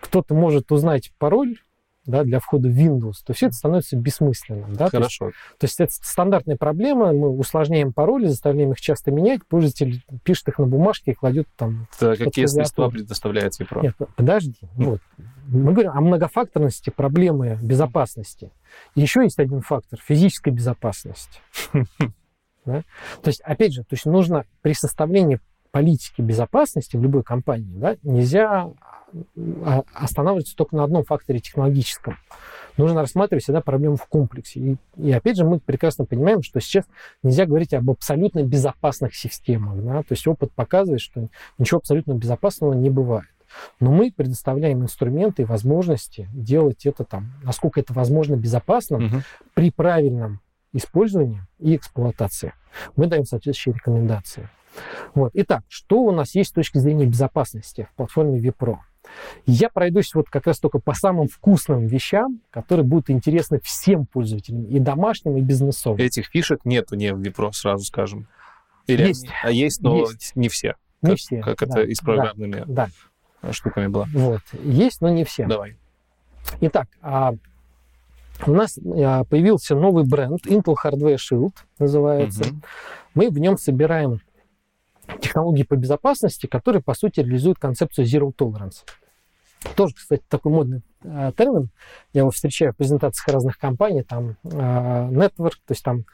кто-то 0.00 0.34
может 0.34 0.70
узнать 0.72 1.12
пароль 1.18 1.58
да, 2.06 2.22
для 2.22 2.38
входа 2.38 2.68
в 2.68 2.72
Windows, 2.72 3.14
то 3.24 3.32
все 3.32 3.46
это 3.46 3.54
становится 3.54 3.96
бессмысленным. 3.96 4.74
Да? 4.74 4.88
Хорошо. 4.88 5.26
То 5.58 5.64
есть, 5.64 5.76
то 5.78 5.82
есть 5.84 5.98
это 6.00 6.06
стандартная 6.06 6.56
проблема, 6.56 7.12
мы 7.12 7.30
усложняем 7.30 7.92
пароли, 7.92 8.26
заставляем 8.26 8.72
их 8.72 8.80
часто 8.80 9.10
менять, 9.10 9.44
пользователь 9.46 10.02
пишет 10.22 10.48
их 10.48 10.58
на 10.58 10.66
бумажке 10.66 11.12
и 11.12 11.14
кладет 11.14 11.48
там... 11.56 11.86
Да, 12.00 12.16
какие 12.16 12.46
средства 12.46 12.90
предоставляет 12.90 13.58
Випро? 13.58 13.80
Нет, 13.82 13.94
подожди. 14.16 14.58
Mm. 14.76 14.84
Вот. 14.84 15.00
Мы 15.46 15.72
говорим 15.72 15.92
о 15.92 16.00
многофакторности 16.00 16.90
проблемы 16.90 17.58
безопасности. 17.62 18.50
И 18.94 19.00
еще 19.00 19.22
есть 19.22 19.38
один 19.38 19.60
фактор– 19.60 19.98
физической 20.04 20.50
безопасности. 20.50 21.40
Да? 22.66 22.82
То 23.22 23.28
есть, 23.28 23.42
опять 23.42 23.74
же, 23.74 23.82
то 23.82 23.92
есть 23.92 24.06
нужно 24.06 24.46
при 24.62 24.72
составлении 24.72 25.38
политики 25.74 26.22
безопасности 26.22 26.96
в 26.96 27.02
любой 27.02 27.24
компании 27.24 27.76
да, 27.76 27.96
нельзя 28.04 28.70
а, 29.64 29.82
останавливаться 29.92 30.54
только 30.54 30.76
на 30.76 30.84
одном 30.84 31.02
факторе 31.02 31.40
технологическом. 31.40 32.16
Нужно 32.76 33.00
рассматривать 33.00 33.42
всегда 33.42 33.60
проблему 33.60 33.96
в 33.96 34.06
комплексе. 34.06 34.60
И, 34.60 34.76
и 34.96 35.10
опять 35.10 35.36
же, 35.36 35.44
мы 35.44 35.58
прекрасно 35.58 36.04
понимаем, 36.04 36.44
что 36.44 36.60
сейчас 36.60 36.84
нельзя 37.24 37.44
говорить 37.44 37.74
об 37.74 37.90
абсолютно 37.90 38.44
безопасных 38.44 39.16
системах. 39.16 39.82
Да? 39.82 40.02
То 40.02 40.12
есть 40.12 40.24
опыт 40.28 40.52
показывает, 40.52 41.00
что 41.00 41.26
ничего 41.58 41.78
абсолютно 41.78 42.12
безопасного 42.12 42.72
не 42.72 42.90
бывает. 42.90 43.26
Но 43.80 43.90
мы 43.90 44.12
предоставляем 44.12 44.80
инструменты 44.80 45.42
и 45.42 45.44
возможности 45.44 46.28
делать 46.32 46.86
это 46.86 47.02
там, 47.02 47.32
насколько 47.42 47.80
это 47.80 47.92
возможно 47.92 48.36
безопасно 48.36 48.98
угу. 48.98 49.22
при 49.54 49.72
правильном 49.72 50.40
использовании 50.72 51.42
и 51.58 51.74
эксплуатации. 51.74 52.52
Мы 52.94 53.08
даем 53.08 53.24
соответствующие 53.24 53.74
рекомендации. 53.74 54.48
Вот. 55.14 55.30
Итак, 55.34 55.62
что 55.68 56.00
у 56.00 56.10
нас 56.10 56.34
есть 56.34 56.50
с 56.50 56.52
точки 56.52 56.78
зрения 56.78 57.06
безопасности 57.06 57.88
в 57.92 57.96
платформе 57.96 58.38
Vipro? 58.38 58.78
Я 59.46 59.68
пройдусь 59.68 60.14
вот 60.14 60.28
как 60.30 60.46
раз 60.46 60.58
только 60.58 60.78
по 60.78 60.94
самым 60.94 61.28
вкусным 61.28 61.86
вещам, 61.86 62.40
которые 62.50 62.84
будут 62.84 63.10
интересны 63.10 63.60
всем 63.60 64.06
пользователям, 64.06 64.64
и 64.64 64.78
домашним, 64.78 65.36
и 65.36 65.40
бизнесовым. 65.40 66.00
Этих 66.00 66.26
фишек 66.26 66.64
нету 66.64 66.96
не 66.96 67.12
в 67.12 67.20
Випро, 67.20 67.52
сразу 67.52 67.84
скажем. 67.84 68.26
Или 68.86 69.08
есть. 69.08 69.26
А 69.42 69.50
есть, 69.50 69.80
но 69.82 70.00
есть. 70.00 70.32
не 70.34 70.48
все. 70.48 70.76
Не 71.02 71.10
как, 71.10 71.18
все. 71.18 71.40
Как 71.40 71.58
да, 71.58 71.66
это 71.66 71.82
и 71.82 71.94
с 71.94 72.00
программными 72.00 72.64
да, 72.66 72.88
да. 73.42 73.52
штуками 73.52 73.88
было. 73.88 74.06
Вот. 74.12 74.40
Есть, 74.62 75.00
но 75.00 75.10
не 75.10 75.24
все. 75.24 75.46
Давай. 75.46 75.76
Итак, 76.60 76.88
а 77.00 77.34
у 78.46 78.52
нас 78.52 78.78
а, 78.78 79.24
появился 79.24 79.74
новый 79.74 80.04
бренд 80.04 80.46
Intel 80.46 80.74
Hardware 80.82 81.16
Shield 81.16 81.52
называется. 81.78 82.42
Угу. 82.42 82.60
Мы 83.14 83.30
в 83.30 83.38
нем 83.38 83.56
собираем 83.56 84.20
технологии 85.20 85.62
по 85.62 85.76
безопасности, 85.76 86.46
которые, 86.46 86.82
по 86.82 86.94
сути, 86.94 87.20
реализуют 87.20 87.58
концепцию 87.58 88.06
Zero 88.06 88.32
Tolerance. 88.34 88.84
Тоже, 89.76 89.94
кстати, 89.94 90.22
такой 90.28 90.52
модный 90.52 90.82
э, 91.02 91.32
термин. 91.36 91.70
Я 92.12 92.20
его 92.20 92.30
встречаю 92.30 92.72
в 92.72 92.76
презентациях 92.76 93.28
разных 93.28 93.58
компаний, 93.58 94.02
там, 94.02 94.36
э, 94.44 94.48
network, 94.48 95.54
то 95.66 95.70
есть 95.70 95.82
там 95.82 96.04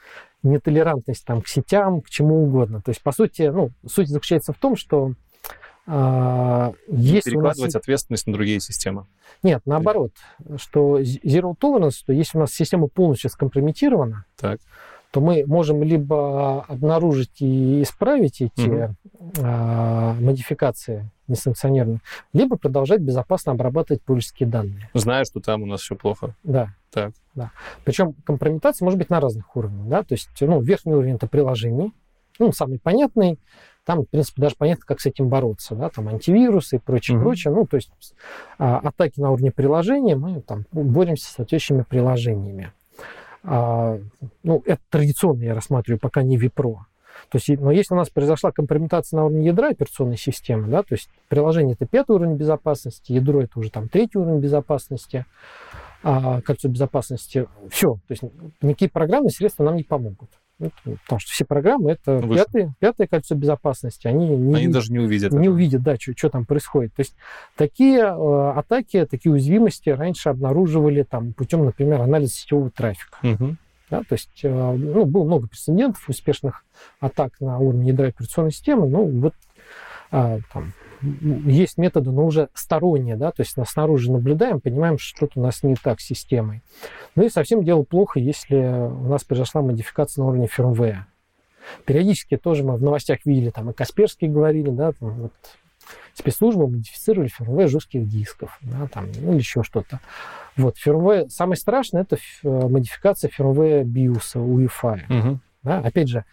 нетолерантность 0.43 1.25
там, 1.25 1.43
к 1.43 1.49
сетям, 1.49 2.01
к 2.01 2.09
чему 2.09 2.45
угодно. 2.45 2.81
То 2.81 2.91
есть, 2.91 3.03
по 3.03 3.12
сути, 3.12 3.43
ну, 3.43 3.71
суть 3.87 4.09
заключается 4.09 4.53
в 4.53 4.59
том, 4.59 4.77
что 4.77 5.15
э, 5.87 6.73
если 6.89 7.31
перекладывать 7.31 7.75
нас... 7.75 7.83
ответственность 7.83 8.27
на 8.27 8.33
другие 8.33 8.61
системы. 8.61 9.07
Нет, 9.43 9.62
наоборот, 9.67 10.12
что 10.57 11.01
Zero 11.01 11.55
Tolerance, 11.61 12.03
то 12.07 12.12
если 12.12 12.39
у 12.39 12.41
нас 12.43 12.53
система 12.53 12.87
полностью 12.87 13.31
скомпрометирована, 13.31 14.25
так 14.37 14.61
то 15.11 15.20
мы 15.20 15.45
можем 15.47 15.82
либо 15.82 16.62
обнаружить 16.65 17.41
и 17.41 17.82
исправить 17.82 18.41
эти 18.41 18.69
угу. 18.69 18.97
а, 19.43 20.15
модификации 20.15 21.11
несанкционированные, 21.27 22.01
либо 22.32 22.57
продолжать 22.57 23.01
безопасно 23.01 23.53
обрабатывать 23.53 24.03
пользовательские 24.03 24.49
данные. 24.49 24.91
Зная, 24.95 25.24
что 25.24 25.41
там 25.41 25.62
у 25.62 25.66
нас 25.66 25.81
все 25.81 25.95
плохо. 25.95 26.35
Да. 26.43 26.74
Так. 26.91 27.12
Да. 27.35 27.53
Причем 27.85 28.15
компрометация 28.24 28.85
может 28.85 28.99
быть 28.99 29.11
на 29.11 29.20
разных 29.20 29.55
уровнях. 29.57 29.87
Да? 29.87 30.03
То 30.03 30.15
есть 30.15 30.28
ну, 30.41 30.61
верхний 30.61 30.93
уровень 30.93 31.15
это 31.15 31.28
приложений, 31.28 31.93
ну, 32.41 32.53
самый 32.53 32.81
понятный, 32.81 33.39
там, 33.85 34.03
в 34.03 34.07
принципе, 34.07 34.43
даже 34.43 34.57
понятно, 34.57 34.85
как 34.87 35.01
с 35.01 35.07
этим 35.07 35.28
бороться, 35.28 35.74
да, 35.74 35.89
там 35.89 36.09
антивирусы 36.09 36.77
и 36.77 36.78
прочее, 36.78 37.19
mm 37.19 37.23
прочее. 37.23 37.53
Ну, 37.53 37.66
то 37.66 37.77
есть 37.77 37.91
а, 38.59 38.78
атаки 38.78 39.20
на 39.20 39.31
уровне 39.31 39.51
приложения, 39.51 40.16
мы 40.16 40.41
там 40.41 40.65
боремся 40.73 41.24
с 41.24 41.35
соответствующими 41.35 41.85
приложениями. 41.89 42.73
А, 43.43 43.99
ну, 44.43 44.62
это 44.67 44.81
традиционно 44.91 45.43
я 45.43 45.55
рассматриваю, 45.55 45.99
пока 45.99 46.23
не 46.23 46.37
Випро. 46.37 46.87
То 47.29 47.37
есть, 47.37 47.49
но 47.61 47.71
если 47.71 47.95
у 47.95 47.97
нас 47.97 48.09
произошла 48.09 48.51
компрометация 48.51 49.19
на 49.19 49.27
уровне 49.27 49.47
ядра 49.47 49.69
операционной 49.69 50.17
системы, 50.17 50.69
да, 50.69 50.83
то 50.83 50.95
есть 50.95 51.11
приложение 51.29 51.75
это 51.75 51.87
пятый 51.87 52.12
уровень 52.12 52.37
безопасности, 52.37 53.12
ядро 53.12 53.43
это 53.43 53.59
уже 53.59 53.71
там 53.71 53.89
третий 53.89 54.19
уровень 54.19 54.41
безопасности, 54.41 55.27
а, 56.03 56.41
кольцо 56.41 56.69
безопасности, 56.69 57.47
все, 57.71 57.95
то 57.95 58.12
есть 58.12 58.23
никакие 58.62 58.91
программные 58.91 59.31
средства 59.31 59.65
нам 59.65 59.77
не 59.77 59.85
помогут. 59.85 60.31
Ну, 60.61 60.70
потому 60.85 61.20
что 61.20 61.32
все 61.32 61.47
программы 61.47 61.93
это 61.93 62.20
пятое, 62.20 62.74
пятое 62.78 63.07
кольцо 63.07 63.35
безопасности. 63.35 64.07
Они, 64.07 64.28
не, 64.28 64.55
они 64.55 64.69
даже 64.69 64.93
не 64.93 64.99
увидят. 64.99 65.32
Не 65.32 65.39
этого. 65.39 65.55
увидят, 65.55 65.82
да, 65.82 65.97
что, 65.97 66.12
что 66.15 66.28
там 66.28 66.45
происходит. 66.45 66.95
То 66.95 67.01
есть 67.01 67.15
такие 67.57 68.01
э, 68.01 68.53
атаки, 68.57 69.07
такие 69.11 69.32
уязвимости 69.32 69.89
раньше 69.89 70.28
обнаруживали 70.28 71.03
там, 71.03 71.32
путем, 71.32 71.65
например, 71.65 72.03
анализа 72.03 72.35
сетевого 72.35 72.70
трафика. 72.70 73.19
Угу. 73.23 73.57
Да, 73.89 74.03
то 74.03 74.12
есть 74.12 74.41
э, 74.43 74.49
ну, 74.49 75.07
было 75.07 75.24
много 75.24 75.49
прецедентов 75.49 76.07
успешных 76.09 76.62
атак 77.01 77.41
на 77.41 77.59
уровне 77.59 77.89
ядра 77.89 78.09
операционной 78.09 78.53
системы. 78.53 78.87
Ну, 78.87 79.07
вот 79.07 79.35
э, 80.12 80.41
там, 80.53 80.73
есть 81.02 81.78
методы, 81.78 82.10
но 82.10 82.27
уже 82.27 82.48
сторонние, 82.55 83.16
да, 83.16 83.31
то 83.31 83.43
есть 83.43 83.56
нас 83.56 83.70
снаружи 83.70 84.10
наблюдаем, 84.12 84.60
понимаем, 84.60 84.98
что 84.98 85.16
что-то 85.16 85.40
у 85.40 85.43
нас 85.43 85.62
не 85.62 85.74
так 85.74 86.01
с 86.01 86.05
системой. 86.05 86.62
Ну 87.14 87.24
и 87.24 87.28
совсем 87.28 87.64
дело 87.64 87.82
плохо, 87.82 88.20
если 88.20 88.56
у 88.56 89.09
нас 89.09 89.24
произошла 89.24 89.62
модификация 89.62 90.22
на 90.22 90.28
уровне 90.28 90.47
фирмвея. 90.47 91.06
Периодически 91.85 92.36
тоже 92.36 92.64
мы 92.64 92.77
в 92.77 92.82
новостях 92.82 93.20
видели, 93.24 93.51
там 93.51 93.70
и 93.70 93.72
Касперский 93.72 94.28
говорили, 94.28 94.70
да, 94.70 94.93
там, 94.93 95.10
вот, 95.10 95.32
спецслужбы 96.14 96.68
модифицировали 96.68 97.28
фирмвей 97.28 97.66
жестких 97.66 98.09
дисков, 98.09 98.59
да, 98.62 98.89
там, 98.89 99.06
ну, 99.20 99.32
или 99.32 99.39
еще 99.39 99.62
что-то. 99.62 100.01
Вот, 100.56 100.78
фирмвей, 100.78 101.28
самое 101.31 101.56
страшное, 101.56 102.02
это 102.02 102.18
модификация 102.43 103.31
фирмвея 103.31 103.85
BIOS, 103.85 104.35
UEFI. 104.35 105.18
Угу. 105.18 105.40
Да, 105.62 105.78
опять 105.78 106.09
же, 106.09 106.24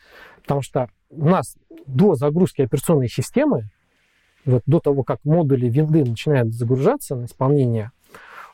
потому 0.42 0.62
что 0.62 0.90
у 1.10 1.28
нас 1.28 1.58
до 1.86 2.16
загрузки 2.16 2.62
операционной 2.62 3.10
системы 3.10 3.70
вот 4.52 4.64
до 4.66 4.80
того, 4.80 5.04
как 5.04 5.20
модули 5.24 5.68
винды 5.68 6.04
начинают 6.04 6.54
загружаться 6.54 7.16
на 7.16 7.26
исполнение, 7.26 7.92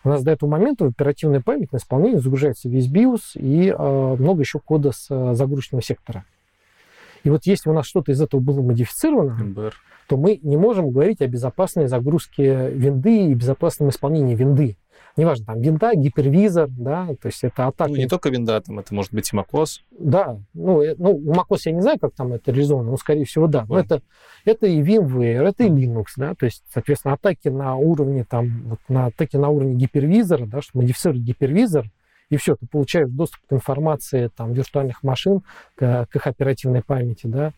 у 0.04 0.10
нас 0.10 0.22
до 0.24 0.32
этого 0.32 0.50
момента 0.50 0.86
в 0.86 0.90
оперативной 0.90 1.42
память 1.42 1.72
на 1.72 1.78
исполнение 1.78 2.20
загружается 2.20 2.68
весь 2.68 2.92
BIOS 2.92 3.36
и 3.36 3.70
э, 3.70 4.16
много 4.20 4.42
еще 4.42 4.60
кода 4.60 4.92
с 4.92 5.08
э, 5.10 5.34
загрузочного 5.34 5.82
сектора. 5.82 6.26
И 7.24 7.30
вот 7.30 7.46
если 7.46 7.70
у 7.70 7.74
нас 7.74 7.86
что-то 7.86 8.12
из 8.12 8.22
этого 8.22 8.42
было 8.42 8.62
модифицировано, 8.62 9.40
MBR. 9.42 9.74
то 10.10 10.18
мы 10.18 10.40
не 10.44 10.58
можем 10.58 10.92
говорить 10.92 11.22
о 11.22 11.28
безопасной 11.28 11.88
загрузке 11.88 12.70
винды 12.72 13.28
и 13.28 13.34
безопасном 13.34 13.90
исполнении 13.90 14.36
винды 14.36 14.76
неважно, 15.16 15.46
там 15.46 15.62
винда, 15.62 15.96
гипервизор, 15.96 16.70
да, 16.70 17.08
то 17.22 17.28
есть 17.28 17.44
это 17.44 17.68
атака. 17.68 17.92
Ну, 17.92 17.98
не 17.98 18.08
только 18.08 18.30
винда, 18.30 18.60
там 18.62 18.80
это 18.80 18.94
может 18.94 19.14
быть 19.14 19.32
и 19.32 19.36
macOS. 19.36 19.82
Да, 19.92 20.38
ну, 20.54 20.82
э, 20.82 20.96
ну, 20.98 21.12
у 21.12 21.34
macOS 21.34 21.62
я 21.66 21.72
не 21.72 21.82
знаю, 21.82 22.00
как 22.00 22.14
там 22.14 22.34
это 22.34 22.52
реализовано, 22.52 22.92
но, 22.92 22.98
скорее 22.98 23.26
всего, 23.26 23.48
да. 23.48 23.66
Но 23.68 23.80
это, 23.80 24.02
это 24.46 24.68
и 24.68 24.82
VMware, 24.82 25.48
это 25.48 25.64
и 25.64 25.70
Linux, 25.70 26.06
да, 26.18 26.34
то 26.34 26.46
есть, 26.46 26.64
соответственно, 26.74 27.14
атаки 27.14 27.48
на 27.50 27.76
уровне, 27.76 28.26
там, 28.28 28.64
вот 28.66 28.80
на 28.90 29.08
атаки 29.08 29.38
на 29.38 29.50
уровне 29.50 29.76
гипервизора, 29.76 30.46
да, 30.46 30.62
что 30.62 30.78
модифицировать 30.78 31.22
гипервизор, 31.22 31.90
и 32.30 32.38
все, 32.38 32.56
ты 32.56 32.66
получаешь 32.66 33.10
доступ 33.10 33.42
к 33.48 33.54
информации 33.54 34.30
там, 34.36 34.54
виртуальных 34.54 35.04
машин, 35.04 35.44
к, 35.76 36.08
к 36.10 36.16
их 36.16 36.28
оперативной 36.28 36.82
памяти, 36.82 37.28
да, 37.28 37.54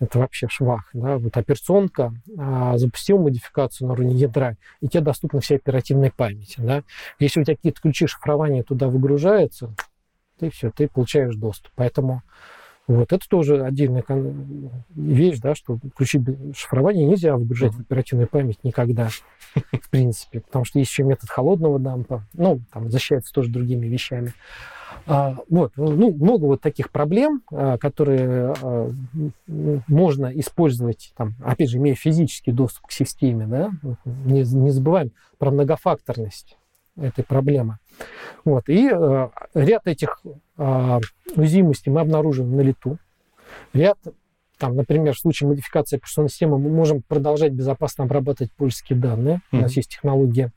это 0.00 0.18
вообще 0.18 0.48
швах. 0.48 0.90
Да? 0.92 1.18
Вот 1.18 1.36
операционка 1.36 2.12
а, 2.36 2.76
запустил 2.78 3.18
модификацию 3.18 3.88
на 3.88 3.94
уровне 3.94 4.14
ядра, 4.14 4.56
и 4.80 4.88
тебе 4.88 5.02
доступна 5.02 5.40
вся 5.40 5.56
оперативная 5.56 6.12
память. 6.14 6.54
Да? 6.58 6.82
Если 7.18 7.40
у 7.40 7.44
тебя 7.44 7.56
какие-то 7.56 7.80
ключи 7.80 8.06
шифрования 8.06 8.62
туда 8.62 8.88
выгружаются, 8.88 9.74
ты 10.38 10.50
все, 10.50 10.70
ты 10.70 10.88
получаешь 10.88 11.36
доступ. 11.36 11.72
Поэтому 11.76 12.22
Вот 12.86 13.12
это 13.12 13.26
тоже 13.28 13.64
отдельная 13.64 14.04
вещь, 14.94 15.38
да, 15.38 15.54
что 15.54 15.78
ключи 15.96 16.20
шифрования 16.54 17.06
нельзя 17.06 17.34
выгружать 17.36 17.72
mm-hmm. 17.72 17.76
в 17.76 17.80
оперативную 17.80 18.28
память 18.28 18.58
никогда, 18.62 19.08
в 19.54 19.90
принципе, 19.90 20.40
потому 20.40 20.66
что 20.66 20.78
есть 20.78 20.90
еще 20.90 21.02
метод 21.02 21.30
холодного 21.30 21.78
дампа, 21.78 22.26
ну, 22.34 22.60
там 22.72 22.90
защищается 22.90 23.32
тоже 23.32 23.50
другими 23.50 23.86
вещами. 23.86 24.34
А, 25.06 25.36
вот, 25.50 25.72
ну, 25.76 26.12
много 26.12 26.44
вот 26.46 26.60
таких 26.62 26.90
проблем, 26.90 27.42
а, 27.52 27.76
которые 27.76 28.54
а, 28.62 28.92
можно 29.46 30.26
использовать, 30.38 31.12
там, 31.16 31.34
опять 31.44 31.70
же, 31.70 31.78
имея 31.78 31.94
физический 31.94 32.52
доступ 32.52 32.86
к 32.86 32.92
системе, 32.92 33.46
да, 33.46 33.70
не, 34.04 34.42
не 34.42 34.70
забываем 34.70 35.12
про 35.38 35.50
многофакторность 35.50 36.56
этой 36.96 37.24
проблемы. 37.24 37.78
Вот. 38.44 38.68
И 38.68 38.88
ряд 39.54 39.86
этих 39.86 40.22
уязвимостей 40.56 41.90
мы 41.90 42.00
обнаружим 42.00 42.56
на 42.56 42.60
лету. 42.60 42.98
Ряд, 43.72 43.98
там, 44.58 44.76
например, 44.76 45.14
в 45.14 45.18
случае 45.18 45.48
модификации 45.48 45.96
операционной 45.96 46.30
системы 46.30 46.58
мы 46.58 46.70
можем 46.70 47.02
продолжать 47.02 47.52
безопасно 47.52 48.04
обрабатывать 48.04 48.52
польские 48.52 48.98
данные. 48.98 49.36
Mm-hmm. 49.36 49.58
У 49.58 49.62
нас 49.62 49.76
есть 49.76 49.90
технология 49.90 50.52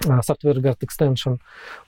Software 0.00 0.56
Guard 0.56 0.78
Extension. 0.80 1.38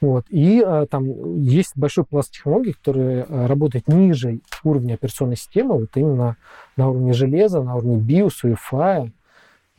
Вот. 0.01 0.27
И 0.28 0.62
э, 0.65 0.87
там 0.91 1.41
есть 1.43 1.73
большой 1.77 2.05
пласт 2.05 2.33
технологий, 2.33 2.73
которые 2.73 3.27
э, 3.28 3.47
работают 3.47 3.89
ниже 3.89 4.41
уровня 4.65 4.95
операционной 4.95 5.37
системы, 5.37 5.81
вот 5.81 5.91
именно 5.97 6.37
на 6.77 6.89
уровне 6.89 7.12
железа, 7.12 7.62
на 7.62 7.77
уровне 7.77 7.99
BIOS, 7.99 8.57
UEFI, 8.73 9.11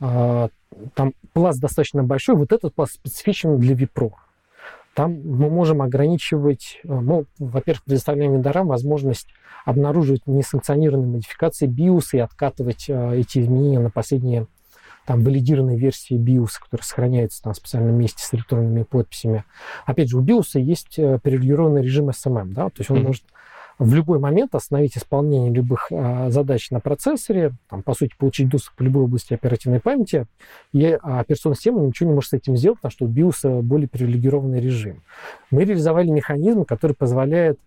э, 0.00 0.48
там 0.94 1.12
пласт 1.32 1.60
достаточно 1.60 2.02
большой, 2.02 2.36
вот 2.36 2.52
этот 2.52 2.74
пласт 2.74 2.94
специфичен 2.94 3.58
для 3.58 3.74
Випро. 3.74 4.12
Там 4.94 5.20
мы 5.24 5.48
можем 5.48 5.80
ограничивать, 5.82 6.80
э, 6.82 6.88
ну, 6.88 7.24
во-первых, 7.38 7.84
предоставляем 7.84 8.32
вендорам 8.32 8.66
возможность 8.66 9.28
обнаруживать 9.64 10.26
несанкционированные 10.26 11.08
модификации 11.08 11.68
BIOS 11.68 12.08
и 12.14 12.18
откатывать 12.18 12.86
э, 12.88 13.16
эти 13.16 13.38
изменения 13.38 13.78
на 13.78 13.90
последние 13.90 14.46
там 15.08 15.24
валидированные 15.24 15.78
версии 15.78 16.18
BIOS, 16.18 16.60
которые 16.62 16.84
сохраняются 16.84 17.42
там 17.42 17.54
в 17.54 17.56
специальном 17.56 17.94
месте 17.94 18.22
с 18.22 18.34
электронными 18.34 18.82
подписями. 18.82 19.44
Опять 19.86 20.10
же, 20.10 20.18
у 20.18 20.22
BIOS 20.22 20.60
есть 20.60 20.98
э, 20.98 21.18
перерегулированный 21.22 21.80
режим 21.80 22.10
SMM, 22.10 22.52
да, 22.52 22.66
то 22.66 22.74
есть 22.76 22.90
он 22.90 22.98
mm-hmm. 22.98 23.06
может 23.06 23.24
в 23.78 23.94
любой 23.94 24.18
момент 24.18 24.54
остановить 24.54 24.98
исполнение 24.98 25.50
любых 25.50 25.86
а, 25.92 26.28
задач 26.30 26.70
на 26.70 26.80
процессоре, 26.80 27.52
там, 27.70 27.82
по 27.82 27.94
сути, 27.94 28.12
получить 28.18 28.48
доступ 28.48 28.74
к 28.74 28.80
любой 28.82 29.04
области 29.04 29.32
оперативной 29.32 29.80
памяти, 29.80 30.26
и 30.72 30.98
а, 31.00 31.20
операционная 31.20 31.54
система 31.56 31.80
ничего 31.80 32.10
не 32.10 32.14
может 32.14 32.30
с 32.30 32.34
этим 32.34 32.56
сделать, 32.56 32.80
потому 32.80 32.92
что 32.92 33.04
у 33.06 33.08
BIOS 33.08 33.62
более 33.62 33.88
привилегированный 33.88 34.60
режим. 34.60 35.02
Мы 35.50 35.64
реализовали 35.64 36.10
механизм, 36.10 36.64
который 36.64 36.94
позволяет 36.94 37.58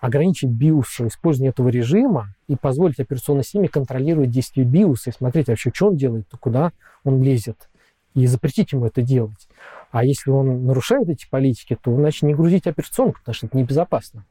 ограничить 0.00 0.50
BIOS 0.50 1.08
использование 1.08 1.50
этого 1.50 1.68
режима 1.68 2.34
и 2.48 2.56
позволить 2.56 3.00
операционной 3.00 3.44
системе 3.44 3.68
контролировать 3.68 4.30
действия 4.30 4.64
BIOS 4.64 5.02
и 5.06 5.12
смотреть 5.12 5.48
вообще, 5.48 5.70
что 5.72 5.88
он 5.88 5.96
делает, 5.96 6.28
то 6.28 6.38
куда 6.38 6.72
он 7.04 7.22
лезет, 7.22 7.68
и 8.14 8.26
запретить 8.26 8.72
ему 8.72 8.86
это 8.86 9.02
делать. 9.02 9.48
А 9.90 10.04
если 10.04 10.30
он 10.30 10.66
нарушает 10.66 11.08
эти 11.08 11.28
политики, 11.28 11.76
то 11.80 11.94
иначе 11.94 12.26
не 12.26 12.34
грузить 12.34 12.66
операционку, 12.66 13.20
потому 13.20 13.34
что 13.34 13.46
это 13.46 13.56
небезопасно. 13.56 14.24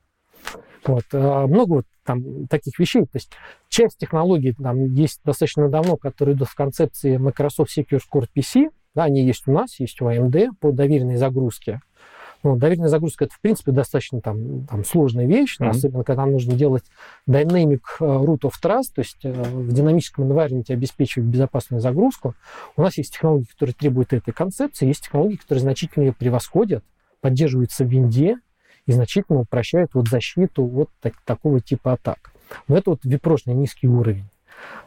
Вот. 0.85 1.05
А 1.13 1.47
много 1.47 1.69
вот 1.73 1.85
там 2.03 2.47
таких 2.47 2.77
вещей. 2.77 3.03
То 3.03 3.15
есть 3.15 3.31
часть 3.69 3.97
технологий 3.97 4.53
там 4.53 4.93
есть 4.93 5.21
достаточно 5.23 5.69
давно, 5.69 5.97
которые 5.97 6.35
идут 6.35 6.49
в 6.49 6.55
концепции 6.55 7.17
Microsoft 7.17 7.75
Secure 7.75 8.01
Core 8.11 8.27
PC. 8.35 8.69
Да, 8.93 9.05
они 9.05 9.25
есть 9.25 9.47
у 9.47 9.51
нас, 9.51 9.79
есть 9.79 9.99
у 10.01 10.09
AMD 10.09 10.51
по 10.59 10.71
доверенной 10.71 11.17
загрузке. 11.17 11.81
Ну, 12.45 12.57
доверенная 12.57 12.89
загрузка 12.89 13.25
это, 13.25 13.33
в 13.33 13.39
принципе, 13.39 13.71
достаточно 13.71 14.21
там, 14.21 14.67
там 14.67 14.85
сложная 14.85 15.25
вещь, 15.25 15.57
mm-hmm. 15.59 15.67
особенно 15.67 16.03
когда 16.03 16.27
нужно 16.27 16.53
делать 16.53 16.83
dynamic 17.27 17.81
э, 17.99 18.05
root 18.05 18.41
of 18.41 18.51
trust, 18.63 18.93
то 18.93 18.99
есть 18.99 19.17
э, 19.23 19.31
в 19.31 19.73
динамическом 19.73 20.31
environment 20.31 20.71
обеспечивать 20.71 21.27
безопасную 21.27 21.81
загрузку. 21.81 22.35
У 22.77 22.83
нас 22.83 22.99
есть 22.99 23.15
технологии, 23.15 23.45
которые 23.45 23.73
требуют 23.73 24.13
этой 24.13 24.31
концепции, 24.31 24.85
есть 24.85 25.05
технологии, 25.05 25.37
которые 25.37 25.63
значительно 25.63 26.03
ее 26.03 26.13
превосходят, 26.13 26.83
поддерживаются 27.19 27.83
в 27.83 27.87
винде, 27.87 28.37
и 28.85 28.91
значительно 28.91 29.39
упрощают 29.39 29.95
вот 29.95 30.07
защиту 30.07 30.65
вот 30.65 30.91
так, 31.01 31.15
такого 31.25 31.59
типа 31.61 31.93
атак. 31.93 32.31
Но 32.67 32.77
это 32.77 32.91
вот 32.91 32.99
випрошный 33.05 33.55
низкий 33.55 33.87
уровень. 33.87 34.29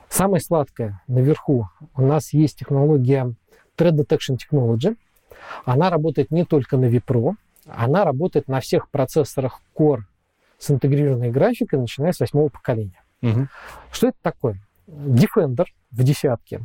Самое 0.08 0.40
сладкое 0.40 1.02
наверху 1.08 1.68
у 1.96 2.02
нас 2.02 2.32
есть 2.32 2.60
технология 2.60 3.34
Threat 3.76 3.96
Detection 3.96 4.38
Technology. 4.38 4.96
Она 5.64 5.90
работает 5.90 6.30
не 6.30 6.44
только 6.44 6.76
на 6.76 6.84
Vipro, 6.84 7.34
она 7.74 8.04
работает 8.04 8.48
на 8.48 8.60
всех 8.60 8.90
процессорах 8.90 9.60
Core 9.76 10.02
с 10.58 10.70
интегрированной 10.70 11.30
графикой, 11.30 11.78
начиная 11.78 12.12
с 12.12 12.20
восьмого 12.20 12.48
поколения. 12.48 13.02
Угу. 13.22 13.48
Что 13.92 14.08
это 14.08 14.18
такое? 14.22 14.60
Defender 14.86 15.66
в 15.90 16.02
десятке 16.02 16.60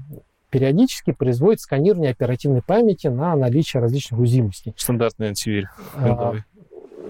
периодически 0.53 1.11
производит 1.11 1.61
сканирование 1.61 2.11
оперативной 2.11 2.61
памяти 2.61 3.07
на 3.07 3.35
наличие 3.35 3.81
различных 3.81 4.19
уязвимостей. 4.19 4.75
Стандартный 4.77 5.29
антивирус. 5.29 5.67
А, 5.95 6.35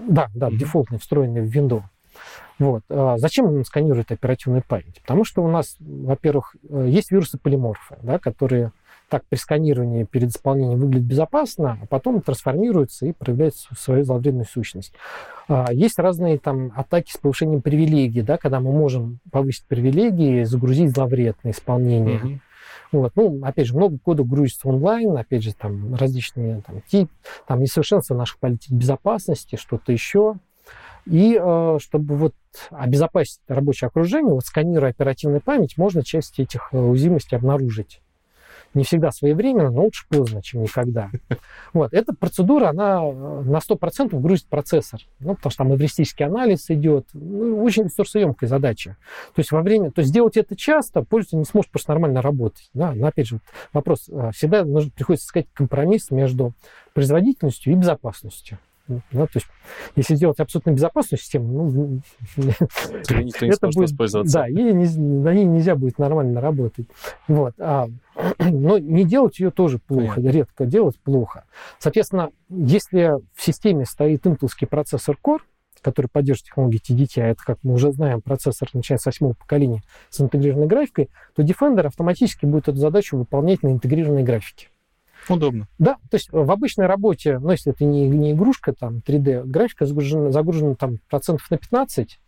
да, 0.08 0.28
да, 0.34 0.48
mm-hmm. 0.48 0.56
дефолтный, 0.56 0.98
встроенный 0.98 1.42
в 1.42 1.54
Windows. 1.54 1.82
Вот. 2.58 2.82
А 2.88 3.18
зачем 3.18 3.44
он 3.44 3.64
сканирует 3.66 4.10
оперативную 4.12 4.62
память? 4.66 5.00
Потому 5.02 5.24
что 5.24 5.42
у 5.42 5.48
нас, 5.48 5.76
во-первых, 5.78 6.56
э, 6.70 6.86
есть 6.88 7.10
вирусы 7.10 7.36
полиморфы, 7.36 7.96
да, 8.02 8.18
которые 8.18 8.72
так 9.14 9.24
при 9.28 9.36
сканировании 9.36 10.02
перед 10.02 10.30
исполнением 10.30 10.80
выглядят 10.80 11.06
безопасно, 11.06 11.78
а 11.80 11.86
потом 11.86 12.20
трансформируются 12.20 13.06
и 13.06 13.12
проявляют 13.12 13.54
свою 13.54 14.02
зловредную 14.02 14.44
сущность. 14.44 14.92
А, 15.46 15.72
есть 15.72 16.00
разные 16.00 16.36
там 16.36 16.72
атаки 16.74 17.12
с 17.12 17.16
повышением 17.16 17.62
привилегий, 17.62 18.22
да, 18.22 18.38
когда 18.38 18.58
мы 18.58 18.72
можем 18.72 19.20
повысить 19.30 19.66
привилегии, 19.66 20.42
загрузить 20.42 20.90
зловредное 20.90 21.52
исполнение. 21.52 22.18
Mm-hmm. 22.18 22.38
Вот. 22.90 23.12
Ну, 23.14 23.40
опять 23.44 23.68
же, 23.68 23.76
много 23.76 23.98
кода 23.98 24.24
грузится 24.24 24.66
онлайн, 24.66 25.16
опять 25.16 25.44
же, 25.44 25.54
там 25.54 25.94
различные 25.94 26.62
там, 26.66 26.82
тип, 26.88 27.08
там 27.46 27.60
несовершенство 27.60 28.16
наших 28.16 28.40
политик 28.40 28.72
безопасности, 28.72 29.54
что-то 29.54 29.92
еще. 29.92 30.34
И 31.06 31.38
э, 31.40 31.78
чтобы 31.80 32.16
вот 32.16 32.34
обезопасить 32.70 33.38
рабочее 33.46 33.86
окружение, 33.86 34.34
вот 34.34 34.44
сканируя 34.44 34.90
оперативную 34.90 35.40
память, 35.40 35.78
можно 35.78 36.02
часть 36.02 36.40
этих 36.40 36.70
э, 36.72 36.78
уязвимостей 36.78 37.36
обнаружить 37.36 38.00
не 38.74 38.84
всегда 38.84 39.10
своевременно, 39.10 39.70
но 39.70 39.84
лучше 39.84 40.04
поздно, 40.08 40.42
чем 40.42 40.62
никогда. 40.62 41.10
Вот. 41.72 41.92
Эта 41.92 42.14
процедура, 42.14 42.68
она 42.68 43.00
э, 43.02 43.42
на 43.42 43.58
100% 43.58 44.18
грузит 44.20 44.46
процессор, 44.46 45.00
ну, 45.18 45.34
потому 45.34 45.50
что 45.50 45.64
там 45.64 45.74
эвристический 45.74 46.24
анализ 46.24 46.70
идет, 46.70 47.06
ну, 47.12 47.62
очень 47.64 47.84
ресурсоемкая 47.84 48.48
задача. 48.48 48.96
То 49.34 49.40
есть 49.40 49.50
во 49.50 49.62
время, 49.62 49.90
то 49.90 50.00
есть 50.00 50.10
сделать 50.10 50.36
это 50.36 50.54
часто, 50.56 51.02
пользователь 51.02 51.38
не 51.38 51.44
сможет 51.44 51.70
просто 51.70 51.90
нормально 51.90 52.22
работать. 52.22 52.70
Да? 52.74 52.92
Но 52.92 53.08
опять 53.08 53.26
же, 53.26 53.40
вопрос, 53.72 54.08
э, 54.08 54.30
всегда 54.32 54.64
нужно, 54.64 54.90
приходится 54.90 55.26
искать 55.26 55.46
компромисс 55.52 56.10
между 56.10 56.54
производительностью 56.92 57.72
и 57.72 57.76
безопасностью. 57.76 58.58
Да, 58.86 59.00
то 59.26 59.36
есть, 59.36 59.46
если 59.96 60.14
сделать 60.14 60.38
абсолютно 60.40 60.72
безопасную 60.72 61.18
систему, 61.18 61.70
ну, 61.70 62.00
никто 62.36 63.46
не 63.46 63.52
это 63.52 63.68
будет, 63.68 63.90
воспользоваться. 63.90 64.40
Да, 64.40 64.48
и 64.48 64.52
не, 64.52 64.86
на 64.98 65.32
ней 65.32 65.46
нельзя 65.46 65.74
будет 65.74 65.98
нормально 65.98 66.40
работать. 66.40 66.86
Вот. 67.26 67.54
А, 67.58 67.86
но 68.38 68.78
не 68.78 69.04
делать 69.04 69.38
ее 69.38 69.50
тоже 69.50 69.78
плохо, 69.78 70.16
Понятно. 70.16 70.36
редко 70.36 70.66
делать 70.66 70.98
плохо. 71.00 71.44
Соответственно, 71.78 72.30
если 72.50 73.14
в 73.34 73.42
системе 73.42 73.86
стоит 73.86 74.26
интелский 74.26 74.66
процессор 74.66 75.16
Core, 75.24 75.40
который 75.80 76.06
поддерживает 76.06 76.46
технологии 76.46 76.80
TDT, 76.80 77.22
а 77.22 77.26
это, 77.28 77.42
как 77.44 77.58
мы 77.62 77.74
уже 77.74 77.92
знаем, 77.92 78.20
процессор, 78.20 78.68
начиная 78.72 78.98
с 78.98 79.06
восьмого 79.06 79.34
поколения 79.34 79.82
с 80.10 80.20
интегрированной 80.20 80.66
графикой, 80.66 81.10
то 81.34 81.42
Defender 81.42 81.86
автоматически 81.86 82.46
будет 82.46 82.68
эту 82.68 82.78
задачу 82.78 83.16
выполнять 83.16 83.62
на 83.62 83.68
интегрированной 83.68 84.24
графике. 84.24 84.68
Удобно. 85.28 85.68
Да, 85.78 85.94
то 86.10 86.16
есть 86.16 86.28
в 86.30 86.50
обычной 86.50 86.86
работе, 86.86 87.38
ну, 87.38 87.50
если 87.50 87.72
это 87.72 87.84
не, 87.84 88.08
не 88.08 88.32
игрушка, 88.32 88.72
там, 88.72 89.02
3D, 89.06 89.44
графика 89.44 89.86
загружена, 89.86 90.30
загружена 90.30 90.74
там 90.74 90.98
процентов 91.08 91.50
на 91.50 91.58
15, 91.58 92.18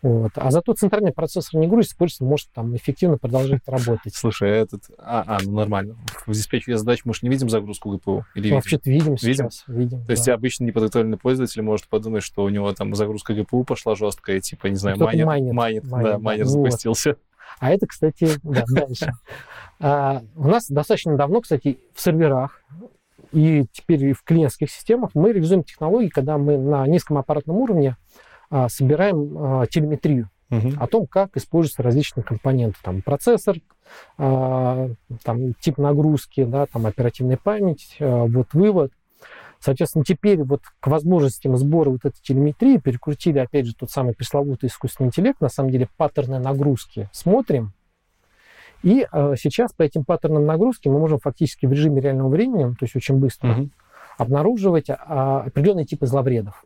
вот. 0.00 0.30
А 0.36 0.50
зато 0.50 0.74
центральный 0.74 1.12
процессор 1.12 1.58
не 1.60 1.66
грузится, 1.66 1.96
пользователь 1.96 2.26
может 2.26 2.48
там 2.52 2.76
эффективно 2.76 3.18
продолжать 3.18 3.62
работать. 3.66 4.14
Слушай, 4.14 4.52
а 4.52 4.54
этот... 4.54 4.84
А, 4.98 5.24
а, 5.26 5.38
ну 5.42 5.52
нормально. 5.52 5.96
В 6.26 6.32
диспетчере 6.32 6.78
задач 6.78 7.00
мы 7.04 7.14
же 7.14 7.20
не 7.22 7.30
видим 7.30 7.48
загрузку 7.48 7.90
ГПУ? 7.90 8.24
Или 8.34 8.52
Вообще-то 8.52 8.88
видим, 8.90 9.14
видим 9.14 9.50
сейчас. 9.50 9.64
Видим, 9.66 10.00
То 10.02 10.06
да. 10.06 10.12
есть 10.12 10.28
обычно 10.28 10.64
неподготовленный 10.64 11.18
пользователь 11.18 11.62
может 11.62 11.88
подумать, 11.88 12.22
что 12.22 12.44
у 12.44 12.48
него 12.48 12.72
там 12.74 12.94
загрузка 12.94 13.34
ГПУ 13.34 13.64
пошла 13.64 13.96
жесткая, 13.96 14.40
типа, 14.40 14.68
не 14.68 14.76
знаю, 14.76 14.98
майнер, 14.98 15.26
майнер, 15.26 15.52
майнер, 15.52 15.82
майнер, 15.84 16.12
да, 16.12 16.18
майнер 16.18 16.44
вот. 16.44 16.52
запустился. 16.52 17.16
А 17.58 17.70
это, 17.70 17.86
кстати, 17.86 18.28
да, 18.44 18.64
дальше. 18.68 19.12
А, 19.80 20.22
у 20.34 20.48
нас 20.48 20.68
достаточно 20.68 21.16
давно, 21.16 21.40
кстати, 21.40 21.78
в 21.94 22.00
серверах 22.00 22.62
и 23.32 23.66
теперь 23.72 24.04
и 24.06 24.12
в 24.12 24.22
клиентских 24.22 24.70
системах 24.70 25.10
мы 25.14 25.32
реализуем 25.32 25.62
технологии, 25.62 26.08
когда 26.08 26.38
мы 26.38 26.56
на 26.56 26.86
низком 26.86 27.18
аппаратном 27.18 27.56
уровне 27.56 27.96
а, 28.50 28.68
собираем 28.68 29.36
а, 29.36 29.66
телеметрию 29.66 30.30
угу. 30.50 30.72
о 30.78 30.86
том, 30.86 31.06
как 31.06 31.36
используются 31.36 31.82
различные 31.82 32.24
компоненты. 32.24 32.78
Там 32.82 33.02
процессор, 33.02 33.56
а, 34.16 34.88
там 35.22 35.54
тип 35.54 35.78
нагрузки, 35.78 36.44
да, 36.44 36.66
там 36.66 36.86
оперативная 36.86 37.36
память, 37.36 37.96
а, 38.00 38.24
вот 38.24 38.54
вывод. 38.54 38.92
Соответственно, 39.60 40.04
теперь 40.04 40.42
вот 40.44 40.62
к 40.78 40.86
возможностям 40.86 41.56
сбора 41.56 41.90
вот 41.90 42.04
этой 42.04 42.20
телеметрии 42.22 42.76
перекрутили, 42.76 43.40
опять 43.40 43.66
же, 43.66 43.74
тот 43.74 43.90
самый 43.90 44.14
пресловутый 44.14 44.68
искусственный 44.68 45.08
интеллект, 45.08 45.40
на 45.40 45.48
самом 45.48 45.70
деле 45.70 45.88
паттерны 45.96 46.38
нагрузки 46.38 47.08
смотрим, 47.12 47.72
и 48.82 49.06
э, 49.10 49.34
сейчас 49.36 49.72
по 49.72 49.82
этим 49.82 50.04
паттернам 50.04 50.46
нагрузки 50.46 50.88
мы 50.88 50.98
можем 50.98 51.18
фактически 51.18 51.66
в 51.66 51.72
режиме 51.72 52.00
реального 52.00 52.28
времени, 52.28 52.72
то 52.74 52.84
есть 52.84 52.94
очень 52.94 53.16
быстро, 53.16 53.52
угу. 53.52 53.70
обнаруживать 54.18 54.86
а, 54.88 55.42
определенные 55.46 55.84
типы 55.84 56.06
зловредов. 56.06 56.64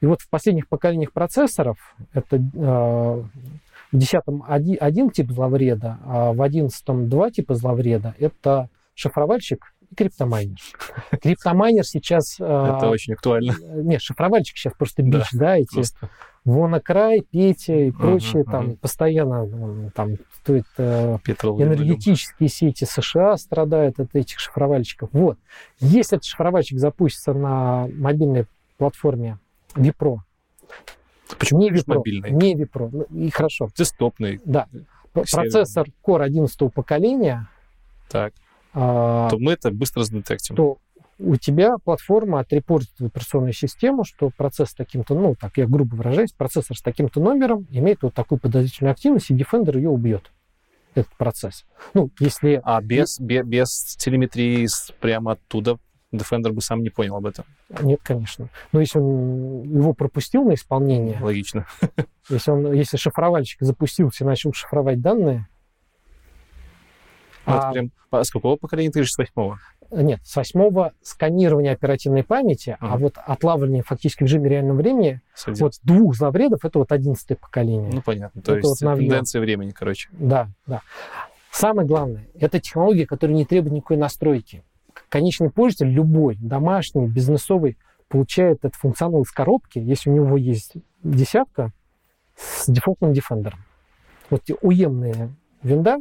И 0.00 0.06
вот 0.06 0.20
в 0.20 0.28
последних 0.28 0.68
поколениях 0.68 1.12
процессоров, 1.12 1.78
это 2.12 2.36
э, 2.36 2.40
в 3.92 3.98
10 3.98 4.22
один, 4.48 4.76
один 4.80 5.10
тип 5.10 5.30
зловреда, 5.30 5.98
а 6.04 6.32
в 6.32 6.42
11 6.42 7.08
два 7.08 7.30
типа 7.30 7.54
зловреда, 7.54 8.14
это 8.18 8.68
шифровальщик 8.94 9.71
и 9.92 9.94
криптомайнер. 9.94 10.58
Криптомайнер 11.22 11.84
сейчас... 11.84 12.36
Э, 12.40 12.76
это 12.76 12.88
очень 12.88 13.14
актуально. 13.14 13.54
Нет, 13.60 14.02
шифровальщик 14.02 14.56
сейчас 14.56 14.74
просто 14.74 15.02
бич, 15.02 15.26
да, 15.32 15.38
да 15.38 15.56
эти... 15.56 15.74
Просто. 15.74 16.10
Вонокрай, 16.44 17.20
Петя 17.20 17.72
и 17.72 17.92
прочие, 17.92 18.42
там 18.42 18.74
постоянно 18.74 19.92
там 19.94 20.16
стоит 20.40 20.66
э, 20.76 21.18
энергетические 21.24 22.48
сети 22.48 22.84
США 22.84 23.36
страдают 23.36 24.00
от 24.00 24.16
этих 24.16 24.40
шифровальщиков. 24.40 25.08
Вот. 25.12 25.38
Если 25.78 26.16
этот 26.16 26.24
шифровальщик 26.24 26.80
запустится 26.80 27.32
на 27.32 27.86
мобильной 27.94 28.46
платформе 28.76 29.38
Випро, 29.76 30.24
Почему 31.38 31.60
не 31.60 31.70
Випро? 31.70 31.94
Мобильный? 31.94 32.30
Не 32.30 32.54
Випро. 32.54 32.90
Ну, 32.92 33.02
и 33.04 33.30
хорошо. 33.30 33.68
Десктопный. 33.76 34.40
Да. 34.44 34.66
Процессор 35.12 35.86
Core 36.04 36.22
11 36.22 36.72
поколения. 36.72 37.48
Так. 38.10 38.32
А, 38.74 39.28
то 39.30 39.38
мы 39.38 39.52
это 39.52 39.70
быстро 39.70 40.02
задетектим. 40.02 40.56
То 40.56 40.78
у 41.18 41.36
тебя 41.36 41.76
платформа 41.78 42.40
отрепортит 42.40 42.98
в 42.98 43.06
операционную 43.06 43.52
систему, 43.52 44.04
что 44.04 44.30
процесс 44.30 44.70
с 44.70 44.74
таким-то, 44.74 45.14
ну, 45.14 45.34
так 45.34 45.56
я 45.56 45.66
грубо 45.66 45.94
выражаюсь, 45.94 46.32
процессор 46.32 46.76
с 46.76 46.82
таким-то 46.82 47.20
номером 47.20 47.66
имеет 47.70 48.02
вот 48.02 48.14
такую 48.14 48.38
подозрительную 48.38 48.92
активность, 48.92 49.30
и 49.30 49.34
Defender 49.34 49.76
ее 49.76 49.90
убьет 49.90 50.32
этот 50.94 51.12
процесс. 51.16 51.64
Ну, 51.94 52.10
если... 52.18 52.60
А 52.64 52.80
без, 52.80 53.18
без, 53.20 53.46
без 53.46 53.96
телеметрии 53.96 54.66
прямо 55.00 55.32
оттуда 55.32 55.78
Defender 56.12 56.52
бы 56.52 56.60
сам 56.60 56.82
не 56.82 56.90
понял 56.90 57.16
об 57.16 57.26
этом. 57.26 57.44
Нет, 57.80 58.00
конечно. 58.02 58.48
Но 58.72 58.80
если 58.80 58.98
он 58.98 59.62
его 59.62 59.94
пропустил 59.94 60.44
на 60.44 60.54
исполнение... 60.54 61.18
Логично. 61.20 61.66
Если, 62.28 62.50
он, 62.50 62.72
если 62.72 62.96
шифровальщик 62.96 63.60
запустился 63.60 64.24
и 64.24 64.26
начал 64.26 64.52
шифровать 64.52 65.00
данные... 65.00 65.46
Ну, 67.46 67.52
а, 67.54 67.72
прям, 67.72 67.90
а 68.10 68.24
с 68.24 68.30
какого 68.30 68.56
поколения 68.56 68.90
ты 68.90 69.00
говоришь, 69.00 69.12
с 69.12 69.18
восьмого? 69.18 69.58
Нет, 69.90 70.20
с 70.24 70.36
восьмого 70.36 70.92
сканирования 71.02 71.72
оперативной 71.72 72.24
памяти, 72.24 72.76
ага. 72.80 72.94
а 72.94 72.96
вот 72.96 73.14
отлавливание 73.16 73.82
фактически 73.82 74.22
в 74.22 74.26
режиме 74.26 74.48
реального 74.48 74.78
времени, 74.78 75.20
вот 75.46 75.74
двух 75.82 76.16
зловредов, 76.16 76.64
это 76.64 76.78
вот 76.78 76.92
одиннадцатое 76.92 77.36
поколение. 77.36 77.90
Ну, 77.92 78.02
понятно. 78.02 78.40
То 78.40 78.56
это 78.56 78.66
есть 78.66 78.82
вот 78.82 78.96
тенденция 78.96 79.40
времени, 79.40 79.70
короче. 79.70 80.08
Да, 80.12 80.48
да. 80.66 80.80
Самое 81.50 81.86
главное, 81.86 82.26
это 82.34 82.58
технология, 82.58 83.06
которая 83.06 83.36
не 83.36 83.44
требует 83.44 83.74
никакой 83.74 83.98
настройки 83.98 84.64
конечный 85.12 85.50
пользователь, 85.50 85.92
любой, 85.92 86.36
домашний, 86.36 87.06
бизнесовый, 87.06 87.76
получает 88.08 88.58
этот 88.64 88.76
функционал 88.76 89.22
из 89.22 89.30
коробки, 89.30 89.78
если 89.78 90.10
у 90.10 90.14
него 90.14 90.36
есть 90.36 90.74
десятка, 91.02 91.72
с 92.34 92.70
дефолтным 92.70 93.12
Defender. 93.12 93.52
Вот 94.30 94.42
уемные 94.62 95.34
винда 95.62 95.98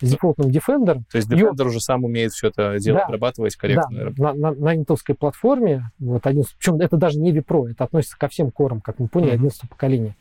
с 0.00 0.10
дефолтным 0.10 0.48
Defender. 0.48 1.02
То 1.10 1.16
есть 1.16 1.30
Defender 1.30 1.62
ее... 1.62 1.66
уже 1.66 1.80
сам 1.80 2.04
умеет 2.04 2.32
все 2.32 2.48
это 2.48 2.78
дело 2.78 2.98
да, 2.98 3.06
обрабатывать 3.06 3.56
корректно. 3.56 4.12
Да, 4.16 4.32
на, 4.32 4.34
на, 4.34 4.54
на 4.54 4.76
интовской 4.76 5.14
платформе, 5.14 5.90
вот, 5.98 6.26
11, 6.26 6.56
причем 6.56 6.76
это 6.76 6.96
даже 6.96 7.18
не 7.18 7.32
Vipro, 7.32 7.70
это 7.70 7.84
относится 7.84 8.18
ко 8.18 8.28
всем 8.28 8.50
корам, 8.50 8.80
как 8.80 8.98
мы 8.98 9.08
поняли, 9.08 9.30
11 9.30 9.62
mm-hmm. 9.62 9.68
поколения. 9.68 10.16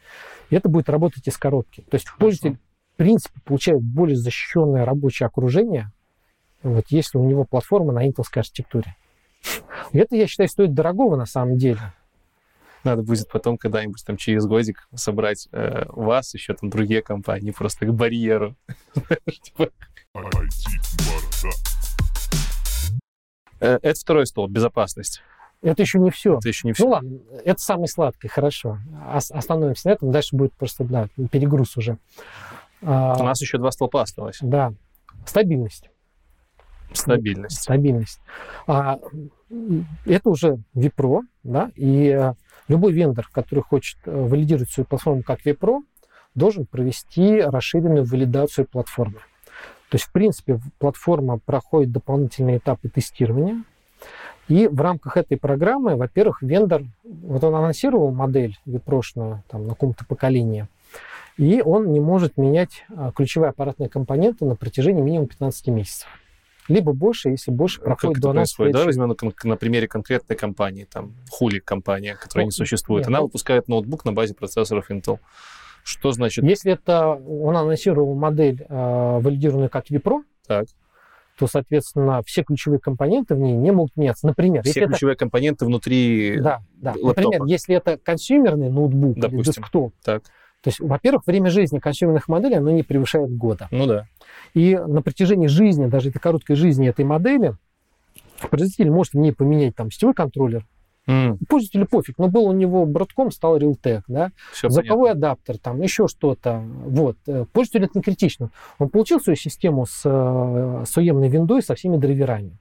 И 0.49 0.55
это 0.55 0.69
будет 0.69 0.89
работать 0.89 1.27
из 1.27 1.37
коробки. 1.37 1.81
То 1.89 1.95
есть 1.95 2.07
Хорошо. 2.07 2.19
пользователь, 2.19 2.59
в 2.93 2.97
принципе, 2.97 3.39
получает 3.45 3.81
более 3.81 4.15
защищенное 4.15 4.85
рабочее 4.85 5.27
окружение, 5.27 5.91
вот 6.63 6.85
если 6.89 7.17
у 7.17 7.23
него 7.23 7.45
платформа 7.45 7.93
на 7.93 8.05
интелской 8.05 8.41
архитектуре. 8.41 8.95
И 9.91 9.99
это, 9.99 10.15
я 10.15 10.27
считаю, 10.27 10.49
стоит 10.49 10.73
дорогого 10.73 11.15
на 11.15 11.25
самом 11.25 11.57
деле. 11.57 11.79
Надо 12.83 13.03
будет 13.03 13.29
потом 13.29 13.57
когда-нибудь 13.57 14.03
там 14.05 14.17
через 14.17 14.45
годик 14.45 14.87
собрать 14.95 15.47
э, 15.51 15.85
вас, 15.89 16.33
еще 16.33 16.53
там 16.53 16.69
другие 16.69 17.01
компании, 17.01 17.51
просто 17.51 17.85
к 17.85 17.93
барьеру. 17.93 18.55
Э, 23.59 23.79
это 23.81 23.99
второй 23.99 24.27
стол, 24.27 24.47
безопасность. 24.47 25.21
Это 25.61 25.81
еще 25.81 25.99
не 25.99 26.11
все. 26.11 26.37
Это 26.37 26.47
еще 26.47 26.67
не 26.67 26.73
все. 26.73 26.83
Ну 26.83 26.89
ладно, 26.91 27.19
это 27.43 27.59
самый 27.59 27.87
сладкий, 27.87 28.27
хорошо. 28.27 28.79
Остановимся 29.09 29.87
на 29.89 29.93
этом, 29.93 30.11
дальше 30.11 30.35
будет 30.35 30.53
просто 30.53 30.83
да, 30.83 31.07
перегруз 31.31 31.75
уже. 31.77 31.97
У 32.81 32.85
нас 32.85 33.41
еще 33.41 33.57
два 33.57 33.71
столпа 33.71 34.03
осталось. 34.03 34.37
Да. 34.41 34.73
Стабильность. 35.25 35.89
Стабильность. 36.93 37.61
Стабильность. 37.61 38.19
А, 38.65 38.99
это 40.05 40.29
уже 40.29 40.59
Випро, 40.73 41.21
да, 41.43 41.71
и 41.75 42.11
а, 42.11 42.35
любой 42.67 42.91
вендор, 42.91 43.29
который 43.31 43.61
хочет 43.61 43.97
э, 44.05 44.11
валидировать 44.11 44.69
свою 44.69 44.85
платформу 44.85 45.23
как 45.23 45.45
Випро, 45.45 45.81
должен 46.35 46.65
провести 46.65 47.41
расширенную 47.41 48.05
валидацию 48.05 48.65
платформы. 48.65 49.19
То 49.89 49.95
есть, 49.95 50.05
в 50.05 50.11
принципе, 50.11 50.59
платформа 50.79 51.39
проходит 51.39 51.91
дополнительные 51.91 52.57
этапы 52.57 52.89
тестирования, 52.89 53.63
и 54.47 54.67
в 54.67 54.79
рамках 54.79 55.17
этой 55.17 55.37
программы, 55.37 55.95
во-первых, 55.95 56.41
вендор, 56.41 56.83
вот 57.03 57.43
он 57.43 57.55
анонсировал 57.55 58.11
модель 58.11 58.57
випрошную 58.65 59.43
там, 59.49 59.63
на 59.63 59.69
каком-то 59.69 60.05
поколении, 60.05 60.67
и 61.37 61.61
он 61.61 61.91
не 61.91 61.99
может 61.99 62.37
менять 62.37 62.85
а, 62.89 63.11
ключевые 63.11 63.49
аппаратные 63.49 63.89
компоненты 63.89 64.45
на 64.45 64.55
протяжении 64.55 65.01
минимум 65.01 65.27
15 65.27 65.67
месяцев 65.67 66.07
либо 66.67 66.93
больше, 66.93 67.29
если 67.29 67.51
больше 67.51 67.81
проходит 67.81 68.01
как 68.01 68.11
это 68.11 68.21
12 68.21 68.55
происходит? 68.57 68.75
Да, 68.75 68.85
возьмем 68.85 69.07
на, 69.09 69.49
на 69.49 69.57
примере 69.57 69.87
конкретной 69.87 70.35
компании, 70.35 70.85
там, 70.85 71.15
Хули 71.29 71.59
компания, 71.59 72.15
которая 72.15 72.45
ну, 72.45 72.47
не 72.47 72.51
существует. 72.51 73.01
Нет, 73.01 73.07
Она 73.07 73.19
ну, 73.19 73.25
выпускает 73.25 73.67
ноутбук 73.67 74.05
на 74.05 74.13
базе 74.13 74.33
процессоров 74.33 74.89
Intel. 74.91 75.19
Что 75.83 76.11
значит? 76.11 76.43
Если 76.43 76.73
это 76.73 77.11
он 77.11 77.55
анонсировал 77.55 78.13
модель, 78.13 78.65
э, 78.67 79.19
валидированную 79.21 79.69
как 79.69 79.89
Vipro, 79.89 80.23
так. 80.45 80.67
то, 81.39 81.47
соответственно, 81.47 82.21
все 82.25 82.43
ключевые 82.43 82.79
компоненты 82.79 83.35
в 83.35 83.39
ней 83.39 83.53
не 83.53 83.71
могут 83.71 83.95
меняться. 83.95 84.27
Например, 84.27 84.63
все 84.63 84.85
ключевые 84.85 85.13
это... 85.13 85.19
компоненты 85.19 85.65
внутри 85.65 86.39
да, 86.41 86.61
да. 86.73 86.91
Лэптопа. 86.91 87.21
Например, 87.21 87.45
если 87.45 87.75
это 87.77 87.97
консюмерный 87.97 88.69
ноутбук 88.69 89.15
Допустим. 89.15 89.39
или 89.39 89.45
десктоп, 89.45 89.93
так. 90.03 90.23
То 90.61 90.69
есть, 90.69 90.79
во-первых, 90.79 91.25
время 91.27 91.49
жизни 91.49 91.79
консюмерных 91.79 92.27
моделей 92.27 92.55
оно 92.55 92.71
не 92.71 92.83
превышает 92.83 93.35
года. 93.35 93.67
Ну 93.71 93.85
да. 93.85 94.07
И 94.53 94.75
на 94.75 95.01
протяжении 95.01 95.47
жизни, 95.47 95.85
даже 95.85 96.09
этой 96.09 96.19
короткой 96.19 96.55
жизни 96.55 96.89
этой 96.89 97.05
модели, 97.05 97.55
производитель 98.49 98.91
может 98.91 99.13
в 99.13 99.17
ней 99.17 99.31
поменять 99.31 99.75
там 99.75 99.91
сетевой 99.91 100.13
контроллер, 100.13 100.65
Mm. 101.07 101.37
Пользователю 101.47 101.87
пофиг, 101.87 102.17
но 102.17 102.27
был 102.27 102.43
у 102.47 102.51
него 102.51 102.85
Broadcom, 102.85 103.31
стал 103.31 103.57
Realtek, 103.57 104.01
да, 104.09 104.31
Все 104.51 104.67
звуковой 104.67 105.11
понятно. 105.11 105.31
адаптер, 105.31 105.57
там 105.57 105.81
еще 105.81 106.09
что-то. 106.09 106.59
Вот. 106.59 107.15
Э, 107.27 107.45
пользователю 107.53 107.85
это 107.85 107.97
не 107.99 108.01
критично. 108.01 108.49
Он 108.77 108.89
получил 108.89 109.21
свою 109.21 109.37
систему 109.37 109.85
с, 109.85 110.01
э, 110.03 110.83
с 110.85 110.97
уемной 110.97 111.29
виндой 111.29 111.61
со 111.61 111.75
всеми 111.75 111.95
драйверами. 111.95 112.57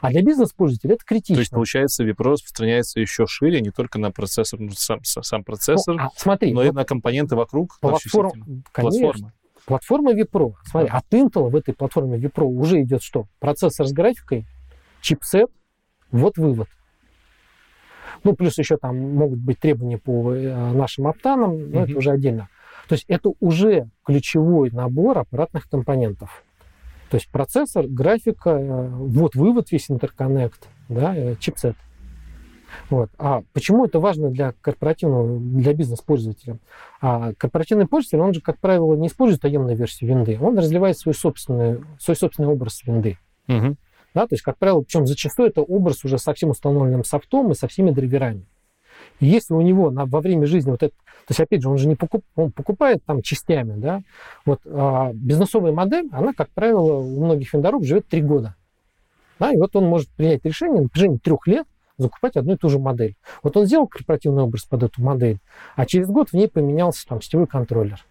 А 0.00 0.10
для 0.10 0.22
бизнес-пользователя 0.22 0.94
это 0.94 1.04
критично. 1.04 1.36
То 1.36 1.40
есть, 1.40 1.50
получается, 1.50 2.04
Vipro 2.04 2.32
распространяется 2.32 3.00
еще 3.00 3.26
шире, 3.26 3.60
не 3.60 3.70
только 3.70 3.98
на 3.98 4.10
процессор, 4.10 4.60
ну, 4.60 4.70
сам, 4.72 5.00
сам 5.02 5.44
процессор, 5.44 5.96
ну, 5.96 6.02
а, 6.02 6.10
смотри, 6.16 6.52
но 6.52 6.62
вот 6.62 6.68
и 6.68 6.72
на 6.72 6.84
компоненты 6.84 7.36
вокруг. 7.36 7.78
Платформ, 7.80 8.62
конечно, 8.72 9.00
платформы. 9.00 9.32
Платформа 9.66 10.12
Vipro. 10.12 10.54
Смотри, 10.64 10.88
от 10.88 11.04
Intel 11.12 11.50
в 11.50 11.56
этой 11.56 11.74
платформе 11.74 12.18
Vipro 12.18 12.44
уже 12.44 12.80
идет 12.82 13.02
что? 13.02 13.26
Процессор 13.38 13.86
с 13.86 13.92
графикой, 13.92 14.46
чипсет, 15.02 15.50
вот 16.10 16.38
вывод. 16.38 16.68
Ну, 18.24 18.34
плюс 18.34 18.58
еще 18.58 18.76
там 18.76 18.98
могут 18.98 19.38
быть 19.38 19.60
требования 19.60 19.98
по 19.98 20.32
э, 20.32 20.72
нашим 20.72 21.06
оптанам, 21.06 21.70
но 21.70 21.80
mm-hmm. 21.80 21.84
это 21.84 21.98
уже 21.98 22.10
отдельно. 22.10 22.48
То 22.88 22.94
есть 22.94 23.04
это 23.08 23.32
уже 23.40 23.90
ключевой 24.04 24.70
набор 24.70 25.18
аппаратных 25.18 25.68
компонентов. 25.68 26.42
То 27.10 27.16
есть 27.16 27.28
процессор, 27.30 27.86
графика, 27.86 28.50
э, 28.50 28.88
вот 28.88 29.34
вывод 29.34 29.72
весь 29.72 29.90
интерконнект, 29.90 30.68
да, 30.88 31.14
э, 31.16 31.36
чипсет. 31.40 31.76
Вот. 32.90 33.10
А 33.18 33.42
почему 33.52 33.86
это 33.86 33.98
важно 33.98 34.30
для 34.30 34.52
корпоративного, 34.60 35.38
для 35.38 35.72
бизнес-пользователя? 35.72 36.58
А 37.00 37.32
корпоративный 37.34 37.86
пользователь, 37.86 38.20
он 38.20 38.34
же, 38.34 38.40
как 38.40 38.58
правило, 38.58 38.94
не 38.94 39.08
использует 39.08 39.40
таемную 39.40 39.76
версию 39.76 40.10
винды, 40.10 40.38
он 40.40 40.58
разливает 40.58 40.98
свой 40.98 41.14
собственный, 41.14 41.80
свой 41.98 42.16
собственный 42.16 42.48
образ 42.48 42.82
винды. 42.84 43.18
Угу. 43.48 43.76
Да, 44.14 44.26
то 44.26 44.34
есть, 44.34 44.42
как 44.42 44.58
правило, 44.58 44.80
причем 44.82 45.06
зачастую 45.06 45.48
это 45.48 45.62
образ 45.62 46.04
уже 46.04 46.18
со 46.18 46.34
всем 46.34 46.50
установленным 46.50 47.04
софтом 47.04 47.52
и 47.52 47.54
со 47.54 47.68
всеми 47.68 47.90
драйверами. 47.90 48.46
И 49.20 49.26
если 49.26 49.54
у 49.54 49.60
него 49.60 49.90
на, 49.90 50.06
во 50.06 50.20
время 50.20 50.46
жизни 50.46 50.70
вот 50.70 50.82
это, 50.82 50.94
то 50.94 51.32
есть, 51.32 51.40
опять 51.40 51.62
же, 51.62 51.68
он 51.68 51.76
же 51.78 51.88
не 51.88 51.94
покуп, 51.94 52.24
он 52.36 52.50
покупает 52.52 53.04
там 53.04 53.20
частями, 53.22 53.78
да, 53.78 54.00
вот 54.46 54.60
а, 54.64 55.12
бизнесовая 55.12 55.72
модель, 55.72 56.08
она, 56.12 56.32
как 56.32 56.48
правило, 56.50 56.98
у 56.98 57.24
многих 57.24 57.52
вендоров 57.52 57.84
живет 57.84 58.06
три 58.06 58.22
года. 58.22 58.54
Да, 59.38 59.52
и 59.52 59.56
вот 59.56 59.76
он 59.76 59.84
может 59.84 60.08
принять 60.08 60.44
решение 60.44 60.82
на 60.82 60.88
протяжении 60.88 61.18
трех 61.18 61.46
лет 61.46 61.66
закупать 61.98 62.36
одну 62.36 62.54
и 62.54 62.56
ту 62.56 62.68
же 62.68 62.78
модель. 62.78 63.16
Вот 63.42 63.56
он 63.56 63.66
сделал 63.66 63.86
корпоративный 63.86 64.42
образ 64.42 64.64
под 64.64 64.84
эту 64.84 65.02
модель, 65.02 65.38
а 65.76 65.84
через 65.84 66.08
год 66.08 66.30
в 66.30 66.32
ней 66.32 66.48
поменялся 66.48 67.06
там 67.06 67.20
сетевой 67.20 67.46
контроллер. 67.46 68.04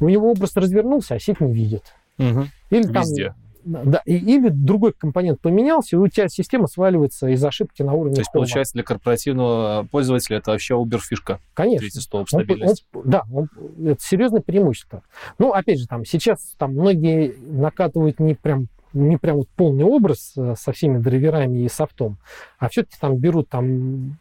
У 0.00 0.08
него 0.08 0.30
образ 0.30 0.56
развернулся, 0.56 1.14
а 1.14 1.20
сеть 1.20 1.40
не 1.40 1.52
видит. 1.52 1.94
Угу. 2.18 2.46
Или 2.70 2.82
там, 2.82 3.02
Везде. 3.02 3.34
Да, 3.64 4.02
и- 4.04 4.16
или 4.16 4.48
другой 4.48 4.92
компонент 4.92 5.40
поменялся, 5.40 5.96
и 5.96 5.98
у 5.98 6.06
тебя 6.08 6.28
система 6.28 6.66
сваливается 6.66 7.28
из 7.28 7.44
ошибки 7.44 7.82
на 7.82 7.92
уровне 7.92 8.16
То 8.16 8.20
есть, 8.22 8.32
получается, 8.32 8.74
для 8.74 8.82
корпоративного 8.82 9.86
пользователя 9.90 10.38
это 10.38 10.50
вообще 10.52 10.74
Uber-фишка. 10.74 11.38
Конечно. 11.54 11.80
Третий 11.80 12.00
столб 12.00 12.22
Он- 12.32 12.40
стабильности. 12.40 12.84
он- 12.92 13.02
да, 13.04 13.22
он- 13.32 13.48
это 13.86 14.02
серьезное 14.02 14.40
преимущество. 14.40 15.02
Ну, 15.38 15.52
опять 15.52 15.78
же, 15.80 15.86
там 15.86 16.04
сейчас 16.04 16.52
там 16.58 16.72
многие 16.72 17.34
накатывают 17.48 18.18
не 18.20 18.34
прям 18.34 18.68
не 18.94 19.16
прям 19.16 19.36
вот 19.38 19.48
полный 19.56 19.84
образ 19.84 20.32
э, 20.36 20.54
со 20.58 20.72
всеми 20.72 20.98
драйверами 20.98 21.60
и 21.60 21.68
софтом, 21.68 22.18
а 22.58 22.68
все-таки 22.68 22.96
там 23.00 23.16
берут 23.16 23.48
там 23.48 24.16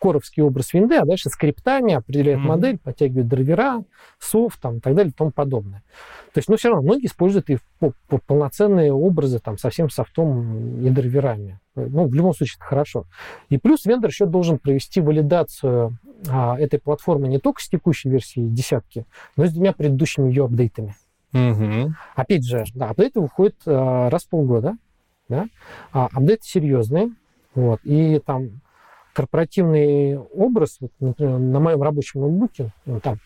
коровский 0.00 0.42
образ 0.42 0.72
винды, 0.74 0.96
а 0.96 1.04
дальше 1.04 1.28
скриптами 1.30 1.94
определяют 1.94 2.40
Мгм. 2.40 2.48
модель, 2.48 2.78
подтягивают 2.78 3.28
драйвера, 3.28 3.84
софт 4.18 4.60
там, 4.60 4.78
и 4.78 4.80
так 4.80 4.94
далее 4.94 5.10
и 5.10 5.14
тому 5.14 5.30
подобное. 5.30 5.82
То 6.32 6.38
есть, 6.38 6.48
но 6.48 6.56
все 6.56 6.68
равно 6.68 6.82
многие 6.82 7.06
используют 7.06 7.48
и 7.50 7.58
по- 7.78 7.92
по- 8.08 8.18
полноценные 8.18 8.92
образы 8.92 9.38
там 9.38 9.58
со 9.58 9.70
всем 9.70 9.90
софтом 9.90 10.84
и 10.84 10.90
драйверами. 10.90 11.58
Ну, 11.74 12.06
в 12.06 12.14
любом 12.14 12.34
случае, 12.34 12.56
это 12.58 12.64
хорошо. 12.66 13.04
И 13.50 13.58
плюс 13.58 13.84
вендор 13.84 14.10
еще 14.10 14.26
должен 14.26 14.58
провести 14.58 15.00
валидацию 15.00 15.98
а, 16.28 16.58
этой 16.58 16.78
платформы 16.80 17.28
не 17.28 17.38
только 17.38 17.62
с 17.62 17.68
текущей 17.68 18.08
версией 18.08 18.48
десятки, 18.48 19.04
но 19.36 19.44
и 19.44 19.48
с 19.48 19.52
двумя 19.52 19.72
предыдущими 19.72 20.28
ее 20.28 20.44
апдейтами. 20.46 20.94
Мгм. 21.32 21.96
Опять 22.14 22.44
же, 22.44 22.64
да, 22.74 22.90
апдейты 22.90 23.20
выходят 23.20 23.56
а, 23.66 24.08
раз 24.10 24.24
в 24.24 24.28
полгода, 24.28 24.76
да, 25.28 25.46
а 25.92 26.06
апдейты 26.06 26.44
серьезные, 26.44 27.10
вот, 27.54 27.80
и 27.84 28.20
там 28.24 28.60
корпоративный 29.12 30.18
образ, 30.18 30.76
вот, 30.80 30.92
например, 31.00 31.38
на 31.38 31.60
моем 31.60 31.82
рабочем 31.82 32.20
ноутбуке, 32.20 32.72
ну, 32.84 33.00
там, 33.00 33.18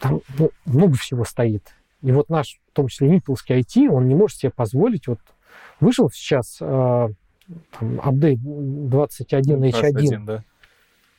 там 0.00 0.20
ну, 0.38 0.50
много 0.66 0.94
всего 0.94 1.24
стоит. 1.24 1.74
И 2.02 2.12
вот 2.12 2.28
наш, 2.28 2.60
в 2.70 2.74
том 2.74 2.88
числе, 2.88 3.08
интелский 3.08 3.60
IT, 3.60 3.88
он 3.88 4.08
не 4.08 4.14
может 4.14 4.38
себе 4.38 4.50
позволить, 4.50 5.06
вот 5.06 5.20
вышел 5.80 6.10
сейчас 6.10 6.56
там, 6.58 8.00
апдейт 8.02 8.40
21 8.42 9.64
H1, 9.64 9.70
21, 9.70 10.26
да. 10.26 10.44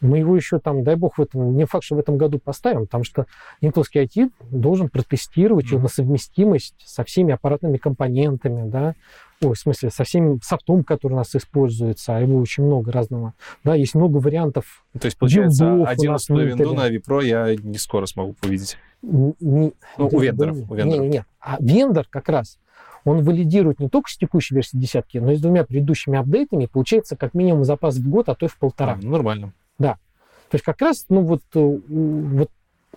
Мы 0.01 0.17
его 0.17 0.35
еще 0.35 0.59
там, 0.59 0.83
дай 0.83 0.95
бог, 0.95 1.17
в 1.17 1.21
этом, 1.21 1.55
не 1.55 1.65
факт, 1.65 1.83
что 1.85 1.95
в 1.95 1.99
этом 1.99 2.17
году 2.17 2.39
поставим, 2.39 2.81
потому 2.85 3.03
что 3.03 3.27
интелский 3.61 4.01
IT 4.03 4.31
должен 4.51 4.89
протестировать 4.89 5.65
его 5.67 5.75
Мгм. 5.77 5.83
на 5.83 5.89
совместимость 5.89 6.75
со 6.83 7.03
всеми 7.03 7.33
аппаратными 7.33 7.77
компонентами, 7.77 8.67
да, 8.69 8.95
ой, 9.43 9.53
в 9.53 9.59
смысле, 9.59 9.89
со 9.91 10.03
всем 10.03 10.41
софтом, 10.41 10.83
который 10.83 11.13
у 11.13 11.17
нас 11.17 11.35
используется, 11.35 12.17
а 12.17 12.19
его 12.19 12.37
очень 12.39 12.63
много 12.63 12.91
разного, 12.91 13.33
да, 13.63 13.75
есть 13.75 13.95
много 13.95 14.17
вариантов. 14.17 14.83
То 14.99 15.05
есть, 15.05 15.17
получается, 15.17 15.65
Билдов 15.65 15.87
нас 15.87 15.97
11 15.97 16.29
винду 16.29 16.73
на 16.73 16.89
Випро 16.89 17.21
я 17.21 17.55
не 17.55 17.77
скоро 17.77 18.05
смогу 18.07 18.35
увидеть. 18.43 18.77
Не- 19.03 19.33
Ну, 19.39 19.73
у 19.97 20.19
вендоров, 20.19 20.57
у 20.69 20.75
вендоров. 20.75 21.01
Не, 21.03 21.07
не, 21.09 21.25
а 21.39 21.57
вендор 21.59 22.05
как 22.09 22.29
раз, 22.29 22.59
он 23.03 23.23
валидирует 23.23 23.79
не 23.79 23.89
только 23.89 24.11
с 24.11 24.17
текущей 24.17 24.53
версии 24.53 24.77
десятки, 24.77 25.17
но 25.17 25.31
и 25.31 25.35
с 25.35 25.41
двумя 25.41 25.63
предыдущими 25.63 26.19
апдейтами, 26.19 26.67
получается 26.67 27.15
как 27.15 27.33
минимум 27.33 27.63
запас 27.65 27.97
в 27.97 28.07
год, 28.07 28.29
а 28.29 28.35
то 28.35 28.45
и 28.45 28.49
в 28.49 28.57
полтора. 28.57 28.93
А, 28.93 28.99
ну, 29.01 29.09
нормально. 29.09 29.53
То 29.89 30.55
есть 30.55 30.65
как 30.65 30.81
раз, 30.81 31.05
ну 31.09 31.21
вот, 31.21 31.41
э, 31.55 31.59
вот 31.59 32.49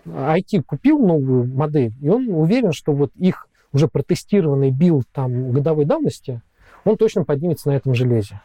IT 0.04 0.62
купил 0.62 0.98
новую 0.98 1.46
модель, 1.46 1.92
и 2.00 2.08
он 2.08 2.28
уверен, 2.28 2.72
что 2.72 2.92
вот 2.92 3.12
их 3.14 3.48
уже 3.72 3.88
протестированный 3.88 4.70
build 4.70 5.06
там 5.12 5.52
годовой 5.52 5.84
давности, 5.84 6.42
он 6.84 6.96
точно 6.96 7.24
поднимется 7.24 7.68
на 7.68 7.74
этом 7.74 7.94
железе. 7.94 8.40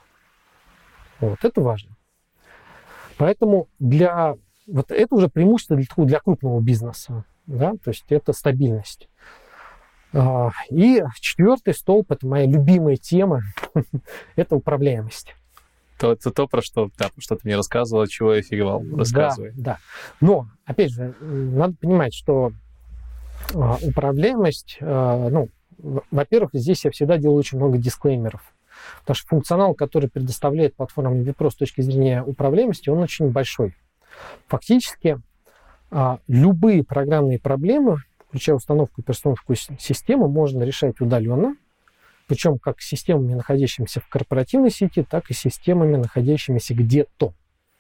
Вот, 1.20 1.40
это 1.44 1.62
важно. 1.62 1.96
Поэтому 3.18 3.68
для... 3.80 4.36
Вот 4.68 4.92
это 4.92 5.16
уже 5.16 5.28
преимущество 5.28 5.76
для, 5.76 5.86
для 6.06 6.20
крупного 6.20 6.62
бизнеса, 6.62 7.26
да, 7.48 7.74
то 7.84 7.90
есть 7.90 8.06
это 8.10 8.34
стабильность. 8.34 9.10
А, 10.14 10.52
И 10.70 11.02
четвертый 11.20 11.74
столб, 11.74 12.12
это 12.12 12.28
моя 12.28 12.46
любимая 12.46 12.96
тема, 12.96 13.42
это 14.36 14.56
управляемость. 14.56 15.36
То, 16.00 16.14
это 16.14 16.32
то, 16.32 16.48
про 16.48 16.62
что, 16.62 16.90
да, 16.98 17.10
что 17.18 17.36
ты 17.36 17.42
мне 17.44 17.58
рассказывал, 17.58 18.08
чего 18.08 18.34
я 18.34 18.40
офигевал. 18.40 18.82
Рассказывай. 18.96 19.52
Да, 19.56 19.64
да. 19.64 19.78
Но, 20.22 20.48
опять 20.66 20.92
же, 20.92 21.14
надо 21.20 21.76
понимать, 21.76 22.14
что 22.14 22.54
а, 23.54 23.78
управляемость, 23.82 24.78
а, 24.80 25.30
ну, 25.30 25.50
во-первых, 26.10 26.52
здесь 26.54 26.86
я 26.86 26.92
всегда 26.92 27.18
делаю 27.18 27.40
очень 27.40 27.58
много 27.58 27.78
дисклеймеров. 27.78 28.42
Потому 29.02 29.16
что 29.16 29.28
функционал, 29.28 29.74
который 29.74 30.10
предоставляет 30.10 30.76
платформа 30.76 31.16
Vipro 31.16 31.50
с 31.50 31.56
точки 31.56 31.82
зрения 31.82 32.24
управляемости, 32.24 32.90
он 32.90 33.00
очень 33.00 33.30
большой. 33.30 33.76
Фактически 34.48 35.20
а, 35.92 36.20
любые 36.28 36.84
программные 36.86 37.40
проблемы, 37.40 37.98
включая 38.28 38.56
установку 38.56 39.02
и 39.02 39.04
перестановку 39.04 39.54
с- 39.54 39.70
системы, 39.80 40.30
можно 40.30 40.64
решать 40.64 41.02
удаленно, 41.02 41.56
причем 42.30 42.60
как 42.60 42.80
системами, 42.82 43.34
находящимися 43.34 44.00
в 44.00 44.08
корпоративной 44.08 44.70
сети, 44.70 45.04
так 45.10 45.30
и 45.32 45.34
системами, 45.34 45.98
находящимися 45.98 46.76
где-то. 46.76 47.34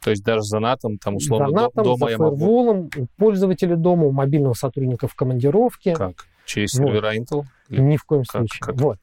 То 0.04 0.10
есть 0.10 0.24
даже 0.24 0.42
за 0.42 0.60
натом, 0.60 0.98
там, 0.98 1.18
условно, 1.18 1.50
за 1.50 1.54
до- 1.56 1.62
натом, 1.62 1.84
дома 1.84 1.98
за 2.08 2.12
я 2.12 2.18
могу... 2.18 2.72
у 2.74 2.90
пользователя 3.18 3.76
дома, 3.76 4.06
у 4.06 4.12
мобильного 4.12 4.54
сотрудника 4.54 5.08
в 5.08 5.14
командировке. 5.16 5.94
Как? 5.94 6.26
Через 6.46 6.74
Вот. 6.74 6.88
сервера 6.88 7.16
Intel? 7.16 7.44
Или 7.70 7.82
Ни 7.82 7.98
в 7.98 8.04
коем 8.06 8.24
Как- 8.24 8.32
случае. 8.40 8.60
как? 8.62 8.76
Вот. 8.82 8.98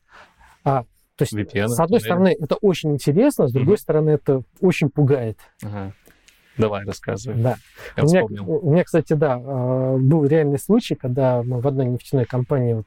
А, 0.64 0.82
то 1.14 1.22
есть, 1.22 1.32
VPN? 1.32 1.68
с 1.68 1.78
одной 1.78 2.00
туннели? 2.00 2.04
стороны, 2.04 2.36
это 2.40 2.56
очень 2.56 2.92
интересно, 2.92 3.46
с 3.46 3.52
другой 3.52 3.74
Мгм. 3.74 3.78
стороны, 3.80 4.10
это 4.10 4.42
очень 4.60 4.88
пугает. 4.90 5.38
Ага. 5.62 5.92
Давай, 6.58 6.84
рассказывай. 6.84 7.40
Да. 7.40 7.56
Я 7.96 8.04
у, 8.04 8.28
меня, 8.28 8.42
у 8.42 8.70
меня, 8.70 8.84
кстати, 8.84 9.12
да, 9.12 9.38
э, 9.38 9.96
был 9.98 10.24
реальный 10.24 10.58
случай, 10.58 10.94
когда 10.94 11.42
мы 11.42 11.60
в 11.60 11.66
одной 11.66 11.86
нефтяной 11.86 12.24
компании 12.24 12.74
вот, 12.74 12.86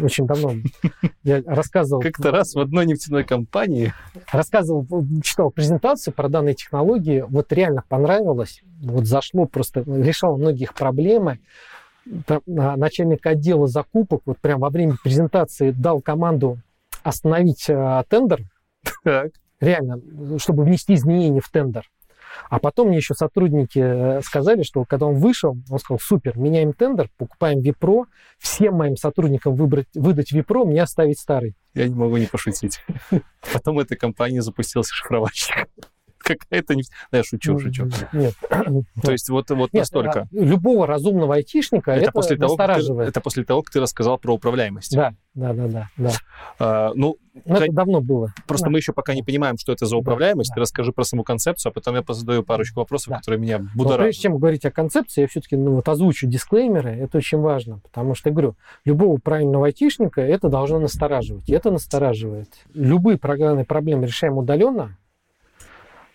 очень 0.00 0.26
давно 0.26 0.54
я 1.22 1.42
рассказывал, 1.46 2.00
Как-то 2.02 2.30
раз 2.30 2.54
в 2.54 2.60
одной 2.60 2.86
нефтяной 2.86 3.24
компании 3.24 3.92
рассказывал, 4.30 4.86
читал 5.22 5.50
презентацию 5.50 6.14
про 6.14 6.28
данные 6.28 6.54
технологии, 6.54 7.24
вот 7.28 7.52
реально 7.52 7.84
понравилось, 7.88 8.62
вот 8.80 9.06
зашло 9.06 9.46
просто, 9.46 9.82
решало 9.86 10.36
многих 10.36 10.74
проблемы. 10.74 11.38
А, 12.28 12.76
начальник 12.76 13.24
отдела 13.26 13.68
закупок 13.68 14.22
вот 14.26 14.38
прям 14.38 14.60
во 14.60 14.70
время 14.70 14.96
презентации 15.02 15.70
дал 15.70 16.00
команду 16.00 16.58
остановить 17.02 17.66
а, 17.68 18.02
тендер, 18.08 18.40
так, 19.04 19.30
реально, 19.60 20.00
чтобы 20.38 20.64
внести 20.64 20.94
изменения 20.94 21.40
в 21.40 21.48
тендер. 21.48 21.88
А 22.48 22.58
потом 22.58 22.88
мне 22.88 22.98
еще 22.98 23.14
сотрудники 23.14 23.78
э, 23.78 24.20
сказали, 24.22 24.62
что 24.62 24.84
когда 24.84 25.06
он 25.06 25.14
вышел, 25.16 25.56
он 25.70 25.78
сказал, 25.78 25.98
супер, 26.00 26.38
меняем 26.38 26.72
тендер, 26.72 27.10
покупаем 27.16 27.60
Випро, 27.60 28.06
всем 28.38 28.74
моим 28.74 28.96
сотрудникам 28.96 29.54
выбрать, 29.54 29.88
выдать 29.94 30.32
Випро, 30.32 30.64
мне 30.64 30.82
оставить 30.82 31.18
старый. 31.18 31.54
я 31.74 31.88
не 31.88 31.94
могу 31.94 32.16
не 32.16 32.26
пошутить. 32.26 32.80
Потом 33.52 33.78
этой 33.78 33.96
компании 33.96 34.40
запустился 34.40 34.94
шифровальщик. 34.94 35.68
Какая-то. 36.22 36.74
Да, 37.10 37.18
я 37.18 37.24
шучу, 37.24 37.58
шучу. 37.58 37.88
Нет. 38.12 38.34
То 39.02 39.12
есть 39.12 39.28
вот, 39.28 39.50
вот 39.50 39.72
Нет, 39.72 39.82
настолько. 39.82 40.20
а, 40.22 40.26
любого 40.32 40.86
разумного 40.86 41.34
айтишника 41.34 41.92
это, 41.92 42.04
Это, 42.04 42.12
после 42.12 42.36
того, 42.36 42.56
ты, 42.56 43.02
это 43.02 43.20
после 43.20 43.44
того, 43.44 43.62
как 43.62 43.72
ты 43.72 43.80
рассказал 43.80 44.18
про 44.18 44.32
управляемость. 44.34 44.94
Да, 44.94 45.14
да, 45.34 45.52
да, 45.52 45.66
да. 45.68 45.88
да. 45.96 46.10
А, 46.58 46.92
ну, 46.94 47.16
Но 47.46 47.56
это 47.56 47.72
давно 47.72 48.00
было. 48.00 48.32
просто 48.46 48.66
Да. 48.66 48.70
мы 48.70 48.78
еще 48.78 48.92
пока 48.92 49.14
не 49.14 49.22
понимаем, 49.22 49.56
что 49.58 49.72
это 49.72 49.86
за 49.86 49.92
Да, 49.92 49.98
управляемость. 49.98 50.50
да. 50.50 50.54
Ты 50.56 50.60
расскажи 50.60 50.92
про 50.92 51.04
саму 51.04 51.22
концепцию, 51.24 51.70
а 51.70 51.72
потом 51.72 51.94
я 51.96 52.02
позадаю 52.02 52.42
парочку 52.42 52.80
вопросов, 52.80 53.08
Да. 53.10 53.16
которые 53.18 53.40
меня 53.40 53.58
Но 53.58 53.68
будоражат. 53.74 54.00
прежде 54.06 54.22
чем 54.22 54.38
говорить 54.38 54.64
о 54.64 54.70
концепции, 54.70 55.22
я 55.22 55.26
все-таки 55.28 55.56
ну, 55.56 55.72
вот 55.76 55.88
озвучу 55.88 56.26
дисклеймеры. 56.26 56.90
Это 56.90 57.18
очень 57.18 57.38
важно, 57.38 57.78
потому 57.78 58.14
что, 58.14 58.28
я 58.28 58.32
говорю, 58.34 58.56
любого 58.84 59.16
правильного 59.18 59.66
айтишника 59.66 60.20
это 60.20 60.48
должно 60.48 60.78
настораживать. 60.78 61.48
И 61.48 61.52
это 61.52 61.70
настораживает. 61.70 62.48
Любые 62.74 63.18
программные 63.18 63.64
проблемы 63.64 64.06
решаем 64.06 64.36
удаленно, 64.38 64.96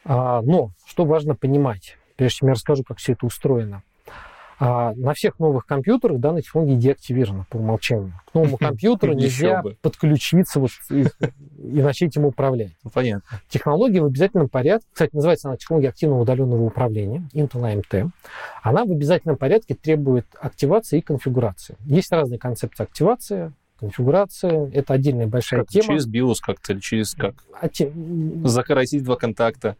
но 0.08 0.72
что 0.86 1.06
важно 1.06 1.36
понимать, 1.36 1.98
прежде 2.16 2.38
чем 2.38 2.48
я 2.50 2.54
расскажу, 2.54 2.84
как 2.84 2.98
все 2.98 3.14
это 3.14 3.26
устроено. 3.26 3.84
А, 4.60 4.94
на 4.96 5.14
всех 5.14 5.38
новых 5.38 5.68
компьютерах 5.68 6.20
данная 6.20 6.42
технология 6.42 6.76
деактивирована 6.76 7.46
по 7.50 7.58
умолчанию. 7.58 8.14
К 8.32 8.34
новому 8.34 8.58
компьютеру 8.60 9.14
нельзя 9.14 9.64
подключиться 9.84 10.60
вот 10.60 10.72
и, 10.90 11.06
и 11.60 11.82
начать 11.82 12.16
им 12.16 12.26
управлять. 12.26 12.72
Ну, 12.84 12.90
понятно. 12.90 13.40
Технология 13.50 14.02
в 14.02 14.06
обязательном 14.06 14.50
порядке, 14.50 14.88
кстати, 14.92 15.14
называется 15.14 15.50
она 15.50 15.58
технология 15.58 15.90
активного 15.90 16.22
удаленного 16.22 16.64
управления, 16.64 17.24
Intel 17.34 17.62
AMT, 17.72 18.10
она 18.64 18.84
в 18.86 18.92
обязательном 18.92 19.38
порядке 19.38 19.76
требует 19.76 20.26
активации 20.42 21.00
и 21.00 21.02
конфигурации. 21.02 21.76
Есть 21.86 22.12
разные 22.12 22.40
концепции 22.40 22.82
активации, 22.84 23.54
конфигурации, 23.80 24.72
это 24.74 24.94
отдельная 24.94 25.28
большая 25.28 25.60
Как, 25.62 25.70
тема. 25.70 25.86
через 25.86 26.08
BIOS 26.08 26.38
как-то, 26.42 26.74
или 26.74 26.80
через 26.80 27.14
как? 27.14 27.36
А 27.62 27.70
те- 27.70 27.92
Закоротить 28.44 29.04
два 29.04 29.18
контакта. 29.18 29.76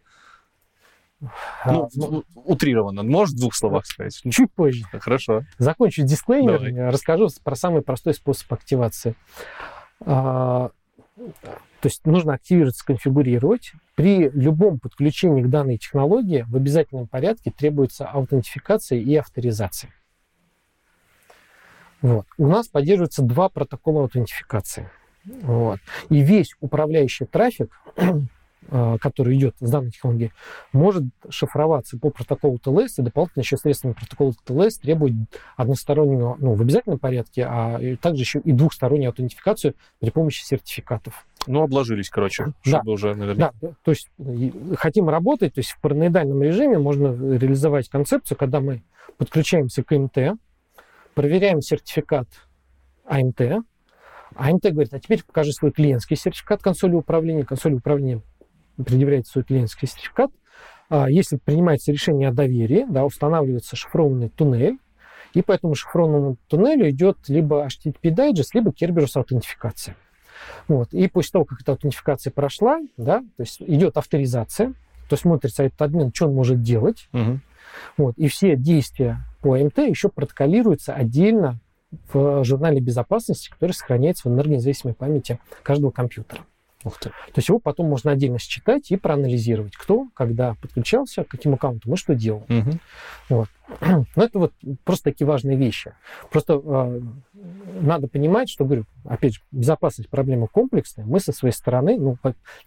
А, 1.20 1.72
Ну, 1.72 1.88
ну, 1.94 2.24
у- 2.34 2.52
утрированно. 2.52 3.02
Можешь 3.02 3.34
в 3.34 3.38
двух 3.38 3.54
словах 3.54 3.86
сказать? 3.86 4.20
чуть 4.30 4.52
позже. 4.52 4.84
Хорошо. 4.92 5.42
Закончу 5.58 6.02
дисклеймер, 6.02 6.58
Давай. 6.72 6.90
расскажу 6.90 7.28
про 7.42 7.54
самый 7.56 7.82
простой 7.82 8.14
способ 8.14 8.52
активации. 8.52 9.14
А, 10.04 10.70
То 11.16 11.86
есть 11.86 12.06
нужно 12.06 12.34
активировать, 12.34 12.76
сконфигурировать. 12.76 13.72
При 13.96 14.28
любом 14.30 14.78
подключении 14.78 15.42
к 15.42 15.48
данной 15.50 15.78
технологии 15.78 16.44
в 16.48 16.54
обязательном 16.56 17.06
порядке 17.08 17.50
требуется 17.50 18.06
аутентификация 18.06 18.98
и 19.00 19.14
авторизация. 19.16 19.92
Вот. 22.00 22.26
У 22.36 22.46
нас 22.46 22.68
поддерживается 22.68 23.22
два 23.22 23.48
протокола 23.48 24.02
аутентификации. 24.02 24.88
Вот. 25.24 25.80
И 26.10 26.20
весь 26.20 26.54
управляющий 26.60 27.24
трафик, 27.26 27.80
который 28.70 29.36
идет 29.36 29.54
с 29.60 29.70
данной 29.70 29.90
технологией, 29.90 30.32
может 30.72 31.04
шифроваться 31.30 31.98
по 31.98 32.10
протоколу 32.10 32.58
TLS, 32.62 32.88
и 32.98 33.02
дополнительно 33.02 33.42
еще 33.42 33.56
средствами 33.56 33.92
протокола 33.92 34.32
TLS 34.46 34.80
требует 34.82 35.14
одностороннего, 35.56 36.36
ну, 36.38 36.54
в 36.54 36.60
обязательном 36.60 36.98
порядке, 36.98 37.46
а 37.48 37.80
также 38.00 38.22
еще 38.22 38.40
и 38.40 38.52
двухстороннюю 38.52 39.08
аутентификацию 39.08 39.74
при 40.00 40.10
помощи 40.10 40.42
сертификатов. 40.42 41.26
Ну, 41.46 41.62
обложились, 41.62 42.10
короче, 42.10 42.52
чтобы 42.62 42.84
да. 42.84 42.92
уже 42.92 43.14
наверняка. 43.14 43.52
Да, 43.60 43.70
то 43.82 43.90
есть 43.90 44.08
хотим 44.76 45.08
работать, 45.08 45.54
то 45.54 45.60
есть 45.60 45.70
в 45.70 45.80
параноидальном 45.80 46.42
режиме 46.42 46.78
можно 46.78 47.06
реализовать 47.06 47.88
концепцию, 47.88 48.36
когда 48.36 48.60
мы 48.60 48.82
подключаемся 49.16 49.82
к 49.82 49.96
МТ, 49.96 50.38
проверяем 51.14 51.62
сертификат 51.62 52.28
АМТ, 53.06 53.64
АМТ 54.34 54.62
говорит, 54.66 54.92
а 54.92 55.00
теперь 55.00 55.24
покажи 55.24 55.52
свой 55.52 55.72
клиентский 55.72 56.16
сертификат 56.16 56.62
консоли 56.62 56.94
управления. 56.94 57.44
Консоль 57.44 57.74
управления 57.74 58.20
предъявляет 58.84 59.26
свой 59.26 59.44
клиентский 59.44 59.88
сертификат. 59.88 60.30
А 60.88 61.10
если 61.10 61.36
принимается 61.36 61.92
решение 61.92 62.28
о 62.28 62.32
доверии, 62.32 62.86
да, 62.88 63.04
устанавливается 63.04 63.76
шифрованный 63.76 64.30
туннель, 64.30 64.78
и 65.34 65.42
по 65.42 65.52
этому 65.52 65.74
шифрованному 65.74 66.36
туннелю 66.48 66.88
идет 66.90 67.18
либо 67.28 67.66
HTTP 67.66 68.14
Digest, 68.14 68.50
либо 68.54 68.70
Kerberos 68.70 69.12
аутентификация. 69.14 69.96
Вот. 70.66 70.92
И 70.94 71.08
после 71.08 71.32
того, 71.32 71.44
как 71.44 71.60
эта 71.60 71.72
аутентификация 71.72 72.30
прошла, 72.30 72.80
да, 72.96 73.20
то 73.20 73.42
есть 73.42 73.60
идет 73.60 73.96
авторизация, 73.96 74.74
то 75.08 75.16
смотрится 75.16 75.64
этот 75.64 75.80
админ, 75.82 76.12
что 76.14 76.26
он 76.26 76.34
может 76.34 76.62
делать. 76.62 77.08
Угу. 77.12 77.40
Вот. 77.98 78.14
И 78.16 78.28
все 78.28 78.56
действия 78.56 79.18
по 79.40 79.56
МТ 79.56 79.78
еще 79.78 80.08
протоколируются 80.08 80.94
отдельно 80.94 81.58
в 82.12 82.44
журнале 82.44 82.80
безопасности, 82.80 83.50
который 83.50 83.72
сохраняется 83.72 84.28
в 84.28 84.32
энергонезависимой 84.32 84.94
памяти 84.94 85.38
каждого 85.62 85.90
компьютера. 85.90 86.42
Ух 86.84 86.98
ты. 86.98 87.08
То 87.08 87.32
есть 87.36 87.48
его 87.48 87.58
потом 87.58 87.88
можно 87.88 88.12
отдельно 88.12 88.38
считать 88.38 88.90
и 88.92 88.96
проанализировать, 88.96 89.74
кто, 89.74 90.06
когда 90.14 90.54
подключался, 90.62 91.24
к 91.24 91.28
каким 91.28 91.54
аккаунтам 91.54 91.94
и 91.94 91.96
что 91.96 92.14
делал. 92.14 92.46
Угу. 92.48 92.78
Вот. 93.30 93.48
Но 93.80 94.22
это 94.22 94.38
вот 94.38 94.52
просто 94.84 95.04
такие 95.04 95.26
важные 95.26 95.56
вещи. 95.56 95.92
Просто 96.30 96.60
э, 96.64 97.00
надо 97.80 98.06
понимать, 98.06 98.48
что, 98.48 98.64
говорю, 98.64 98.84
опять 99.04 99.34
же, 99.34 99.40
безопасность 99.50 100.08
проблема 100.08 100.46
комплексная. 100.46 101.04
Мы 101.04 101.18
со 101.18 101.32
своей 101.32 101.52
стороны, 101.52 101.98
ну, 101.98 102.16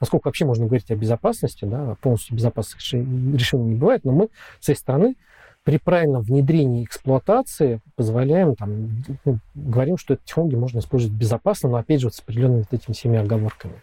насколько 0.02 0.28
вообще 0.28 0.44
можно 0.44 0.66
говорить 0.66 0.92
о 0.92 0.96
безопасности, 0.96 1.64
да, 1.64 1.96
полностью 2.02 2.36
безопасных 2.36 2.82
решений 2.82 3.64
не 3.64 3.76
бывает, 3.76 4.04
но 4.04 4.12
мы 4.12 4.30
с 4.60 4.66
своей 4.66 4.78
стороны 4.78 5.16
при 5.64 5.78
правильном 5.78 6.24
внедрении 6.24 6.84
эксплуатации 6.84 7.82
позволяем, 7.96 8.56
там, 8.56 9.04
ну, 9.26 9.40
говорим, 9.54 9.98
что 9.98 10.16
эту 10.16 10.24
технологию 10.26 10.60
можно 10.60 10.80
использовать 10.80 11.16
безопасно, 11.16 11.70
но 11.70 11.78
опять 11.78 12.02
же 12.02 12.08
вот 12.08 12.16
с 12.16 12.20
определенными 12.20 12.66
вот 12.70 12.74
этими 12.74 12.94
всеми 12.94 13.20
оговорками. 13.20 13.82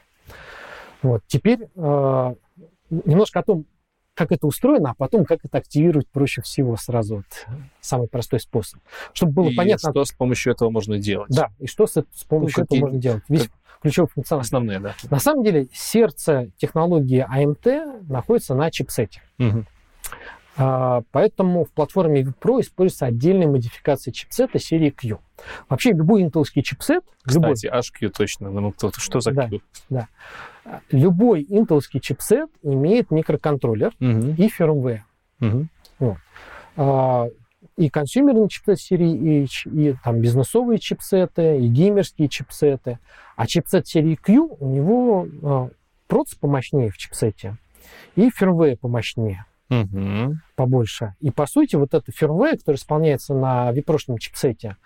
Вот. 1.02 1.22
Теперь 1.26 1.68
э, 1.74 2.34
немножко 2.90 3.40
о 3.40 3.42
том, 3.42 3.66
как 4.14 4.32
это 4.32 4.48
устроено, 4.48 4.90
а 4.90 4.94
потом 4.94 5.24
как 5.24 5.44
это 5.44 5.58
активировать 5.58 6.08
проще 6.08 6.42
всего 6.42 6.76
сразу. 6.76 7.16
Вот, 7.16 7.46
самый 7.80 8.08
простой 8.08 8.40
способ. 8.40 8.80
Чтобы 9.12 9.32
было 9.32 9.48
и 9.48 9.54
понятно... 9.54 9.90
что 9.92 10.04
с 10.04 10.10
помощью 10.10 10.52
этого 10.52 10.70
можно 10.70 10.98
делать. 10.98 11.30
Да, 11.30 11.50
и 11.60 11.68
что 11.68 11.86
с, 11.86 11.92
с 11.92 12.24
помощью 12.24 12.60
ну, 12.60 12.64
этого 12.64 12.78
можно 12.80 12.98
делать. 12.98 13.22
Весь 13.28 13.44
как... 13.44 13.52
ключевой 13.80 14.08
функционал. 14.08 14.40
Основные, 14.40 14.80
да. 14.80 14.94
На 15.08 15.20
самом 15.20 15.44
деле 15.44 15.68
сердце 15.72 16.50
технологии 16.56 17.20
АМТ 17.20 18.08
находится 18.08 18.56
на 18.56 18.72
чипсете. 18.72 19.22
Угу. 19.38 19.64
А, 20.58 21.02
поэтому 21.12 21.64
в 21.64 21.70
платформе 21.70 22.22
vPro 22.22 22.60
используется 22.60 23.06
отдельная 23.06 23.46
модификация 23.46 24.12
чипсета 24.12 24.58
серии 24.58 24.90
Q. 24.90 25.18
Вообще 25.68 25.92
любой 25.92 26.22
интелский 26.22 26.62
чипсет... 26.62 27.04
Кстати, 27.22 27.66
любой, 27.66 27.80
HQ 27.80 28.08
точно. 28.10 28.50
Ну, 28.50 28.74
что 28.96 29.20
за 29.20 29.30
да, 29.30 29.48
Q? 29.48 29.60
Да. 29.88 30.08
Любой 30.90 31.46
интелский 31.48 32.00
чипсет 32.00 32.50
имеет 32.62 33.10
микроконтроллер 33.10 33.92
угу. 34.00 34.34
и 34.36 34.48
firmware. 34.48 35.04
Угу. 35.40 35.66
Вот. 36.00 36.16
А, 36.76 37.28
и 37.76 37.88
консюмерные 37.88 38.48
чипсеты 38.48 38.80
серии 38.80 39.44
H, 39.44 39.66
и 39.66 39.94
там 40.02 40.20
бизнесовые 40.20 40.80
чипсеты, 40.80 41.58
и 41.58 41.68
геймерские 41.68 42.28
чипсеты. 42.28 42.98
А 43.36 43.46
чипсет 43.46 43.86
серии 43.86 44.16
Q, 44.16 44.56
у 44.58 44.68
него 44.68 45.28
а, 45.44 45.68
процесс 46.08 46.34
помощнее 46.34 46.90
в 46.90 46.98
чипсете 46.98 47.56
и 48.16 48.30
фирмвер 48.30 48.76
помощнее 48.76 49.44
угу. 49.70 50.36
побольше. 50.56 51.14
И 51.20 51.30
по 51.30 51.46
сути 51.46 51.76
вот 51.76 51.94
этот 51.94 52.14
firmware, 52.14 52.58
который 52.58 52.76
исполняется 52.76 53.34
на 53.34 53.70
випрошном 53.72 54.18
чипсете, 54.18 54.76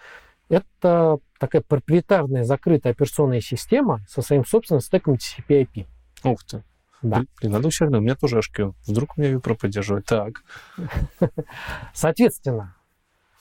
это 0.49 1.19
такая 1.39 1.63
проприетарная 1.63 2.45
закрытая 2.45 2.93
операционная 2.93 3.41
система 3.41 4.05
со 4.09 4.23
своим 4.23 4.45
собственным 4.45 4.81
стеком 4.81 5.15
TCP/IP. 5.15 5.87
Ух 6.25 6.45
ты. 6.45 6.63
Да. 7.03 7.25
Блин, 7.41 7.53
надо 7.53 7.69
усердно, 7.69 7.99
у 7.99 8.01
меня 8.01 8.15
тоже 8.15 8.39
HQ. 8.39 8.75
Вдруг 8.87 9.17
у 9.17 9.21
меня 9.21 9.33
Випро 9.33 9.55
поддерживает. 9.55 10.07
Так. 10.07 10.45
Соответственно, 11.95 12.77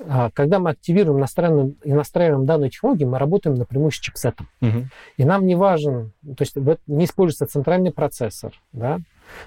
а, 0.07 0.31
когда 0.31 0.59
мы 0.59 0.71
активируем 0.71 1.19
настраиваем, 1.19 1.75
и 1.83 1.93
настраиваем 1.93 2.45
данную 2.45 2.71
технологию, 2.71 3.09
мы 3.09 3.19
работаем 3.19 3.55
напрямую 3.55 3.91
с 3.91 3.95
чипсетом. 3.95 4.47
Угу. 4.61 4.87
И 5.17 5.25
нам 5.25 5.45
не 5.45 5.55
важен, 5.55 6.13
то 6.23 6.43
есть 6.43 6.55
не 6.87 7.05
используется 7.05 7.45
центральный 7.45 7.91
процессор, 7.91 8.53
да, 8.71 8.99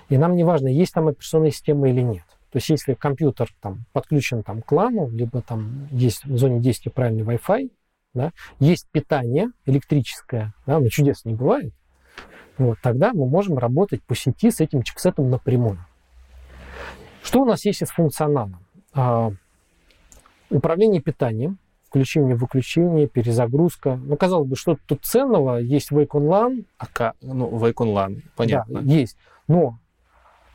и 0.08 0.18
нам 0.18 0.36
не 0.36 0.44
важно, 0.44 0.68
есть 0.68 0.92
там 0.92 1.08
операционная 1.08 1.50
система 1.50 1.88
или 1.88 2.00
нет. 2.00 2.24
То 2.50 2.58
есть 2.58 2.68
если 2.68 2.94
компьютер 2.94 3.48
там, 3.60 3.84
подключен 3.92 4.42
там, 4.42 4.62
к 4.62 4.72
LAN, 4.72 5.10
либо 5.10 5.42
там 5.42 5.88
есть 5.90 6.24
в 6.24 6.38
зоне 6.38 6.60
действия 6.60 6.92
правильный 6.92 7.24
Wi-Fi, 7.24 7.70
да, 8.14 8.32
есть 8.60 8.88
питание 8.92 9.50
электрическое, 9.66 10.54
да, 10.66 10.78
но 10.78 10.88
чудес 10.88 11.24
не 11.24 11.34
бывает, 11.34 11.74
вот, 12.56 12.78
тогда 12.80 13.12
мы 13.12 13.26
можем 13.26 13.58
работать 13.58 14.02
по 14.04 14.14
сети 14.14 14.50
с 14.50 14.60
этим 14.60 14.82
чипсетом 14.82 15.30
напрямую. 15.30 15.78
Что 17.24 17.42
у 17.42 17.44
нас 17.44 17.64
есть 17.64 17.82
из 17.82 17.88
функционала? 17.88 18.60
А, 18.92 19.32
управление 20.50 21.00
питанием, 21.00 21.58
включение, 21.88 22.36
выключение, 22.36 23.08
перезагрузка. 23.08 23.96
Ну, 23.96 24.16
казалось 24.16 24.48
бы, 24.48 24.56
что 24.56 24.76
тут 24.86 25.04
ценного 25.04 25.56
есть 25.58 25.90
Wake 25.90 26.08
LAN. 26.08 26.64
А, 26.78 27.14
ну, 27.22 27.48
Wake 27.58 27.74
LAN, 27.74 28.22
понятно. 28.36 28.82
Да, 28.82 28.92
есть. 28.92 29.16
Но 29.48 29.78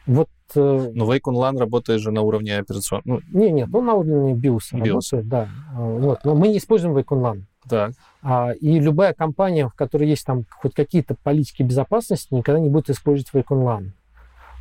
вот... 0.05 0.29
Э, 0.55 0.91
Но 0.93 1.11
Wake 1.11 1.21
LAN 1.25 1.57
работает 1.57 2.01
же 2.01 2.11
на 2.11 2.21
уровне 2.21 2.57
операционного. 2.57 3.21
Ну... 3.27 3.39
Не, 3.39 3.51
нет, 3.51 3.69
он 3.73 3.85
на 3.85 3.93
уровне 3.93 4.33
BIOS, 4.33 4.73
BIOS. 4.73 4.87
работает, 4.87 5.27
да. 5.27 5.49
А, 5.73 5.81
вот. 5.81 6.19
Но 6.23 6.35
мы 6.35 6.47
не 6.47 6.57
используем 6.57 6.95
Wake 6.95 7.05
LAN. 7.09 7.43
Так. 7.69 7.91
А, 8.23 8.51
и 8.51 8.79
любая 8.79 9.13
компания, 9.13 9.67
в 9.67 9.73
которой 9.73 10.09
есть 10.09 10.25
там 10.25 10.45
хоть 10.49 10.73
какие-то 10.73 11.15
политики 11.23 11.61
безопасности, 11.61 12.33
никогда 12.33 12.59
не 12.59 12.69
будет 12.69 12.89
использовать 12.89 13.31
Wake 13.33 13.55
LAN 13.55 13.91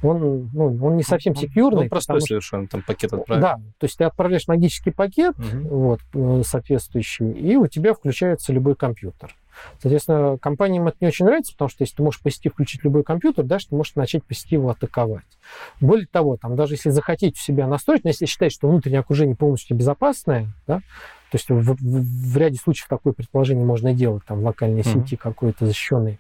он, 0.03 0.51
ну, 0.53 0.79
он 0.83 0.97
не 0.97 1.03
совсем 1.03 1.35
секьюрный. 1.35 1.83
Он 1.83 1.89
простой 1.89 2.21
совершенно, 2.21 2.67
там 2.67 2.83
пакет 2.83 3.13
отправить. 3.13 3.43
Да, 3.43 3.57
то 3.79 3.85
есть 3.85 3.99
ты 3.99 4.05
отправляешь 4.05 4.47
магический 4.47 4.91
пакет 4.91 5.35
угу. 5.39 5.69
вот, 5.69 6.01
э, 6.15 6.43
соответствующий, 6.45 7.33
и 7.33 7.57
у 7.57 7.67
тебя 7.67 7.95
включается 7.95 8.53
любой 8.53 8.77
компьютер. 8.77 9.35
Соответственно, 9.81 10.39
компаниям 10.39 10.89
это 10.89 10.97
не 11.01 11.09
очень 11.09 11.25
нравится, 11.25 11.53
потому 11.53 11.69
что 11.69 11.83
если 11.83 11.97
ты 11.97 12.03
можешь 12.03 12.21
по 12.21 12.31
сети 12.31 12.49
включить 12.49 12.85
любой 12.85 13.05
компьютер, 13.05 13.45
дальше 13.45 13.69
ты 13.69 13.77
можешь 13.77 13.95
начать 13.95 14.25
по 14.25 14.35
сети 14.35 14.55
его 14.55 14.71
атаковать. 14.71 15.27
Более 15.81 16.07
того, 16.07 16.37
там, 16.37 16.57
даже 16.57 16.75
если 16.75 16.91
захотеть 16.91 17.37
у 17.37 17.41
себя 17.41 17.67
настроить, 17.67 18.05
но 18.05 18.11
если 18.11 18.27
считать, 18.27 18.53
что 18.53 18.69
внутреннее 18.69 19.01
окружение 19.01 19.37
полностью 19.37 19.77
безопасное, 19.77 20.49
да, 20.67 20.79
то 20.79 21.35
есть 21.35 21.49
в, 21.49 21.61
в, 21.61 21.77
в 21.81 22.37
ряде 22.37 22.59
случаев 22.59 22.89
такое 22.89 23.13
предположение 23.13 23.65
можно 23.65 23.93
делать, 23.93 24.25
там, 24.27 24.41
в 24.41 24.45
локальной 24.45 24.81
mm 24.81 25.05
сети 25.05 25.17
какой-то 25.17 25.67
защищенной, 25.67 26.19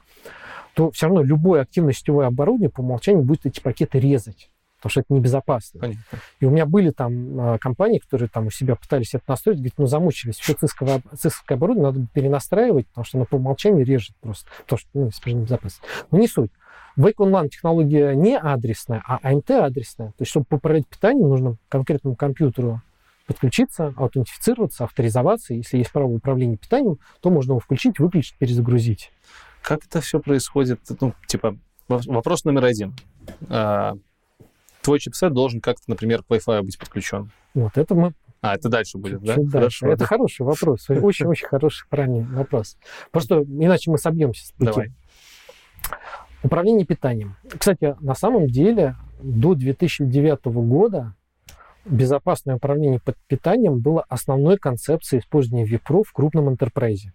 то 0.75 0.91
все 0.91 1.07
равно 1.07 1.23
любое 1.23 1.63
активное 1.63 1.93
сетевое 1.93 2.27
оборудование 2.27 2.71
по 2.71 2.81
умолчанию 2.81 3.25
будет 3.25 3.47
эти 3.47 3.61
пакеты 3.61 3.99
резать 3.99 4.51
потому 4.79 4.91
что 4.91 5.01
это 5.01 5.13
небезопасно. 5.13 5.81
Понятно. 5.81 6.19
И 6.41 6.47
у 6.47 6.51
меня 6.51 6.67
были 6.67 6.91
там 6.91 7.41
а, 7.41 7.59
компании, 7.59 7.99
которые 7.99 8.29
там 8.29 8.47
у 8.47 8.51
себя 8.51 8.77
пытались 8.77 9.15
это 9.15 9.25
настроить, 9.29 9.59
говорят, 9.59 9.75
ну 9.79 9.87
замучились, 9.87 10.39
все 10.39 10.55
цисковое, 10.55 11.03
цисковое 11.17 11.59
оборудование 11.59 11.93
надо 11.93 12.07
перенастраивать, 12.13 12.87
потому 12.89 13.05
что 13.05 13.19
оно 13.19 13.25
по 13.27 13.37
умолчанию 13.37 13.85
режет 13.85 14.17
просто, 14.21 14.49
потому 14.63 14.79
что 14.79 14.89
ну, 14.95 15.09
это 15.09 15.31
небезопасно. 15.31 15.87
Но 16.11 16.19
не 16.19 16.29
суть. 16.29 16.51
Wake 16.97 17.15
LAN 17.19 17.49
технология 17.49 18.15
не 18.15 18.37
адресная, 18.37 19.03
а 19.07 19.19
AMT 19.23 19.53
адресная. 19.53 20.09
То 20.09 20.23
есть, 20.23 20.31
чтобы 20.31 20.47
поправлять 20.47 20.89
питание, 20.89 21.27
нужно 21.27 21.57
конкретному 21.69 22.17
компьютеру 22.17 22.83
подключиться, 23.27 23.95
аутентифицироваться, 23.97 24.85
авторизоваться. 24.85 25.55
Если 25.55 25.79
есть 25.79 25.93
право 25.93 26.09
управления 26.09 26.57
питанием, 26.57 26.99
то 27.21 27.31
можно 27.31 27.53
его 27.53 27.61
включить, 27.61 27.99
выключить, 28.01 28.37
перезагрузить. 28.39 29.13
Как 29.63 29.85
это 29.85 30.01
все 30.01 30.19
происходит? 30.19 30.81
Ну, 31.01 31.15
типа, 31.27 31.57
вопрос 31.89 32.45
номер 32.45 32.65
один. 32.65 32.97
Твой 34.89 35.01
чипсет 35.01 35.33
должен 35.33 35.61
как-то, 35.61 35.85
например, 35.87 36.23
к 36.23 36.31
Wi-Fi 36.31 36.63
быть 36.63 36.79
подключен. 36.79 37.31
Вот 37.55 37.77
это 37.77 37.95
мы 37.95 38.13
а, 38.41 38.55
это 38.55 38.69
дальше 38.69 38.99
будет, 38.99 39.21
да? 39.23 39.35
Дальше. 39.35 39.51
Хорошо. 39.51 39.87
Это 39.89 39.99
да. 39.99 40.07
хороший 40.07 40.43
вопрос. 40.43 40.89
Очень-очень 40.89 41.49
хороший, 41.49 41.87
правильный 41.89 42.23
вопрос. 42.23 42.77
Просто 43.11 43.43
иначе 43.43 43.91
мы 43.91 43.99
собьемся 43.99 44.47
с 44.47 44.53
пути. 44.53 44.71
Давай. 44.71 44.93
Управление 46.43 46.87
питанием. 46.87 47.37
Кстати, 47.59 47.97
на 48.01 48.15
самом 48.15 48.47
деле 48.47 48.95
до 49.21 49.55
2009 49.55 50.45
года 50.45 51.15
безопасное 51.85 52.57
управление 52.57 53.01
питанием 53.27 53.81
было 53.81 54.05
основной 54.09 54.57
концепцией 54.57 55.21
использования 55.21 55.65
ВИПРО 55.65 56.05
в 56.05 56.13
крупном 56.13 56.49
интерпрайзе. 56.49 57.13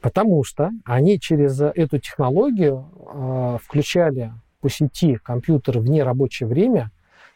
Потому 0.00 0.44
что 0.44 0.70
они 0.84 1.18
через 1.18 1.58
эту 1.58 1.98
технологию 1.98 2.86
э, 3.14 3.58
включали 3.62 4.34
по 4.66 4.70
сети 4.70 5.14
компьютер 5.22 5.78
в 5.78 5.88
нерабочее 5.88 6.48
время 6.48 6.90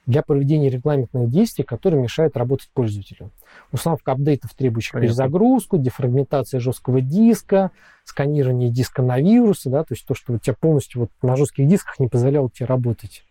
для 0.04 0.22
проведения 0.22 0.68
регламентных 0.68 1.30
действий, 1.30 1.62
которые 1.62 2.02
мешают 2.02 2.36
работать 2.36 2.68
пользователю. 2.74 3.30
Установка 3.70 4.10
апдейтов, 4.10 4.52
требующих 4.54 4.94
Понятно. 4.94 5.06
перезагрузку, 5.06 5.78
дефрагментация 5.78 6.58
жесткого 6.58 7.00
диска, 7.00 7.70
сканирование 8.02 8.68
диска 8.68 9.02
на 9.02 9.20
вирусы, 9.20 9.70
да, 9.70 9.84
то 9.84 9.94
есть 9.94 10.04
то, 10.04 10.14
что 10.14 10.32
у 10.32 10.38
тебя 10.38 10.56
полностью 10.58 11.02
вот 11.02 11.10
на 11.22 11.36
жестких 11.36 11.68
дисках 11.68 12.00
не 12.00 12.08
позволяло 12.08 12.50
тебе 12.50 12.66
работать. 12.66 13.22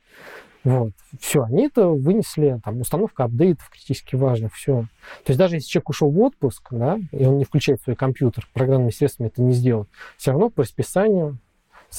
Вот. 0.63 0.93
Все, 1.19 1.43
они 1.43 1.65
это 1.65 1.89
вынесли, 1.89 2.61
там, 2.63 2.80
установка 2.80 3.26
апдейтов 3.26 3.69
критически 3.69 4.15
важно, 4.15 4.47
все. 4.47 4.84
То 5.26 5.31
есть 5.31 5.38
даже 5.38 5.55
если 5.55 5.67
человек 5.67 5.89
ушел 5.89 6.09
в 6.09 6.17
отпуск, 6.21 6.69
да, 6.71 6.97
и 7.11 7.26
он 7.26 7.38
не 7.38 7.43
включает 7.43 7.81
свой 7.81 7.97
компьютер, 7.97 8.47
программными 8.53 8.91
средствами 8.91 9.27
это 9.27 9.41
не 9.41 9.51
сделает, 9.51 9.89
все 10.15 10.31
равно 10.31 10.49
по 10.49 10.63
расписанию 10.63 11.38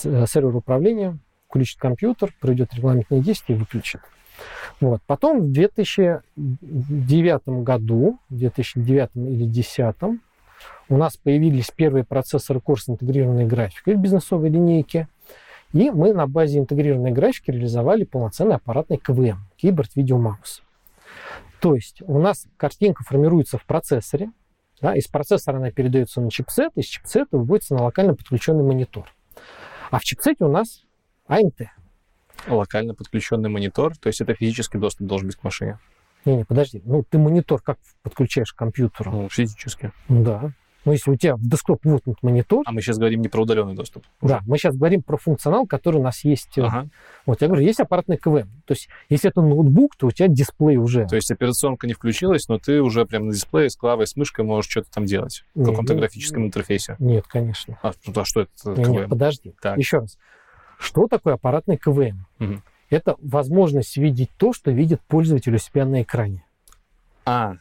э, 0.05 0.25
сервер 0.27 0.57
управления 0.57 1.19
включит 1.51 1.79
компьютер, 1.79 2.33
пройдет 2.41 2.73
регламентные 2.73 3.21
действия 3.21 3.57
и 3.57 3.59
выключит. 3.59 4.01
Вот. 4.81 5.03
Потом 5.07 5.41
в 5.41 5.53
2009 5.53 7.63
году, 7.63 8.19
в 8.31 8.37
2009 8.37 9.11
или 9.17 9.45
2010 9.45 9.97
у 10.89 10.97
нас 10.97 11.19
появились 11.19 11.71
первые 11.71 12.05
процессоры 12.05 12.63
с 12.67 12.89
интегрированной 12.89 13.45
графикой 13.45 13.97
в 13.97 14.01
бизнесовой 14.01 14.49
линейке– 14.49 15.07
и 15.73 15.91
мы 15.91 16.13
на 16.13 16.27
базе 16.27 16.59
интегрированной 16.59 17.13
графики 17.13 17.51
реализовали 17.51 18.05
полноценный 18.05 18.57
аппаратный 18.57 18.99
КВМ, 18.99 19.39
Keyboard 19.63 19.91
Video 19.97 20.19
Mouse. 20.19 20.63
То 21.61 21.75
есть 21.75 22.03
у 22.03 22.19
нас 22.19 22.47
картинка 22.57 23.05
формируется 23.05 23.59
в 23.59 23.65
процессоре, 23.65 24.31
да, 24.81 24.97
из 24.97 25.07
процессора 25.07 25.59
она 25.59 25.71
передается 25.71 26.21
на 26.21 26.31
чипсет, 26.31 26.73
из 26.75 26.87
чипсета 26.87 27.37
выводится 27.37 27.75
на 27.75 27.85
локально 27.85 28.15
подключенный 28.15 28.65
монитор. 28.65 29.13
А 29.91 29.99
в 29.99 30.03
чипсете 30.03 30.45
у 30.45 30.49
нас 30.49 30.85
AMT. 31.31 31.67
Локально 32.49 32.95
подключенный 32.95 33.49
монитор, 33.49 33.97
то 33.97 34.09
есть 34.09 34.21
это 34.21 34.35
физический 34.35 34.79
доступ 34.79 35.07
должен 35.07 35.29
быть 35.29 35.37
к 35.37 35.45
машине. 35.45 35.79
Не-не, 36.25 36.45
подожди. 36.45 36.83
Ну, 36.85 37.05
ты 37.09 37.19
монитор 37.19 37.63
как 37.63 37.79
подключаешь 38.03 38.53
к 38.53 38.57
компьютеру? 38.57 39.11
Ну, 39.11 39.29
физически. 39.29 39.93
Да. 40.09 40.53
Но 40.85 40.93
если 40.93 41.11
у 41.11 41.17
тебя 41.17 41.37
в 41.37 41.47
десктоп 41.47 41.85
воткнут 41.85 42.23
монитор... 42.23 42.63
А 42.65 42.73
мы 42.73 42.81
сейчас 42.81 42.97
говорим 42.97 43.21
не 43.21 43.29
про 43.29 43.43
удаленный 43.43 43.75
доступ. 43.75 44.05
Уже. 44.21 44.35
Да, 44.35 44.41
мы 44.47 44.57
сейчас 44.57 44.77
говорим 44.77 45.03
про 45.03 45.19
функционал, 45.19 45.67
который 45.67 45.97
у 45.97 46.03
нас 46.03 46.25
есть. 46.25 46.57
Э, 46.57 46.63
ага. 46.63 46.89
Вот, 47.27 47.43
я 47.43 47.49
говорю, 47.49 47.63
есть 47.65 47.81
аппаратный 47.81 48.17
КВМ. 48.17 48.49
То 48.65 48.73
есть, 48.73 48.89
если 49.11 49.29
это 49.29 49.43
ноутбук, 49.43 49.97
то 49.97 50.07
у 50.07 50.11
тебя 50.11 50.29
дисплей 50.29 50.79
уже. 50.79 51.07
То 51.07 51.17
есть, 51.17 51.31
операционка 51.31 51.87
не 51.87 51.93
включилась, 51.93 52.49
но 52.49 52.59
ты 52.59 52.81
уже 52.81 53.05
прямо 53.05 53.27
на 53.27 53.33
дисплее 53.33 53.69
с 53.69 53.77
клавой, 53.77 54.07
с 54.07 54.17
мышкой 54.17 54.45
можешь 54.47 54.71
что-то 54.71 54.91
там 54.91 55.05
делать 55.05 55.45
в 55.55 55.65
каком-то 55.65 55.93
нет, 55.93 56.01
графическом 56.01 56.47
интерфейсе. 56.47 56.97
Нет, 56.99 57.27
конечно. 57.29 57.79
А, 57.83 57.93
ну, 58.07 58.21
а 58.21 58.25
что 58.25 58.41
это 58.41 58.51
нет, 58.71 58.87
КВМ? 58.87 58.93
Нет, 58.93 59.09
подожди. 59.11 59.55
Так. 59.61 59.77
Еще 59.77 59.99
раз. 59.99 60.17
Что 60.81 61.07
такое 61.07 61.35
аппаратный 61.35 61.77
КВМ? 61.77 62.27
Угу. 62.41 62.63
Это 62.89 63.17
возможность 63.23 63.97
видеть 63.97 64.31
то, 64.37 64.53
что 64.53 64.71
видит 64.71 65.01
пользователь 65.03 65.55
у 65.55 65.59
себя 65.59 65.85
на 65.85 66.03
экране. 66.03 66.45
А, 67.25 67.55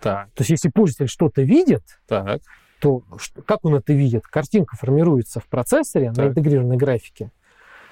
так. 0.00 0.28
То 0.34 0.42
есть, 0.42 0.50
если 0.50 0.68
пользователь 0.68 1.10
что-то 1.10 1.42
видит, 1.42 1.82
так 2.06 2.40
то 2.78 3.02
как 3.46 3.64
он 3.64 3.74
это 3.74 3.92
видит? 3.92 4.26
Картинка 4.26 4.76
формируется 4.76 5.40
в 5.40 5.46
процессоре 5.46 6.08
так. 6.08 6.16
на 6.18 6.28
интегрированной 6.28 6.76
графике. 6.76 7.30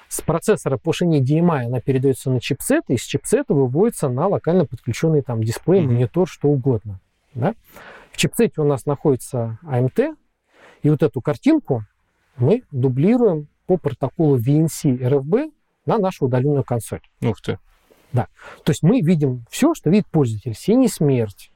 С 0.08 0.20
процессора 0.20 0.76
по 0.76 0.92
шине 0.92 1.20
DMI 1.20 1.64
она 1.64 1.80
передается 1.80 2.30
на 2.30 2.40
чипсет, 2.40 2.84
и 2.88 2.96
с 2.96 3.02
чипсета 3.02 3.54
выводится 3.54 4.08
на 4.08 4.28
локально 4.28 4.66
подключенный 4.66 5.22
там 5.22 5.42
дисплей, 5.42 5.82
mm-hmm. 5.82 5.86
монитор, 5.86 6.28
что 6.28 6.48
угодно. 6.48 7.00
Да? 7.34 7.54
В 8.12 8.16
чипсете 8.16 8.60
у 8.60 8.64
нас 8.64 8.86
находится 8.86 9.58
AMT, 9.64 10.16
и 10.82 10.90
вот 10.90 11.02
эту 11.02 11.20
картинку 11.20 11.84
мы 12.36 12.62
дублируем 12.70 13.48
по 13.66 13.76
протоколу 13.76 14.38
VNC 14.38 14.98
RFB 14.98 15.52
на 15.86 15.98
нашу 15.98 16.26
удаленную 16.26 16.64
консоль. 16.64 17.00
Ух 17.22 17.40
ты. 17.40 17.58
Да. 18.12 18.28
То 18.62 18.70
есть 18.70 18.82
мы 18.82 19.00
видим 19.00 19.44
все, 19.50 19.74
что 19.74 19.90
видит 19.90 20.06
пользователь. 20.06 20.54
Синий 20.54 20.88
смерть, 20.88 21.50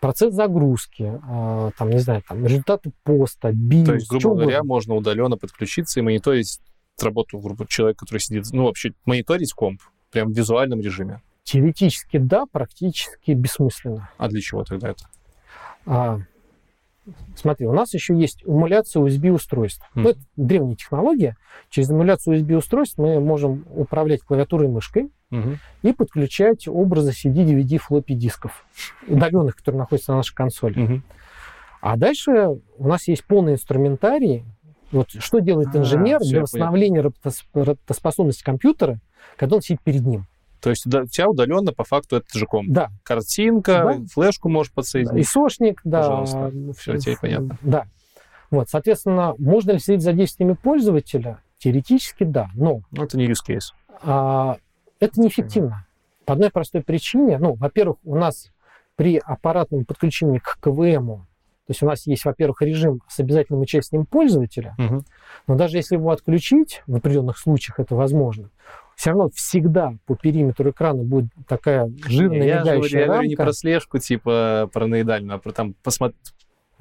процесс 0.00 0.34
загрузки, 0.34 1.20
а, 1.22 1.70
там, 1.78 1.90
не 1.90 1.98
знаю, 1.98 2.22
там, 2.28 2.44
результаты 2.44 2.90
поста, 3.04 3.52
бил. 3.52 3.86
То 3.86 3.94
есть, 3.94 4.10
грубо 4.10 4.40
говоря, 4.40 4.64
можно 4.64 4.94
удаленно 4.94 5.36
подключиться 5.36 6.00
и 6.00 6.02
мониторить 6.02 6.60
работу 7.00 7.38
грубо, 7.38 7.66
человека, 7.66 8.00
который 8.00 8.18
сидит, 8.18 8.46
ну, 8.52 8.64
вообще, 8.64 8.92
мониторить 9.06 9.52
комп, 9.52 9.80
прям 10.10 10.32
в 10.32 10.36
визуальном 10.36 10.80
режиме. 10.80 11.22
Теоретически 11.44 12.18
да, 12.18 12.44
практически 12.50 13.32
бессмысленно. 13.32 14.10
А 14.18 14.28
для 14.28 14.40
чего 14.40 14.64
тогда 14.64 14.90
это? 14.90 15.04
А, 15.86 16.18
смотри, 17.34 17.66
у 17.66 17.72
нас 17.72 17.94
еще 17.94 18.14
есть 18.14 18.42
эмуляция 18.44 19.02
USB-устройств. 19.02 19.82
Mm. 19.94 20.00
Ну, 20.00 20.08
это 20.10 20.20
древняя 20.36 20.76
технология. 20.76 21.36
Через 21.68 21.90
эмуляцию 21.90 22.40
USB-устройств 22.40 22.98
мы 22.98 23.20
можем 23.20 23.64
управлять 23.74 24.22
клавиатурой 24.22 24.68
и 24.68 24.70
мышкой 24.70 25.10
угу. 25.30 25.58
и 25.82 25.92
подключать 25.92 26.68
образы 26.68 27.12
CD, 27.12 27.44
DVD, 27.44 27.78
флоппи 27.78 28.14
дисков, 28.14 28.64
удаленных, 29.06 29.56
которые 29.56 29.80
находятся 29.80 30.12
на 30.12 30.18
нашей 30.18 30.34
консоли. 30.34 30.82
Угу. 30.82 31.02
А 31.82 31.96
дальше 31.96 32.60
у 32.76 32.88
нас 32.88 33.08
есть 33.08 33.24
полный 33.24 33.54
инструментарий. 33.54 34.44
Вот 34.92 35.10
что 35.10 35.38
делает 35.38 35.74
а, 35.74 35.78
инженер 35.78 36.16
а, 36.16 36.24
для 36.24 36.42
восстановления 36.42 37.00
работоспособности 37.00 38.42
компьютера, 38.42 39.00
когда 39.36 39.56
он 39.56 39.62
сидит 39.62 39.80
перед 39.82 40.04
ним. 40.04 40.26
То 40.60 40.70
есть 40.70 40.86
у 40.86 41.06
тебя 41.06 41.28
удаленно 41.28 41.72
по 41.72 41.84
факту 41.84 42.16
это 42.16 42.38
же 42.38 42.46
комп. 42.46 42.70
Да. 42.70 42.90
Картинка, 43.02 43.96
да. 43.98 44.06
флешку 44.12 44.48
можешь 44.48 44.72
подсоединить. 44.72 45.24
Да. 45.24 45.30
сошник, 45.30 45.80
да. 45.84 46.00
Пожалуйста. 46.00 46.52
Все, 46.78 46.96
теперь 46.98 47.16
понятно. 47.20 47.58
Да. 47.62 47.86
Вот, 48.50 48.68
соответственно, 48.68 49.34
можно 49.38 49.72
ли 49.72 49.78
следить 49.78 50.02
за 50.02 50.12
действиями 50.12 50.54
пользователя? 50.54 51.38
Теоретически 51.58 52.24
да, 52.24 52.48
но... 52.54 52.82
Ну, 52.90 53.04
это 53.04 53.16
не 53.18 53.26
use 53.26 53.40
case. 53.46 53.74
А, 54.02 54.56
это 54.98 55.20
неэффективно. 55.20 55.86
По 56.24 56.32
одной 56.32 56.50
простой 56.50 56.82
причине. 56.82 57.38
Ну, 57.38 57.54
во-первых, 57.54 57.98
у 58.04 58.16
нас 58.16 58.50
при 58.96 59.18
аппаратном 59.18 59.84
подключении 59.84 60.38
к 60.38 60.58
КВМу, 60.60 61.26
то 61.66 61.72
есть 61.72 61.82
у 61.82 61.86
нас 61.86 62.06
есть, 62.06 62.24
во-первых, 62.24 62.62
режим 62.62 63.00
с 63.08 63.20
обязательным 63.20 63.62
участием 63.62 64.04
пользователя, 64.04 64.74
угу. 64.76 65.04
но 65.46 65.54
даже 65.54 65.76
если 65.76 65.94
его 65.94 66.10
отключить, 66.10 66.82
в 66.86 66.96
определенных 66.96 67.38
случаях 67.38 67.78
это 67.78 67.94
возможно, 67.94 68.50
все 69.00 69.10
равно 69.12 69.30
всегда 69.34 69.94
по 70.04 70.14
периметру 70.14 70.72
экрана 70.72 71.02
будет 71.04 71.30
такая 71.48 71.90
жирная 72.06 72.46
я 72.46 72.62
говорю, 72.62 72.84
Я 72.84 73.06
говорю 73.06 73.28
не 73.30 73.34
про 73.34 73.54
слежку 73.54 73.98
типа 73.98 74.68
параноидальную, 74.74 75.36
а 75.36 75.38
про 75.38 75.52
там 75.52 75.72
посмотреть 75.82 76.20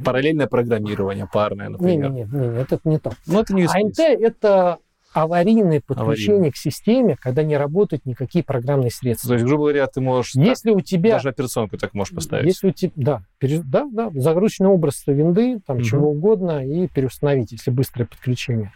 параллельное 0.03 0.47
программирование 0.47 1.29
парное, 1.31 1.69
например. 1.69 2.11
Нет, 2.11 2.27
нет, 2.27 2.41
нет, 2.41 2.53
нет 2.55 2.71
это 2.73 2.89
не 2.89 2.99
то. 2.99 3.13
Ну, 3.25 3.39
это 3.39 3.53
не 3.53 3.63
АНТ— 3.63 3.99
это 3.99 4.79
аварийное 5.13 5.79
подключение 5.79 6.33
Аварийное. 6.33 6.51
к 6.51 6.57
системе, 6.57 7.15
когда 7.17 7.43
не 7.43 7.55
работают 7.55 8.05
никакие 8.05 8.43
программные 8.43 8.91
средства. 8.91 9.29
То 9.29 9.33
есть, 9.35 9.45
грубо 9.45 9.63
говоря, 9.63 9.87
ты 9.87 10.01
можешь 10.01 10.35
если 10.35 10.71
так, 10.71 10.77
у 10.77 10.81
тебя, 10.81 11.13
даже 11.13 11.29
операционку 11.29 11.77
так 11.77 11.93
можешь 11.93 12.13
поставить. 12.13 12.47
Если 12.47 12.67
у 12.67 12.71
тебя, 12.71 12.91
да, 12.97 13.21
пере, 13.37 13.61
да, 13.63 13.87
да, 13.89 14.11
загрузочный 14.13 14.67
образ 14.67 15.03
винды, 15.07 15.61
там 15.65 15.77
угу. 15.77 15.83
чего 15.85 16.11
угодно, 16.11 16.65
и 16.65 16.87
переустановить, 16.89 17.53
если 17.53 17.71
быстрое 17.71 18.07
подключение. 18.07 18.73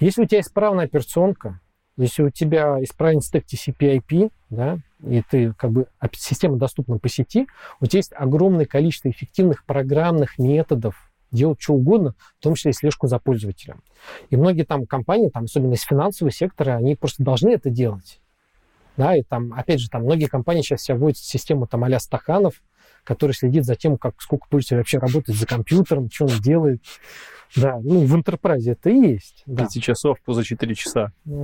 Если 0.00 0.22
у 0.22 0.26
тебя 0.26 0.40
исправная 0.40 0.86
операционка, 0.86 1.60
если 1.96 2.22
у 2.22 2.30
тебя 2.30 2.82
исправен 2.82 3.20
стек 3.20 3.44
TCP/IP, 3.44 4.30
да, 4.50 4.78
и 5.06 5.22
ты 5.28 5.52
как 5.54 5.70
бы 5.70 5.86
система 6.12 6.56
доступна 6.56 6.98
по 6.98 7.08
сети, 7.08 7.46
у 7.80 7.86
тебя 7.86 7.98
есть 7.98 8.12
огромное 8.14 8.66
количество 8.66 9.10
эффективных 9.10 9.64
программных 9.64 10.38
методов 10.38 11.12
делать 11.32 11.60
что 11.60 11.74
угодно, 11.74 12.14
в 12.38 12.42
том 12.42 12.54
числе 12.54 12.70
и 12.70 12.74
слежку 12.74 13.06
за 13.06 13.18
пользователем. 13.18 13.82
И 14.30 14.36
многие 14.36 14.64
там 14.64 14.86
компании, 14.86 15.30
там, 15.30 15.44
особенно 15.44 15.74
из 15.74 15.82
финансового 15.82 16.32
сектора, 16.32 16.76
они 16.76 16.94
просто 16.94 17.22
должны 17.22 17.50
это 17.50 17.70
делать. 17.70 18.20
Да, 18.96 19.16
и 19.16 19.22
там, 19.22 19.54
опять 19.54 19.80
же, 19.80 19.88
там 19.88 20.02
многие 20.02 20.26
компании 20.26 20.60
сейчас 20.60 20.82
себя 20.82 20.96
вводят 20.96 21.16
в 21.16 21.24
систему 21.24 21.66
там 21.66 21.82
а 21.82 21.98
стаканов, 21.98 22.62
который 23.04 23.32
следит 23.32 23.64
за 23.64 23.74
тем, 23.74 23.96
как, 23.96 24.20
сколько 24.20 24.46
пользователей 24.48 24.78
вообще 24.78 24.98
работает 24.98 25.38
за 25.38 25.46
компьютером, 25.46 26.10
что 26.10 26.26
он 26.26 26.32
делает. 26.40 26.82
Да, 27.56 27.80
ну, 27.82 28.00
в 28.00 28.14
интерпрайзе 28.14 28.72
это 28.72 28.90
и 28.90 29.12
есть. 29.12 29.42
Да. 29.46 29.64
5 29.64 29.82
часов 29.82 30.18
поза 30.24 30.44
4 30.44 30.74
часа. 30.74 31.12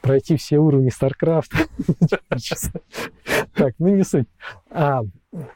Пройти 0.00 0.36
все 0.36 0.58
уровни 0.58 0.90
StarCraft. 0.90 1.68
Так, 3.54 3.74
ну 3.78 3.88
не 3.88 4.04
суть. 4.04 4.28
А, 4.70 5.02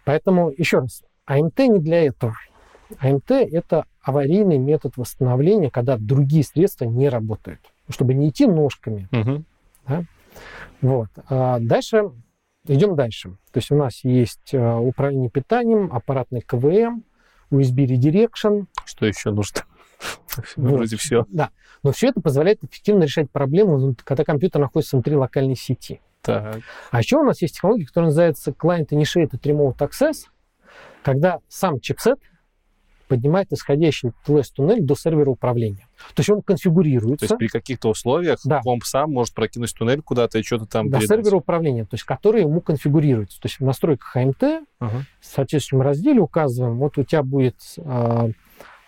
поэтому, 0.05 0.53
еще 0.57 0.81
раз, 0.81 1.03
АМТ 1.25 1.59
не 1.61 1.79
для 1.79 2.05
этого. 2.05 2.35
АМТ– 2.99 3.31
это 3.31 3.87
аварийный 4.03 4.59
метод 4.59 4.97
восстановления, 4.97 5.71
когда 5.71 5.97
другие 5.97 6.45
средства 6.45 6.85
не 6.85 7.09
работают, 7.09 7.61
чтобы 7.89 8.15
не 8.15 8.29
идти 8.29 8.47
ножками. 8.47 9.09
Угу. 9.13 9.45
Да? 9.89 10.05
Вот. 10.81 11.09
А 11.29 11.59
дальше 11.61 12.11
идем 12.67 12.97
дальше. 12.97 13.31
То 13.53 13.59
есть 13.59 13.71
у 13.71 13.77
нас 13.77 14.05
есть 14.05 14.53
э, 14.53 14.77
управление 14.77 15.31
питанием, 15.31 15.91
аппаратный 15.93 16.41
КВМ, 16.41 17.05
USB 17.53 17.87
Redirection. 17.87 18.67
Что 18.85 19.07
еще 19.07 19.31
нужно? 19.31 19.63
Ну, 20.57 20.77
вроде 20.77 20.97
все. 20.97 21.27
Да. 21.29 21.51
Но 21.83 21.93
все 21.93 22.09
это 22.09 22.21
позволяет 22.21 22.65
эффективно 22.65 23.05
решать 23.05 23.31
проблему, 23.31 23.95
когда 24.03 24.25
компьютер 24.25 24.61
находится 24.61 24.97
внутри 24.97 25.15
локальной 25.15 25.55
сети. 25.55 26.01
Так. 26.23 26.59
А 26.91 26.99
еще 26.99 27.19
у 27.19 27.23
нас 27.23 27.43
есть 27.43 27.55
технология, 27.55 27.87
которая 27.87 28.09
называется 28.09 28.51
Client 28.51 28.89
Initiated 28.89 29.41
Remote 29.43 29.79
Access, 29.79 30.27
когда 31.03 31.39
сам 31.49 31.81
чипсет 31.81 32.19
поднимает 33.13 33.53
исходящий 33.53 34.13
TLS-туннель 34.27 34.81
до 34.83 34.95
сервера 34.95 35.29
управления. 35.29 35.87
То 36.15 36.21
есть 36.21 36.31
он 36.31 36.41
конфигурируется. 36.41 37.27
То 37.27 37.33
есть 37.35 37.39
при 37.39 37.49
каких-то 37.49 37.91
условиях 37.91 38.39
Да. 38.43 38.61
комп 38.63 38.85
сам 38.85 39.11
может 39.13 39.35
прокинуть 39.35 39.75
туннель 39.77 40.01
куда-то 40.01 40.39
и 40.39 40.43
что-то 40.43 40.65
там 40.65 40.89
до 40.89 40.99
передать. 40.99 41.19
сервера 41.19 41.37
управления, 41.37 41.83
то 41.85 41.95
есть 41.95 42.05
который 42.05 42.41
ему 42.41 42.63
конфигурируется. 42.63 43.39
То 43.39 43.49
есть 43.49 43.61
в 43.61 43.65
настройках 43.65 44.17
AMT 44.17 44.65
Ага. 44.79 45.05
в 45.21 45.27
соответствующем 45.27 45.83
разделе 45.83 46.21
указываем, 46.21 46.79
вот 46.79 46.97
у 46.97 47.05
тебя 47.05 47.23
будет 47.23 47.57
а, 47.79 48.31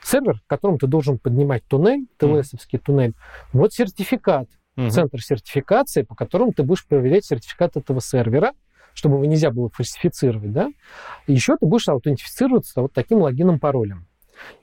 сервер, 0.02 0.40
к 0.40 0.46
которому 0.48 0.78
ты 0.78 0.86
должен 0.86 1.18
поднимать 1.18 1.64
туннель, 1.66 2.06
TLS-овский 2.18 2.78
туннель. 2.78 3.12
Вот 3.52 3.74
сертификат, 3.74 4.48
Мгм. 4.76 4.88
центр 4.90 5.20
сертификации, 5.20 6.02
по 6.02 6.14
которому 6.14 6.52
ты 6.52 6.62
будешь 6.62 6.86
проверять 6.86 7.26
сертификат 7.26 7.76
этого 7.76 8.00
сервера, 8.00 8.52
чтобы 8.96 9.16
его 9.16 9.24
нельзя 9.24 9.50
было 9.50 9.68
фальсифицировать, 9.70 10.52
да. 10.52 10.68
И 11.26 11.32
еще 11.32 11.56
ты 11.56 11.66
будешь 11.66 11.88
аутентифицироваться 11.88 12.80
вот 12.82 12.92
таким 12.92 13.18
логином, 13.18 13.58
паролем. 13.58 14.06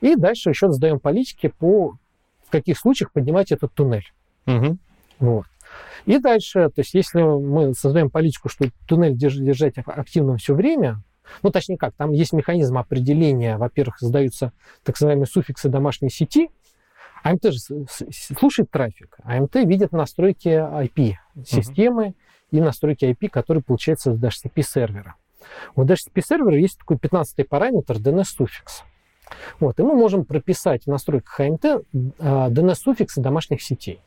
И 0.01 0.15
дальше 0.15 0.49
еще 0.49 0.71
задаем 0.71 0.99
политики 0.99 1.47
по 1.47 1.97
в 2.45 2.51
каких 2.51 2.77
случаях 2.77 3.11
поднимать 3.11 3.51
этот 3.51 3.73
туннель. 3.73 4.11
Мгм. 4.45 4.79
Вот. 5.19 5.45
И 6.05 6.17
дальше, 6.17 6.69
то 6.69 6.81
есть 6.81 6.93
если 6.93 7.21
мы 7.21 7.73
создаем 7.73 8.09
политику, 8.09 8.49
что 8.49 8.65
туннель 8.87 9.13
держ- 9.13 9.39
держать 9.39 9.77
ак- 9.77 9.87
активным 9.87 10.37
все 10.37 10.53
время, 10.53 11.01
ну, 11.43 11.51
точнее 11.51 11.77
как, 11.77 11.93
там 11.93 12.11
есть 12.11 12.33
механизм 12.33 12.77
определения, 12.77 13.57
во-первых, 13.57 13.99
задаются 13.99 14.51
так 14.83 14.95
называемые 14.95 15.27
суффиксы 15.27 15.69
домашней 15.69 16.09
сети, 16.09 16.49
АМТ 17.23 17.53
же 17.53 17.59
слушает 18.37 18.71
трафик, 18.71 19.17
АМТ 19.23 19.55
видит 19.57 19.91
настройки 19.91 20.49
IP-системы 20.49 22.15
и 22.49 22.59
настройки 22.59 23.05
IP, 23.05 23.29
которые 23.29 23.63
получаются 23.63 24.13
с 24.13 24.19
DHCP 24.19 24.63
сервера. 24.63 25.15
У 25.75 25.83
DHCP 25.83 26.21
сервера 26.21 26.57
есть 26.57 26.79
такой 26.79 26.97
15 26.97 27.47
параметр 27.47 27.95
DNS-суффикс. 27.97 28.83
Вот, 29.59 29.79
и 29.79 29.83
мы 29.83 29.95
можем 29.95 30.25
прописать 30.25 30.83
в 30.83 30.87
настройках 30.87 31.39
АМТ 31.39 31.65
а, 31.65 32.49
DNS-суффиксы 32.49 33.21
домашних 33.21 33.61
сетей. 33.61 34.01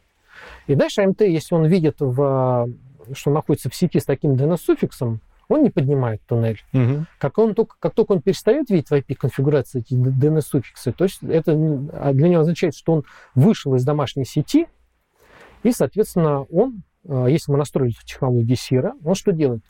И 0.66 0.74
дальше 0.74 1.02
АМТ, 1.02 1.22
если 1.22 1.54
он 1.54 1.66
видит, 1.66 1.96
в, 2.00 2.68
что 3.12 3.30
находится 3.30 3.70
в 3.70 3.74
сети 3.74 3.98
с 4.00 4.04
таким 4.04 4.34
DNS-суффиксом, 4.34 5.20
он 5.48 5.62
не 5.62 5.70
поднимает 5.70 6.22
туннель. 6.26 6.62
Мгм. 6.72 7.06
Как, 7.18 7.38
он 7.38 7.54
только, 7.54 7.76
как 7.78 7.94
только 7.94 8.12
он 8.12 8.22
перестает 8.22 8.70
видеть 8.70 8.88
в 8.88 8.92
IP-конфигурации 8.92 9.80
эти 9.80 9.94
DNS-суффиксы, 9.94 10.92
то 10.92 11.04
есть 11.04 11.22
это 11.22 11.52
а, 11.52 12.12
для 12.12 12.28
него 12.28 12.42
означает, 12.42 12.74
что 12.74 12.92
он 12.92 13.04
вышел 13.34 13.74
из 13.74 13.84
домашней 13.84 14.24
сети, 14.24 14.66
и, 15.62 15.72
соответственно, 15.72 16.42
он, 16.44 16.82
а, 17.06 17.26
если 17.26 17.52
мы 17.52 17.58
настроили 17.58 17.94
технологию 18.04 18.56
SIRA, 18.56 18.92
он 19.04 19.14
что 19.14 19.32
делает? 19.32 19.64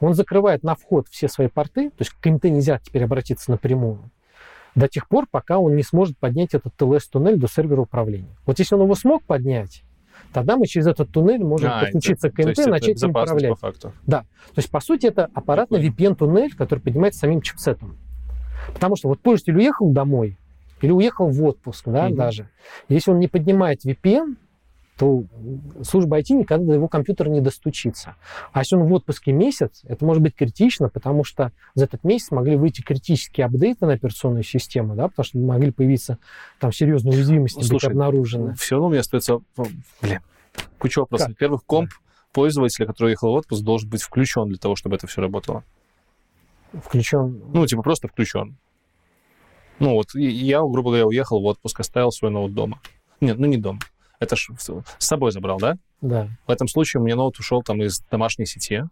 Он 0.00 0.14
закрывает 0.14 0.62
на 0.62 0.74
вход 0.74 1.08
все 1.08 1.28
свои 1.28 1.48
порты, 1.48 1.90
то 1.90 1.96
есть 2.00 2.12
к 2.12 2.26
МТ 2.26 2.44
нельзя 2.44 2.78
теперь 2.78 3.04
обратиться 3.04 3.50
напрямую, 3.50 4.10
до 4.76 4.86
тех 4.88 5.08
пор, 5.08 5.26
пока 5.28 5.58
он 5.58 5.74
не 5.74 5.82
сможет 5.82 6.16
поднять 6.18 6.54
этот 6.54 6.74
TLS-туннель 6.76 7.36
до 7.38 7.48
сервера 7.48 7.80
управления. 7.80 8.36
Вот 8.46 8.58
если 8.60 8.74
он 8.76 8.82
его 8.82 8.94
смог 8.94 9.24
поднять, 9.24 9.82
тогда 10.32 10.56
мы 10.56 10.66
через 10.66 10.86
этот 10.86 11.10
туннель 11.10 11.42
можем 11.42 11.70
А, 11.72 11.80
подключиться 11.80 12.28
это- 12.28 12.36
к 12.36 12.46
МТ 12.46 12.58
и 12.66 12.70
начать 12.70 13.02
им 13.02 13.10
управлять. 13.10 13.50
по 13.50 13.56
факту. 13.56 13.92
То 14.06 14.24
есть, 14.56 14.70
по 14.70 14.80
сути, 14.80 15.06
это 15.06 15.28
аппаратный. 15.34 15.80
VPN-туннель, 15.80 16.54
который 16.54 16.80
поднимается 16.80 17.20
самим 17.20 17.40
чипсетом. 17.40 17.96
Потому 18.72 18.96
что 18.96 19.08
вот 19.08 19.20
пользователь 19.20 19.56
уехал 19.56 19.90
домой 19.90 20.38
или 20.82 20.90
уехал 20.90 21.28
в 21.30 21.42
отпуск, 21.44 21.84
да, 21.86 22.06
Мгм. 22.08 22.16
даже. 22.16 22.48
Если 22.88 23.10
он 23.10 23.18
не 23.18 23.28
поднимает 23.28 23.84
VPN, 23.84 24.36
то 24.96 25.24
служба 25.82 26.18
IT 26.18 26.32
никогда 26.32 26.64
до 26.66 26.74
его 26.74 26.88
компьютера 26.88 27.28
не 27.28 27.40
достучится. 27.40 28.16
А 28.52 28.60
если 28.60 28.76
он 28.76 28.84
в 28.84 28.92
отпуске 28.92 29.32
месяц, 29.32 29.82
это 29.84 30.04
может 30.04 30.22
быть 30.22 30.34
критично, 30.34 30.88
потому 30.88 31.22
что 31.22 31.52
за 31.74 31.84
этот 31.84 32.02
месяц 32.04 32.30
могли 32.30 32.56
выйти 32.56 32.80
критические 32.80 33.46
апдейты 33.46 33.84
на 33.86 33.92
операционную 33.92 34.42
систему, 34.42 34.94
да, 34.94 35.08
потому 35.08 35.24
что 35.24 35.38
могли 35.38 35.70
появиться 35.70 36.18
там 36.58 36.72
серьезные 36.72 37.14
уязвимости 37.14 37.58
быть 37.58 37.66
Слушай, 37.66 37.90
обнаружены. 37.90 38.54
Все 38.54 38.76
равно 38.76 38.88
у 38.88 38.90
меня 38.90 39.00
остается, 39.00 39.40
ну, 39.56 39.66
блин, 40.00 40.20
куча 40.78 41.00
вопросов. 41.00 41.28
Во-первых, 41.28 41.64
комп 41.64 41.90
пользователя, 42.32 42.86
который 42.86 43.08
уехал 43.08 43.32
в 43.32 43.34
отпуск, 43.34 43.62
должен 43.62 43.90
быть 43.90 44.02
включен 44.02 44.48
для 44.48 44.58
того, 44.58 44.76
чтобы 44.76 44.96
это 44.96 45.06
все 45.06 45.20
работало. 45.20 45.62
Включен 46.72 47.42
Ну, 47.52 47.66
типа 47.66 47.82
просто 47.82 48.08
включен. 48.08 48.56
Ну, 49.78 49.92
вот 49.92 50.14
я, 50.14 50.60
грубо 50.60 50.90
говоря, 50.90 51.06
уехал 51.06 51.40
в 51.40 51.44
отпуск, 51.44 51.80
оставил 51.80 52.10
свой 52.10 52.30
ноут 52.30 52.54
дома. 52.54 52.80
Нет, 53.20 53.38
ну 53.38 53.46
не 53.46 53.58
дома. 53.58 53.80
Это 54.18 54.36
ж 54.36 54.48
с 54.58 54.82
собой 54.98 55.30
забрал, 55.32 55.58
да? 55.58 55.76
да. 56.00 56.28
В 56.46 56.50
этом 56.50 56.68
случае 56.68 57.00
у 57.00 57.04
меня 57.04 57.16
ноут 57.16 57.38
ушел 57.38 57.62
там 57.62 57.82
из 57.82 58.00
домашней 58.10 58.46
сети, 58.46 58.84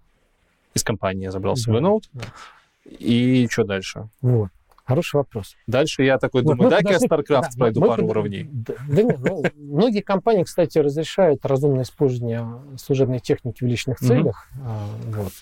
из 0.74 0.82
компании 0.82 1.24
я 1.24 1.30
забрал 1.30 1.54
Да, 1.54 1.60
свой 1.60 1.80
ноут. 1.80 2.08
да. 2.12 2.24
И 2.84 3.48
что 3.50 3.64
дальше? 3.64 4.08
Вот. 4.20 4.50
Хороший 4.84 5.16
вопрос. 5.16 5.56
Дальше 5.66 6.02
я 6.02 6.18
такой 6.18 6.42
Вот 6.42 6.56
думаю, 6.56 6.64
мы 6.64 6.70
дай-ка 6.70 6.92
я 6.92 6.98
StarCraft 6.98 7.24
да, 7.52 7.58
пройду 7.58 7.80
мы 7.80 7.86
пару 7.86 8.02
под- 8.02 8.10
уровней. 8.10 8.46
Да, 8.52 8.74
да 8.86 9.02
нет, 9.02 9.18
ну, 9.18 9.42
многие 9.56 10.02
компании, 10.02 10.42
кстати, 10.42 10.76
разрешают 10.76 11.46
разумное 11.46 11.84
использование 11.84 12.46
служебной 12.76 13.20
техники 13.20 13.64
в 13.64 13.66
личных 13.66 13.98
целях. 13.98 14.46
А, 14.62 14.86
вот. 15.06 15.32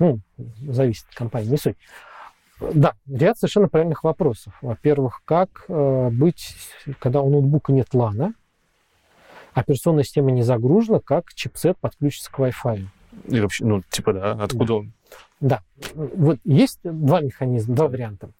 Ну, 0.00 0.18
зависит 0.66 1.06
от 1.10 1.14
компании, 1.14 1.50
не 1.50 1.56
суть. 1.56 1.76
Да, 2.58 2.94
ряд 3.06 3.38
совершенно 3.38 3.68
правильных 3.68 4.02
вопросов. 4.02 4.54
Во-первых, 4.60 5.22
как 5.24 5.64
э, 5.68 6.08
быть, 6.10 6.56
когда 6.98 7.20
у 7.22 7.30
ноутбука 7.30 7.72
нет 7.72 7.94
лана, 7.94 8.34
операционная 9.54 10.04
система 10.04 10.30
не 10.30 10.42
загружена, 10.42 11.00
как 11.00 11.32
чипсет 11.34 11.78
подключится 11.78 12.30
к 12.30 12.38
Wi-Fi? 12.38 12.86
И 13.28 13.40
вообще, 13.40 13.64
ну, 13.64 13.82
типа, 13.90 14.12
да, 14.12 14.32
откуда 14.32 14.74
он? 14.74 14.92
Да, 15.40 15.62
вот 15.94 16.38
есть 16.44 16.80
два 16.82 17.20
механизма, 17.20 17.74
два 17.74 17.88
варианта. 17.88 18.30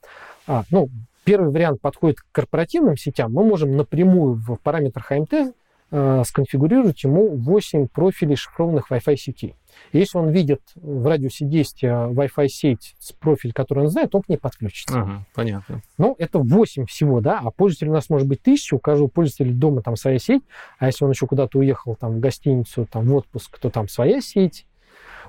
А, 0.46 0.64
ну, 0.70 0.88
первый 1.24 1.50
вариант 1.50 1.80
подходит 1.80 2.20
к 2.20 2.26
корпоративным 2.32 2.96
сетям. 2.96 3.32
Мы 3.32 3.44
можем 3.44 3.76
напрямую 3.76 4.34
в 4.34 4.56
параметрах 4.56 5.12
AMT 5.12 5.54
э, 5.90 6.22
сконфигурировать 6.26 7.02
ему 7.04 7.36
8 7.36 7.88
профилей 7.88 8.36
шифрованных 8.36 8.90
Wi-Fi 8.90 9.16
сетей. 9.16 9.54
И 9.92 9.98
если 9.98 10.18
он 10.18 10.30
видит 10.30 10.60
в 10.74 11.06
радиусе 11.06 11.44
действия 11.44 12.08
Wi-Fi 12.08 12.48
сеть 12.48 12.94
с 12.98 13.12
профиль, 13.12 13.52
который 13.52 13.84
он 13.84 13.88
знает, 13.88 14.14
он 14.14 14.22
к 14.22 14.28
ней 14.28 14.36
подключится. 14.36 15.00
Ага, 15.00 15.26
понятно. 15.34 15.82
Ну, 15.98 16.14
это 16.18 16.38
8 16.38 16.86
всего, 16.86 17.20
да, 17.20 17.40
а 17.42 17.50
пользователей 17.50 17.90
у 17.90 17.94
нас 17.94 18.10
может 18.10 18.28
быть 18.28 18.42
тысяча, 18.42 18.74
у 18.74 18.78
каждого 18.78 19.08
пользователя 19.08 19.52
дома 19.52 19.82
там 19.82 19.96
своя 19.96 20.18
сеть, 20.18 20.42
а 20.78 20.86
если 20.86 21.04
он 21.04 21.10
еще 21.10 21.26
куда-то 21.26 21.58
уехал 21.58 21.96
там 21.96 22.16
в 22.16 22.20
гостиницу, 22.20 22.86
там 22.90 23.06
в 23.06 23.14
отпуск, 23.14 23.58
то 23.58 23.70
там 23.70 23.88
своя 23.88 24.20
сеть. 24.20 24.66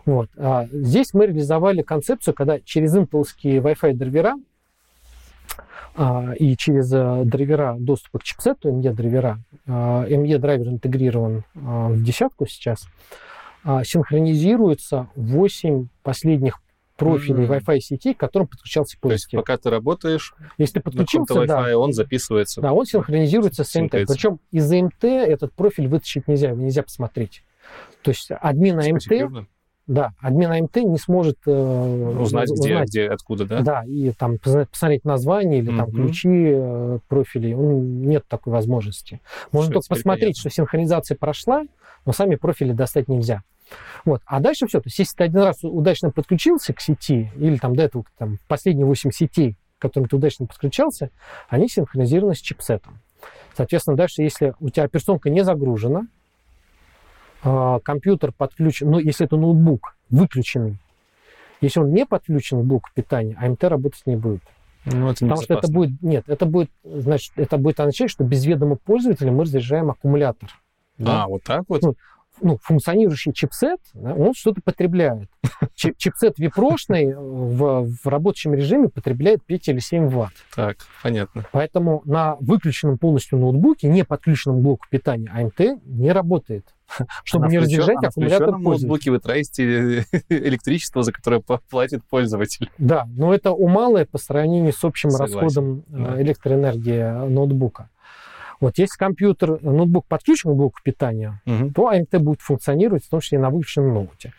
Вот. 0.06 0.30
А 0.38 0.68
здесь 0.72 1.14
мы 1.14 1.28
реализовали 1.28 1.82
концепцию, 1.82 2.34
когда 2.34 2.60
через 2.60 2.96
интелские 2.96 3.60
Wi-Fi 3.60 3.94
драйвера 3.94 4.36
и 6.40 6.56
через 6.58 6.92
а, 6.94 7.24
драйвера 7.24 7.76
доступа 7.78 8.20
к 8.20 8.24
чипсету, 8.24 8.70
ME 8.70 8.94
драйвера, 8.94 9.40
а, 9.68 10.06
интегрирован 10.08 11.44
а, 11.56 11.90
в 11.90 12.04
десятку 12.04 12.48
сейчас, 12.48 12.88
а, 13.64 13.84
синхронизируется 13.84 15.10
8 15.16 15.88
последних 16.04 16.62
профилей 16.98 17.46
Мгм. 17.46 17.54
Wi-Fi 17.54 17.80
сетей, 17.80 18.14
к 18.14 18.20
которым 18.20 18.48
подключался 18.48 18.96
То 19.02 19.12
есть 19.12 19.32
пока 19.32 19.58
ты 19.58 19.70
работаешь 19.72 20.36
Если 20.58 20.74
ты 20.74 20.80
на 20.80 20.84
подключился, 20.84 21.46
да, 21.46 21.70
Wi-Fi, 21.70 21.74
он 21.74 21.94
записывается. 21.94 22.62
да, 22.62 22.74
он 22.74 22.86
синхронизируется 22.86 23.64
с 23.64 23.80
МТ. 23.80 23.92
Причем 23.92 24.40
из 24.52 24.72
МТ 24.72 25.04
этот 25.04 25.54
профиль 25.54 25.88
вытащить 25.88 26.28
нельзя, 26.28 26.50
его 26.50 26.62
нельзя 26.62 26.84
посмотреть. 26.84 27.44
То 28.04 28.12
есть 28.12 28.30
админ 28.30 28.80
АМТ. 28.80 29.48
Да, 29.88 30.14
админ 30.22 30.52
АМТ 30.52 30.78
не 30.78 30.98
сможет 30.98 31.38
э, 31.45 32.16
Узнать, 32.20 32.49
где, 32.49 32.74
узнать, 32.74 32.90
где, 32.90 33.08
откуда, 33.10 33.45
да? 33.45 33.62
да, 33.62 33.84
и 33.86 34.12
там 34.12 34.38
посмотреть 34.38 35.03
название 35.06 35.60
или 35.60 35.68
там 35.76 35.90
Мгм. 35.90 35.91
ключи 36.08 36.30
э, 36.30 36.99
профилей. 37.08 37.53
Он, 37.56 38.02
нет 38.03 38.26
такой 38.28 38.53
возможности. 38.53 39.20
Можно 39.52 39.72
Всё, 39.72 39.74
только 39.82 39.90
посмотреть, 39.90 40.36
понятно. 40.36 40.40
что 40.40 40.49
синхронизация 40.49 41.18
прошла, 41.18 41.64
но 42.06 42.14
сами 42.14 42.36
профили 42.36 42.72
достать 42.74 43.08
нельзя. 43.08 43.44
Вот. 44.06 44.22
А 44.26 44.40
дальше 44.40 44.68
все. 44.68 44.80
То 44.80 44.88
есть, 44.88 44.99
если 44.99 45.16
ты 45.18 45.24
один 45.26 45.41
раз 45.41 45.58
удачно 45.64 46.12
подключился 46.12 46.74
к 46.74 46.82
сети, 46.82 47.32
или 47.38 47.58
там 47.58 47.76
до 47.76 47.84
этого 47.84 48.03
там, 48.18 48.38
последние 48.48 48.86
8 48.86 49.12
сетей, 49.12 49.58
к 49.78 49.82
которым 49.82 50.08
ты 50.10 50.16
удачно 50.16 50.45
подключался, 50.45 51.10
они 51.49 51.68
синхронизированы 51.70 52.36
с 52.36 52.40
чипсетом. 52.40 52.99
Соответственно, 53.56 53.98
дальше, 53.98 54.22
если 54.22 54.53
у 54.60 54.70
тебя 54.70 54.84
операционка 54.86 55.30
не 55.30 55.44
загружена, 55.44 56.08
компьютер 57.41 58.31
подключен, 58.31 58.91
ну, 58.91 58.99
если 58.99 59.26
это 59.26 59.38
ноутбук 59.38 59.95
выключенный, 60.09 60.77
если 61.61 61.80
он 61.80 61.91
не 61.91 62.05
подключен 62.05 62.61
к 62.61 62.65
блоку 62.65 62.89
питания, 62.93 63.35
АМТ 63.39 63.63
работать 63.65 64.01
не 64.05 64.15
будет. 64.15 64.41
Ну, 64.85 65.09
это 65.09 65.19
Потому 65.19 65.41
что 65.41 65.53
это 65.53 65.72
будет, 65.72 66.01
нет, 66.01 66.23
это 66.27 66.45
будет, 66.45 66.72
значит, 66.84 67.34
это 67.35 67.57
будет 67.57 67.80
означать, 67.80 68.09
что 68.09 68.23
без 68.23 68.45
ведома 68.45 68.76
пользователя 68.76 69.31
мы 69.31 69.43
разряжаем 69.43 69.91
аккумулятор. 69.91 70.49
А, 71.03 71.27
вот 71.27 71.43
так 71.43 71.63
вот? 71.68 71.81
Ну, 71.84 71.95
ну, 72.41 72.57
функционирующий 72.61 73.34
чипсет, 73.34 73.80
да, 73.93 74.13
он 74.13 74.34
что-то 74.34 74.61
потребляет. 74.63 75.30
Чипсет 75.76 76.39
випрошный 76.39 77.13
в, 77.13 77.85
в 77.85 78.07
рабочем 78.07 78.53
режиме 78.53 78.89
потребляет 78.89 79.43
5 79.43 79.69
или 79.69 79.80
7 79.80 80.07
ватт. 80.07 80.34
Так, 80.55 80.77
понятно. 81.03 81.45
Поэтому 81.51 82.01
на 82.05 82.35
выключенном 82.39 82.97
полностью 82.97 83.38
ноутбуке, 83.38 83.88
не 83.88 84.03
подключенном 84.03 84.61
блоку 84.61 84.88
питания 84.89 85.30
АМТ 85.30 85.84
не 85.85 86.11
работает. 86.11 86.65
Чтобы 87.23 87.47
не 87.47 87.59
разряжать 87.59 88.03
аккумулятор 88.03 88.55
в 88.55 88.59
ноутбуке 88.59 89.11
вы 89.11 89.19
тратите 89.19 90.05
электричество, 90.30 91.03
за 91.03 91.11
которое 91.11 91.41
платит 91.41 92.03
пользователь. 92.05 92.69
Да, 92.77 93.07
но 93.15 93.34
это 93.34 93.51
умалое 93.51 94.05
по 94.05 94.18
сравнению 94.18 94.73
с 94.73 94.84
общим 94.84 95.09
Согласен. 95.11 95.39
расходом 95.39 95.84
да. 95.88 96.22
электроэнергии 96.22 97.27
ноутбука. 97.30 97.89
Вот 98.59 98.77
если 98.77 98.95
компьютер, 98.97 99.61
ноутбук 99.61 100.05
подключен 100.05 100.51
к 100.51 100.55
блоку 100.55 100.80
питания, 100.84 101.41
угу. 101.45 101.72
то 101.72 101.91
AMT 101.91 102.19
будет 102.19 102.41
функционировать, 102.41 103.03
в 103.03 103.09
том 103.09 103.19
числе 103.19 103.39
и 103.39 103.41
на 103.41 103.49
выключенном 103.49 103.93
ноуте. 103.93 104.34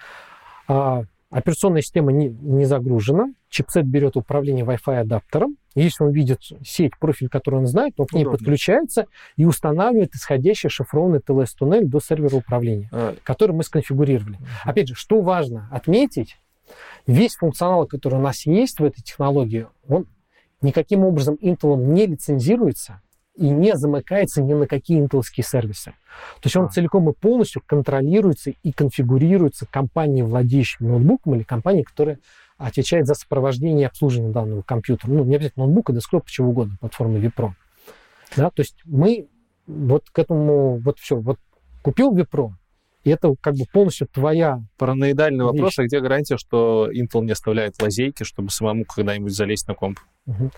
А, 0.68 1.02
операционная 1.32 1.82
система 1.82 2.12
не, 2.12 2.28
не 2.28 2.66
загружена, 2.66 3.32
чипсет 3.48 3.86
берет 3.86 4.16
управление 4.16 4.64
Wi-Fi 4.64 5.00
адаптером. 5.00 5.56
Если 5.74 6.04
он 6.04 6.10
видит 6.10 6.40
сеть, 6.64 6.92
профиль, 6.98 7.28
который 7.28 7.56
он 7.56 7.66
знает, 7.66 7.94
он 7.96 8.06
к 8.06 8.12
ней 8.12 8.22
Удобно. 8.22 8.38
подключается 8.38 9.06
и 9.36 9.46
устанавливает 9.46 10.14
исходящий 10.14 10.68
шифрованный 10.68 11.20
TLS-туннель 11.20 11.86
до 11.86 11.98
сервера 12.00 12.36
управления, 12.36 12.90
а. 12.92 13.16
который 13.24 13.52
мы 13.52 13.62
сконфигурировали. 13.62 14.34
Угу. 14.34 14.44
Опять 14.64 14.88
же, 14.88 14.94
что 14.94 15.22
важно 15.22 15.68
отметить, 15.72 16.36
весь 17.06 17.36
функционал, 17.36 17.86
который 17.86 18.16
у 18.16 18.22
нас 18.22 18.44
есть 18.44 18.78
в 18.78 18.84
этой 18.84 19.02
технологии, 19.02 19.66
он 19.88 20.06
никаким 20.60 21.04
образом 21.04 21.36
Intel 21.40 21.76
не 21.76 22.06
лицензируется, 22.06 23.00
и 23.34 23.48
не 23.48 23.76
замыкается 23.76 24.42
ни 24.42 24.52
на 24.52 24.66
какие 24.66 24.98
интеловские 24.98 25.44
сервисы. 25.44 25.92
То 26.40 26.44
есть 26.44 26.56
он 26.56 26.66
а. 26.66 26.68
целиком 26.68 27.08
и 27.08 27.14
полностью 27.14 27.62
контролируется 27.64 28.50
и 28.50 28.72
конфигурируется 28.72 29.66
компанией, 29.66 30.22
владеющей 30.22 30.84
ноутбуком 30.84 31.34
или 31.34 31.42
компанией, 31.42 31.84
которая 31.84 32.18
отвечает 32.58 33.06
за 33.06 33.14
сопровождение 33.14 33.82
и 33.82 33.86
обслуживание 33.86 34.32
данного 34.32 34.62
компьютера. 34.62 35.10
Ну, 35.10 35.24
не 35.24 35.36
обязательно 35.36 35.64
ноутбука, 35.64 35.92
десктопа, 35.92 36.30
чего 36.30 36.50
угодно, 36.50 36.76
платформы 36.78 37.18
Vipro. 37.18 37.52
Да, 38.36 38.50
то 38.50 38.60
есть 38.60 38.76
мы 38.84 39.28
вот 39.66 40.10
к 40.10 40.18
этому, 40.18 40.76
вот 40.78 40.98
все, 40.98 41.16
вот 41.16 41.38
купил 41.82 42.14
Vipro, 42.14 42.52
и 43.04 43.10
это 43.10 43.34
как 43.40 43.54
бы 43.54 43.64
полностью 43.72 44.06
твоя... 44.06 44.62
Параноидальный 44.78 45.44
вещь. 45.44 45.52
вопрос, 45.52 45.78
а 45.78 45.84
где 45.84 46.00
гарантия, 46.00 46.36
что 46.36 46.88
Intel 46.92 47.24
не 47.24 47.32
оставляет 47.32 47.80
лазейки, 47.82 48.22
чтобы 48.22 48.50
самому 48.50 48.84
когда-нибудь 48.84 49.34
залезть 49.34 49.66
на 49.66 49.74
комп? 49.74 49.98
Угу. 50.26 50.50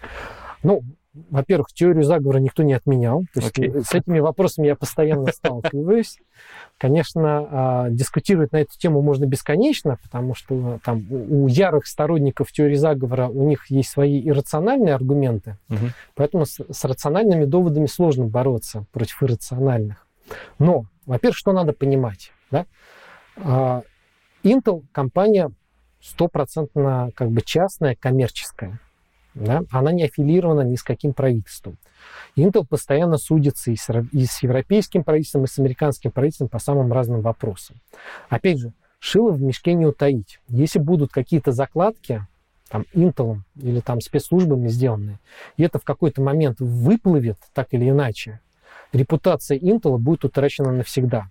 Ну, 0.62 0.82
во-первых, 1.30 1.68
теорию 1.72 2.02
заговора 2.02 2.38
никто 2.38 2.62
не 2.62 2.74
отменял. 2.74 3.22
То 3.32 3.40
есть 3.40 3.58
okay. 3.58 3.82
с 3.82 3.94
этими 3.94 4.18
вопросами 4.18 4.66
я 4.66 4.74
постоянно 4.74 5.30
сталкиваюсь. 5.32 6.18
Конечно, 6.78 7.48
а, 7.50 7.90
дискутировать 7.90 8.52
на 8.52 8.58
эту 8.58 8.76
тему 8.76 9.00
можно 9.00 9.24
бесконечно, 9.24 9.98
потому 10.02 10.34
что 10.34 10.80
там 10.84 11.06
у 11.10 11.46
ярых 11.46 11.86
сторонников 11.86 12.50
теории 12.50 12.74
заговора 12.74 13.28
у 13.28 13.46
них 13.48 13.70
есть 13.70 13.90
свои 13.90 14.20
иррациональные 14.28 14.94
аргументы, 14.94 15.56
uh-huh. 15.68 15.90
поэтому 16.14 16.46
с, 16.46 16.58
с 16.68 16.84
рациональными 16.84 17.44
доводами 17.44 17.86
сложно 17.86 18.26
бороться 18.26 18.84
против 18.92 19.22
иррациональных. 19.22 20.06
Но, 20.58 20.86
во-первых, 21.06 21.36
что 21.36 21.52
надо 21.52 21.72
понимать? 21.72 22.32
Да? 22.50 22.66
А, 23.36 23.82
Intel 24.42 24.84
компания 24.92 25.50
стопроцентно 26.00 27.10
как 27.14 27.30
бы 27.30 27.40
частная, 27.40 27.94
коммерческая. 27.94 28.80
Да? 29.34 29.64
Она 29.70 29.92
не 29.92 30.04
аффилирована 30.04 30.62
ни 30.62 30.76
с 30.76 30.82
каким 30.82 31.12
правительством. 31.12 31.76
Intel 32.36 32.66
постоянно 32.66 33.18
судится 33.18 33.70
и 33.70 33.76
с, 33.76 33.88
и 34.12 34.26
с 34.26 34.42
европейским 34.42 35.04
правительством, 35.04 35.44
и 35.44 35.48
с 35.48 35.58
американским 35.58 36.10
правительством 36.10 36.48
по 36.48 36.58
самым 36.58 36.92
разным 36.92 37.20
вопросам. 37.20 37.76
Опять 38.28 38.58
же, 38.58 38.72
шило 38.98 39.32
в 39.32 39.42
мешке 39.42 39.74
не 39.74 39.86
утаить. 39.86 40.40
Если 40.48 40.78
будут 40.78 41.12
какие-то 41.12 41.52
закладки, 41.52 42.26
там, 42.68 42.86
Intel 42.94 43.38
или 43.56 43.80
там 43.80 44.00
спецслужбами 44.00 44.68
сделанные, 44.68 45.18
и 45.56 45.62
это 45.62 45.78
в 45.78 45.84
какой-то 45.84 46.22
момент 46.22 46.60
выплывет 46.60 47.38
так 47.52 47.68
или 47.72 47.88
иначе, 47.88 48.40
репутация 48.92 49.58
Intel 49.58 49.98
будет 49.98 50.24
утрачена 50.24 50.72
навсегда. 50.72 51.28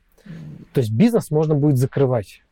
То 0.73 0.81
есть 0.81 0.91
бизнес 0.91 1.31
можно 1.31 1.55
будет 1.55 1.77
закрывать. 1.77 2.43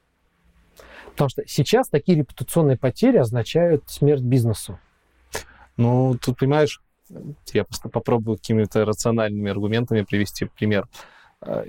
Потому 1.12 1.30
что 1.30 1.44
сейчас 1.46 1.90
такие 1.90 2.18
репутационные 2.18 2.78
потери 2.78 3.18
означают 3.18 3.84
смерть 3.88 4.22
бизнесу. 4.22 4.80
Ну, 5.82 6.16
тут, 6.22 6.38
понимаешь, 6.38 6.82
я 7.54 7.64
просто 7.64 7.90
попробую 7.90 8.38
какими-то 8.38 8.86
рациональными 8.86 9.50
аргументами 9.50 10.04
привести 10.04 10.46
пример. 10.46 10.88
А, 11.42 11.66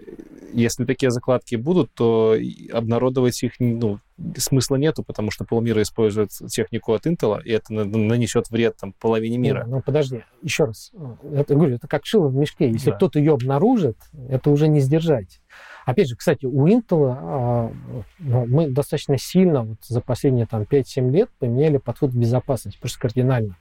если 0.52 0.84
такие 0.84 1.10
закладки 1.10 1.56
будут, 1.56 1.90
то 1.94 2.36
обнародовать 2.72 3.42
их 3.42 3.54
ну, 3.58 3.98
смысла 4.36 4.76
нету, 4.76 5.02
потому 5.02 5.30
что 5.30 5.44
полмира 5.44 5.80
использует 5.80 6.30
технику 6.48 6.92
от 6.92 7.06
Intel, 7.06 7.42
и 7.42 7.52
это 7.52 7.72
нанесет 7.72 8.50
вред 8.50 8.76
там, 8.76 8.92
половине 8.92 9.38
мира. 9.38 9.64
Ну, 9.66 9.76
ну 9.76 9.82
подожди, 9.82 10.24
еще 10.42 10.64
раз. 10.64 10.92
Это, 11.32 11.54
говорю, 11.54 11.76
это 11.76 11.88
как 11.88 12.04
шило 12.04 12.28
в 12.28 12.34
мешке. 12.34 12.70
Если 12.70 12.90
да. 12.90 12.96
кто-то 12.96 13.18
ее 13.18 13.32
обнаружит, 13.32 13.96
это 14.28 14.50
уже 14.50 14.68
не 14.68 14.80
сдержать. 14.80 15.40
Опять 15.84 16.08
же, 16.08 16.16
кстати, 16.16 16.46
у 16.46 16.66
Intel 16.66 17.16
а, 17.18 17.72
ну, 18.18 18.46
мы 18.46 18.68
достаточно 18.68 19.18
сильно 19.18 19.62
вот 19.62 19.78
за 19.82 20.00
последние 20.00 20.46
там, 20.46 20.62
5-7 20.62 21.10
лет 21.10 21.30
поменяли 21.38 21.78
подход 21.78 22.12
к 22.12 22.14
безопасности, 22.14 22.78
просто 22.78 23.00
кардинально. 23.00 23.56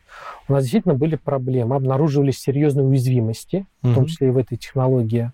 У 0.47 0.53
нас 0.53 0.63
действительно 0.63 0.95
были 0.95 1.15
проблемы, 1.15 1.75
обнаруживались 1.75 2.39
серьезные 2.39 2.85
уязвимости, 2.85 3.65
в 3.81 3.93
том 3.93 4.05
числе 4.05 4.27
и 4.27 4.31
в 4.31 4.37
этой 4.37 4.57
технологии. 4.57 5.31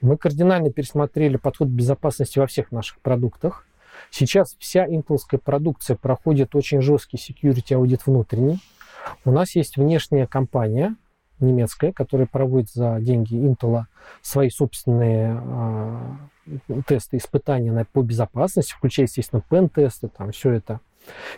Мы 0.00 0.16
кардинально 0.16 0.70
пересмотрели 0.70 1.36
подход 1.36 1.68
к 1.68 1.72
безопасности 1.72 2.38
во 2.38 2.46
всех 2.46 2.72
наших 2.72 3.00
продуктах. 3.00 3.66
Сейчас 4.10 4.54
вся 4.58 4.86
интелская 4.86 5.40
продукция 5.40 5.96
проходит 5.96 6.54
очень 6.54 6.80
жесткий 6.80 7.16
security 7.16 7.74
аудит 7.74 8.06
внутренний. 8.06 8.60
У 9.24 9.30
нас 9.30 9.54
есть 9.54 9.76
внешняя 9.76 10.26
компания, 10.26 10.96
немецкая, 11.44 11.92
которая 11.92 12.26
проводит 12.26 12.70
за 12.70 12.98
деньги 13.00 13.34
Intel 13.34 13.84
свои 14.22 14.50
собственные 14.50 15.40
э, 16.46 16.80
тесты, 16.86 17.16
испытания 17.16 17.72
на, 17.72 17.84
по 17.84 18.02
безопасности, 18.02 18.72
включая, 18.72 19.06
естественно, 19.06 19.42
пен-тесты, 19.48 20.08
там 20.08 20.32
все 20.32 20.52
это. 20.52 20.80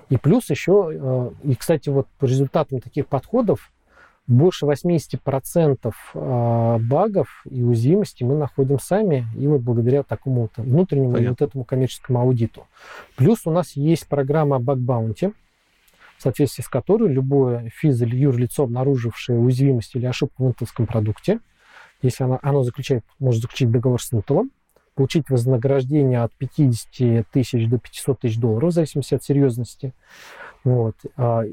И 0.08 0.16
плюс 0.16 0.50
еще, 0.50 0.90
э, 0.92 1.30
и, 1.44 1.54
кстати, 1.54 1.88
вот 1.88 2.06
по 2.18 2.24
результатам 2.24 2.80
таких 2.80 3.06
подходов 3.06 3.70
больше 4.26 4.66
80% 4.66 5.92
э, 6.14 6.78
багов 6.80 7.44
и 7.48 7.62
уязвимостей 7.62 8.26
мы 8.26 8.36
находим 8.36 8.78
сами, 8.78 9.26
и 9.36 9.46
вот 9.46 9.60
благодаря 9.60 10.02
такому 10.02 10.48
внутреннему 10.56 11.12
Понятно. 11.12 11.36
вот 11.38 11.48
этому 11.48 11.64
коммерческому 11.64 12.20
аудиту. 12.20 12.66
Плюс 13.16 13.46
у 13.46 13.50
нас 13.50 13.72
есть 13.72 14.08
программа 14.08 14.58
Bug 14.58 14.78
Bounty, 14.78 15.32
в 16.18 16.22
соответствии 16.22 16.62
с 16.62 16.68
которой 16.68 17.12
любое 17.12 17.70
физ- 17.80 18.00
или 18.02 18.16
юрлицо, 18.16 18.64
обнаружившее 18.64 19.38
уязвимость 19.38 19.94
или 19.94 20.06
ошибку 20.06 20.44
в 20.44 20.48
интелском 20.48 20.86
продукте, 20.86 21.40
если 22.02 22.24
оно, 22.24 22.38
оно 22.42 22.62
заключает, 22.62 23.04
может 23.18 23.42
заключить 23.42 23.70
договор 23.70 24.00
с 24.02 24.12
Intel, 24.12 24.48
получить 24.94 25.28
вознаграждение 25.28 26.22
от 26.22 26.32
50 26.34 27.28
тысяч 27.30 27.68
до 27.68 27.78
500 27.78 28.20
тысяч 28.20 28.38
долларов, 28.38 28.70
в 28.70 28.74
зависимости 28.74 29.14
от 29.14 29.22
серьезности. 29.22 29.92
Вот. 30.64 30.96
А, 31.16 31.44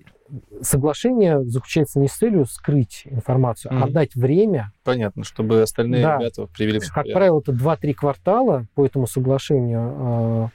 соглашение 0.62 1.44
заключается 1.44 2.00
не 2.00 2.08
с 2.08 2.14
целью 2.14 2.46
скрыть 2.46 3.04
информацию, 3.06 3.72
mm-hmm. 3.72 3.84
а 3.84 3.90
дать 3.90 4.16
время. 4.16 4.72
Понятно, 4.84 5.24
чтобы 5.24 5.62
остальные 5.62 6.04
да. 6.04 6.18
ребята 6.18 6.48
привели 6.48 6.80
в 6.80 6.92
Как 6.92 7.12
правило, 7.12 7.40
это 7.40 7.52
2-3 7.52 7.94
квартала 7.94 8.66
по 8.76 8.86
этому 8.86 9.08
соглашению 9.08 9.94
а, 9.96 10.50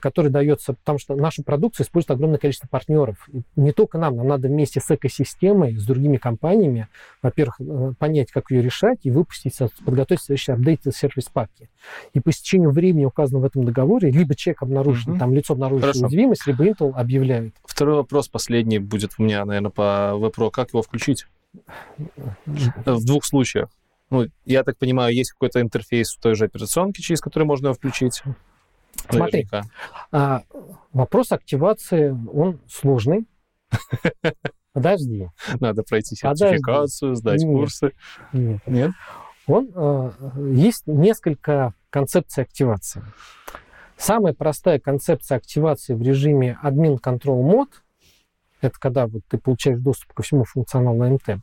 который 0.00 0.30
дается, 0.30 0.74
потому 0.74 0.98
что 0.98 1.16
нашу 1.16 1.42
продукцию 1.42 1.86
использует 1.86 2.12
огромное 2.12 2.38
количество 2.38 2.68
партнеров. 2.68 3.28
И 3.32 3.42
не 3.56 3.72
только 3.72 3.98
нам, 3.98 4.16
нам 4.16 4.28
надо 4.28 4.48
вместе 4.48 4.80
с 4.80 4.90
экосистемой, 4.90 5.76
с 5.76 5.84
другими 5.84 6.16
компаниями, 6.16 6.88
во-первых, 7.22 7.60
э, 7.60 7.92
понять, 7.98 8.30
как 8.30 8.50
ее 8.50 8.62
решать 8.62 8.98
и 9.04 9.10
выпустить, 9.10 9.56
подготовить 9.84 10.22
следующий 10.22 10.52
апдейт 10.52 10.80
сервис-паки. 10.94 11.70
И 12.12 12.20
по 12.20 12.30
истечению 12.30 12.70
времени, 12.70 13.04
указанного 13.04 13.44
в 13.44 13.46
этом 13.46 13.64
договоре, 13.64 14.10
либо 14.10 14.34
человек 14.34 14.62
обнаружил, 14.62 15.12
угу. 15.12 15.18
там 15.18 15.34
лицо 15.34 15.54
обнаружит 15.54 15.96
уязвимость, 15.96 16.46
либо 16.46 16.66
Intel 16.66 16.92
объявляет. 16.92 17.54
Второй 17.64 17.96
вопрос, 17.96 18.28
последний, 18.28 18.78
будет 18.78 19.12
у 19.18 19.22
меня, 19.22 19.44
наверное, 19.44 19.70
по 19.70 20.12
WebPro. 20.14 20.50
Как 20.50 20.70
его 20.70 20.82
включить? 20.82 21.26
В 22.44 23.04
двух 23.04 23.24
случаях. 23.24 23.70
Ну, 24.10 24.26
я 24.44 24.64
так 24.64 24.78
понимаю, 24.78 25.14
есть 25.14 25.32
какой-то 25.32 25.60
интерфейс 25.60 26.14
в 26.14 26.20
той 26.20 26.34
же 26.34 26.46
операционке, 26.46 27.02
через 27.02 27.20
который 27.20 27.44
можно 27.44 27.66
его 27.66 27.74
включить. 27.74 28.22
Смотри, 29.10 29.46
а, 30.12 30.42
вопрос 30.92 31.32
активации, 31.32 32.10
он 32.32 32.60
сложный. 32.68 33.26
Подожди. 34.72 35.28
Надо 35.60 35.82
пройти 35.82 36.14
сертификацию, 36.14 37.14
Подожди. 37.14 37.20
сдать 37.20 37.42
Нет. 37.42 37.56
курсы. 37.56 37.92
Нет. 38.32 38.60
Нет? 38.66 38.90
Он, 39.46 39.70
э, 39.74 40.10
есть 40.52 40.86
несколько 40.86 41.74
концепций 41.90 42.44
активации. 42.44 43.02
Самая 43.96 44.34
простая 44.34 44.78
концепция 44.78 45.36
активации 45.38 45.94
в 45.94 46.02
режиме 46.02 46.58
admin 46.62 46.98
control 47.02 47.42
mode 47.42 47.70
это 48.60 48.78
когда 48.78 49.06
вот 49.06 49.22
ты 49.28 49.38
получаешь 49.38 49.78
доступ 49.78 50.12
ко 50.12 50.22
всему 50.22 50.44
функционалу 50.44 51.04
МТ, 51.08 51.40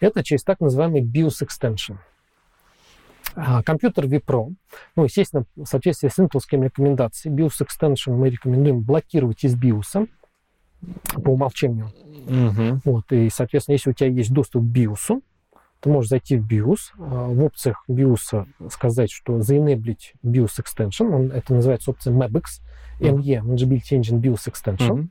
это 0.00 0.22
через 0.22 0.42
так 0.42 0.60
называемый 0.60 1.02
BIOS 1.02 1.46
extension. 1.46 1.96
А, 3.34 3.62
компьютер 3.62 4.06
vPro, 4.06 4.54
ну, 4.96 5.04
естественно, 5.04 5.44
в 5.56 5.64
соответствии 5.64 6.08
с 6.08 6.18
интелскими 6.18 6.66
рекомендациями, 6.66 7.42
BIOS 7.42 7.64
Extension 7.66 8.12
мы 8.12 8.30
рекомендуем 8.30 8.82
блокировать 8.82 9.44
из 9.44 9.56
BIOS 9.56 10.08
по 11.22 11.30
умолчанию. 11.30 11.92
Угу. 12.26 12.80
Вот, 12.84 13.12
и, 13.12 13.28
соответственно, 13.30 13.74
если 13.74 13.90
у 13.90 13.92
тебя 13.92 14.08
есть 14.08 14.32
доступ 14.32 14.62
к 14.62 14.66
BIOS, 14.66 15.22
ты 15.80 15.88
можешь 15.88 16.10
зайти 16.10 16.36
в 16.36 16.46
BIOS, 16.46 16.78
а, 16.98 17.28
в 17.28 17.42
опциях 17.42 17.84
BIOS 17.88 18.46
сказать, 18.70 19.10
что 19.10 19.40
заенеблить 19.40 20.14
BIOS 20.24 20.62
Extension, 20.62 21.14
он, 21.14 21.32
это 21.32 21.54
называется 21.54 21.90
опция 21.90 22.12
MABEX, 22.12 22.42
ME, 23.00 23.40
Manageability 23.42 23.98
Engine 23.98 24.20
BIOS 24.20 24.52
Extension, 24.52 24.92
Мгм. 24.92 25.10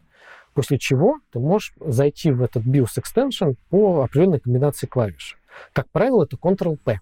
после 0.54 0.78
чего 0.78 1.20
ты 1.32 1.40
можешь 1.40 1.74
зайти 1.80 2.32
в 2.32 2.42
этот 2.42 2.64
BIOS 2.64 3.02
Extension 3.02 3.56
по 3.70 4.04
определенной 4.04 4.40
комбинации 4.40 4.88
клавиш. 4.88 5.38
Как 5.74 5.90
правило, 5.90 6.24
это 6.24 6.38
Ctrl-P. 6.38 7.00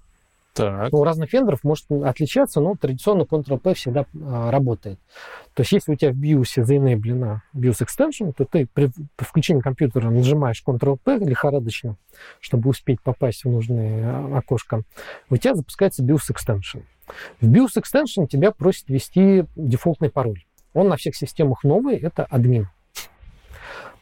Так. 0.57 0.91
Ну, 0.91 0.99
у 0.99 1.03
разных 1.03 1.31
вендоров 1.33 1.63
может 1.63 1.85
отличаться, 1.91 2.59
но 2.59 2.75
традиционно 2.75 3.23
Ctrl-P 3.23 3.75
всегда 3.75 4.05
а, 4.19 4.49
работает. 4.49 4.99
То 5.53 5.61
есть, 5.61 5.71
если 5.71 5.91
у 5.91 5.95
тебя 5.95 6.11
в 6.11 6.15
BIOS 6.15 6.63
заенеблена 6.63 7.43
BIOS 7.55 7.85
Extension, 7.85 8.33
то 8.35 8.43
ты 8.45 8.65
при, 8.65 8.89
при 9.15 9.25
включении 9.25 9.61
компьютера 9.61 10.09
нажимаешь 10.09 10.63
Ctrl-P 10.65 11.19
лихорадочно, 11.19 11.97
чтобы 12.39 12.71
успеть 12.71 13.01
попасть 13.01 13.43
в 13.43 13.49
нужное 13.49 14.03
а, 14.05 14.37
окошко. 14.39 14.81
У 15.29 15.37
тебя 15.37 15.53
запускается 15.53 16.03
BIOS 16.03 16.31
Extension. 16.33 16.83
В 17.39 17.51
BIOS 17.51 17.79
Extension 17.79 18.25
тебя 18.27 18.51
просит 18.51 18.89
ввести 18.89 19.45
дефолтный 19.55 20.09
пароль. 20.09 20.43
Он 20.73 20.89
на 20.89 20.97
всех 20.97 21.15
системах 21.15 21.63
новый, 21.63 21.97
это 21.97 22.25
админ. 22.25 22.67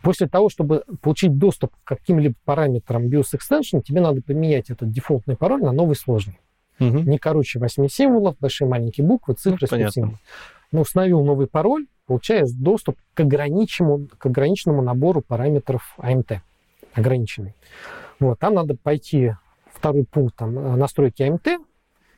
После 0.01 0.27
того, 0.27 0.49
чтобы 0.49 0.83
получить 1.01 1.37
доступ 1.37 1.73
к 1.83 1.87
каким-либо 1.87 2.35
параметрам 2.45 3.05
BIOS 3.07 3.37
Extension, 3.37 3.81
тебе 3.81 3.99
надо 3.99 4.21
поменять 4.21 4.69
этот 4.69 4.91
дефолтный 4.91 5.35
пароль 5.35 5.61
на 5.61 5.73
новый 5.73 5.95
сложный 5.95 6.39
Мгм. 6.79 7.09
не 7.09 7.17
короче 7.17 7.59
8 7.59 7.87
символов, 7.87 8.35
большие 8.39 8.67
маленькие 8.67 9.05
буквы, 9.05 9.35
цифры, 9.35 9.59
Ну, 9.61 9.67
спецсимволы. 9.67 10.17
Ну, 10.71 10.81
установил 10.81 11.23
новый 11.23 11.47
пароль, 11.47 11.87
получаешь 12.05 12.51
доступ 12.51 12.97
к 13.13 13.19
ограниченному, 13.21 14.07
к 14.17 14.25
ограниченному 14.25 14.81
набору 14.81 15.21
параметров 15.21 15.95
AMT. 15.97 16.41
Ограниченный. 16.93 17.53
Вот, 18.19 18.39
там 18.39 18.53
надо 18.55 18.75
пойти 18.75 19.33
второй 19.73 20.05
пункт, 20.05 20.35
там, 20.35 20.57
э, 20.57 20.75
настройки 20.75 21.21
AMT, 21.21 21.59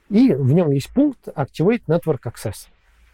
и 0.10 0.34
в 0.34 0.54
нем 0.54 0.72
есть 0.72 0.94
пункт 0.94 1.28
Activate 1.28 1.84
Network 1.88 2.22
Access. 2.26 2.68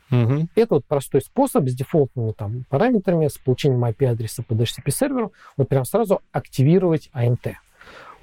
Мгм. 0.10 0.50
Это 0.56 0.76
вот 0.76 0.86
простой 0.86 1.22
способ 1.22 1.68
с 1.68 1.74
дефолтными 1.74 2.34
там 2.34 2.66
параметрами, 2.70 3.28
с 3.28 3.38
получением 3.38 3.84
IP-адреса 3.84 4.44
по 4.44 4.54
DHCP-серверу, 4.54 5.34
вот 5.58 5.70
прям 5.70 5.86
сразу 5.86 6.22
активировать 6.32 7.10
AMT. 7.14 7.54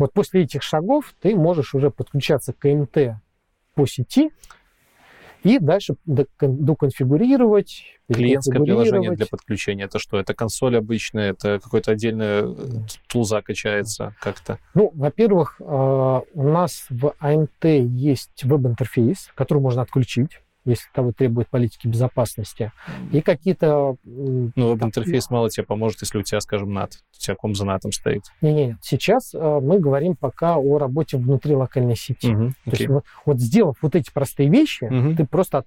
Вот 0.01 0.15
после 0.15 0.45
этих 0.45 0.63
шагов 0.63 1.15
ты 1.21 1.37
можешь 1.37 1.75
уже 1.75 1.91
подключаться 1.91 2.55
к 2.55 2.65
AMT 2.65 3.17
по 3.75 3.87
сети 3.87 4.31
и 5.43 5.59
дальше 5.59 5.97
докон- 6.07 6.57
доконфигурировать, 6.57 7.85
Клиентское 8.11 8.63
приложение 8.63 9.13
для 9.13 9.27
подключения. 9.27 9.85
Это 9.85 9.99
что? 9.99 10.19
Это 10.19 10.33
консоль 10.35 10.77
обычная? 10.77 11.31
Это 11.31 11.61
какой-то 11.61 11.93
отдельная 11.93 12.45
э, 12.45 12.55
тулза 13.09 13.43
качается 13.43 14.15
как-то? 14.21 14.59
Ну, 14.73 14.91
во-первых, 14.95 15.57
э, 15.61 15.65
у 15.65 16.43
нас 16.43 16.87
в 16.89 17.15
AMT 17.21 17.87
есть 17.87 18.43
веб-интерфейс, 18.43 19.31
который 19.35 19.59
можно 19.59 19.83
отключить, 19.83 20.41
если 20.65 20.85
того 20.93 21.13
требует 21.13 21.49
политики 21.49 21.87
безопасности. 21.87 22.73
И 23.13 23.21
какие-то... 23.21 23.97
Ну, 24.05 24.53
там, 24.79 24.89
интерфейс 24.89 25.31
мало 25.31 25.49
тебе 25.51 25.65
поможет, 25.65 26.01
если 26.03 26.19
у 26.19 26.23
тебя, 26.23 26.41
скажем, 26.41 26.77
NAT. 26.77 26.91
У 27.17 27.19
тебя 27.19 27.35
ком 27.35 27.55
за 27.55 27.65
NAT 27.65 27.91
стоит. 27.93 28.23
Не-не, 28.41 28.77
сейчас 28.83 29.35
э, 29.35 29.39
мы 29.63 29.79
говорим 29.79 30.17
пока 30.17 30.57
о 30.57 30.79
работе 30.79 31.17
внутри 31.17 31.55
локальной 31.55 31.97
сети. 31.97 32.29
Мгм. 32.31 32.55
То 32.65 32.71
есть 32.71 32.89
вот, 32.89 33.05
вот 33.25 33.41
сделав 33.41 33.77
вот 33.83 33.95
эти 33.95 34.11
простые 34.13 34.51
вещи, 34.51 34.85
Мгм. 34.85 35.17
ты 35.17 35.27
просто 35.27 35.59
от- 35.59 35.67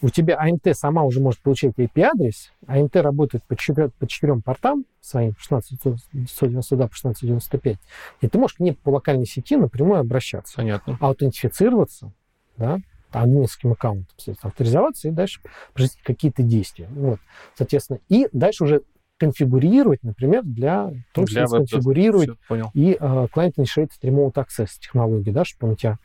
у 0.00 0.10
тебя 0.10 0.38
AMT 0.40 0.72
сама 0.74 1.02
уже 1.02 1.18
может 1.20 1.40
получать 1.40 1.72
IP-адрес, 1.76 2.52
AMT 2.68 3.00
работает 3.00 3.42
по, 3.44 3.56
четырем, 3.56 3.90
по 3.98 4.06
четырем 4.06 4.42
портам 4.42 4.84
своим, 5.00 5.34
16992 5.40 6.86
по 6.86 6.94
1695, 6.94 7.78
и 8.20 8.28
ты 8.28 8.38
можешь 8.38 8.56
к 8.56 8.60
ней 8.60 8.74
по 8.74 8.90
локальной 8.90 9.26
сети 9.26 9.56
напрямую 9.56 9.98
обращаться, 10.00 10.54
Понятно. 10.56 10.96
аутентифицироваться, 11.00 12.12
да, 12.56 12.78
админским 13.12 13.72
аккаунтом, 13.72 14.06
соответственно, 14.16 14.50
авторизоваться 14.50 15.08
и 15.08 15.10
дальше 15.10 15.40
произвести 15.72 16.02
какие-то 16.02 16.42
действия. 16.42 16.88
Вот, 16.90 17.20
соответственно, 17.54 18.00
и 18.08 18.28
дальше 18.32 18.64
уже 18.64 18.82
конфигурировать, 19.18 20.02
например, 20.02 20.42
для 20.44 20.90
того, 21.12 21.26
Для 21.26 21.46
чтобы 21.46 21.66
конфигурировать 21.66 22.30
и 22.74 22.92
э, 22.92 22.96
Client 22.98 23.54
Initiated 23.56 24.00
Remote 24.02 24.34
Access 24.34 24.68
технологии, 24.80 25.30
да, 25.30 25.44
чтобы 25.44 25.68
он 25.68 25.72
у 25.72 25.76
тебя 25.76 25.98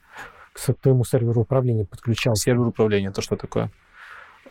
к 0.54 0.74
твоему 0.82 1.04
серверу 1.04 1.42
управления 1.42 1.86
подключался. 1.86 2.44
Сервер 2.44 2.68
управления, 2.68 3.08
это 3.08 3.22
что 3.22 3.36
такое? 3.36 3.72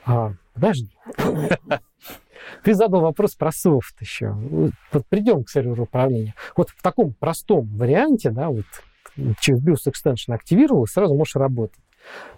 А, 0.05 0.35
подожди. 0.55 0.91
Ты 2.65 2.74
задал 2.74 3.03
вопрос 3.03 3.35
про 3.35 3.53
софт 3.53 4.01
еще. 4.01 4.33
Вот 4.93 5.07
придем 5.09 5.45
к 5.45 5.51
серверу 5.51 5.85
управления. 5.85 6.35
Вот 6.57 6.70
в 6.70 6.83
таком 6.83 7.15
простом 7.15 7.66
варианте, 7.77 8.31
да, 8.31 8.49
вот 8.49 8.65
через 9.39 9.62
BIOS 9.62 9.93
Extension 9.93 10.35
активировал, 10.35 10.87
сразу 10.87 11.15
можешь 11.15 11.37
работать. 11.37 11.79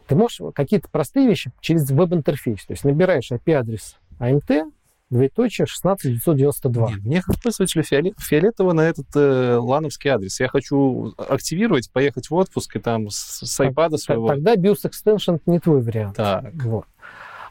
Ты 0.07 0.15
можешь 0.17 0.41
какие-то 0.55 0.89
простые 0.91 1.27
вещи 1.27 1.51
через 1.61 1.91
веб-интерфейс. 1.91 2.65
То 2.67 2.73
есть 2.73 2.85
набираешь 2.85 3.31
IP-адрес 3.31 3.97
AMT, 4.19 4.71
двоеточие 5.11 5.67
16992. 5.67 6.91
Нет, 6.91 7.05
мне 7.05 7.23
как 7.23 7.41
пользователю 7.41 7.83
фиоле- 7.85 8.15
фиолетово 8.19 8.73
на 8.73 8.83
этот 8.83 9.07
э, 9.15 9.57
лановский 9.57 10.11
адрес. 10.11 10.41
Я 10.41 10.49
хочу 10.49 11.15
активировать, 11.17 11.91
поехать 11.91 12.31
в 12.31 12.35
отпуск 12.35 12.77
и 12.77 12.81
там 12.81 13.09
с, 13.11 13.41
с 13.47 13.61
iPad 13.61 13.97
своего. 13.97 14.29
Тогда 14.29 14.55
BIOS 14.57 14.91
Extension 14.91 15.41
не 15.47 15.59
твой 15.61 15.83
вариант. 15.83 16.17
Так. 16.17 16.53
Вот. 16.55 16.85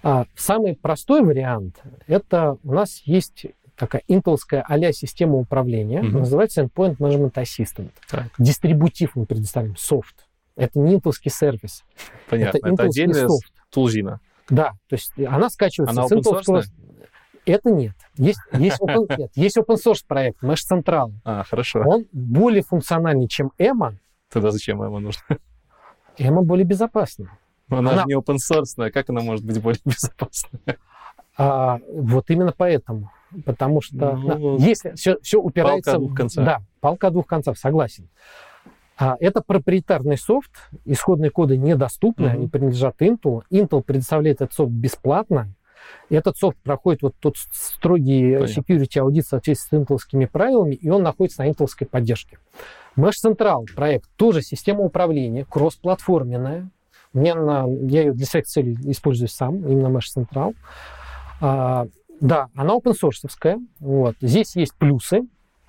А 0.04 0.26
самый 0.36 0.76
простой 0.76 1.22
вариант 1.24 1.82
это 2.08 2.58
у 2.64 2.74
нас 2.74 3.02
есть 3.06 3.46
такая 3.78 4.04
интелская 4.08 4.64
а 4.68 4.94
система 4.94 5.38
управления, 5.38 6.02
Мгм. 6.02 6.20
называется 6.20 6.62
Endpoint 6.62 6.98
Management 6.98 7.34
Assistant. 7.34 7.90
Так. 8.10 8.28
Дистрибутив 8.38 9.16
мы 9.16 9.26
предоставим, 9.26 9.76
софт. 9.78 10.28
Это 10.56 10.80
не 10.80 10.96
интелский 10.96 11.32
сервис, 11.32 11.84
Понятно. 12.30 12.58
это 12.60 12.68
Это, 12.70 12.84
отдельная 12.84 13.28
софт. 13.28 13.52
тулзина. 13.72 14.20
Да, 14.50 14.72
то 14.88 14.96
есть 14.96 15.12
она 15.18 15.50
скачивается 15.50 16.00
Она 16.02 16.08
с 16.08 16.12
open-source? 16.12 16.66
Это 17.46 17.72
нет. 17.72 17.96
Есть, 18.16 18.40
есть, 18.54 18.80
open, 18.80 19.06
нет. 19.18 19.32
есть 19.36 19.58
open 19.58 19.76
source 19.84 20.04
проект, 20.08 20.44
Mesh 20.44 20.60
Central. 20.72 21.12
А, 21.26 21.44
хорошо. 21.44 21.82
Он 21.86 22.06
более 22.12 22.62
функциональный, 22.62 23.28
чем 23.28 23.52
Эмма. 23.58 23.96
Тогда 24.30 24.52
зачем 24.52 24.82
ему 24.84 25.00
нужно? 25.00 25.22
Эмма 26.18 26.44
более 26.44 26.66
безопасна. 26.66 27.38
Ну, 27.70 27.78
Она, 27.78 27.92
Она- 27.94 28.02
же 28.02 28.08
не 28.08 28.14
open 28.16 28.38
source, 28.38 28.92
как 28.92 29.10
она 29.10 29.22
может 29.22 29.46
быть 29.46 29.62
более 29.62 29.82
безопасной? 29.86 30.60
А, 31.38 31.80
вот 31.92 32.30
именно 32.30 32.54
поэтому. 32.56 33.12
Потому 33.46 33.82
что 33.82 33.96
Ну, 34.16 34.58
да, 34.60 34.64
если 34.66 34.92
все, 34.92 35.18
все 35.22 35.40
упирается... 35.42 35.96
о 35.96 35.98
двух 35.98 36.16
концах. 36.16 36.46
Да, 36.46 36.62
палка 36.80 37.08
о 37.08 37.10
двух 37.10 37.26
концах, 37.26 37.58
согласен. 37.58 38.08
А, 38.98 39.18
это 39.20 39.42
проприетарный 39.42 40.18
софт, 40.18 40.52
исходные 40.86 41.32
коды 41.32 41.58
недоступны, 41.58 42.28
Мгм. 42.28 42.34
они 42.36 42.48
принадлежат 42.48 43.02
Intel. 43.02 43.42
Intel 43.52 43.82
предоставляет 43.82 44.42
этот 44.42 44.54
софт 44.54 44.72
бесплатно. 44.72 45.50
Этот 46.10 46.38
софт 46.38 46.58
проходит 46.64 47.02
вот 47.02 47.16
тот 47.20 47.36
строгий 47.52 48.36
Понятно. 48.38 48.62
security 48.62 49.00
аудит 49.00 49.26
в 49.26 49.30
соответствии 49.30 49.78
с 49.78 49.80
интелскими 49.82 50.26
правилами, 50.26 50.76
и 50.76 50.90
он 50.90 51.04
находится 51.04 51.42
на 51.42 51.50
интелской 51.50 51.88
поддержке. 51.88 52.38
Mesh 52.96 53.14
Central 53.26 53.66
проект 53.76 54.10
тоже 54.16 54.42
система 54.42 54.82
управления, 54.82 55.46
кроссплатформенная. 55.46 56.70
Мне 57.12 57.34
на, 57.36 57.66
я 57.68 58.02
ее 58.04 58.14
для 58.14 58.26
своих 58.26 58.46
целей 58.46 58.78
использую 58.92 59.28
сам, 59.28 59.68
именно 59.68 59.88
Mesh 59.88 60.16
Central. 60.16 60.56
А, 61.42 61.88
да, 62.22 62.48
она 62.56 62.76
open 62.76 62.94
source. 62.94 63.60
Вот. 63.80 64.16
Здесь 64.22 64.56
есть 64.56 64.76
плюсы, 64.76 65.22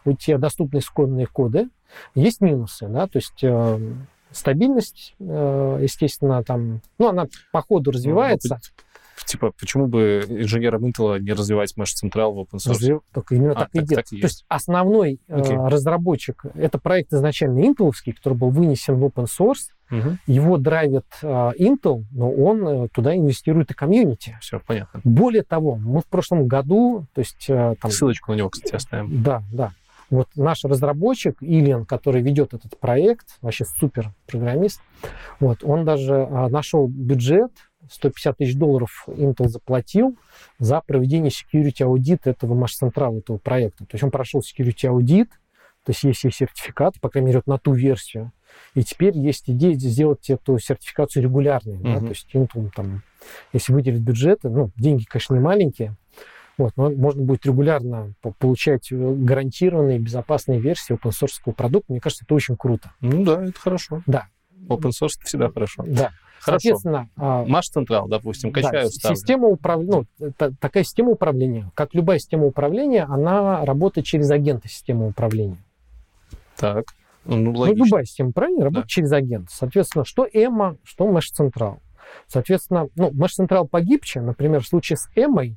у 0.04 0.12
тебя 0.12 0.38
доступны 0.38 0.78
исходные 0.78 1.26
коды, 1.26 1.68
есть 2.14 2.40
минусы, 2.40 2.86
да, 2.88 3.06
то 3.06 3.16
есть 3.18 3.42
э, 3.42 3.92
стабильность, 4.30 5.14
э, 5.20 5.78
естественно, 5.82 6.42
там, 6.42 6.80
ну, 6.98 7.08
она 7.08 7.26
по 7.52 7.62
ходу 7.62 7.90
развивается. 7.90 8.54
Ну, 8.60 8.84
Типа, 9.26 9.52
почему 9.58 9.86
бы 9.86 10.24
инженерам 10.28 10.84
Intel 10.84 11.20
не 11.20 11.32
развивать 11.32 11.72
Mesh 11.78 11.94
Central 12.04 12.32
в 12.32 12.40
open 12.40 12.56
source? 12.58 12.72
Развив- 12.72 13.00
Только 13.14 13.36
именно 13.36 13.52
А, 13.52 13.60
так 13.60 13.68
и 13.72 13.78
так- 13.78 13.88
делать. 13.88 14.04
так 14.06 14.18
и 14.18 14.20
То 14.20 14.26
есть 14.26 14.44
основной 14.48 15.20
э, 15.28 15.40
Окей. 15.40 15.56
разработчик, 15.56 16.44
это 16.54 16.78
проект 16.78 17.12
изначально 17.12 17.60
интеловский, 17.64 18.12
который 18.12 18.34
был 18.34 18.50
вынесен 18.50 18.96
в 18.96 19.04
open 19.04 19.26
source, 19.26 19.70
Мгм. 19.88 20.18
его 20.26 20.58
драйвит 20.58 21.06
э, 21.22 21.26
Intel, 21.60 22.04
но 22.10 22.30
он 22.32 22.66
э, 22.66 22.88
туда 22.88 23.16
инвестирует 23.16 23.70
и 23.70 23.74
комьюнити. 23.74 24.36
Все, 24.40 24.60
понятно. 24.66 25.00
Более 25.04 25.44
того, 25.44 25.76
мы 25.76 26.00
в 26.00 26.06
прошлом 26.06 26.48
году, 26.48 27.06
то 27.14 27.20
есть 27.20 27.46
э, 27.48 27.76
там, 27.80 27.90
Ссылочку 27.92 28.32
на 28.32 28.36
него, 28.36 28.50
кстати, 28.50 28.74
оставим. 28.74 29.22
Да, 29.22 29.42
да. 29.52 29.72
Вот 30.10 30.28
наш 30.36 30.64
разработчик 30.64 31.36
Ильян, 31.40 31.86
который 31.86 32.22
ведет 32.22 32.54
этот 32.54 32.78
проект, 32.78 33.38
вообще 33.40 33.64
супер 33.64 34.12
программист, 34.26 34.80
вот, 35.40 35.64
он 35.64 35.84
даже 35.84 36.14
а, 36.14 36.48
нашел 36.48 36.86
бюджет, 36.86 37.52
150 37.90 38.38
тысяч 38.38 38.56
долларов 38.56 39.04
Intel 39.08 39.48
заплатил 39.48 40.16
за 40.58 40.80
проведение 40.80 41.30
security 41.30 41.84
аудит 41.84 42.26
этого 42.26 42.54
Central, 42.66 43.18
этого 43.18 43.38
проекта. 43.38 43.84
То 43.84 43.94
есть 43.94 44.04
он 44.04 44.10
прошел 44.10 44.40
security 44.40 44.86
аудит, 44.86 45.28
то 45.84 45.90
есть 45.90 46.02
есть 46.02 46.24
и 46.24 46.30
сертификат, 46.30 46.98
по 47.00 47.10
крайней 47.10 47.28
мере, 47.28 47.38
вот 47.38 47.46
на 47.46 47.58
ту 47.58 47.72
версию. 47.72 48.32
и 48.74 48.82
теперь 48.82 49.16
есть 49.18 49.50
идея 49.50 49.74
сделать 49.74 50.30
эту 50.30 50.58
сертификацию 50.58 51.22
регулярной. 51.22 51.76
Да, 51.76 52.00
то 52.00 52.08
есть 52.08 52.28
Intel 52.34 52.70
там, 52.74 53.02
если 53.52 53.72
выделить 53.72 54.00
бюджеты, 54.00 54.48
ну, 54.48 54.70
деньги, 54.76 55.04
конечно, 55.04 55.34
не 55.34 55.40
маленькие, 55.40 55.96
вот, 56.58 56.72
но 56.76 56.90
можно 56.90 57.22
будет 57.22 57.44
регулярно 57.46 58.14
получать 58.38 58.90
э, 58.92 58.96
гарантированные 58.96 59.98
безопасные 59.98 60.60
версии 60.60 60.94
open 60.94 61.10
source 61.10 61.52
продукта. 61.52 61.92
Мне 61.92 62.00
кажется, 62.00 62.24
это 62.24 62.34
очень 62.34 62.56
круто. 62.56 62.92
Ну 63.00 63.24
да, 63.24 63.44
это 63.44 63.58
хорошо. 63.58 64.02
Да. 64.06 64.26
Open 64.68 64.90
source 64.90 65.18
всегда 65.24 65.50
хорошо. 65.50 65.84
Да. 65.86 66.10
Хорошо. 66.40 66.76
Соответственно, 66.76 67.08
Маш 67.16 67.68
Централ, 67.68 68.06
допустим, 68.06 68.52
качаю, 68.52 68.84
да, 68.84 68.90
ставлю. 68.90 69.16
система 69.16 69.48
управления, 69.48 70.04
ну, 70.18 70.32
та- 70.36 70.50
такая 70.60 70.84
система 70.84 71.10
управления, 71.12 71.70
как 71.74 71.94
любая 71.94 72.18
система 72.18 72.44
управления, 72.44 73.04
она 73.04 73.64
работает 73.64 74.06
через 74.06 74.30
агента 74.30 74.68
системы 74.68 75.06
управления. 75.08 75.56
Так, 76.56 76.84
ну 77.24 77.36
Ну, 77.36 77.52
логично. 77.58 77.84
любая 77.84 78.04
система 78.04 78.28
управления 78.30 78.62
работает 78.64 78.84
Да. 78.84 78.88
через 78.88 79.12
агент. 79.12 79.48
Соответственно, 79.50 80.04
что 80.04 80.26
Эмма, 80.30 80.76
что 80.84 81.08
Mesh 81.08 81.32
Central. 81.38 81.78
Соответственно, 82.26 82.88
ну, 82.94 83.10
Mesh 83.10 83.40
Central 83.40 83.66
погибче, 83.66 84.20
например, 84.20 84.60
в 84.62 84.66
случае 84.66 84.98
с 84.98 85.08
Эммой, 85.16 85.56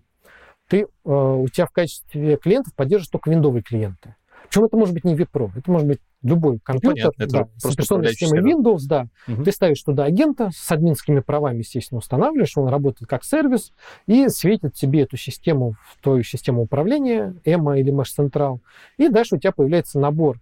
ты, 0.68 0.81
э, 0.81 0.85
у 1.06 1.48
тебя 1.48 1.65
в 1.65 1.72
качестве 1.72 2.38
клиентов 2.38 2.73
поддерживаешь 2.76 3.10
только 3.10 3.30
виндовые 3.30 3.64
клиенты. 3.64 4.15
Причем 4.49 4.65
это 4.65 4.77
может 4.77 4.94
быть 4.94 5.03
не 5.03 5.15
vPro, 5.15 5.52
это 5.56 5.72
может 5.72 5.88
быть 5.88 5.99
любой 6.23 6.60
компьютер 6.60 7.11
понятно, 7.18 7.27
да, 7.27 7.49
с 7.57 7.65
операционной 7.65 8.14
системой 8.14 8.53
Windows, 8.53 8.81
да. 8.88 9.07
Мгм. 9.27 9.44
Ты 9.44 9.52
ставишь 9.52 9.81
туда 9.84 10.06
агента 10.06 10.49
с 10.53 10.72
админскими 10.72 11.19
правами, 11.19 11.60
естественно, 11.60 11.99
устанавливаешь, 11.99 12.57
он 12.57 12.69
работает 12.69 13.10
как 13.10 13.23
сервис 13.23 13.72
и 14.07 14.27
светит 14.30 14.73
тебе 14.73 15.02
эту 15.02 15.18
систему 15.18 15.76
в 15.91 16.02
твою 16.02 16.23
систему 16.23 16.61
управления, 16.61 17.35
Эмма 17.45 17.77
или 17.80 17.94
Mesh 17.94 18.18
Central, 18.18 18.60
и 18.98 19.10
дальше 19.10 19.35
у 19.35 19.39
тебя 19.39 19.52
появляется 19.52 19.99
набор 19.99 20.39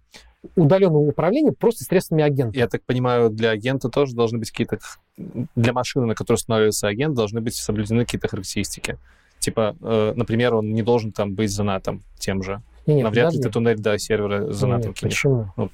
удаленного 0.54 1.08
управления 1.08 1.52
просто 1.52 1.84
средствами 1.84 2.22
агента. 2.22 2.56
Я 2.56 2.68
так 2.68 2.82
понимаю, 2.84 3.30
для 3.30 3.50
агента 3.50 3.88
тоже 3.88 4.14
должны 4.14 4.38
быть 4.38 4.50
какие-то... 4.50 4.78
Для 5.16 5.72
машины, 5.72 6.06
на 6.06 6.14
которой 6.14 6.36
устанавливается 6.36 6.86
агент, 6.86 7.16
должны 7.16 7.40
быть 7.40 7.56
соблюдены 7.56 8.04
какие-то 8.04 8.28
характеристики. 8.28 8.98
Типа, 9.38 9.76
э, 9.80 10.12
например, 10.16 10.54
он 10.54 10.72
не 10.72 10.82
должен 10.82 11.12
там 11.12 11.34
быть 11.34 11.50
занатом 11.50 12.02
тем 12.18 12.42
же. 12.42 12.60
Не, 12.86 12.94
не, 12.96 13.02
Навряд 13.02 13.32
ли 13.34 13.40
ты 13.40 13.50
туннель 13.50 13.78
до 13.78 13.98
сервера 13.98 14.52
занатом 14.52 14.90
Нет, 14.90 14.98
кинешь. 14.98 15.12
почему? 15.14 15.52
Ну. 15.56 15.70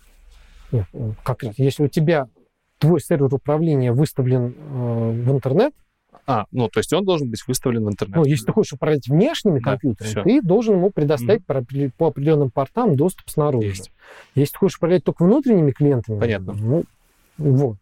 Нет, 0.72 0.86
ну, 0.92 1.14
как. 1.22 1.42
Если 1.58 1.84
у 1.84 1.88
тебя 1.88 2.26
твой 2.78 3.00
сервер 3.00 3.32
управления 3.34 3.92
выставлен 3.92 4.54
э, 4.56 5.10
в 5.24 5.30
интернет, 5.30 5.72
А, 6.26 6.44
ну, 6.52 6.68
то 6.68 6.78
есть 6.80 6.92
он 6.92 7.04
должен 7.04 7.30
быть 7.30 7.42
выставлен 7.48 7.84
в 7.84 7.88
интернет. 7.90 8.16
ну, 8.16 8.24
если 8.24 8.46
ты 8.46 8.52
хочешь 8.52 8.72
управлять 8.74 9.08
внешними 9.08 9.58
Да, 9.58 9.70
компьютерами, 9.72 10.10
всё. 10.12 10.22
ты 10.22 10.40
должен 10.42 10.76
ему 10.76 10.90
предоставить 10.90 11.44
по, 11.44 11.52
опре- 11.54 11.90
по 11.96 12.08
определенным 12.08 12.50
портам 12.50 12.94
доступ 12.96 13.28
снаружи. 13.28 13.68
Есть. 13.68 13.90
Если 14.34 14.52
ты 14.52 14.58
хочешь 14.58 14.76
управлять 14.78 15.02
только 15.04 15.24
внутренними 15.24 15.70
клиентами, 15.72 16.20
Понятно. 16.20 16.52
ну, 16.54 16.84
вот. 17.38 17.76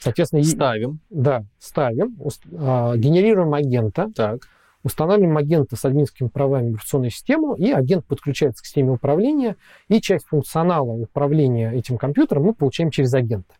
Соответственно, 0.00 0.42
Ставим. 0.44 0.98
да, 1.08 1.44
ставим, 1.58 2.16
ус- 2.18 2.40
а, 2.58 2.96
генерируем 2.96 3.54
агента, 3.54 4.10
Так. 4.14 4.48
Устанавливаем 4.84 5.36
агента 5.36 5.74
с 5.76 5.84
админскими 5.84 6.28
правами 6.28 6.70
в 6.70 6.74
операционную 6.74 7.10
систему, 7.10 7.54
и 7.54 7.72
агент 7.72 8.04
подключается 8.04 8.62
к 8.62 8.66
системе 8.66 8.92
управления, 8.92 9.56
и 9.88 10.00
часть 10.00 10.26
функционала 10.26 10.92
управления 10.92 11.72
этим 11.72 11.96
компьютером 11.98 12.44
мы 12.44 12.54
получаем 12.54 12.90
через 12.90 13.12
агента. 13.14 13.54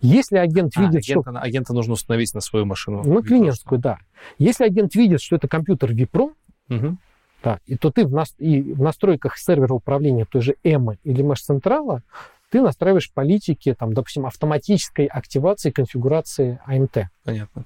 Если 0.00 0.38
агент 0.38 0.72
А, 0.76 0.82
видит, 0.82 1.04
что... 1.04 1.20
агента, 1.20 1.38
агента 1.40 1.74
нужно 1.74 1.92
установить 1.92 2.34
на 2.34 2.40
свою 2.40 2.64
машину. 2.64 3.04
На 3.04 3.22
клиентскую, 3.22 3.78
да. 3.78 3.98
Если 4.38 4.64
агент 4.64 4.94
видит, 4.94 5.20
что 5.20 5.36
это 5.36 5.46
компьютер 5.46 5.92
vPro, 5.92 6.32
Мгм. 6.68 6.98
да, 7.44 7.58
и 7.66 7.76
то 7.76 7.90
ты 7.90 8.06
в, 8.06 8.12
нас- 8.12 8.34
и 8.38 8.62
в 8.62 8.80
настройках 8.80 9.36
сервера 9.38 9.74
управления 9.74 10.24
той 10.24 10.40
же 10.40 10.54
EMA 10.64 10.96
или 11.04 11.22
Central 11.24 12.00
ты 12.50 12.60
настраиваешь 12.62 13.12
политики, 13.12 13.74
там, 13.78 13.92
допустим, 13.92 14.26
автоматической 14.26 15.06
активации 15.06 15.70
конфигурации 15.70 16.58
AMT. 16.66 17.04
Понятно. 17.24 17.64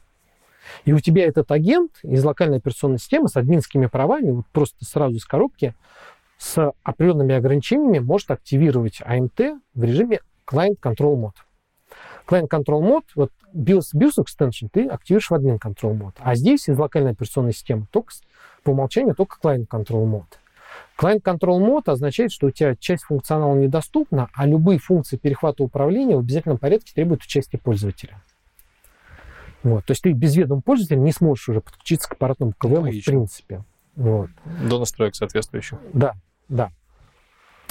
И 0.84 0.92
у 0.92 1.00
тебя 1.00 1.26
этот 1.26 1.50
агент 1.50 1.92
из 2.02 2.24
локальной 2.24 2.58
операционной 2.58 2.98
системы 2.98 3.28
с 3.28 3.36
админскими 3.36 3.86
правами, 3.86 4.30
вот 4.30 4.46
просто 4.52 4.84
сразу 4.84 5.16
из 5.16 5.24
коробки, 5.24 5.74
с 6.38 6.72
определенными 6.82 7.34
ограничениями 7.34 7.98
может 7.98 8.30
активировать 8.30 9.00
AMT 9.00 9.60
в 9.74 9.84
режиме 9.84 10.20
Client 10.46 10.78
Control 10.82 11.16
Mode. 11.16 11.34
Client 12.26 12.48
Control 12.48 12.82
Mode, 12.82 13.04
вот 13.14 13.30
BIOS, 13.54 13.94
BIOS 13.94 14.24
Extension 14.24 14.68
ты 14.72 14.86
активируешь 14.86 15.30
в 15.30 15.34
админ 15.34 15.56
Control 15.56 15.96
Mode. 15.96 16.14
А 16.18 16.34
здесь 16.34 16.68
из 16.68 16.78
локальной 16.78 17.12
операционной 17.12 17.52
системы 17.52 17.86
только, 17.90 18.12
по 18.62 18.70
умолчанию 18.70 19.14
только 19.14 19.36
Client 19.42 19.68
Control 19.68 20.06
Mode. 20.06 20.38
Client 20.98 21.22
Control 21.22 21.60
Mode 21.60 21.92
означает, 21.92 22.32
что 22.32 22.48
у 22.48 22.50
тебя 22.50 22.74
часть 22.76 23.04
функционала 23.04 23.54
недоступна, 23.54 24.28
а 24.34 24.46
любые 24.46 24.78
функции 24.78 25.16
перехвата 25.16 25.62
управления 25.62 26.16
в 26.16 26.20
обязательном 26.20 26.58
порядке 26.58 26.92
требуют 26.94 27.22
участия 27.22 27.58
пользователя. 27.58 28.20
Вот. 29.64 29.84
То 29.86 29.90
есть 29.92 30.02
ты 30.02 30.12
без 30.12 30.36
ведома 30.36 30.60
пользователя 30.62 30.98
не 30.98 31.10
сможешь 31.10 31.48
уже 31.48 31.60
подключиться 31.60 32.08
к 32.08 32.12
аппаратному 32.12 32.52
КВМ 32.56 32.90
в 32.90 33.04
принципе. 33.04 33.64
Вот. 33.96 34.30
До 34.68 34.78
настроек 34.78 35.16
соответствующих. 35.16 35.78
Да, 35.92 36.12
да. 36.48 36.70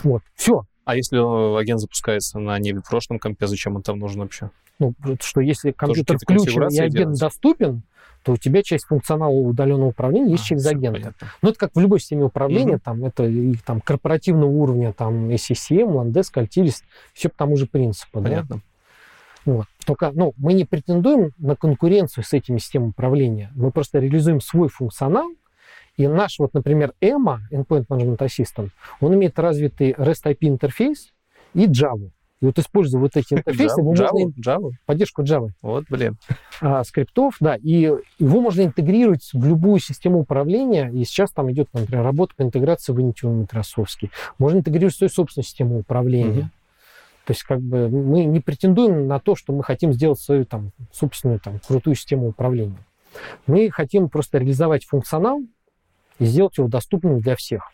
Вот. 0.03 0.21
Все. 0.35 0.63
А 0.85 0.95
если 0.97 1.17
э, 1.17 1.59
агент 1.59 1.79
запускается 1.79 2.39
на 2.39 2.59
не 2.59 2.73
прошлом 2.73 3.19
компе, 3.19 3.47
зачем 3.47 3.75
он 3.77 3.83
там 3.83 3.99
нужен 3.99 4.21
вообще? 4.21 4.49
Ну, 4.79 4.93
что 5.21 5.39
если 5.39 5.71
компьютер 5.71 6.17
какие-то 6.17 6.43
включен 6.43 6.67
и 6.69 6.79
агент 6.79 6.93
делать? 6.95 7.19
доступен, 7.19 7.83
то 8.23 8.33
у 8.33 8.37
тебя 8.37 8.63
часть 8.63 8.85
функционала 8.85 9.31
удаленного 9.31 9.89
управления 9.89 10.31
есть 10.31 10.43
А, 10.45 10.47
через 10.47 10.65
агента. 10.65 10.99
понятно. 10.99 11.27
Ну, 11.41 11.49
это 11.49 11.59
как 11.59 11.75
в 11.75 11.79
любой 11.79 11.99
системе 11.99 12.23
управления, 12.23 12.73
Мгм. 12.73 12.79
там, 12.79 13.05
это 13.05 13.23
и 13.25 13.53
там 13.65 13.81
корпоративного 13.81 14.49
уровня, 14.49 14.93
там, 14.93 15.29
SCCM, 15.29 15.89
Landesk, 15.93 16.33
Altiris, 16.35 16.83
все 17.13 17.29
по 17.29 17.35
тому 17.37 17.55
же 17.57 17.67
принципу. 17.67 18.19
да. 18.21 18.45
Вот. 19.45 19.65
Только, 19.85 20.11
ну, 20.13 20.33
мы 20.37 20.53
не 20.53 20.65
претендуем 20.65 21.31
на 21.37 21.55
конкуренцию 21.55 22.23
с 22.23 22.33
этими 22.33 22.57
системами 22.57 22.89
управления. 22.89 23.51
Мы 23.55 23.71
просто 23.71 23.99
реализуем 23.99 24.41
свой 24.41 24.69
функционал, 24.69 25.29
и 25.97 26.07
наш, 26.07 26.39
вот, 26.39 26.53
например, 26.53 26.93
EMA, 27.01 27.39
Endpoint 27.51 27.85
Management 27.87 28.17
Assistant, 28.17 28.69
он 28.99 29.13
имеет 29.15 29.37
развитый 29.37 29.91
REST 29.91 30.23
IP 30.25 30.37
интерфейс 30.41 31.09
и 31.53 31.67
Java. 31.67 32.09
И 32.41 32.45
вот 32.45 32.57
используя 32.59 32.99
вот 32.99 33.15
эти 33.15 33.33
интерфейсы, 33.35 33.79
его 33.79 33.93
Java? 33.93 34.11
можно, 34.11 34.33
Java? 34.41 34.71
поддержку 34.85 35.21
Java, 35.21 35.49
Вот, 35.61 35.85
блин. 35.89 36.17
а, 36.61 36.83
скриптов, 36.83 37.35
да, 37.39 37.55
и 37.55 37.91
его 38.19 38.41
можно 38.41 38.63
интегрировать 38.63 39.29
в 39.33 39.45
любую 39.45 39.79
систему 39.79 40.19
управления, 40.19 40.89
и 40.91 41.05
сейчас 41.05 41.31
там 41.31 41.51
идет, 41.51 41.69
например, 41.73 42.03
работа 42.03 42.33
по 42.35 42.41
интеграции 42.41 42.91
в 42.91 42.99
Intune 42.99 43.41
Microsoft. 43.41 43.99
Можно 44.39 44.57
интегрировать 44.57 44.95
свою 44.95 45.09
собственную 45.09 45.45
систему 45.45 45.77
управления. 45.79 46.41
Мгм. 46.43 46.51
То 47.25 47.31
есть 47.31 47.43
как 47.43 47.61
бы 47.61 47.87
мы 47.87 48.25
не 48.25 48.41
претендуем 48.41 49.07
на 49.07 49.19
то, 49.19 49.35
что 49.35 49.53
мы 49.53 49.63
хотим 49.63 49.93
сделать 49.93 50.19
свою 50.19 50.45
там 50.45 50.71
собственную 50.91 51.39
там 51.39 51.59
крутую 51.59 51.95
систему 51.95 52.27
управления. 52.27 52.85
Мы 53.47 53.69
хотим 53.69 54.09
просто 54.09 54.39
реализовать 54.39 54.85
функционал 54.85 55.41
и 56.19 56.25
сделать 56.25 56.57
его 56.57 56.67
доступным 56.67 57.19
для 57.21 57.35
всех. 57.35 57.69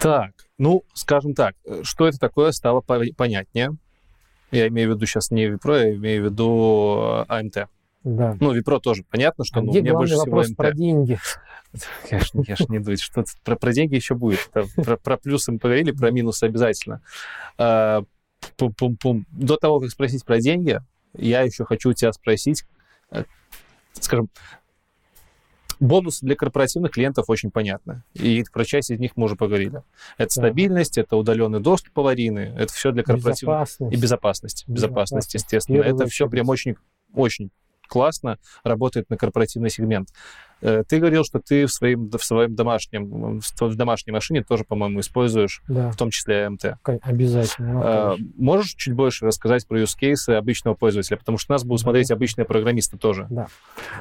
Так, 0.00 0.32
ну, 0.58 0.82
скажем 0.94 1.34
так, 1.34 1.54
э, 1.64 1.82
что 1.84 2.08
это 2.08 2.18
такое, 2.18 2.50
стало 2.50 2.80
по- 2.80 3.04
понятнее. 3.16 3.76
Я 4.50 4.66
имею 4.68 4.92
в 4.92 4.96
виду 4.96 5.06
сейчас 5.06 5.30
не 5.30 5.46
Випро, 5.46 5.76
я 5.76 5.94
имею 5.94 6.22
в 6.22 6.24
виду 6.26 7.24
э, 7.28 7.32
AMT. 7.32 7.68
Да. 8.04 8.36
Ну, 8.40 8.52
Випро 8.52 8.78
тоже 8.80 9.04
понятно, 9.08 9.44
что 9.44 9.60
А 9.60 9.62
ну, 9.62 9.70
где 9.70 9.80
мне 9.80 9.92
больше 9.92 10.14
всего 10.14 10.24
вопрос 10.24 10.50
МТ. 10.50 10.56
про 10.56 10.72
деньги? 10.72 11.18
Я 12.10 12.20
ж, 12.20 12.30
я 12.34 12.56
ж 12.56 12.60
не 12.68 12.80
думаю, 12.80 12.98
что 12.98 13.24
про, 13.44 13.56
про 13.56 13.72
деньги 13.72 13.94
еще 13.94 14.14
будет. 14.14 14.50
Про, 14.50 14.96
про 14.98 15.16
плюсы 15.16 15.52
мы 15.52 15.58
поговорили, 15.58 15.92
про 15.92 16.10
минусы 16.10 16.44
обязательно. 16.44 17.00
А, 17.56 18.02
Пум-пум-пум. 18.56 19.26
До 19.30 19.56
того, 19.56 19.80
как 19.80 19.90
спросить 19.90 20.24
про 20.24 20.38
деньги, 20.38 20.80
я 21.14 21.42
еще 21.42 21.64
хочу 21.64 21.90
у 21.90 21.92
тебя 21.94 22.12
спросить, 22.12 22.64
э, 23.10 23.24
скажем, 23.94 24.28
бонусы 25.80 26.24
для 26.24 26.36
корпоративных 26.36 26.92
клиентов 26.92 27.26
очень 27.28 27.50
понятны. 27.50 28.02
И 28.14 28.44
про 28.52 28.64
часть 28.64 28.90
из 28.90 28.98
них 28.98 29.12
мы 29.16 29.24
уже 29.24 29.36
поговорили. 29.36 29.82
Это 30.16 30.30
стабильность, 30.30 30.98
это 30.98 31.16
удаленный 31.16 31.60
доступ 31.60 31.98
аварийный, 31.98 32.54
это 32.56 32.72
все 32.72 32.92
для 32.92 33.02
корпоративных... 33.02 33.60
Безопасность. 33.62 33.92
И 33.92 33.96
безопасность. 33.96 34.64
Безопасность, 34.66 34.68
Безопасность, 34.68 35.34
естественно. 35.34 35.78
в 35.78 35.82
первую 35.82 36.02
Это 36.02 36.10
все 36.10 36.28
прям 36.28 36.48
очень, 36.48 36.76
очень 37.14 37.50
классно 37.92 38.38
работает 38.64 39.10
на 39.10 39.18
корпоративный 39.18 39.68
сегмент. 39.68 40.08
Э, 40.62 40.84
Ты 40.88 40.98
говорил, 41.00 41.24
что 41.24 41.40
ты 41.40 41.66
в 41.66 41.72
своем, 41.72 42.08
в 42.08 42.22
своем 42.24 42.54
домашнем, 42.54 43.40
в 43.40 43.74
домашней 43.76 44.12
машине 44.12 44.42
тоже, 44.44 44.64
по-моему, 44.64 45.00
используешь, 45.00 45.60
Да, 45.68 45.90
в 45.90 45.96
том 45.96 46.10
числе 46.10 46.48
МТ. 46.48 46.76
обязательно. 47.02 48.16
Ну. 48.16 48.24
Можешь 48.38 48.74
чуть 48.74 48.94
больше 48.94 49.26
рассказать 49.26 49.66
про 49.66 49.80
use 49.80 49.96
кейсы 49.98 50.30
обычного 50.30 50.74
пользователя? 50.74 51.16
Потому 51.16 51.36
что 51.38 51.52
нас 51.52 51.64
будут 51.64 51.80
Да. 51.80 51.84
смотреть 51.84 52.10
обычные 52.12 52.44
программисты 52.44 52.96
тоже. 52.96 53.26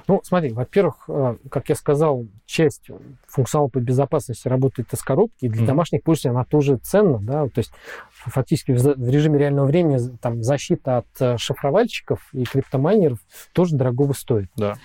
Ну, 0.07 0.21
смотри, 0.23 0.53
во-первых, 0.53 0.95
э, 1.07 1.35
как 1.49 1.69
я 1.69 1.75
сказал, 1.75 2.25
часть 2.45 2.89
функционала 3.27 3.67
по 3.69 3.79
безопасности 3.79 4.47
работает 4.47 4.93
из 4.93 5.01
коробки, 5.01 5.45
и 5.45 5.49
для 5.49 5.61
Мгм. 5.61 5.67
домашних 5.67 6.03
пользователей 6.03 6.31
она 6.35 6.45
тоже 6.45 6.77
ценна, 6.77 7.17
да, 7.19 7.47
то 7.47 7.57
есть 7.59 7.71
фактически 8.11 8.71
в 8.71 9.09
режиме 9.09 9.39
реального 9.39 9.65
времени 9.65 9.97
там 10.21 10.43
защита 10.43 10.97
от 11.17 11.39
шифровальщиков 11.41 12.29
и 12.33 12.43
криптомайнеров 12.43 13.19
тоже 13.53 13.75
дорогого 13.75 14.13
стоит. 14.13 14.49
Да. 14.55 14.75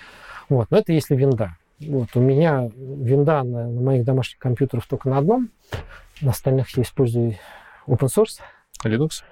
Вот, 0.49 0.71
но 0.71 0.77
это 0.77 0.91
если 0.93 1.15
винда. 1.15 1.55
Вот, 1.79 2.09
у 2.15 2.19
меня 2.19 2.69
винда 2.75 3.43
на, 3.43 3.67
на 3.67 3.81
моих 3.81 4.03
домашних 4.03 4.39
компьютерах 4.39 4.87
только 4.87 5.09
на 5.09 5.19
одном, 5.19 5.49
на 6.21 6.31
остальных 6.31 6.75
я 6.75 6.83
использую 6.83 7.35
open 7.87 8.07
source. 8.07 8.39
Linux? 8.83 9.23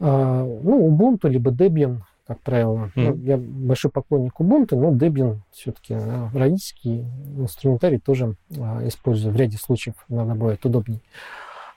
А, 0.00 0.44
ну, 0.44 0.86
Ubuntu 0.88 1.28
либо 1.28 1.50
Debian, 1.50 2.00
как 2.26 2.40
правило. 2.40 2.90
Мгм. 2.94 3.04
Ну, 3.04 3.16
я 3.16 3.36
большой 3.38 3.90
поклонник 3.90 4.34
Ubuntu, 4.38 4.76
но 4.76 4.92
Debian 4.92 5.40
все-таки 5.50 5.96
родительский 6.34 7.06
инструментарий 7.36 7.98
тоже 7.98 8.36
а, 8.58 8.86
использую. 8.86 9.32
В 9.32 9.36
ряде 9.36 9.56
случаев 9.56 9.94
иногда 10.08 10.34
бывает 10.34 10.64
удобнее. 10.64 11.00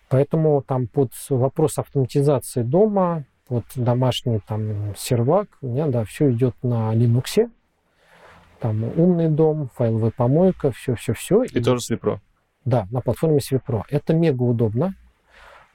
Поэтому 0.09 0.61
там 0.61 0.87
под 0.87 1.11
вопрос 1.29 1.77
автоматизации 1.77 2.63
дома, 2.63 3.25
под 3.47 3.65
домашний 3.75 4.39
там 4.45 4.93
сервак, 4.97 5.47
у 5.61 5.67
меня, 5.67 5.87
да, 5.87 6.03
все 6.03 6.31
идет 6.31 6.55
на 6.63 6.93
Linux. 6.93 7.49
Там 8.59 8.83
умный 8.83 9.29
дом, 9.29 9.69
файловая 9.75 10.11
помойка, 10.11 10.71
все-все-все. 10.71 11.43
И 11.43 11.61
тоже 11.61 11.81
с 11.81 11.89
Випро. 11.89 12.19
Да, 12.65 12.87
на 12.91 13.01
платформе 13.01 13.39
Свипро. 13.39 13.85
Это 13.89 14.13
мега 14.13 14.43
удобно. 14.43 14.93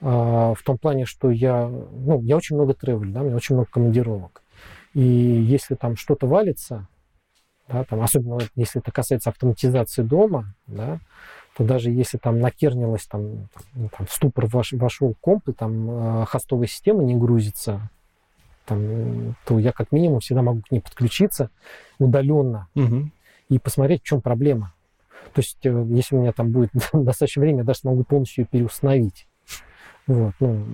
а, 0.00 0.54
В 0.54 0.62
том 0.62 0.78
плане, 0.78 1.06
что 1.06 1.30
я, 1.30 1.68
ну, 1.68 2.20
я 2.22 2.36
очень 2.36 2.56
много 2.56 2.74
тревелю, 2.74 3.12
да, 3.12 3.22
у 3.22 3.24
меня 3.24 3.36
очень 3.36 3.54
много 3.54 3.70
командировок. 3.70 4.42
И 4.94 5.00
если 5.00 5.74
там 5.74 5.96
что-то 5.96 6.26
валится, 6.26 6.86
да, 7.68 7.84
там, 7.84 8.02
особенно 8.02 8.40
если 8.56 8.80
это 8.82 8.90
касается 8.92 9.30
автоматизации 9.30 10.02
дома, 10.02 10.54
да, 10.66 10.98
то 11.56 11.64
даже 11.64 11.90
если 11.90 12.18
там 12.18 12.40
накернилось, 12.40 13.06
там, 13.06 13.48
ну, 13.74 13.88
там 13.96 14.06
в 14.06 14.12
ступор 14.12 14.46
ваш, 14.46 14.72
вошел 14.72 15.14
комп, 15.20 15.48
и 15.48 15.52
там 15.52 16.22
э, 16.22 16.24
хостовая 16.26 16.66
система 16.66 17.02
не 17.04 17.14
грузится, 17.14 17.90
там, 18.64 19.34
то 19.46 19.58
я 19.58 19.72
как 19.72 19.92
минимум 19.92 20.20
всегда 20.20 20.42
могу 20.42 20.62
к 20.62 20.70
ней 20.70 20.80
подключиться 20.80 21.50
удаленно 21.98 22.68
Мгм. 22.74 23.12
и 23.48 23.58
посмотреть, 23.58 24.02
в 24.02 24.06
чем 24.06 24.20
проблема. 24.20 24.72
То 25.34 25.40
есть, 25.40 25.58
э, 25.64 25.86
если 25.90 26.16
у 26.16 26.20
меня 26.20 26.32
там 26.32 26.50
будет 26.50 26.70
достаточно 26.92 27.40
времени, 27.40 27.58
я 27.60 27.64
даже 27.64 27.80
смогу 27.80 28.04
полностью 28.04 28.42
ее 28.42 28.48
переустановить. 28.50 29.26
Вот, 30.08 30.34
ну, 30.40 30.64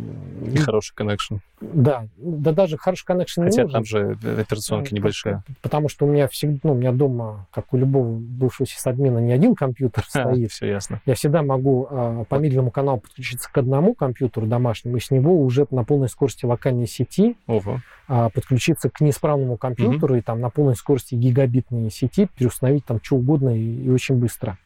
И 0.46 0.56
хороший 0.56 0.94
коннекшн. 0.94 1.36
да, 1.60 2.06
да 2.16 2.52
даже 2.52 2.78
хороший 2.78 3.04
коннекшн 3.04 3.42
не 3.42 3.46
Хотя 3.50 3.62
нужен. 3.64 3.72
там 3.74 3.84
же 3.84 4.18
операционка 4.40 4.88
Ну, 4.90 4.96
небольшая. 4.96 5.44
Потому 5.60 5.90
что 5.90 6.06
у 6.06 6.08
меня 6.08 6.28
всегда, 6.28 6.58
ну, 6.62 6.72
у 6.72 6.74
меня 6.74 6.92
дома, 6.92 7.46
как 7.52 7.74
у 7.74 7.76
любого 7.76 8.16
бывшего 8.18 8.66
сисадмина, 8.66 9.18
не 9.18 9.32
один 9.32 9.54
компьютер 9.54 10.04
стоит. 10.08 10.50
Все 10.50 10.68
ясно. 10.68 11.02
Я 11.04 11.14
всегда 11.14 11.42
могу 11.42 11.86
а, 11.90 12.24
по 12.24 12.36
медленному 12.36 12.70
каналу 12.70 13.00
подключиться 13.00 13.52
к 13.52 13.58
одному 13.58 13.94
компьютеру 13.94 14.46
домашнему, 14.46 14.96
и 14.96 15.00
с 15.00 15.10
него 15.10 15.42
уже 15.42 15.66
на 15.70 15.84
полной 15.84 16.08
скорости 16.08 16.46
локальной 16.46 16.86
сети 16.86 17.36
Ого. 17.46 17.80
а, 18.08 18.30
подключиться 18.30 18.88
к 18.88 19.00
неисправному 19.02 19.58
компьютеру 19.58 20.14
и 20.16 20.22
там 20.22 20.40
на 20.40 20.48
полной 20.48 20.74
скорости 20.74 21.14
гигабитной 21.14 21.90
сети 21.90 22.28
переустановить 22.34 22.86
там 22.86 22.98
что 23.02 23.16
угодно 23.16 23.50
и, 23.54 23.84
и 23.84 23.90
очень 23.90 24.14
быстро. 24.16 24.56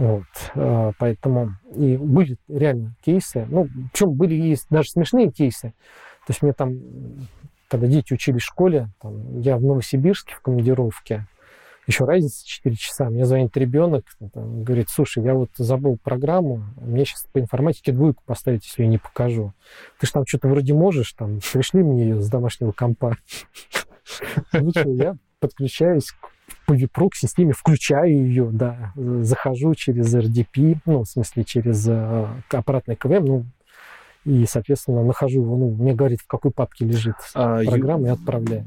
Вот, 0.00 0.24
а, 0.54 0.92
поэтому 0.98 1.56
и 1.74 1.98
были 1.98 2.38
реально 2.48 2.96
кейсы, 3.04 3.46
ну, 3.50 3.68
причем 3.92 4.12
были 4.14 4.34
и 4.34 4.56
даже 4.70 4.88
смешные 4.88 5.30
кейсы. 5.30 5.74
То 6.26 6.30
есть 6.30 6.40
мне 6.40 6.54
там, 6.54 6.78
когда 7.68 7.86
дети 7.86 8.14
учились 8.14 8.40
в 8.40 8.46
школе, 8.46 8.88
там, 9.02 9.40
я 9.40 9.58
в 9.58 9.62
Новосибирске 9.62 10.36
в 10.36 10.40
командировке, 10.40 11.26
еще 11.86 12.06
разница 12.06 12.46
4 12.46 12.76
часа, 12.76 13.10
мне 13.10 13.26
звонит 13.26 13.54
ребенок, 13.58 14.06
там, 14.32 14.64
говорит, 14.64 14.88
слушай, 14.88 15.22
я 15.22 15.34
вот 15.34 15.50
забыл 15.58 15.98
программу, 16.02 16.64
мне 16.80 17.04
сейчас 17.04 17.26
по 17.30 17.38
информатике 17.38 17.92
двойку 17.92 18.22
поставить, 18.24 18.64
если 18.64 18.84
я 18.84 18.88
не 18.88 18.96
покажу. 18.96 19.52
Ты 19.98 20.06
же 20.06 20.12
там 20.14 20.26
что-то 20.26 20.48
вроде 20.48 20.72
можешь, 20.72 21.12
там, 21.12 21.40
пришли 21.52 21.82
мне 21.82 22.04
ее 22.04 22.20
с 22.22 22.30
домашнего 22.30 22.72
компа. 22.72 23.18
Я 24.86 25.16
подключаюсь 25.40 26.10
к 26.12 26.30
по 26.70 26.74
випру 26.74 27.08
к 27.08 27.16
системе, 27.16 27.52
включаю 27.52 28.12
ее, 28.12 28.48
да, 28.52 28.92
захожу 28.94 29.74
через 29.74 30.14
RDP, 30.14 30.76
ну, 30.86 31.02
в 31.02 31.06
смысле, 31.08 31.42
через 31.42 31.84
э, 31.88 32.26
аппаратный 32.52 32.94
КВМ, 32.94 33.24
ну, 33.24 33.44
и, 34.24 34.46
соответственно, 34.46 35.02
нахожу 35.02 35.40
его, 35.42 35.56
ну, 35.56 35.70
мне 35.70 35.94
говорит, 35.94 36.20
в 36.20 36.28
какой 36.28 36.52
папке 36.52 36.84
лежит 36.84 37.16
А, 37.34 37.58
ю- 37.60 37.68
программа, 37.70 38.06
и 38.06 38.10
отправляю. 38.10 38.66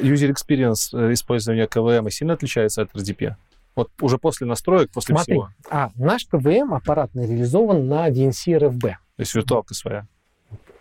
User 0.00 0.32
experience 0.32 0.96
э, 0.96 1.12
использования 1.12 1.66
КВМ 1.66 2.08
сильно 2.10 2.34
отличается 2.34 2.82
от 2.82 2.92
RDP? 2.94 3.34
Вот 3.74 3.90
уже 4.00 4.18
после 4.18 4.46
настроек, 4.46 4.92
после 4.92 5.16
Смотри, 5.16 5.34
всего. 5.34 5.48
а, 5.70 5.90
наш 5.96 6.26
КВМ 6.26 6.72
аппаратный 6.72 7.26
реализован 7.26 7.88
на 7.88 8.08
VNC 8.10 8.58
RFB. 8.60 8.80
То 8.80 8.96
есть 9.18 9.34
виртуалка 9.34 9.74
своя. 9.74 10.06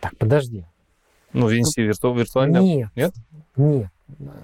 Так, 0.02 0.16
подожди. 0.20 0.66
Ну, 1.34 1.50
VNC 1.50 1.78
вирту- 1.82 2.14
виртуальная, 2.16 2.62
Нет. 2.62 2.90
Нет? 2.96 3.14
Нет. 3.56 3.88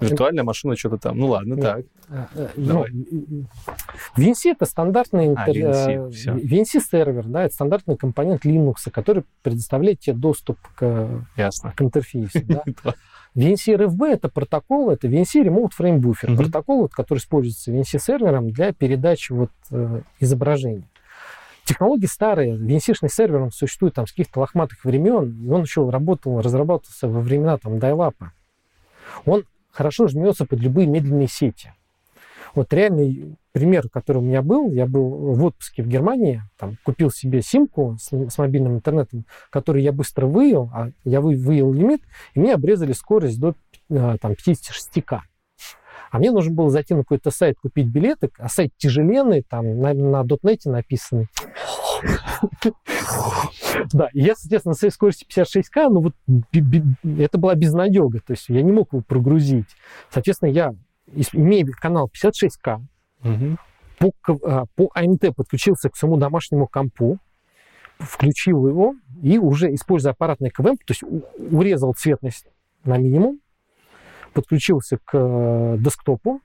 Виртуальная 0.00 0.44
машина 0.44 0.76
что-то 0.76 0.98
там. 0.98 1.18
Ну 1.18 1.28
ладно, 1.28 1.56
так. 1.56 1.84
Давай. 2.56 2.90
ну, 2.92 3.44
VNC 4.16 4.52
это 4.52 4.64
стандартный 4.64 5.28
А, 5.28 5.48
интер- 5.48 5.72
VNC, 5.72 6.10
э. 6.26 6.38
VNC 6.38 6.80
сервер, 6.80 7.24
да, 7.26 7.44
это 7.44 7.54
стандартный 7.54 7.96
компонент 7.96 8.44
Linux, 8.44 8.90
который 8.90 9.24
предоставляет 9.42 10.00
тебе 10.00 10.16
доступ 10.16 10.58
к, 10.76 11.26
Ясно. 11.36 11.72
к 11.76 11.82
интерфейсу. 11.82 12.40
Да. 12.44 12.62
VNC 13.34 13.76
RFB 13.76 14.06
это 14.06 14.28
протокол, 14.28 14.90
это 14.90 15.08
VNC 15.08 15.44
Remote 15.44 15.70
Frame 15.78 15.98
Buffer, 16.00 16.36
протокол, 16.36 16.82
вот, 16.82 16.92
который 16.92 17.18
используется 17.18 17.70
VNC 17.70 17.98
сервером 17.98 18.50
для 18.50 18.72
передачи 18.72 19.32
вот, 19.32 19.50
э, 19.70 20.00
изображений. 20.20 20.86
Технологии 21.66 22.06
старые, 22.06 22.56
VNC-шный 22.56 23.10
сервер, 23.10 23.42
он 23.42 23.50
существует 23.50 23.94
там 23.94 24.06
с 24.06 24.12
каких-то 24.12 24.38
лохматых 24.38 24.84
времен, 24.84 25.44
и 25.44 25.50
он 25.50 25.62
еще 25.62 25.90
работал, 25.90 26.40
разрабатывался 26.40 27.08
во 27.08 27.20
времена 27.20 27.58
там 27.58 27.80
дайлапа. 27.80 28.32
Он 29.24 29.42
хорошо 29.76 30.08
жмется 30.08 30.46
под 30.46 30.60
любые 30.60 30.86
медленные 30.86 31.28
сети. 31.28 31.72
Вот 32.54 32.72
реальный 32.72 33.36
пример, 33.52 33.90
который 33.90 34.18
у 34.18 34.22
меня 34.22 34.40
был, 34.40 34.70
я 34.72 34.86
был 34.86 35.34
в 35.34 35.44
отпуске 35.44 35.82
в 35.82 35.88
Германии, 35.88 36.42
там, 36.58 36.78
купил 36.82 37.10
себе 37.10 37.42
симку 37.42 37.98
с, 38.00 38.10
с 38.10 38.38
мобильным 38.38 38.76
интернетом, 38.76 39.26
который 39.50 39.82
я 39.82 39.92
быстро 39.92 40.26
выявил, 40.26 40.70
а 40.72 40.90
я 41.04 41.20
вы- 41.20 41.36
выявил 41.36 41.74
лимит, 41.74 42.00
и 42.34 42.40
мне 42.40 42.54
обрезали 42.54 42.92
скорость 42.92 43.38
до 43.38 43.54
э, 43.90 44.16
там, 44.20 44.32
56к. 44.32 45.20
А 46.10 46.18
мне 46.18 46.30
нужно 46.30 46.54
было 46.54 46.70
зайти 46.70 46.94
на 46.94 47.00
какой-то 47.00 47.30
сайт, 47.30 47.56
купить 47.60 47.86
билеты, 47.86 48.30
а 48.38 48.48
сайт 48.48 48.72
тяжеленный, 48.76 49.42
там 49.42 49.80
на, 49.80 49.92
на 49.92 50.24
дотнете 50.24 50.70
написанный. 50.70 51.28
Да, 53.92 54.08
и 54.12 54.20
я, 54.20 54.34
соответственно, 54.34 54.72
на 54.72 54.76
своей 54.76 54.92
скорости 54.92 55.26
56к, 55.28 55.88
ну 55.88 56.00
вот 56.00 56.14
это 57.18 57.38
была 57.38 57.54
безнадега, 57.54 58.20
то 58.20 58.32
есть 58.32 58.48
я 58.48 58.62
не 58.62 58.72
мог 58.72 58.92
его 58.92 59.02
прогрузить. 59.06 59.68
Соответственно, 60.10 60.50
я, 60.50 60.74
имея 61.32 61.66
канал 61.66 62.10
56к, 62.12 62.80
Мгм. 63.22 63.58
по, 63.98 64.12
а, 64.44 64.64
по 64.74 64.90
АМТ 64.94 65.34
подключился 65.34 65.88
к 65.88 65.96
своему 65.96 66.16
домашнему 66.16 66.66
компу, 66.66 67.18
включил 67.98 68.66
его 68.66 68.94
и 69.22 69.38
уже, 69.38 69.72
используя 69.74 70.12
аппаратный 70.12 70.50
КВМ, 70.50 70.76
то 70.76 70.90
есть 70.90 71.02
урезал 71.02 71.94
цветность 71.94 72.46
на 72.84 72.98
минимум, 72.98 73.40
подключился 74.36 74.98
к 75.02 75.10
э, 75.14 75.76
десктопу. 75.80 76.40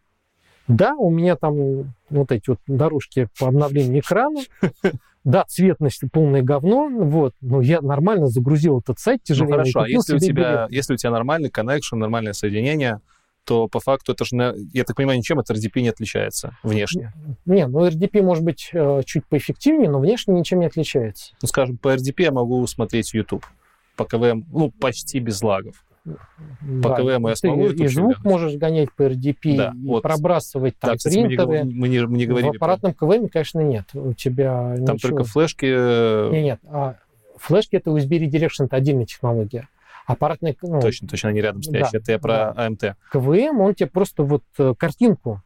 Да, 0.67 0.95
у 0.95 1.09
меня 1.11 1.35
там 1.35 1.93
вот 2.09 2.31
эти 2.31 2.49
вот 2.49 2.59
дорожки 2.65 3.27
по 3.37 3.47
обновлению 3.49 3.99
экрана. 3.99 4.41
Да, 5.23 5.45
цветность 5.47 6.01
полное 6.11 6.41
говно, 6.41 6.89
вот, 6.89 7.35
но 7.41 7.61
я 7.61 7.79
нормально 7.81 8.25
загрузил 8.25 8.79
этот 8.79 8.97
сайт 8.97 9.19
Ну 9.19 9.35
тяжелее. 9.35 9.51
хорошо, 9.51 9.81
а 9.81 9.87
если 9.87 10.15
у 10.15 10.17
тебя, 10.17 10.65
если 10.71 10.95
у 10.95 10.97
тебя 10.97 11.11
нормальный 11.11 11.51
коннекшн, 11.51 11.95
нормальное 11.95 12.33
соединение, 12.33 13.01
то 13.45 13.67
по 13.67 13.79
факту 13.79 14.13
это 14.13 14.25
же, 14.25 14.55
я 14.73 14.83
так 14.83 14.95
понимаю, 14.95 15.19
ничем 15.19 15.37
от 15.37 15.47
RDP 15.51 15.81
не 15.81 15.89
отличается 15.89 16.57
внешне. 16.63 17.13
Не, 17.45 17.67
ну 17.67 17.85
RDP 17.87 18.23
может 18.23 18.43
быть 18.43 18.71
э, 18.73 19.01
чуть 19.05 19.27
поэффективнее, 19.27 19.91
но 19.91 19.99
внешне 19.99 20.33
ничем 20.33 20.59
не 20.59 20.65
отличается. 20.65 21.35
Ну, 21.39 21.47
скажем, 21.47 21.77
по 21.77 21.93
RDP 21.93 22.23
я 22.23 22.31
могу 22.31 22.65
смотреть 22.65 23.13
YouTube. 23.13 23.45
По 23.97 24.05
КВМ, 24.05 24.45
ну, 24.51 24.71
почти 24.71 25.19
без 25.19 25.43
лагов. 25.43 25.85
По 26.03 26.89
Да, 26.89 26.95
КВМ 26.95 27.27
я 27.27 27.35
смогу 27.35 27.65
и 27.67 27.87
звук 27.87 28.15
глянуть? 28.17 28.23
можешь 28.23 28.55
гонять 28.55 28.91
по 28.93 29.03
RDP, 29.03 29.55
Да, 29.55 29.71
и 29.75 29.85
вот. 29.87 30.01
пробрасывать 30.01 30.77
там 30.79 30.91
Да, 30.91 30.97
кстати, 30.97 31.15
мы 31.17 31.21
не, 31.21 31.27
принтеры. 31.35 31.63
мы 31.65 31.87
не, 31.89 31.99
мы 32.07 32.17
не 32.17 32.25
говорили. 32.25 32.51
В 32.51 32.55
аппаратном 32.55 32.93
КВМ, 32.93 33.27
конечно, 33.29 33.59
нет. 33.59 33.85
У 33.93 34.13
тебя 34.13 34.73
про- 34.77 34.85
Там 34.85 34.95
ничего- 34.95 35.09
только 35.09 35.23
флешки. 35.25 35.65
э, 35.69 36.29
Нет, 36.31 36.43
нет. 36.43 36.59
А 36.71 36.95
флешки 37.37 37.75
это 37.75 37.91
USB 37.91 38.17
Redirection, 38.19 38.65
это 38.65 38.77
отдельная 38.77 39.05
технология. 39.05 39.67
Аппаратный 40.07 40.57
ну, 40.63 40.81
Точно, 40.81 41.07
точно, 41.07 41.29
они 41.29 41.39
рядом 41.41 41.61
стоящие. 41.61 41.91
да, 41.93 41.97
это 41.99 42.11
я 42.13 42.19
про 42.19 42.53
да. 42.55 42.65
АМТ. 42.65 42.95
КВМ, 43.11 43.59
он 43.61 43.75
тебе 43.75 43.87
просто 43.89 44.23
вот 44.23 44.43
э, 44.57 44.73
картинку 44.77 45.41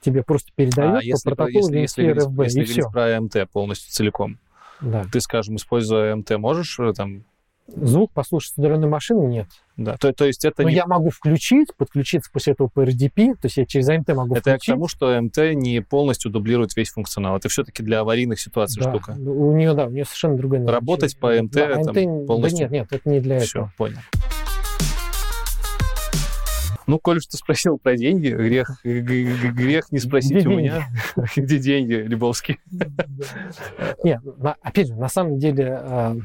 тебе 0.00 0.22
просто 0.22 0.50
передает 0.56 0.94
А 0.94 0.98
по 1.00 1.04
если, 1.04 1.28
про- 1.28 1.36
протоколу 1.36 1.64
если, 1.74 1.78
если, 1.80 2.04
VNC 2.14 2.30
говорить, 2.32 2.54
если 2.56 2.72
и 2.78 2.80
все. 2.80 2.90
про 2.90 3.16
АМТ 3.18 3.46
полностью 3.52 3.92
целиком, 3.92 4.38
Да. 4.80 5.04
ты, 5.12 5.20
скажем, 5.20 5.56
используя 5.56 6.14
АМТ, 6.14 6.38
можешь 6.38 6.78
э, 6.80 6.94
там... 6.94 7.24
Звук 7.76 8.12
послушать 8.12 8.54
с 8.54 8.58
удаленной 8.58 8.88
машины 8.88 9.26
нет. 9.26 9.46
Да, 9.76 9.96
то, 9.96 10.12
то 10.12 10.24
есть 10.26 10.44
это 10.44 10.62
Но 10.62 10.68
не... 10.68 10.74
я 10.74 10.86
могу 10.86 11.10
включить, 11.10 11.74
подключиться 11.76 12.30
после 12.32 12.52
этого 12.52 12.68
по 12.68 12.84
RDP, 12.84 13.34
то 13.34 13.44
есть 13.44 13.56
я 13.56 13.64
через 13.64 13.88
АМТ 13.88 14.08
могу 14.08 14.34
Это 14.34 14.50
я 14.50 14.56
к 14.56 14.58
включить. 14.58 14.74
тому, 14.74 14.88
что 14.88 15.16
АМТ 15.16 15.36
не 15.54 15.80
полностью 15.80 16.30
дублирует 16.30 16.76
весь 16.76 16.90
функционал. 16.90 17.36
Это 17.36 17.48
все-таки 17.48 17.82
для 17.82 18.00
аварийных 18.00 18.40
ситуаций 18.40 18.82
Да, 18.82 18.90
штука. 18.90 19.12
У 19.12 19.56
нее, 19.56 19.72
да, 19.74 19.86
у 19.86 19.90
нее 19.90 20.04
совершенно 20.04 20.36
другая 20.36 20.66
Работать 20.66 21.18
по 21.18 21.32
АМТ 21.32 21.52
там 21.52 21.84
да, 21.84 22.26
полностью? 22.26 22.68
Да 22.68 22.76
нет, 22.76 22.90
нет, 22.90 22.92
это 22.92 23.08
не 23.08 23.20
для 23.20 23.40
Все, 23.40 23.60
этого. 23.60 23.72
понял. 23.76 23.98
Ну, 26.90 26.98
коль 26.98 27.20
что 27.20 27.36
спросил 27.36 27.78
про 27.78 27.96
деньги, 27.96 28.30
грех, 28.30 28.80
грех 28.82 29.92
не 29.92 30.00
спросить 30.00 30.44
у 30.44 30.50
меня, 30.50 30.88
где 31.36 31.58
деньги, 31.60 31.92
Лебовский. 31.92 32.58
Нет, 34.02 34.20
опять 34.60 34.88
же, 34.88 34.96
на 34.96 35.08
самом 35.08 35.38
деле, 35.38 35.78
а, 35.80 36.16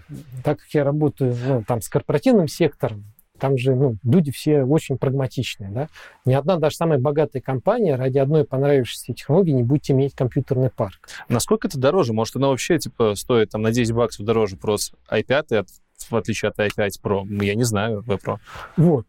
так 0.44 0.62
как 0.62 0.68
я 0.74 0.84
работаю 0.84 1.38
ну, 1.46 1.64
там, 1.68 1.82
с 1.82 1.88
корпоративным 1.88 2.48
сектором, 2.48 3.06
там 3.38 3.60
же 3.60 3.76
ну, 3.76 3.98
люди 4.04 4.32
все 4.32 4.64
очень 4.64 4.98
прагматичные. 4.98 5.70
Да? 5.70 5.88
Ни 6.26 6.34
одна 6.34 6.58
даже 6.58 6.78
самая 6.78 6.98
богатая 6.98 7.42
компания 7.42 7.96
ради 7.96 8.18
одной 8.18 8.44
понравившейся 8.44 9.14
технологии 9.14 9.52
не 9.52 9.62
будет 9.62 9.92
иметь 9.92 10.16
компьютерный 10.16 10.72
парк. 10.72 11.08
Насколько 11.30 11.68
это 11.68 11.78
дороже? 11.78 12.12
Может, 12.12 12.38
она 12.38 12.48
вообще 12.48 12.80
типа 12.80 13.14
стоит 13.14 13.52
там, 13.52 13.62
на 13.62 13.72
10 13.72 13.94
баксов 13.94 14.26
дороже 14.26 14.58
просто 14.58 14.98
i5, 15.12 15.58
от, 15.58 15.68
в 16.10 16.16
отличие 16.16 16.50
от 16.50 16.58
i5 16.58 16.90
Pro? 17.04 17.46
Я 17.46 17.54
не 17.54 17.66
знаю, 17.66 18.02
V 18.02 18.16
Pro. 18.16 18.38
Вот. 18.78 19.06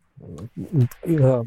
Э, 1.02 1.44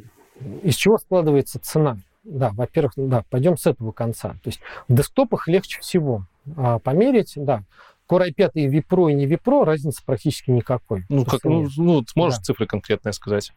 из 0.63 0.75
чего 0.75 0.97
складывается 0.97 1.59
цена? 1.59 1.97
Да, 2.23 2.51
во-первых, 2.51 2.93
да, 2.95 3.23
пойдем 3.29 3.57
с 3.57 3.65
этого 3.65 3.91
конца. 3.91 4.29
То 4.43 4.49
есть 4.49 4.59
в 4.87 4.93
десктопах 4.93 5.47
легче 5.47 5.79
всего 5.81 6.25
а, 6.55 6.79
померить, 6.79 7.33
да, 7.35 7.63
Core 8.09 8.29
i5 8.29 8.51
и 8.55 8.67
Vipro 8.67 9.11
и 9.11 9.13
не 9.13 9.25
Vipro, 9.27 9.63
разницы 9.63 10.03
практически 10.03 10.51
никакой. 10.51 11.05
Ну, 11.09 11.25
как, 11.25 11.43
ну, 11.43 11.67
ну 11.77 12.03
сможешь 12.07 12.39
да. 12.39 12.43
цифры 12.43 12.65
конкретные 12.65 13.13
сказать? 13.13 13.53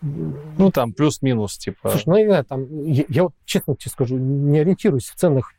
Ну, 0.00 0.70
там 0.70 0.92
плюс-минус, 0.92 1.58
типа. 1.58 1.90
Слушай, 1.90 2.04
ну, 2.06 2.16
я, 2.16 2.44
там, 2.44 2.84
я, 2.84 3.04
я 3.08 3.22
вот 3.24 3.34
честно 3.44 3.74
тебе 3.74 3.90
скажу, 3.90 4.16
не 4.16 4.60
ориентируюсь 4.60 5.08
в 5.08 5.16
ценах. 5.16 5.52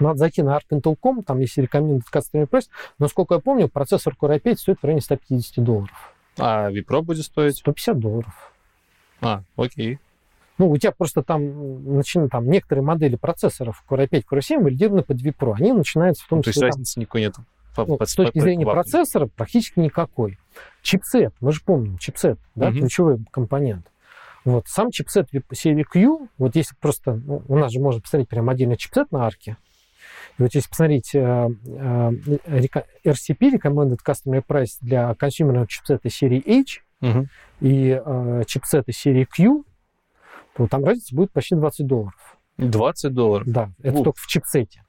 Надо 0.00 0.18
зайти 0.18 0.42
на 0.42 0.58
ArcIntel.com, 0.58 1.22
там 1.22 1.40
есть 1.40 1.56
рекомендуют 1.56 2.04
custom 2.12 2.46
price, 2.48 2.68
но, 2.98 3.08
сколько 3.08 3.34
я 3.34 3.40
помню, 3.40 3.68
процессор 3.68 4.14
Core 4.20 4.40
i5 4.40 4.56
стоит 4.56 4.78
в 4.80 4.84
районе 4.84 5.02
150 5.02 5.64
долларов. 5.64 6.15
А 6.38 6.70
Vipro 6.70 7.02
будет 7.02 7.24
стоить? 7.24 7.56
150 7.58 7.98
долларов. 7.98 8.52
А, 9.20 9.42
окей. 9.56 9.98
Ну, 10.58 10.70
у 10.70 10.76
тебя 10.78 10.92
просто 10.92 11.22
там, 11.22 11.96
начинают, 11.96 12.32
там 12.32 12.48
некоторые 12.50 12.82
модели 12.84 13.16
процессоров 13.16 13.84
Core 13.88 14.08
i5, 14.08 14.24
Core 14.30 14.38
i7 14.38 14.62
валидированы 14.62 15.02
под 15.02 15.20
vPro. 15.20 15.54
Они 15.58 15.72
начинаются 15.72 16.24
в 16.24 16.28
том, 16.28 16.38
ну, 16.38 16.42
То 16.42 16.50
есть 16.50 16.62
разницы 16.62 16.98
никакой 16.98 17.22
нет? 17.22 17.34
По, 17.74 17.84
ну, 17.84 17.98
по, 17.98 18.06
с 18.06 18.14
точки 18.14 18.38
по, 18.38 18.40
зрения 18.40 18.64
по, 18.64 18.72
процессора 18.72 19.26
практически 19.26 19.80
никакой. 19.80 20.38
Чипсет, 20.80 21.34
мы 21.40 21.52
же 21.52 21.60
помним, 21.62 21.98
чипсет, 21.98 22.38
да, 22.54 22.68
угу. 22.68 22.78
ключевой 22.78 23.18
компонент. 23.30 23.86
Вот, 24.46 24.66
сам 24.68 24.90
чипсет 24.92 25.28
серии 25.52 25.82
Q, 25.82 26.28
вот 26.38 26.56
если 26.56 26.74
просто, 26.76 27.14
ну, 27.14 27.42
у 27.48 27.58
нас 27.58 27.72
же 27.72 27.80
можно 27.80 28.00
посмотреть 28.00 28.28
прям 28.28 28.48
отдельный 28.48 28.76
чипсет 28.76 29.12
на 29.12 29.26
ARK 29.26 29.45
е, 29.45 29.58
вот 30.38 30.54
если 30.54 30.68
посмотреть 30.68 31.14
э, 31.14 31.18
э, 31.18 32.10
RCP, 33.04 33.58
Recommended 33.58 33.98
Customer 34.06 34.42
Price 34.46 34.76
для 34.80 35.14
консюмерного 35.14 35.66
чипсета 35.66 36.10
серии 36.10 36.42
H 36.46 36.82
угу. 37.00 37.26
и 37.60 38.00
э, 38.04 38.42
чипсета 38.46 38.92
серии 38.92 39.24
Q, 39.24 39.64
то 40.56 40.66
там 40.66 40.84
разница 40.84 41.14
будет 41.14 41.32
почти 41.32 41.54
20 41.54 41.86
долларов. 41.86 42.38
20 42.58 43.12
долларов? 43.12 43.46
Да, 43.46 43.70
это 43.82 43.98
Ух. 43.98 44.04
только 44.04 44.20
в 44.20 44.26
чипсете. 44.26 44.82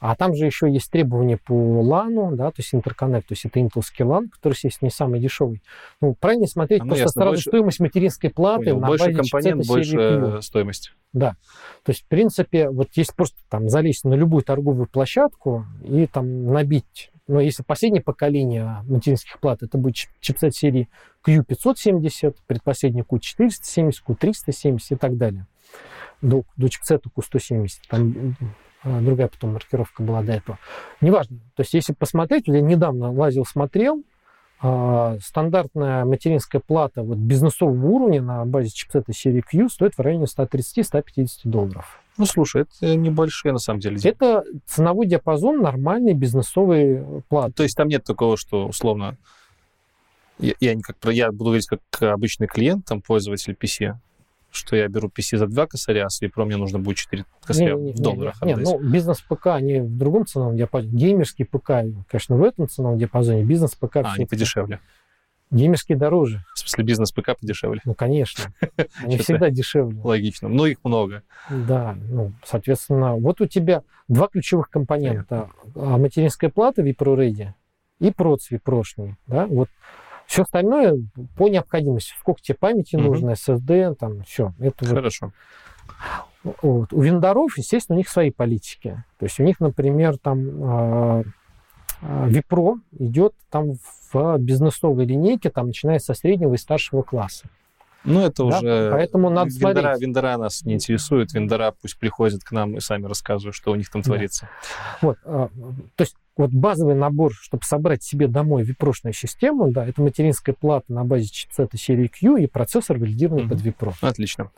А 0.00 0.14
там 0.14 0.34
же 0.34 0.46
еще 0.46 0.70
есть 0.70 0.90
требования 0.90 1.38
по 1.38 1.52
LAN, 1.52 2.36
да, 2.36 2.50
то 2.50 2.58
есть 2.58 2.72
интерконнект, 2.74 3.28
то 3.28 3.32
есть 3.32 3.44
это 3.44 3.58
интелский 3.58 4.04
LAN, 4.04 4.28
который, 4.28 4.52
естественно, 4.52 4.86
не 4.86 4.92
самый 4.92 5.20
дешевый. 5.20 5.60
Ну, 6.00 6.14
правильно 6.14 6.46
смотреть 6.46 6.82
а, 6.82 6.84
ну, 6.84 6.90
просто 6.90 7.04
ясно, 7.04 7.20
сразу 7.20 7.30
больше... 7.32 7.50
стоимость 7.50 7.80
материнской 7.80 8.30
платы 8.30 8.64
Понял, 8.66 8.80
на 8.80 8.86
больше 8.86 9.04
базе 9.06 9.16
компонент, 9.16 9.66
больше 9.66 10.42
стоимость. 10.42 10.92
Да. 11.12 11.36
То 11.82 11.90
есть, 11.90 12.04
в 12.04 12.06
принципе, 12.06 12.70
вот 12.70 12.88
есть 12.94 13.14
просто 13.14 13.38
там 13.48 13.68
залезть 13.68 14.04
на 14.04 14.14
любую 14.14 14.44
торговую 14.44 14.86
площадку 14.86 15.66
и 15.82 16.06
там 16.06 16.52
набить 16.52 17.10
но 17.28 17.40
если 17.40 17.62
последнее 17.62 18.02
поколение 18.02 18.82
материнских 18.88 19.38
плат, 19.38 19.62
это 19.62 19.76
будет 19.76 19.96
чипсет 20.20 20.56
серии 20.56 20.88
Q570, 21.26 22.34
предпоследний 22.46 23.02
Q470, 23.02 23.92
Q370 24.08 24.78
и 24.90 24.96
так 24.96 25.18
далее. 25.18 25.46
До, 26.22 26.44
до 26.56 26.68
чипсета 26.70 27.10
Q170. 27.14 27.68
Там 27.90 28.34
другая 28.84 29.28
потом 29.28 29.54
маркировка 29.54 30.02
была 30.02 30.22
до 30.22 30.32
этого. 30.32 30.58
Неважно. 31.00 31.38
То 31.56 31.62
есть 31.62 31.74
если 31.74 31.92
посмотреть, 31.92 32.44
я 32.46 32.60
недавно 32.60 33.12
лазил, 33.12 33.44
смотрел, 33.44 34.02
а, 34.60 35.18
стандартная 35.22 36.04
материнская 36.04 36.60
плата 36.60 37.02
вот 37.02 37.18
бизнесового 37.18 37.86
уровня 37.86 38.20
на 38.22 38.44
базе 38.44 38.70
чипсета 38.70 39.12
серии 39.12 39.40
Q 39.40 39.68
стоит 39.68 39.94
в 39.96 40.00
районе 40.00 40.26
130-150 40.26 41.28
долларов. 41.44 42.00
Ну, 42.16 42.26
слушай, 42.26 42.62
это 42.62 42.96
небольшие 42.96 43.52
на 43.52 43.58
самом 43.58 43.78
деле. 43.78 43.98
Это 44.02 44.44
ценовой 44.66 45.06
диапазон 45.06 45.60
нормальный 45.60 46.14
бизнесовый 46.14 47.22
плат. 47.28 47.54
То 47.54 47.62
есть 47.62 47.76
там 47.76 47.86
нет 47.86 48.02
такого, 48.02 48.36
что 48.36 48.66
условно 48.66 49.16
я, 50.40 50.54
я, 50.58 50.74
не 50.74 50.82
как, 50.82 50.96
я 51.12 51.30
буду 51.30 51.50
говорить 51.50 51.68
как 51.68 51.80
обычный 52.02 52.48
клиент, 52.48 52.84
там, 52.86 53.00
пользователь 53.00 53.56
PC, 53.60 53.94
что 54.50 54.76
я 54.76 54.88
беру 54.88 55.08
PC 55.08 55.36
за 55.36 55.46
2 55.46 55.66
косаря, 55.66 56.06
а 56.06 56.10
с 56.10 56.20
Випро 56.20 56.44
мне 56.44 56.56
нужно 56.56 56.78
будет 56.78 56.96
4 56.96 57.24
косаря 57.44 57.74
не, 57.74 57.82
не, 57.82 57.92
в 57.92 58.00
долларах. 58.00 58.40
Нет, 58.42 58.58
ну, 58.58 58.78
бизнес-ПК, 58.78 59.48
они 59.48 59.80
в 59.80 59.96
другом 59.96 60.26
ценовом 60.26 60.56
диапазоне. 60.56 60.92
Геймерский 60.92 61.44
ПК, 61.44 61.72
конечно, 62.08 62.36
в 62.36 62.42
этом 62.42 62.68
ценовом 62.68 62.98
диапазоне. 62.98 63.44
Бизнес-ПК... 63.44 63.96
А, 63.96 64.12
они 64.14 64.26
подешевле. 64.26 64.80
Геймерские 65.50 65.96
дороже. 65.96 66.44
В 66.54 66.58
смысле, 66.58 66.84
бизнес-ПК 66.84 67.38
подешевле? 67.38 67.80
Ну, 67.86 67.94
конечно. 67.94 68.52
Они 69.02 69.16
всегда 69.16 69.48
дешевле. 69.48 69.98
Логично. 70.02 70.48
Но 70.48 70.66
их 70.66 70.78
много. 70.84 71.22
Да, 71.48 71.96
ну, 72.10 72.32
соответственно, 72.44 73.14
вот 73.14 73.40
у 73.40 73.46
тебя 73.46 73.82
два 74.08 74.28
ключевых 74.28 74.68
компонента. 74.68 75.48
А, 75.74 75.96
материнская 75.96 76.50
плата 76.50 76.82
ViproReady 76.82 77.52
и 77.98 78.10
проц 78.10 78.50
ViProшный. 78.52 79.14
Да? 79.26 79.46
Вот 79.46 79.70
все 80.28 80.42
остальное 80.42 80.94
по 81.36 81.48
необходимости. 81.48 82.12
Сколько 82.20 82.42
тебе 82.42 82.54
памяти 82.54 82.96
угу. 82.96 83.06
нужно, 83.06 83.30
SSD, 83.30 83.94
там, 83.94 84.22
все. 84.24 84.52
Это 84.60 84.84
Хорошо. 84.84 85.32
Вот. 86.44 86.56
Вот. 86.62 86.92
У 86.92 87.00
вендоров, 87.00 87.56
естественно, 87.56 87.96
у 87.96 87.98
них 87.98 88.08
свои 88.08 88.30
политики. 88.30 89.02
То 89.18 89.24
есть 89.24 89.40
у 89.40 89.42
них, 89.42 89.58
например, 89.58 90.18
там 90.18 91.24
Випро 92.00 92.74
а, 92.74 93.02
идет 93.02 93.34
там 93.50 93.72
в 94.12 94.38
бизнесовой 94.38 95.04
линейке, 95.04 95.50
там 95.50 95.68
начиная 95.68 95.98
со 95.98 96.14
среднего 96.14 96.54
и 96.54 96.58
старшего 96.58 97.02
класса. 97.02 97.48
Ну, 98.04 98.20
это 98.20 98.44
да? 98.44 98.58
уже... 98.58 98.90
Поэтому 98.92 99.30
надо 99.30 99.50
вендора, 99.50 99.80
смотреть. 99.80 100.00
Вендора 100.02 100.36
нас 100.36 100.62
не 100.62 100.74
интересует. 100.74 101.32
Вендора 101.32 101.74
пусть 101.80 101.98
приходят 101.98 102.44
к 102.44 102.52
нам 102.52 102.76
и 102.76 102.80
сами 102.80 103.06
рассказывают, 103.06 103.56
что 103.56 103.72
у 103.72 103.74
них 103.74 103.90
там 103.90 104.02
да. 104.02 104.06
творится. 104.06 104.48
Вот. 105.02 105.18
А, 105.24 105.48
то 105.96 106.02
есть 106.02 106.16
вот 106.38 106.50
базовый 106.50 106.94
набор, 106.94 107.34
чтобы 107.34 107.64
собрать 107.64 108.02
себе 108.02 108.28
домой 108.28 108.62
випрошную 108.62 109.12
систему, 109.12 109.70
да, 109.70 109.86
это 109.86 110.00
материнская 110.00 110.54
плата 110.54 110.92
на 110.92 111.04
базе 111.04 111.28
чипсета 111.28 111.76
серии 111.76 112.08
Q 112.08 112.36
и 112.38 112.46
процессор 112.46 112.98
валидированный 112.98 113.44
mm-hmm. 113.44 113.48
под 113.48 113.60
Випро. 113.60 113.94
Отлично. 114.00 114.50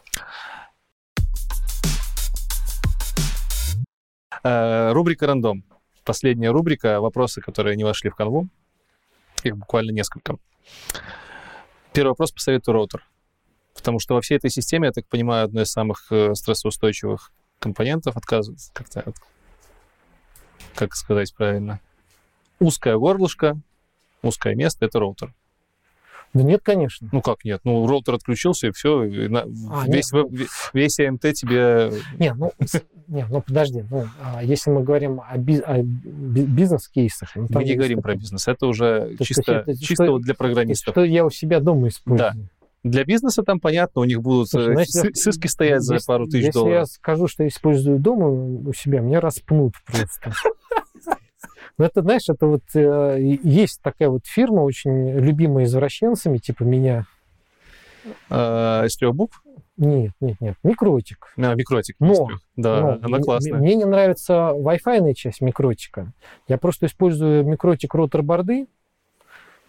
Э, 4.43 4.93
рубрика 4.93 5.27
«Рандом» 5.27 5.65
последняя 6.05 6.51
рубрика, 6.51 7.01
вопросы, 7.01 7.41
которые 7.41 7.77
не 7.77 7.85
вошли 7.85 8.11
в 8.11 8.17
канву. 8.17 8.49
Их 9.45 9.57
буквально 9.57 9.91
несколько. 9.93 10.37
Первый 11.93 12.11
вопрос 12.11 12.33
по 12.33 12.41
совету 12.41 12.73
роутер. 12.73 13.07
Потому 13.75 13.99
что 13.99 14.15
во 14.15 14.21
всей 14.21 14.37
этой 14.37 14.51
системе, 14.51 14.87
я 14.87 14.93
так 14.93 15.07
понимаю, 15.07 15.45
одно 15.45 15.63
из 15.63 15.71
самых 15.71 16.11
э, 16.11 16.35
стрессоустойчивых 16.35 17.33
компонентов 17.59 18.17
отказывается 18.17 18.73
как-то, 18.75 19.13
как 20.75 20.95
сказать 20.95 21.35
правильно, 21.35 21.81
узкое 22.59 22.97
горлышко, 22.97 23.57
узкое 24.23 24.55
место— 24.55 24.85
это 24.87 24.99
роутер. 25.01 25.33
Да 26.33 26.45
нет, 26.45 26.61
конечно. 26.63 27.09
Ну 27.11 27.23
как 27.23 27.45
нет? 27.45 27.61
Ну, 27.65 27.87
роутер 27.89 28.15
отключился, 28.15 28.69
и 28.69 28.71
все. 28.71 29.03
И 29.03 29.27
на, 29.27 29.41
а, 29.41 29.85
весь, 29.89 30.13
нет. 30.13 30.49
весь 30.73 31.01
АМТ 31.01 31.23
тебе... 31.33 31.93
Нет, 32.19 32.37
ну, 32.37 32.53
не, 33.09 33.27
ну 33.29 33.43
подожди. 33.43 33.85
Ну, 33.91 34.07
а 34.23 34.43
если 34.45 34.71
мы 34.71 34.85
говорим 34.85 35.21
о, 35.29 35.37
биз, 35.37 35.61
о 35.67 35.83
бизнес-кейсах... 35.83 37.35
Ну, 37.35 37.49
мы 37.51 37.65
не 37.65 37.75
говорим 37.75 38.01
про 38.01 38.15
бизнес. 38.15 38.47
Это 38.47 38.67
уже 38.67 39.17
то 39.19 39.25
чисто, 39.25 39.53
это, 39.53 39.77
чисто 39.77 40.05
что, 40.05 40.13
вот 40.13 40.23
для 40.23 40.35
программистов. 40.35 40.95
Что 40.95 41.05
я 41.05 41.25
у 41.25 41.31
себя 41.31 41.59
дома 41.59 41.89
использую. 41.89 42.33
Да. 42.33 42.60
Для 42.83 43.05
бизнеса 43.05 43.43
там 43.43 43.61
понятно, 43.61 44.01
у 44.01 44.05
них 44.05 44.23
будут 44.23 44.49
Слушай, 44.49 44.73
э, 44.73 44.75
значит, 44.75 45.17
сыски 45.17 45.47
стоять 45.47 45.83
если, 45.83 45.99
за 45.99 46.07
пару 46.07 46.27
тысяч 46.27 46.47
если 46.47 46.59
долларов. 46.59 46.81
Если 46.81 46.93
я 46.93 46.97
скажу, 46.97 47.27
что 47.27 47.47
использую 47.47 47.99
дома 47.99 48.29
у 48.29 48.73
себя, 48.73 49.01
меня 49.01 49.21
распнут 49.21 49.75
просто. 49.85 50.33
Но 51.79 51.85
это, 51.85 52.03
знаешь, 52.03 52.29
это 52.29 52.47
вот 52.47 52.63
э, 52.75 53.19
есть 53.21 53.81
такая 53.83 54.09
вот 54.09 54.27
фирма, 54.27 54.61
очень 54.61 55.11
любимая 55.19 55.65
извращенцами, 55.65 56.39
типа 56.39 56.63
меня. 56.63 57.07
А, 58.31 58.87
букв? 59.13 59.43
Нет, 59.77 60.13
нет, 60.21 60.37
нет, 60.41 60.57
микротик. 60.63 61.33
А, 61.39 61.55
микротик. 61.55 61.97
Но, 62.01 62.29
да, 62.57 62.81
но 62.81 62.99
она 63.03 63.19
классная. 63.19 63.59
Мне 63.59 63.77
не 63.77 63.87
нравится 63.87 64.53
Wi-Fi 64.55 65.15
часть 65.15 65.41
микротика. 65.41 66.13
Я 66.49 66.59
просто 66.59 66.87
использую 66.87 67.47
микротик 67.47 67.95
роутер 67.95 68.23
борды 68.23 68.67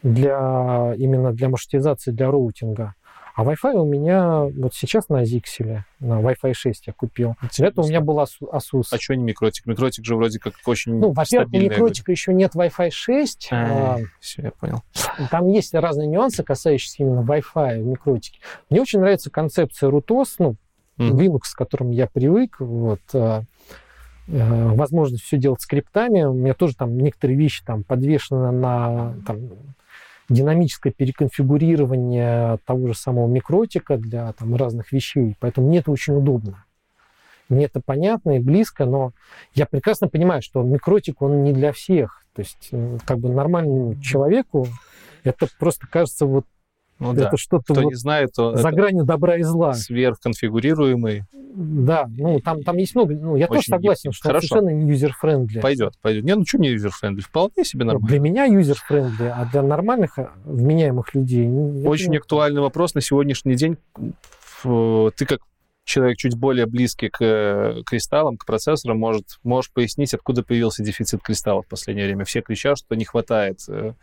для 0.03 0.93
именно 0.97 1.31
для 1.31 1.47
маршрутизации, 1.47 2.11
для 2.11 2.29
роутинга. 2.29 2.95
А 3.35 3.43
Wi-Fi 3.43 3.73
у 3.73 3.85
меня 3.85 4.43
вот 4.43 4.73
сейчас 4.73 5.09
на 5.09 5.23
Zixel, 5.23 5.81
на 5.99 6.21
Wi-Fi 6.21 6.53
6 6.53 6.87
я 6.87 6.93
купил. 6.93 7.35
Интересно. 7.41 7.81
Это 7.81 7.81
у 7.81 7.87
меня 7.87 8.01
был 8.01 8.19
Asus. 8.19 8.83
А 8.91 8.97
что 8.97 9.15
не 9.15 9.23
микротик? 9.23 9.65
Микротик 9.65 10.05
же 10.05 10.15
вроде 10.15 10.39
как 10.39 10.53
очень 10.65 10.99
Ну, 10.99 11.11
во-первых, 11.11 11.53
у 11.53 11.57
микротика 11.57 12.11
еще 12.11 12.33
нет 12.33 12.55
Wi-Fi 12.55 12.89
6. 12.91 13.49
А, 13.51 13.55
а, 13.55 13.97
все, 14.19 14.41
я 14.43 14.51
понял. 14.51 14.83
Там 15.29 15.47
есть 15.47 15.73
разные 15.73 16.07
нюансы, 16.07 16.43
касающиеся 16.43 17.03
именно 17.03 17.21
Wi-Fi 17.21 17.81
в 17.81 17.85
микротике. 17.85 18.39
Мне 18.69 18.81
очень 18.81 18.99
нравится 18.99 19.29
концепция 19.29 19.89
RUTOS, 19.89 20.35
ну, 20.39 20.55
mm. 20.97 21.11
Linux, 21.11 21.41
к 21.53 21.57
которому 21.57 21.93
я 21.93 22.07
привык. 22.07 22.59
Вот, 22.59 23.01
а, 23.13 23.43
э, 24.27 24.67
возможность 24.73 25.23
все 25.23 25.37
делать 25.37 25.61
скриптами. 25.61 26.23
У 26.23 26.33
меня 26.33 26.53
тоже 26.53 26.75
там 26.75 26.97
некоторые 26.97 27.37
вещи 27.37 27.63
там 27.65 27.83
подвешены 27.83 28.51
на 28.51 29.15
там, 29.25 29.49
динамическое 30.31 30.93
переконфигурирование 30.93 32.57
того 32.65 32.87
же 32.87 32.93
самого 32.95 33.27
MikroTik 33.27 33.90
а 33.90 33.97
для 33.97 34.33
там, 34.33 34.55
разных 34.55 34.91
вещей. 34.91 35.35
Поэтому 35.39 35.67
мне 35.67 35.79
это 35.79 35.91
очень 35.91 36.15
удобно. 36.15 36.65
Мне 37.49 37.65
это 37.65 37.81
понятно 37.85 38.37
и 38.37 38.39
близко, 38.39 38.85
но 38.85 39.11
я 39.53 39.65
прекрасно 39.65 40.07
понимаю, 40.07 40.41
что 40.41 40.63
MikroTik, 40.63 41.21
он 41.21 41.43
не 41.43 41.51
для 41.51 41.73
всех. 41.73 42.23
То 42.33 42.41
есть, 42.41 42.71
как 43.05 43.19
бы 43.19 43.29
нормальному 43.29 43.99
человеку 44.01 44.67
это 45.23 45.47
просто 45.59 45.85
кажется 45.87 46.25
вот 46.25 46.45
ну, 47.01 47.13
это 47.13 47.29
да. 47.31 47.37
что-то 47.37 47.73
Кто 47.73 47.81
вот 47.81 47.89
не 47.89 47.95
знает, 47.95 48.29
то 48.35 48.55
за 48.55 48.71
гранью 48.71 49.05
добра 49.05 49.37
и 49.37 49.41
зла. 49.41 49.73
Сверхконфигурируемый. 49.73 51.23
Да, 51.33 52.05
ну 52.07 52.39
там, 52.39 52.61
там 52.61 52.77
есть 52.77 52.93
много. 52.93 53.15
Ну, 53.15 53.35
я 53.35 53.45
Очень 53.45 53.55
тоже 53.55 53.65
согласен, 53.67 54.09
гибкий. 54.11 54.17
что 54.17 54.29
Хорошо. 54.29 54.47
совершенно 54.47 54.69
не 54.69 54.91
user-friendly. 54.91 55.59
Пойдет, 55.61 55.93
пойдет. 56.01 56.23
Не, 56.23 56.35
ну 56.35 56.45
что 56.45 56.59
не 56.59 56.69
user-friendly? 56.69 57.21
Вполне 57.21 57.65
себе 57.65 57.85
нормально. 57.85 58.07
Для 58.07 58.19
меня 58.19 58.45
user-friendly, 58.45 59.33
а 59.35 59.49
для 59.51 59.63
нормальных, 59.63 60.19
э, 60.19 60.29
вменяемых 60.45 61.15
людей... 61.15 61.49
Очень 61.85 62.15
актуальный 62.15 62.61
вопрос 62.61 62.93
на 62.93 63.01
сегодняшний 63.01 63.55
день. 63.55 63.77
Ты 64.63 65.25
как 65.25 65.39
человек 65.83 66.17
чуть 66.17 66.37
более 66.37 66.67
близкий 66.67 67.09
к 67.09 67.17
э, 67.19 67.81
кристаллам, 67.85 68.37
к 68.37 68.45
процессорам, 68.45 68.99
может, 68.99 69.39
можешь 69.43 69.71
пояснить, 69.71 70.13
откуда 70.13 70.43
появился 70.43 70.83
дефицит 70.83 71.21
кристаллов 71.23 71.65
в 71.65 71.69
последнее 71.69 72.05
время. 72.05 72.25
Все 72.25 72.41
кричат, 72.41 72.77
что 72.77 72.95
не 72.95 73.05
хватает 73.05 73.59
э, 73.67 73.93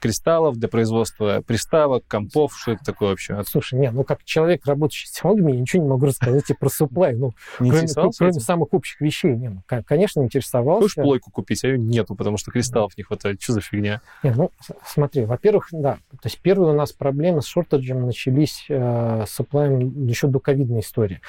кристаллов 0.00 0.56
для 0.56 0.68
производства 0.68 1.42
приставок, 1.46 2.04
компов, 2.08 2.58
что 2.58 2.72
это 2.72 2.84
такое 2.84 3.10
вообще? 3.10 3.40
Слушай, 3.46 3.78
нет, 3.78 3.92
ну 3.92 4.02
как 4.02 4.24
человек, 4.24 4.66
работающий 4.66 5.08
с 5.08 5.12
технологиями, 5.12 5.52
я 5.52 5.60
ничего 5.60 5.82
не 5.82 5.88
могу 5.88 6.06
рассказать 6.06 6.44
тебе 6.46 6.56
про 6.58 6.68
supply, 6.68 7.14
ну, 7.14 7.32
не 7.60 7.70
кроме, 7.70 7.86
кроме 8.16 8.32
самых 8.32 8.74
общих 8.74 9.00
вещей. 9.00 9.36
Не, 9.36 9.48
ну, 9.50 9.62
конечно, 9.84 10.22
интересовался. 10.22 10.82
Хочешь 10.82 10.94
плойку 10.94 11.30
купить, 11.30 11.62
а 11.64 11.68
ее 11.68 11.78
нету, 11.78 12.14
потому 12.14 12.36
что 12.36 12.50
кристаллов 12.50 12.96
не 12.96 13.04
хватает. 13.04 13.40
Что 13.40 13.54
за 13.54 13.60
фигня? 13.60 14.00
Не, 14.22 14.30
ну, 14.30 14.50
смотри, 14.84 15.24
во-первых, 15.24 15.68
да, 15.70 15.98
то 16.10 16.24
есть 16.24 16.40
первые 16.40 16.72
у 16.72 16.76
нас 16.76 16.92
проблемы 16.92 17.42
с 17.42 17.46
шортеджем 17.46 18.06
начались 18.06 18.66
э, 18.68 19.24
с 19.26 19.38
supply 19.38 20.08
еще 20.08 20.26
до 20.26 20.40
ковидной 20.40 20.80
истории. 20.80 21.20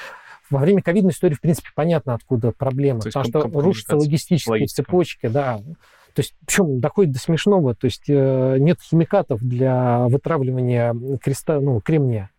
Во 0.50 0.60
время 0.60 0.82
ковидной 0.82 1.12
истории, 1.12 1.36
в 1.36 1.42
принципе, 1.42 1.70
понятно, 1.74 2.14
откуда 2.14 2.52
проблема. 2.52 3.02
потому 3.02 3.26
что 3.26 3.48
рушатся 3.62 3.96
логистические 3.96 4.52
логистика. 4.52 4.84
цепочки, 4.84 5.28
да. 5.28 5.62
То 6.14 6.22
есть, 6.22 6.36
причем 6.46 6.80
доходит 6.80 7.14
до 7.14 7.20
смешного, 7.20 7.76
то 7.76 7.86
есть 7.86 8.10
э, 8.10 8.58
нет 8.60 8.80
химикатов 8.82 9.42
для 9.42 10.08
вытравливания 10.08 10.96
креста, 11.22 11.60
ну, 11.60 11.80
кремния. 11.82 12.32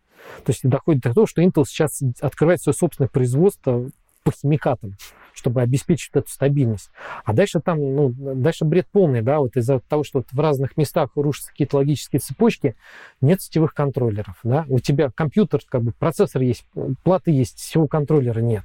То 0.45 0.53
есть 0.53 0.61
доходит 0.63 1.03
до 1.03 1.15
того, 1.15 1.27
что 1.27 1.43
Intel 1.43 1.65
сейчас 1.67 2.01
открывает 2.21 2.63
свое 2.63 2.75
собственное 2.75 3.09
производство 3.09 3.91
по 4.23 4.33
химикатам 4.33 4.95
чтобы 5.35 5.63
обеспечить 5.63 6.11
эту 6.15 6.29
стабильность. 6.29 6.91
А 7.25 7.33
дальше 7.33 7.61
там, 7.61 7.79
ну, 7.79 8.15
дальше 8.17 8.65
бред 8.65 8.87
полный, 8.91 9.23
да, 9.23 9.39
вот 9.41 9.57
из-за 9.57 9.81
того, 9.81 10.05
что 10.05 10.23
в 10.31 10.39
разных 10.41 10.77
местах 10.77 11.11
рушатся 11.15 11.51
какие-то 11.51 11.77
логические 11.77 12.21
цепочки, 12.21 12.77
нет 13.21 13.41
сетевых 13.41 13.75
контроллеров, 13.75 14.39
да, 14.45 14.65
у 14.69 14.79
тебя 14.79 15.11
компьютер, 15.15 15.61
как 15.69 15.83
бы 15.83 15.93
процессор 15.93 16.43
есть, 16.43 16.65
платы 17.03 17.31
есть, 17.31 17.59
всего 17.59 17.87
контроллера 17.87 18.41
нет. 18.41 18.65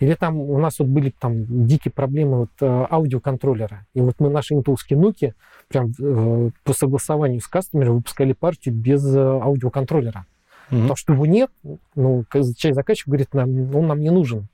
Или 0.00 0.14
там 0.14 0.38
у 0.38 0.58
нас 0.58 0.78
вот 0.78 0.88
были 0.88 1.10
там 1.10 1.66
дикие 1.66 1.92
проблемы 1.92 2.38
вот 2.38 2.50
э, 2.60 2.86
аудиоконтроллера, 2.90 3.86
и 3.94 4.00
вот 4.00 4.16
мы 4.18 4.30
наши 4.30 4.54
интулские 4.54 4.98
нуки 4.98 5.34
прям 5.68 5.92
э, 5.98 6.50
по 6.64 6.72
согласованию 6.72 7.40
с 7.40 7.46
кастомером 7.46 7.96
выпускали 7.96 8.32
партию 8.32 8.74
без 8.74 9.04
э, 9.14 9.18
аудиоконтроллера. 9.18 10.26
Mm-hmm. 10.70 10.80
Потому 10.82 10.96
что 10.96 11.12
его 11.14 11.26
нет, 11.26 11.50
ну, 11.96 12.24
часть 12.56 12.74
заказчик 12.74 13.08
говорит, 13.08 13.34
нам, 13.34 13.74
он 13.74 13.88
нам 13.88 14.00
не 14.00 14.10
нужен 14.10 14.46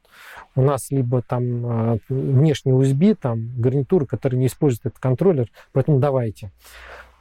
у 0.54 0.62
нас 0.62 0.90
либо 0.90 1.22
там 1.22 1.66
а, 1.66 1.98
внешний 2.08 2.72
USB, 2.72 3.14
там 3.14 3.50
гарнитура, 3.58 4.06
которая 4.06 4.40
не 4.40 4.46
использует 4.46 4.86
этот 4.86 4.98
контроллер, 4.98 5.50
поэтому 5.72 5.98
давайте. 5.98 6.50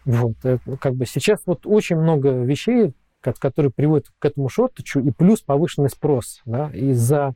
Вот, 0.05 0.33
э, 0.43 0.59
как 0.79 0.95
бы 0.95 1.05
сейчас 1.05 1.41
вот 1.45 1.65
очень 1.65 1.97
много 1.97 2.29
вещей, 2.29 2.93
которые 3.21 3.71
приводят 3.71 4.07
к 4.19 4.25
этому 4.25 4.49
шорточу, 4.49 4.99
и 4.99 5.11
плюс 5.11 5.41
повышенный 5.41 5.89
спрос, 5.89 6.41
да, 6.45 6.69
из-за 6.73 7.33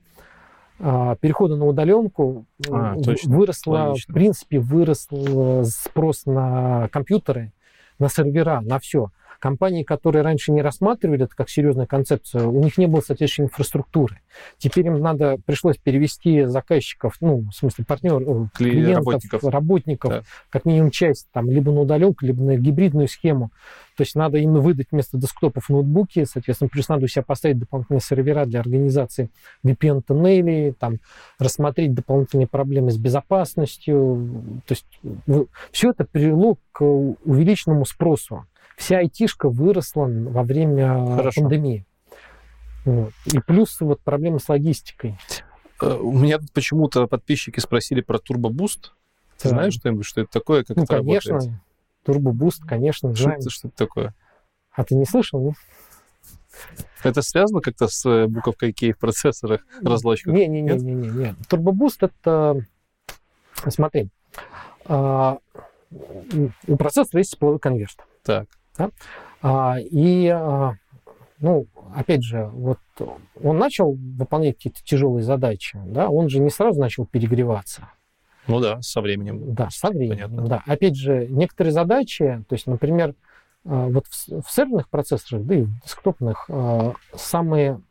а, 0.79 1.15
перехода 1.15 1.55
на 1.55 1.65
удаленку 1.65 2.45
а, 2.69 2.95
выросла, 3.25 3.95
в 3.95 4.13
принципе, 4.13 4.59
вырос 4.59 5.07
спрос 5.63 6.25
на 6.25 6.87
компьютеры, 6.89 7.51
на 7.97 8.07
сервера, 8.07 8.61
на 8.61 8.79
все. 8.79 9.11
Компании, 9.39 9.83
которые 9.83 10.21
раньше 10.21 10.51
не 10.51 10.61
рассматривали 10.61 11.23
это 11.23 11.35
как 11.35 11.49
серьезную 11.49 11.87
концепцию, 11.87 12.51
у 12.51 12.63
них 12.63 12.77
не 12.77 12.87
было 12.87 12.99
соответствующей 12.99 13.43
инфраструктуры. 13.43 14.19
Теперь 14.57 14.87
им 14.87 14.99
надо, 14.99 15.37
пришлось 15.45 15.77
перевести 15.77 16.43
заказчиков, 16.43 17.15
ну, 17.21 17.45
в 17.49 17.55
смысле 17.55 17.85
партнеров, 17.85 18.51
клиентов, 18.53 19.05
работников, 19.05 19.43
работников 19.43 20.11
да. 20.11 20.23
как 20.49 20.65
минимум 20.65 20.91
часть, 20.91 21.27
там, 21.31 21.49
либо 21.49 21.71
на 21.71 21.81
удаленку, 21.81 22.25
либо 22.25 22.43
на 22.43 22.57
гибридную 22.57 23.07
схему. 23.07 23.51
То 23.95 24.03
есть 24.03 24.15
надо 24.15 24.37
им 24.37 24.53
выдать 24.53 24.87
вместо 24.91 25.17
десктопов 25.17 25.67
ноутбуки, 25.69 26.23
соответственно, 26.23 26.69
плюс 26.69 26.87
надо 26.87 27.05
у 27.05 27.07
себя 27.07 27.23
поставить 27.23 27.59
дополнительные 27.59 27.99
сервера 27.99 28.45
для 28.45 28.61
организации 28.61 29.29
VPN-туннелей, 29.65 30.73
там, 30.73 30.99
рассмотреть 31.37 31.93
дополнительные 31.93 32.47
проблемы 32.47 32.91
с 32.91 32.97
безопасностью. 32.97 34.61
То 34.65 34.71
есть 34.73 34.85
все 35.71 35.89
это 35.91 36.05
привело 36.05 36.57
к 36.71 36.81
увеличенному 36.81 37.85
спросу 37.85 38.45
вся 38.79 38.99
айтишка 38.99 39.49
выросла 39.49 40.05
во 40.05 40.43
время 40.43 41.15
Хорошо. 41.15 41.41
пандемии. 41.41 41.85
Вот. 42.85 43.11
И 43.25 43.39
плюс 43.39 43.79
вот 43.81 44.01
проблемы 44.01 44.39
с 44.39 44.47
логистикой. 44.49 45.19
Э, 45.81 45.95
у 45.95 46.13
меня 46.13 46.39
тут 46.39 46.51
почему-то 46.53 47.05
подписчики 47.07 47.59
спросили 47.59 48.01
про 48.01 48.17
турбобуст. 48.17 48.93
Ты 49.37 49.49
да. 49.49 49.55
знаешь 49.55 49.73
что-нибудь, 49.73 50.05
что 50.05 50.21
это 50.21 50.31
такое, 50.31 50.63
как 50.63 50.77
ну, 50.77 50.83
это 50.83 50.97
конечно. 50.97 51.33
работает? 51.33 51.61
Турбобуст, 52.05 52.63
конечно, 52.65 53.13
что 53.13 53.23
знаем. 53.23 53.39
Это, 53.39 53.49
что 53.49 53.67
это 53.67 53.77
такое? 53.77 54.15
А 54.71 54.83
ты 54.83 54.95
не 54.95 55.05
слышал? 55.05 55.41
Ну? 55.41 55.53
Это 57.03 57.21
связано 57.21 57.61
как-то 57.61 57.87
с 57.87 58.05
э, 58.05 58.27
буковкой 58.27 58.73
K 58.73 58.93
в 58.93 58.97
процессорах, 58.97 59.61
разлочках? 59.81 60.33
Не-не-не. 60.33 60.77
не. 60.77 61.35
Турбобуст 61.47 62.03
это... 62.03 62.65
Смотри, 63.67 64.09
а, 64.85 65.37
у 65.91 66.77
процессора 66.77 67.19
есть 67.19 67.33
тепловой 67.33 67.59
конверт. 67.59 68.05
Так. 68.23 68.47
Да? 68.79 68.89
А, 69.41 69.75
и, 69.79 70.27
а, 70.27 70.73
ну, 71.39 71.67
опять 71.95 72.23
же, 72.23 72.49
вот 72.53 72.79
он 73.41 73.57
начал 73.57 73.91
выполнять 73.93 74.55
какие-то 74.55 74.83
тяжелые 74.83 75.23
задачи, 75.23 75.79
да, 75.85 76.09
он 76.09 76.29
же 76.29 76.39
не 76.39 76.49
сразу 76.49 76.79
начал 76.79 77.05
перегреваться. 77.05 77.89
Ну 78.47 78.59
да, 78.59 78.81
со 78.81 79.01
временем. 79.01 79.53
Да, 79.53 79.69
со 79.69 79.89
временем, 79.89 80.29
Понятно. 80.31 80.47
да. 80.47 80.63
Опять 80.65 80.95
же, 80.95 81.27
некоторые 81.29 81.71
задачи, 81.71 82.43
то 82.47 82.53
есть, 82.53 82.65
например, 82.65 83.13
а, 83.65 83.87
вот 83.87 84.07
в, 84.07 84.41
в 84.41 84.49
серверных 84.49 84.89
процессорах, 84.89 85.45
да 85.45 85.55
и 85.55 85.61
в 85.61 85.83
десктопных, 85.83 86.45
а, 86.49 86.93
самые 87.15 87.81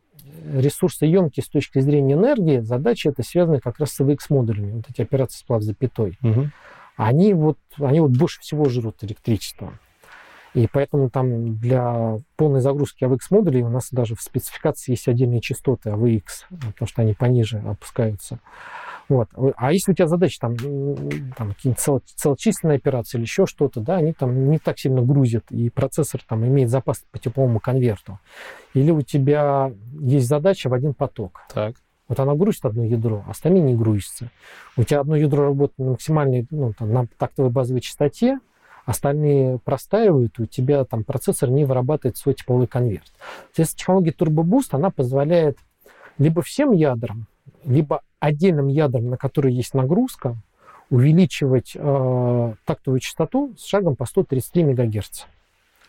ресурсоемкие 0.53 1.43
с 1.43 1.49
точки 1.49 1.79
зрения 1.79 2.13
энергии 2.13 2.59
задачи 2.59 3.07
это 3.07 3.23
связаны 3.23 3.59
как 3.59 3.79
раз 3.79 3.91
с 3.91 3.99
AVX-модулями, 3.99 4.71
вот 4.73 4.85
эти 4.89 5.01
операции 5.01 5.39
сплав 5.39 5.61
запятой. 5.61 6.17
Угу. 6.21 6.49
Они 6.97 7.33
вот, 7.33 7.57
они 7.77 7.99
вот 8.01 8.11
больше 8.11 8.41
всего 8.41 8.65
жрут 8.65 9.03
электричество. 9.03 9.73
И 10.53 10.67
поэтому 10.71 11.09
там 11.09 11.57
для 11.57 12.17
полной 12.35 12.61
загрузки 12.61 13.03
AVX 13.03 13.19
модулей 13.29 13.61
у 13.61 13.69
нас 13.69 13.89
даже 13.91 14.15
в 14.15 14.21
спецификации 14.21 14.91
есть 14.91 15.07
отдельные 15.07 15.41
частоты 15.41 15.89
AVX, 15.89 16.23
потому 16.49 16.87
что 16.87 17.01
они 17.01 17.13
пониже 17.13 17.59
опускаются. 17.59 18.39
Вот. 19.09 19.29
А 19.57 19.73
если 19.73 19.91
у 19.91 19.95
тебя 19.95 20.07
задача 20.07 20.39
там, 20.39 20.55
там 20.55 21.53
какие-нибудь 21.53 21.79
цел, 21.79 22.01
целочисленные 22.05 22.77
операции 22.77 23.17
или 23.17 23.23
еще 23.23 23.47
что-то, 23.47 23.81
да, 23.81 23.97
они 23.97 24.13
там 24.13 24.51
не 24.51 24.59
так 24.59 24.77
сильно 24.77 25.01
грузят, 25.01 25.45
и 25.49 25.69
процессор 25.69 26.21
там 26.27 26.45
имеет 26.45 26.69
запас 26.69 27.03
по 27.11 27.17
тепловому 27.17 27.59
конверту. 27.59 28.19
Или 28.75 28.91
у 28.91 29.01
тебя 29.01 29.71
есть 29.99 30.27
задача 30.27 30.69
в 30.69 30.73
один 30.73 30.93
поток. 30.93 31.41
Так. 31.53 31.75
Вот 32.07 32.19
она 32.19 32.33
грузит 32.35 32.65
одно 32.65 32.83
ядро, 32.83 33.23
а 33.27 33.31
остальные 33.31 33.63
не 33.63 33.75
грузятся. 33.75 34.31
У 34.77 34.83
тебя 34.83 34.99
одно 34.99 35.15
ядро 35.15 35.45
работает 35.45 35.77
на 35.79 35.91
максимальной, 35.91 36.47
ну, 36.49 36.73
там, 36.73 36.91
на 36.91 37.07
тактовой 37.17 37.51
базовой 37.51 37.81
частоте, 37.81 38.39
остальные 38.89 39.59
простаивают, 39.59 40.39
у 40.39 40.45
тебя 40.47 40.83
там 40.83 41.03
процессор 41.03 41.49
не 41.49 41.63
вырабатывает 41.63 42.17
свой 42.17 42.33
тепловой 42.33 42.65
конверт. 42.65 43.05
Соответственно, 43.47 43.77
технология 43.79 44.11
Turbo 44.11 44.43
Boost, 44.43 44.69
она 44.71 44.89
позволяет 44.89 45.57
либо 46.17 46.41
всем 46.41 46.71
ядрам, 46.71 47.27
либо 47.63 48.01
отдельным 48.19 48.67
ядрам, 48.67 49.09
на 49.11 49.17
которые 49.17 49.55
есть 49.55 49.75
нагрузка, 49.75 50.35
увеличивать 50.89 51.73
э, 51.75 52.53
тактовую 52.65 52.99
частоту 52.99 53.53
с 53.59 53.65
шагом 53.67 53.95
по 53.95 54.05
133 54.05 54.63
МГц. 54.63 55.25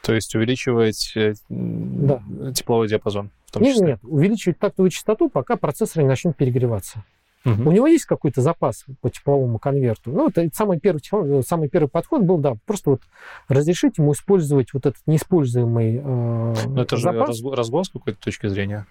То 0.02 0.14
есть 0.14 0.34
увеличивать 0.34 1.12
э, 1.16 1.32
Да. 1.48 2.22
тепловой 2.54 2.86
диапазон 2.88 3.30
в 3.46 3.52
том 3.52 3.62
Нет, 3.62 3.74
числе? 3.76 3.86
нет, 3.86 4.00
увеличивать 4.02 4.58
тактовую 4.58 4.90
частоту, 4.90 5.30
пока 5.30 5.56
процессор 5.56 6.02
не 6.02 6.08
начнет 6.08 6.36
перегреваться. 6.36 7.02
Мгм. 7.44 7.68
У 7.68 7.72
него 7.72 7.86
есть 7.86 8.04
какой-то 8.04 8.42
запас 8.42 8.84
по 9.00 9.08
тепловому 9.08 9.58
конверту. 9.58 10.10
Ну, 10.10 10.28
это 10.28 10.46
самый 10.52 10.78
первый, 10.78 10.98
тепло- 11.00 11.42
самый 11.42 11.68
первый 11.70 11.88
подход 11.88 12.22
был, 12.22 12.36
да, 12.38 12.54
просто 12.66 12.90
вот 12.90 13.00
разрешить 13.48 13.96
ему 13.98 14.12
использовать 14.12 14.74
вот 14.74 14.84
этот 14.86 15.00
неиспользуемый 15.06 15.96
э, 15.96 16.54
Ну, 16.66 16.80
это 16.82 16.96
же 16.96 17.02
запас. 17.02 17.30
разго- 17.30 17.54
разгон 17.54 17.84
с 17.84 17.88
какой-то 17.88 18.20
точки 18.20 18.46
зрения. 18.48 18.86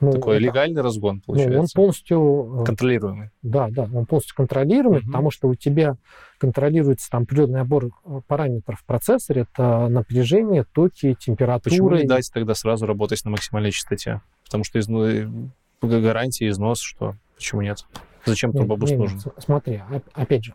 Ну, 0.00 0.10
Такой 0.10 0.34
это- 0.38 0.44
легальный 0.46 0.82
разгон, 0.82 1.22
ну, 1.28 1.34
он 1.34 1.38
получается. 1.38 1.76
полностью 1.76 2.58
э, 2.62 2.64
Контролируемый. 2.64 3.30
Да, 3.42 3.68
да, 3.70 3.88
он 3.94 4.04
полностью 4.06 4.34
контролируемый, 4.34 5.02
Мгм. 5.02 5.12
потому 5.12 5.30
что 5.30 5.46
у 5.46 5.54
тебя 5.54 5.96
контролируется 6.38 7.08
там 7.08 7.22
определенный 7.22 7.60
набор 7.60 7.90
э, 8.04 8.20
параметров 8.26 8.80
в 8.80 8.84
процессоре. 8.84 9.46
Это 9.54 9.86
напряжение, 9.86 10.64
токи, 10.64 11.14
температура. 11.20 11.70
Почему 11.70 11.90
не 11.94 12.02
дать 12.02 12.28
тогда 12.34 12.54
сразу 12.54 12.84
работать 12.86 13.24
на 13.24 13.30
максимальной 13.30 13.70
частоте? 13.70 14.22
Потому 14.44 14.64
что 14.64 14.80
из, 14.80 14.88
ну, 14.88 15.04
э, 15.04 15.28
гарантия, 15.82 16.48
износ, 16.48 16.80
что? 16.80 17.14
Почему 17.42 17.62
нет? 17.62 17.84
Зачем 18.24 18.52
турбобуст 18.52 18.94
нужен? 18.94 19.16
нет, 19.16 19.34
Смотри, 19.38 19.82
оп- 19.90 20.08
опять 20.14 20.44
же, 20.44 20.54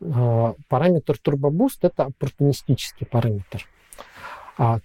э, 0.00 0.54
параметр 0.68 1.18
турбобуст 1.18 1.84
это 1.84 2.04
оппортунистический 2.04 3.06
параметр. 3.06 3.66
А 4.56 4.80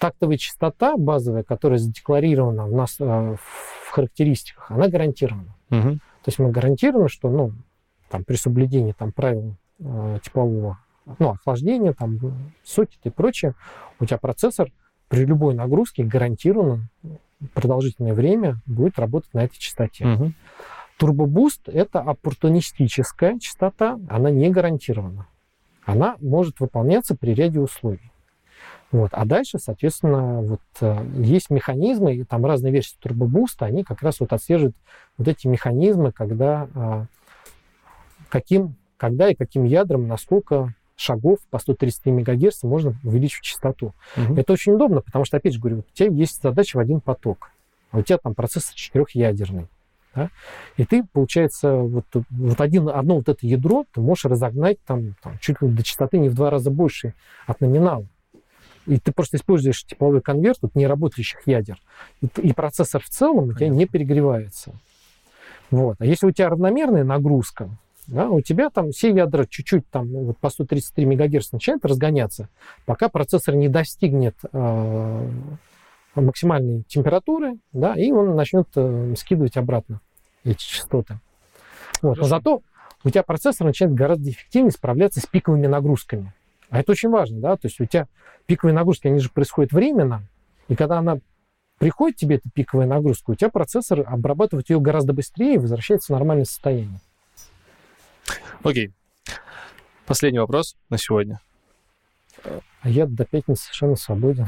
тактовая 0.00 0.36
частота 0.38 0.96
базовая, 0.96 1.44
которая 1.44 1.78
задекларирована 1.78 2.66
у 2.66 2.76
нас 2.76 2.96
э, 2.98 3.04
в 3.04 3.90
характеристиках, 3.90 4.70
она 4.72 4.88
гарантирована. 4.88 5.54
Мгм. 5.70 5.98
То 5.98 6.28
есть 6.28 6.38
мы 6.40 6.50
гарантируем, 6.50 7.08
что 7.08 7.30
ну, 7.30 7.52
там, 8.10 8.24
при 8.24 8.34
соблюдении 8.34 8.92
там, 8.92 9.12
правил 9.12 9.54
э, 9.78 10.18
теплового 10.22 10.78
ну, 11.20 11.30
охлаждения, 11.30 11.92
там, 11.92 12.18
сокет 12.64 12.98
и 13.04 13.10
прочее, 13.10 13.54
у 14.00 14.04
тебя 14.04 14.18
процессор 14.18 14.72
при 15.08 15.24
любой 15.24 15.54
нагрузке 15.54 16.02
гарантированно 16.02 16.88
продолжительное 17.54 18.14
время 18.14 18.60
будет 18.66 18.98
работать 18.98 19.32
на 19.34 19.44
этой 19.44 19.58
частоте. 19.58 20.04
Мгм. 20.04 20.34
Турбобуст— 20.98 21.62
это 21.68 22.00
оппортунистическая 22.00 23.38
частота, 23.38 23.98
она 24.08 24.30
не 24.30 24.50
гарантирована. 24.50 25.26
Она 25.84 26.16
может 26.20 26.60
выполняться 26.60 27.14
при 27.14 27.34
ряде 27.34 27.60
условий. 27.60 28.12
Вот. 28.92 29.10
А 29.12 29.24
дальше, 29.24 29.58
соответственно, 29.58 30.40
вот, 30.42 30.60
э, 30.80 31.06
есть 31.16 31.50
механизмы, 31.50 32.16
и 32.16 32.24
там 32.24 32.46
разные 32.46 32.72
версии 32.72 32.96
турбобуста, 33.00 33.66
они 33.66 33.84
как 33.84 34.02
раз 34.02 34.20
вот 34.20 34.32
отслеживают 34.32 34.76
вот 35.18 35.28
эти 35.28 35.46
механизмы, 35.46 36.12
когда, 36.12 36.68
а, 36.74 37.06
каким, 38.28 38.76
когда 38.96 39.28
и 39.28 39.34
каким 39.34 39.64
ядром, 39.64 40.06
насколько 40.08 40.72
шагов 40.96 41.40
по 41.50 41.58
133 41.58 42.12
МГц 42.12 42.62
можно 42.62 42.94
увеличить 43.04 43.42
частоту. 43.42 43.92
Мгм. 44.16 44.38
Это 44.38 44.52
очень 44.52 44.72
удобно, 44.72 45.02
потому 45.02 45.24
что, 45.24 45.36
опять 45.36 45.52
же 45.52 45.60
говорю, 45.60 45.78
у 45.80 45.94
тебя 45.94 46.08
есть 46.08 46.42
задача 46.42 46.76
в 46.76 46.80
один 46.80 47.00
поток, 47.00 47.50
а 47.90 47.98
у 47.98 48.02
тебя 48.02 48.18
там 48.18 48.34
процессор 48.34 48.74
четырехъядерный. 48.74 49.68
Да? 50.16 50.30
И 50.78 50.86
ты, 50.86 51.04
получается, 51.04 51.74
вот, 51.74 52.06
вот 52.14 52.60
один, 52.60 52.88
одно 52.88 53.16
вот 53.16 53.28
это 53.28 53.46
ядро 53.46 53.84
ты 53.92 54.00
можешь 54.00 54.24
разогнать 54.24 54.78
там, 54.86 55.14
там 55.22 55.38
чуть 55.40 55.60
ли 55.60 55.68
до 55.68 55.82
частоты 55.82 56.18
не 56.18 56.30
в 56.30 56.34
два 56.34 56.48
раза 56.48 56.70
больше 56.70 57.12
от 57.46 57.60
номинала. 57.60 58.06
И 58.86 58.98
ты 58.98 59.12
просто 59.12 59.36
используешь 59.36 59.84
тепловой 59.84 60.22
конверт 60.22 60.58
вот, 60.62 60.74
неработающих 60.74 61.40
ядер. 61.46 61.78
И, 62.22 62.28
и 62.40 62.52
процессор 62.52 63.02
в 63.02 63.08
целом 63.08 63.48
у 63.48 63.52
тебя 63.52 63.68
не 63.68 63.86
перегревается. 63.86 64.72
Вот. 65.70 65.96
А 65.98 66.06
если 66.06 66.26
у 66.26 66.30
тебя 66.30 66.48
равномерная 66.48 67.04
нагрузка, 67.04 67.68
да, 68.06 68.30
у 68.30 68.40
тебя 68.40 68.70
там 68.70 68.92
все 68.92 69.10
ядра 69.10 69.44
чуть-чуть 69.46 69.90
там 69.90 70.10
ну, 70.10 70.20
вот 70.26 70.38
по 70.38 70.48
133 70.48 71.04
МГц 71.04 71.52
начинают 71.52 71.84
разгоняться, 71.84 72.48
пока 72.86 73.08
процессор 73.08 73.56
не 73.56 73.68
достигнет 73.68 74.36
э, 74.52 75.30
максимальной 76.14 76.84
температуры, 76.84 77.58
да, 77.72 77.94
и 77.94 78.12
он 78.12 78.36
начнет 78.36 78.68
э, 78.76 79.14
скидывать 79.18 79.56
обратно 79.56 80.00
эти 80.46 80.62
частоты. 80.62 81.18
Вот. 82.02 82.18
Но 82.18 82.24
зато 82.24 82.62
у 83.04 83.10
тебя 83.10 83.22
процессор 83.22 83.66
начинает 83.66 83.94
гораздо 83.94 84.30
эффективнее 84.30 84.72
справляться 84.72 85.20
с 85.20 85.26
пиковыми 85.26 85.66
нагрузками. 85.66 86.32
А 86.70 86.80
это 86.80 86.92
очень 86.92 87.10
важно, 87.10 87.40
да, 87.40 87.56
то 87.56 87.68
есть 87.68 87.80
у 87.80 87.86
тебя 87.86 88.08
пиковые 88.46 88.74
нагрузки, 88.74 89.06
они 89.06 89.20
же 89.20 89.30
происходят 89.30 89.72
временно, 89.72 90.22
и 90.68 90.74
когда 90.74 90.98
она 90.98 91.18
приходит 91.78 92.16
тебе, 92.16 92.36
эта 92.36 92.50
пиковая 92.52 92.86
нагрузка, 92.86 93.30
у 93.30 93.34
тебя 93.34 93.50
процессор 93.50 94.04
обрабатывает 94.06 94.68
ее 94.70 94.80
гораздо 94.80 95.12
быстрее 95.12 95.54
и 95.54 95.58
возвращается 95.58 96.12
в 96.12 96.16
нормальное 96.16 96.44
состояние. 96.44 97.00
Окей. 98.62 98.92
Последний 100.06 100.38
вопрос 100.38 100.76
на 100.88 100.98
сегодня. 100.98 101.40
А 102.82 102.88
я 102.88 103.06
до 103.06 103.24
пятницы 103.24 103.64
совершенно 103.64 103.96
свободен. 103.96 104.46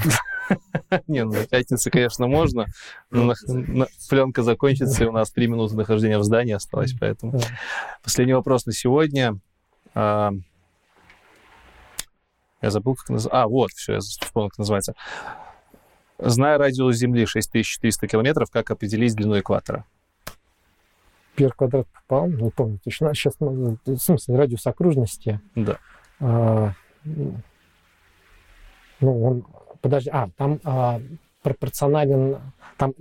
Не, 1.09 1.25
ну, 1.25 1.33
до 1.33 1.47
пятницы, 1.47 1.91
конечно, 1.91 2.27
можно. 2.27 2.67
Но 3.11 3.33
на- 3.47 3.87
пленка 4.09 4.43
закончится, 4.43 5.05
и 5.05 5.07
у 5.07 5.13
нас 5.13 5.31
три 5.31 5.49
минуты 5.49 5.75
нахождения 5.75 6.19
в 6.19 6.25
здании 6.25 6.55
осталось, 6.55 6.95
поэтому... 6.99 7.41
Последний 8.03 8.35
вопрос 8.35 8.67
на 8.67 8.73
сегодня. 8.73 9.39
А, 9.95 10.33
Я 12.63 12.71
забыл, 12.71 12.95
как 12.95 13.09
называется. 13.11 13.43
А, 13.43 13.49
вот, 13.49 13.71
все, 13.73 13.95
я 13.95 13.99
вспомнил, 14.01 14.51
как 14.51 14.59
называется. 14.59 14.95
Зная 16.19 16.59
радиус 16.59 16.97
Земли 16.97 17.27
6400 17.27 18.07
километров, 18.09 18.51
как 18.51 18.71
определить 18.71 19.15
длину 19.15 19.39
экватора? 19.39 19.85
Первый 21.37 21.53
квадрат 21.53 21.87
попал, 21.89 22.29
не 22.29 22.51
помню 22.51 22.79
точно. 22.83 23.15
Сейчас, 23.15 23.35
в 23.39 23.97
смысле, 23.99 24.37
радиус 24.37 24.67
окружности. 24.67 25.41
Да. 25.55 25.79
а, 26.21 26.73
ну, 29.01 29.23
он, 29.25 29.45
подожди, 29.81 30.11
а, 30.13 30.29
там 30.37 30.61
а, 30.65 31.01
пропорционален, 31.43 32.39
там 32.77 32.93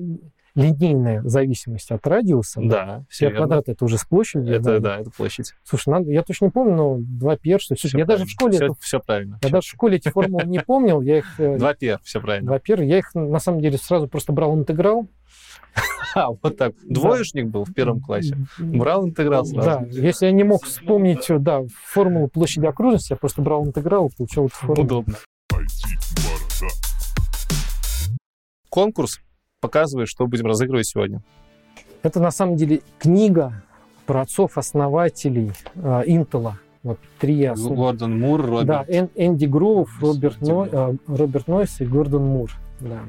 линейная 0.57 1.21
зависимость 1.23 1.91
от 1.91 2.05
радиуса. 2.07 2.59
Да, 2.63 3.03
все 3.09 3.27
Первый 3.27 3.37
квадрат 3.37 3.69
это 3.69 3.85
уже 3.85 3.97
с 3.99 4.05
площадью. 4.05 4.55
Это, 4.55 4.79
да, 4.79 4.99
это 4.99 5.11
площадь. 5.11 5.53
Слушай, 5.63 5.89
надо, 5.89 6.11
я 6.11 6.23
точно 6.23 6.45
не 6.45 6.51
помню, 6.51 6.75
но 6.75 6.97
2πr, 6.97 7.59
что 7.59 7.75
Всё 7.75 7.95
я 7.95 8.05
даже 8.05 8.25
в 8.25 8.29
школе, 8.29 8.53
все, 8.53 8.65
эту- 8.65 8.77
все 8.79 8.99
правильно. 8.99 9.39
я 9.43 9.49
даже 9.49 9.67
в 9.67 9.69
школе 9.69 9.97
эти 9.97 10.09
формулы 10.09 10.45
не 10.45 10.59
помнил, 10.59 11.01
я 11.01 11.19
их, 11.19 11.39
э, 11.39 11.57
2 11.57 11.73
пер, 11.75 11.99
все 12.03 12.19
правильно. 12.19 12.49
2πr, 12.49 12.83
я 12.83 12.97
их 12.97 13.13
на 13.13 13.39
самом 13.39 13.61
деле 13.61 13.77
сразу 13.77 14.07
просто 14.07 14.33
брал 14.33 14.55
интеграл. 14.57 15.07
А, 16.15 16.31
вот 16.31 16.57
так. 16.57 16.73
Двоечник 16.83 17.47
был 17.47 17.63
в 17.63 17.73
первом 17.73 17.99
классе. 18.01 18.35
Брал 18.57 19.05
интеграл 19.05 19.45
сразу. 19.45 19.69
Да, 19.69 19.85
если 19.91 20.25
я 20.25 20.31
не 20.31 20.43
мог 20.43 20.63
вспомнить, 20.63 21.29
э, 21.29 21.37
да, 21.37 21.63
формулу 21.83 22.27
площади 22.27 22.65
окружности, 22.65 23.11
я 23.11 23.17
просто 23.17 23.43
брал 23.43 23.65
интеграл 23.65 24.07
и 24.07 24.15
получал 24.15 24.45
эту 24.45 24.55
формулу. 24.55 24.83
Удобно. 24.83 25.15
Конкурс 28.69 29.19
показывает, 29.61 30.07
что 30.09 30.27
будем 30.27 30.45
разыгрывать 30.45 30.87
сегодня. 30.87 31.21
Это 32.03 32.19
на 32.19 32.31
самом 32.31 32.55
деле 32.55 32.81
книга 32.99 33.63
про 34.05 34.21
отцов-основателей 34.21 35.51
э, 35.75 36.03
Intel. 36.07 36.53
Вот 36.83 36.99
три 37.19 37.41
основ- 37.43 37.75
Гордон 37.75 38.19
Мур, 38.19 38.41
Роберт. 38.45 38.67
Да, 38.67 38.85
Эн- 38.87 39.09
Энди 39.15 39.45
Гроув, 39.45 40.01
Роберт, 40.01 40.39
Ной- 40.41 40.69
э, 40.71 40.93
Роберт 41.07 41.47
Нойс 41.47 41.81
и 41.81 41.85
Гордон 41.85 42.23
Мур. 42.25 42.51
Да. 42.79 42.99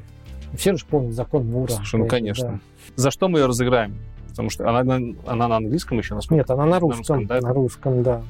Все 0.57 0.75
же 0.75 0.85
помнят 0.85 1.13
закон 1.13 1.45
Мура. 1.45 1.71
Слушай, 1.71 1.97
ну 1.97 2.05
Это, 2.05 2.15
конечно. 2.15 2.59
За 2.95 3.11
что 3.11 3.29
мы 3.29 3.39
ее 3.39 3.45
разыграем? 3.45 3.95
Потому 4.29 4.49
что 4.49 4.67
она, 4.67 4.83
на- 4.83 5.15
она 5.27 5.47
на 5.47 5.57
английском 5.57 5.97
еще, 5.99 6.09
да. 6.09 6.15
насколько? 6.15 6.35
Нет, 6.35 6.49
она 6.49 6.65
на 6.65 6.79
русском. 6.79 7.17
русском, 7.19 7.27
да? 7.27 7.39
На 7.41 7.53
русском, 7.53 8.03
да. 8.03 8.23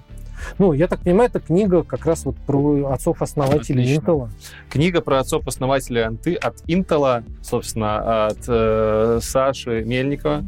Ну, 0.58 0.74
я 0.74 0.88
так 0.88 1.02
понимаю, 1.02 1.30
это 1.30 1.40
книга 1.40 1.84
как 1.84 2.06
раз 2.06 2.26
вот 2.26 2.36
про 2.38 2.92
отцов-основателей. 2.92 3.98
Intel. 3.98 4.30
Книга 4.70 5.02
про 5.02 5.20
отцов-основателей 5.20 6.02
Анты 6.02 6.36
от 6.36 6.56
Интела, 6.68 7.24
собственно, 7.42 8.28
от 8.28 8.40
э, 8.48 9.20
Саши 9.22 9.84
Мельникова. 9.86 10.44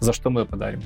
За 0.00 0.12
что 0.12 0.30
мы 0.30 0.42
ее 0.42 0.46
подарим? 0.46 0.82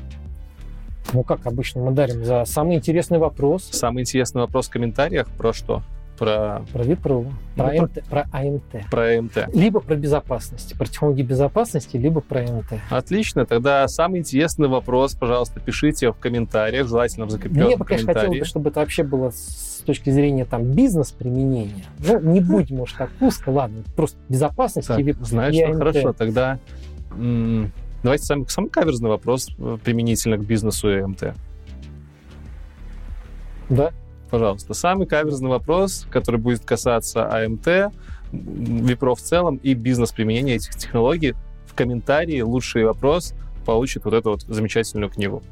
Ну, 1.12 1.22
как 1.22 1.46
обычно 1.46 1.82
мы 1.82 1.92
дарим 1.92 2.24
за 2.24 2.44
самый 2.44 2.76
интересный 2.76 3.18
вопрос 3.18 3.64
Самый 3.72 4.02
интересный 4.02 4.42
вопрос 4.42 4.68
в 4.68 4.70
комментариях 4.70 5.26
про 5.26 5.52
что? 5.52 5.82
Про, 6.18 6.64
про 6.72 6.82
Випро, 6.82 7.24
про, 7.56 7.72
Ну, 7.72 7.82
МТ, 7.84 8.04
про 8.10 8.24
АМТ. 8.32 8.90
про 8.90 9.22
МТ. 9.22 9.54
Либо 9.54 9.78
про 9.80 9.94
безопасность, 9.94 10.76
про 10.76 10.86
технологии 10.86 11.22
безопасности, 11.22 11.96
либо 11.96 12.20
про 12.20 12.42
МТ. 12.42 12.80
Отлично, 12.90 13.46
тогда 13.46 13.86
самый 13.86 14.20
интересный 14.20 14.66
вопрос, 14.68 15.14
пожалуйста, 15.14 15.60
пишите 15.60 16.10
в 16.10 16.16
комментариях, 16.16 16.88
желательно 16.88 17.26
в 17.26 17.30
закрепленном 17.30 17.68
Мне 17.68 17.76
бы, 17.76 17.84
конечно, 17.84 18.12
хотелось 18.12 18.38
бы, 18.40 18.44
чтобы 18.44 18.70
это 18.70 18.80
вообще 18.80 19.04
было 19.04 19.30
с 19.30 19.82
точки 19.86 20.10
зрения 20.10 20.44
там 20.44 20.64
бизнес-применения. 20.64 21.84
Ну, 22.00 22.20
не 22.20 22.40
будем, 22.40 22.76
может, 22.78 22.96
так 22.98 23.10
узко, 23.20 23.50
ладно, 23.50 23.84
просто 23.94 24.18
безопасность 24.28 24.88
Так, 24.88 24.98
и 24.98 25.02
вип- 25.02 25.24
знаешь 25.24 25.54
и 25.54 25.58
что, 25.58 25.66
АМТ. 25.68 25.78
хорошо, 25.78 26.12
тогда 26.14 26.58
м, 27.12 27.70
давайте 28.02 28.24
самый, 28.24 28.48
самый 28.48 28.70
каверзный 28.70 29.08
вопрос 29.08 29.48
э, 29.58 29.78
применительно 29.84 30.36
к 30.36 30.44
бизнесу 30.44 30.90
и 30.90 31.00
МТ. 31.00 31.34
Да? 33.70 33.92
Пожалуйста, 34.30 34.74
самый 34.74 35.06
каверзный 35.06 35.48
вопрос, 35.48 36.06
который 36.10 36.38
будет 36.38 36.64
касаться 36.64 37.28
АМТ, 37.28 37.92
Випро 38.30 39.14
в 39.14 39.20
целом 39.20 39.56
и 39.56 39.72
бизнес-применения 39.72 40.56
этих 40.56 40.76
технологий. 40.76 41.34
В 41.66 41.74
комментарии 41.74 42.40
лучший 42.42 42.84
вопрос 42.84 43.32
получит 43.64 44.04
вот 44.04 44.12
эту 44.12 44.30
вот 44.30 44.42
замечательную 44.42 45.10
книгу. 45.10 45.42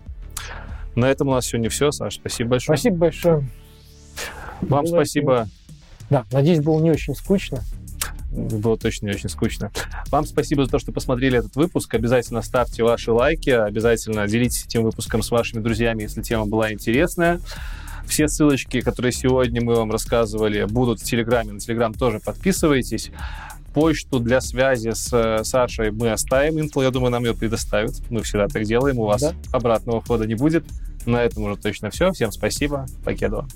На 0.95 1.07
этом 1.07 1.29
у 1.29 1.33
нас 1.33 1.47
сегодня 1.47 1.71
все. 1.71 1.91
Саш, 1.91 2.17
спасибо 2.17 2.51
большое. 2.51 2.77
Спасибо 2.77 2.97
большое. 2.97 3.49
Вам 4.63 4.85
Было 4.85 4.91
спасибо 4.91 5.49
Да, 6.09 6.25
надеюсь, 6.33 6.61
было 6.61 6.81
не 6.81 6.91
очень 6.91 7.15
скучно. 7.15 7.63
Было 8.31 8.77
точно 8.77 9.07
не 9.07 9.13
очень 9.13 9.29
скучно. 9.29 9.71
Вам 10.11 10.27
спасибо 10.27 10.65
за 10.65 10.71
то, 10.71 10.79
что 10.79 10.93
посмотрели 10.93 11.39
этот 11.39 11.57
выпуск. 11.57 11.95
Обязательно 11.95 12.43
ставьте 12.43 12.83
ваши 12.83 13.13
лайки, 13.13 13.51
обязательно 13.51 14.27
делитесь 14.27 14.67
этим 14.67 14.83
выпуском 14.83 15.23
с 15.23 15.31
вашими 15.31 15.63
друзьями, 15.63 16.03
если 16.03 16.23
тема 16.23 16.47
была 16.47 16.73
интересная. 16.73 17.41
Все 18.07 18.28
ссылочки, 18.28 18.81
которые 18.81 19.12
сегодня 19.12 19.62
мы 19.62 19.75
вам 19.75 19.91
рассказывали, 19.91 20.65
будут 20.65 21.01
в 21.01 21.05
Телеграме. 21.05 21.52
На 21.52 21.60
Телеграм 21.60 21.93
тоже 21.93 22.20
подписывайтесь. 22.20 23.10
Почту 23.75 24.20
для 24.20 24.41
связи 24.41 24.93
с 24.93 25.12
э, 25.12 25.44
Сашей 25.44 25.91
мы 25.91 26.10
оставим. 26.10 26.59
Intel, 26.59 26.85
я 26.85 26.91
думаю, 26.91 27.10
нам 27.10 27.25
ее 27.25 27.35
предоставят. 27.35 27.94
Мы 28.09 28.23
всегда 28.23 28.49
так 28.49 28.65
делаем. 28.65 28.99
У 28.99 29.05
вас 29.05 29.20
да. 29.20 29.35
обратного 29.52 30.01
хода 30.01 30.26
не 30.26 30.35
будет. 30.35 30.65
На 31.05 31.23
этом 31.23 31.43
уже 31.43 31.57
точно 31.57 31.91
все. 31.91 32.10
Всем 32.12 32.33
спасибо. 32.33 32.86
Покедова. 33.05 33.47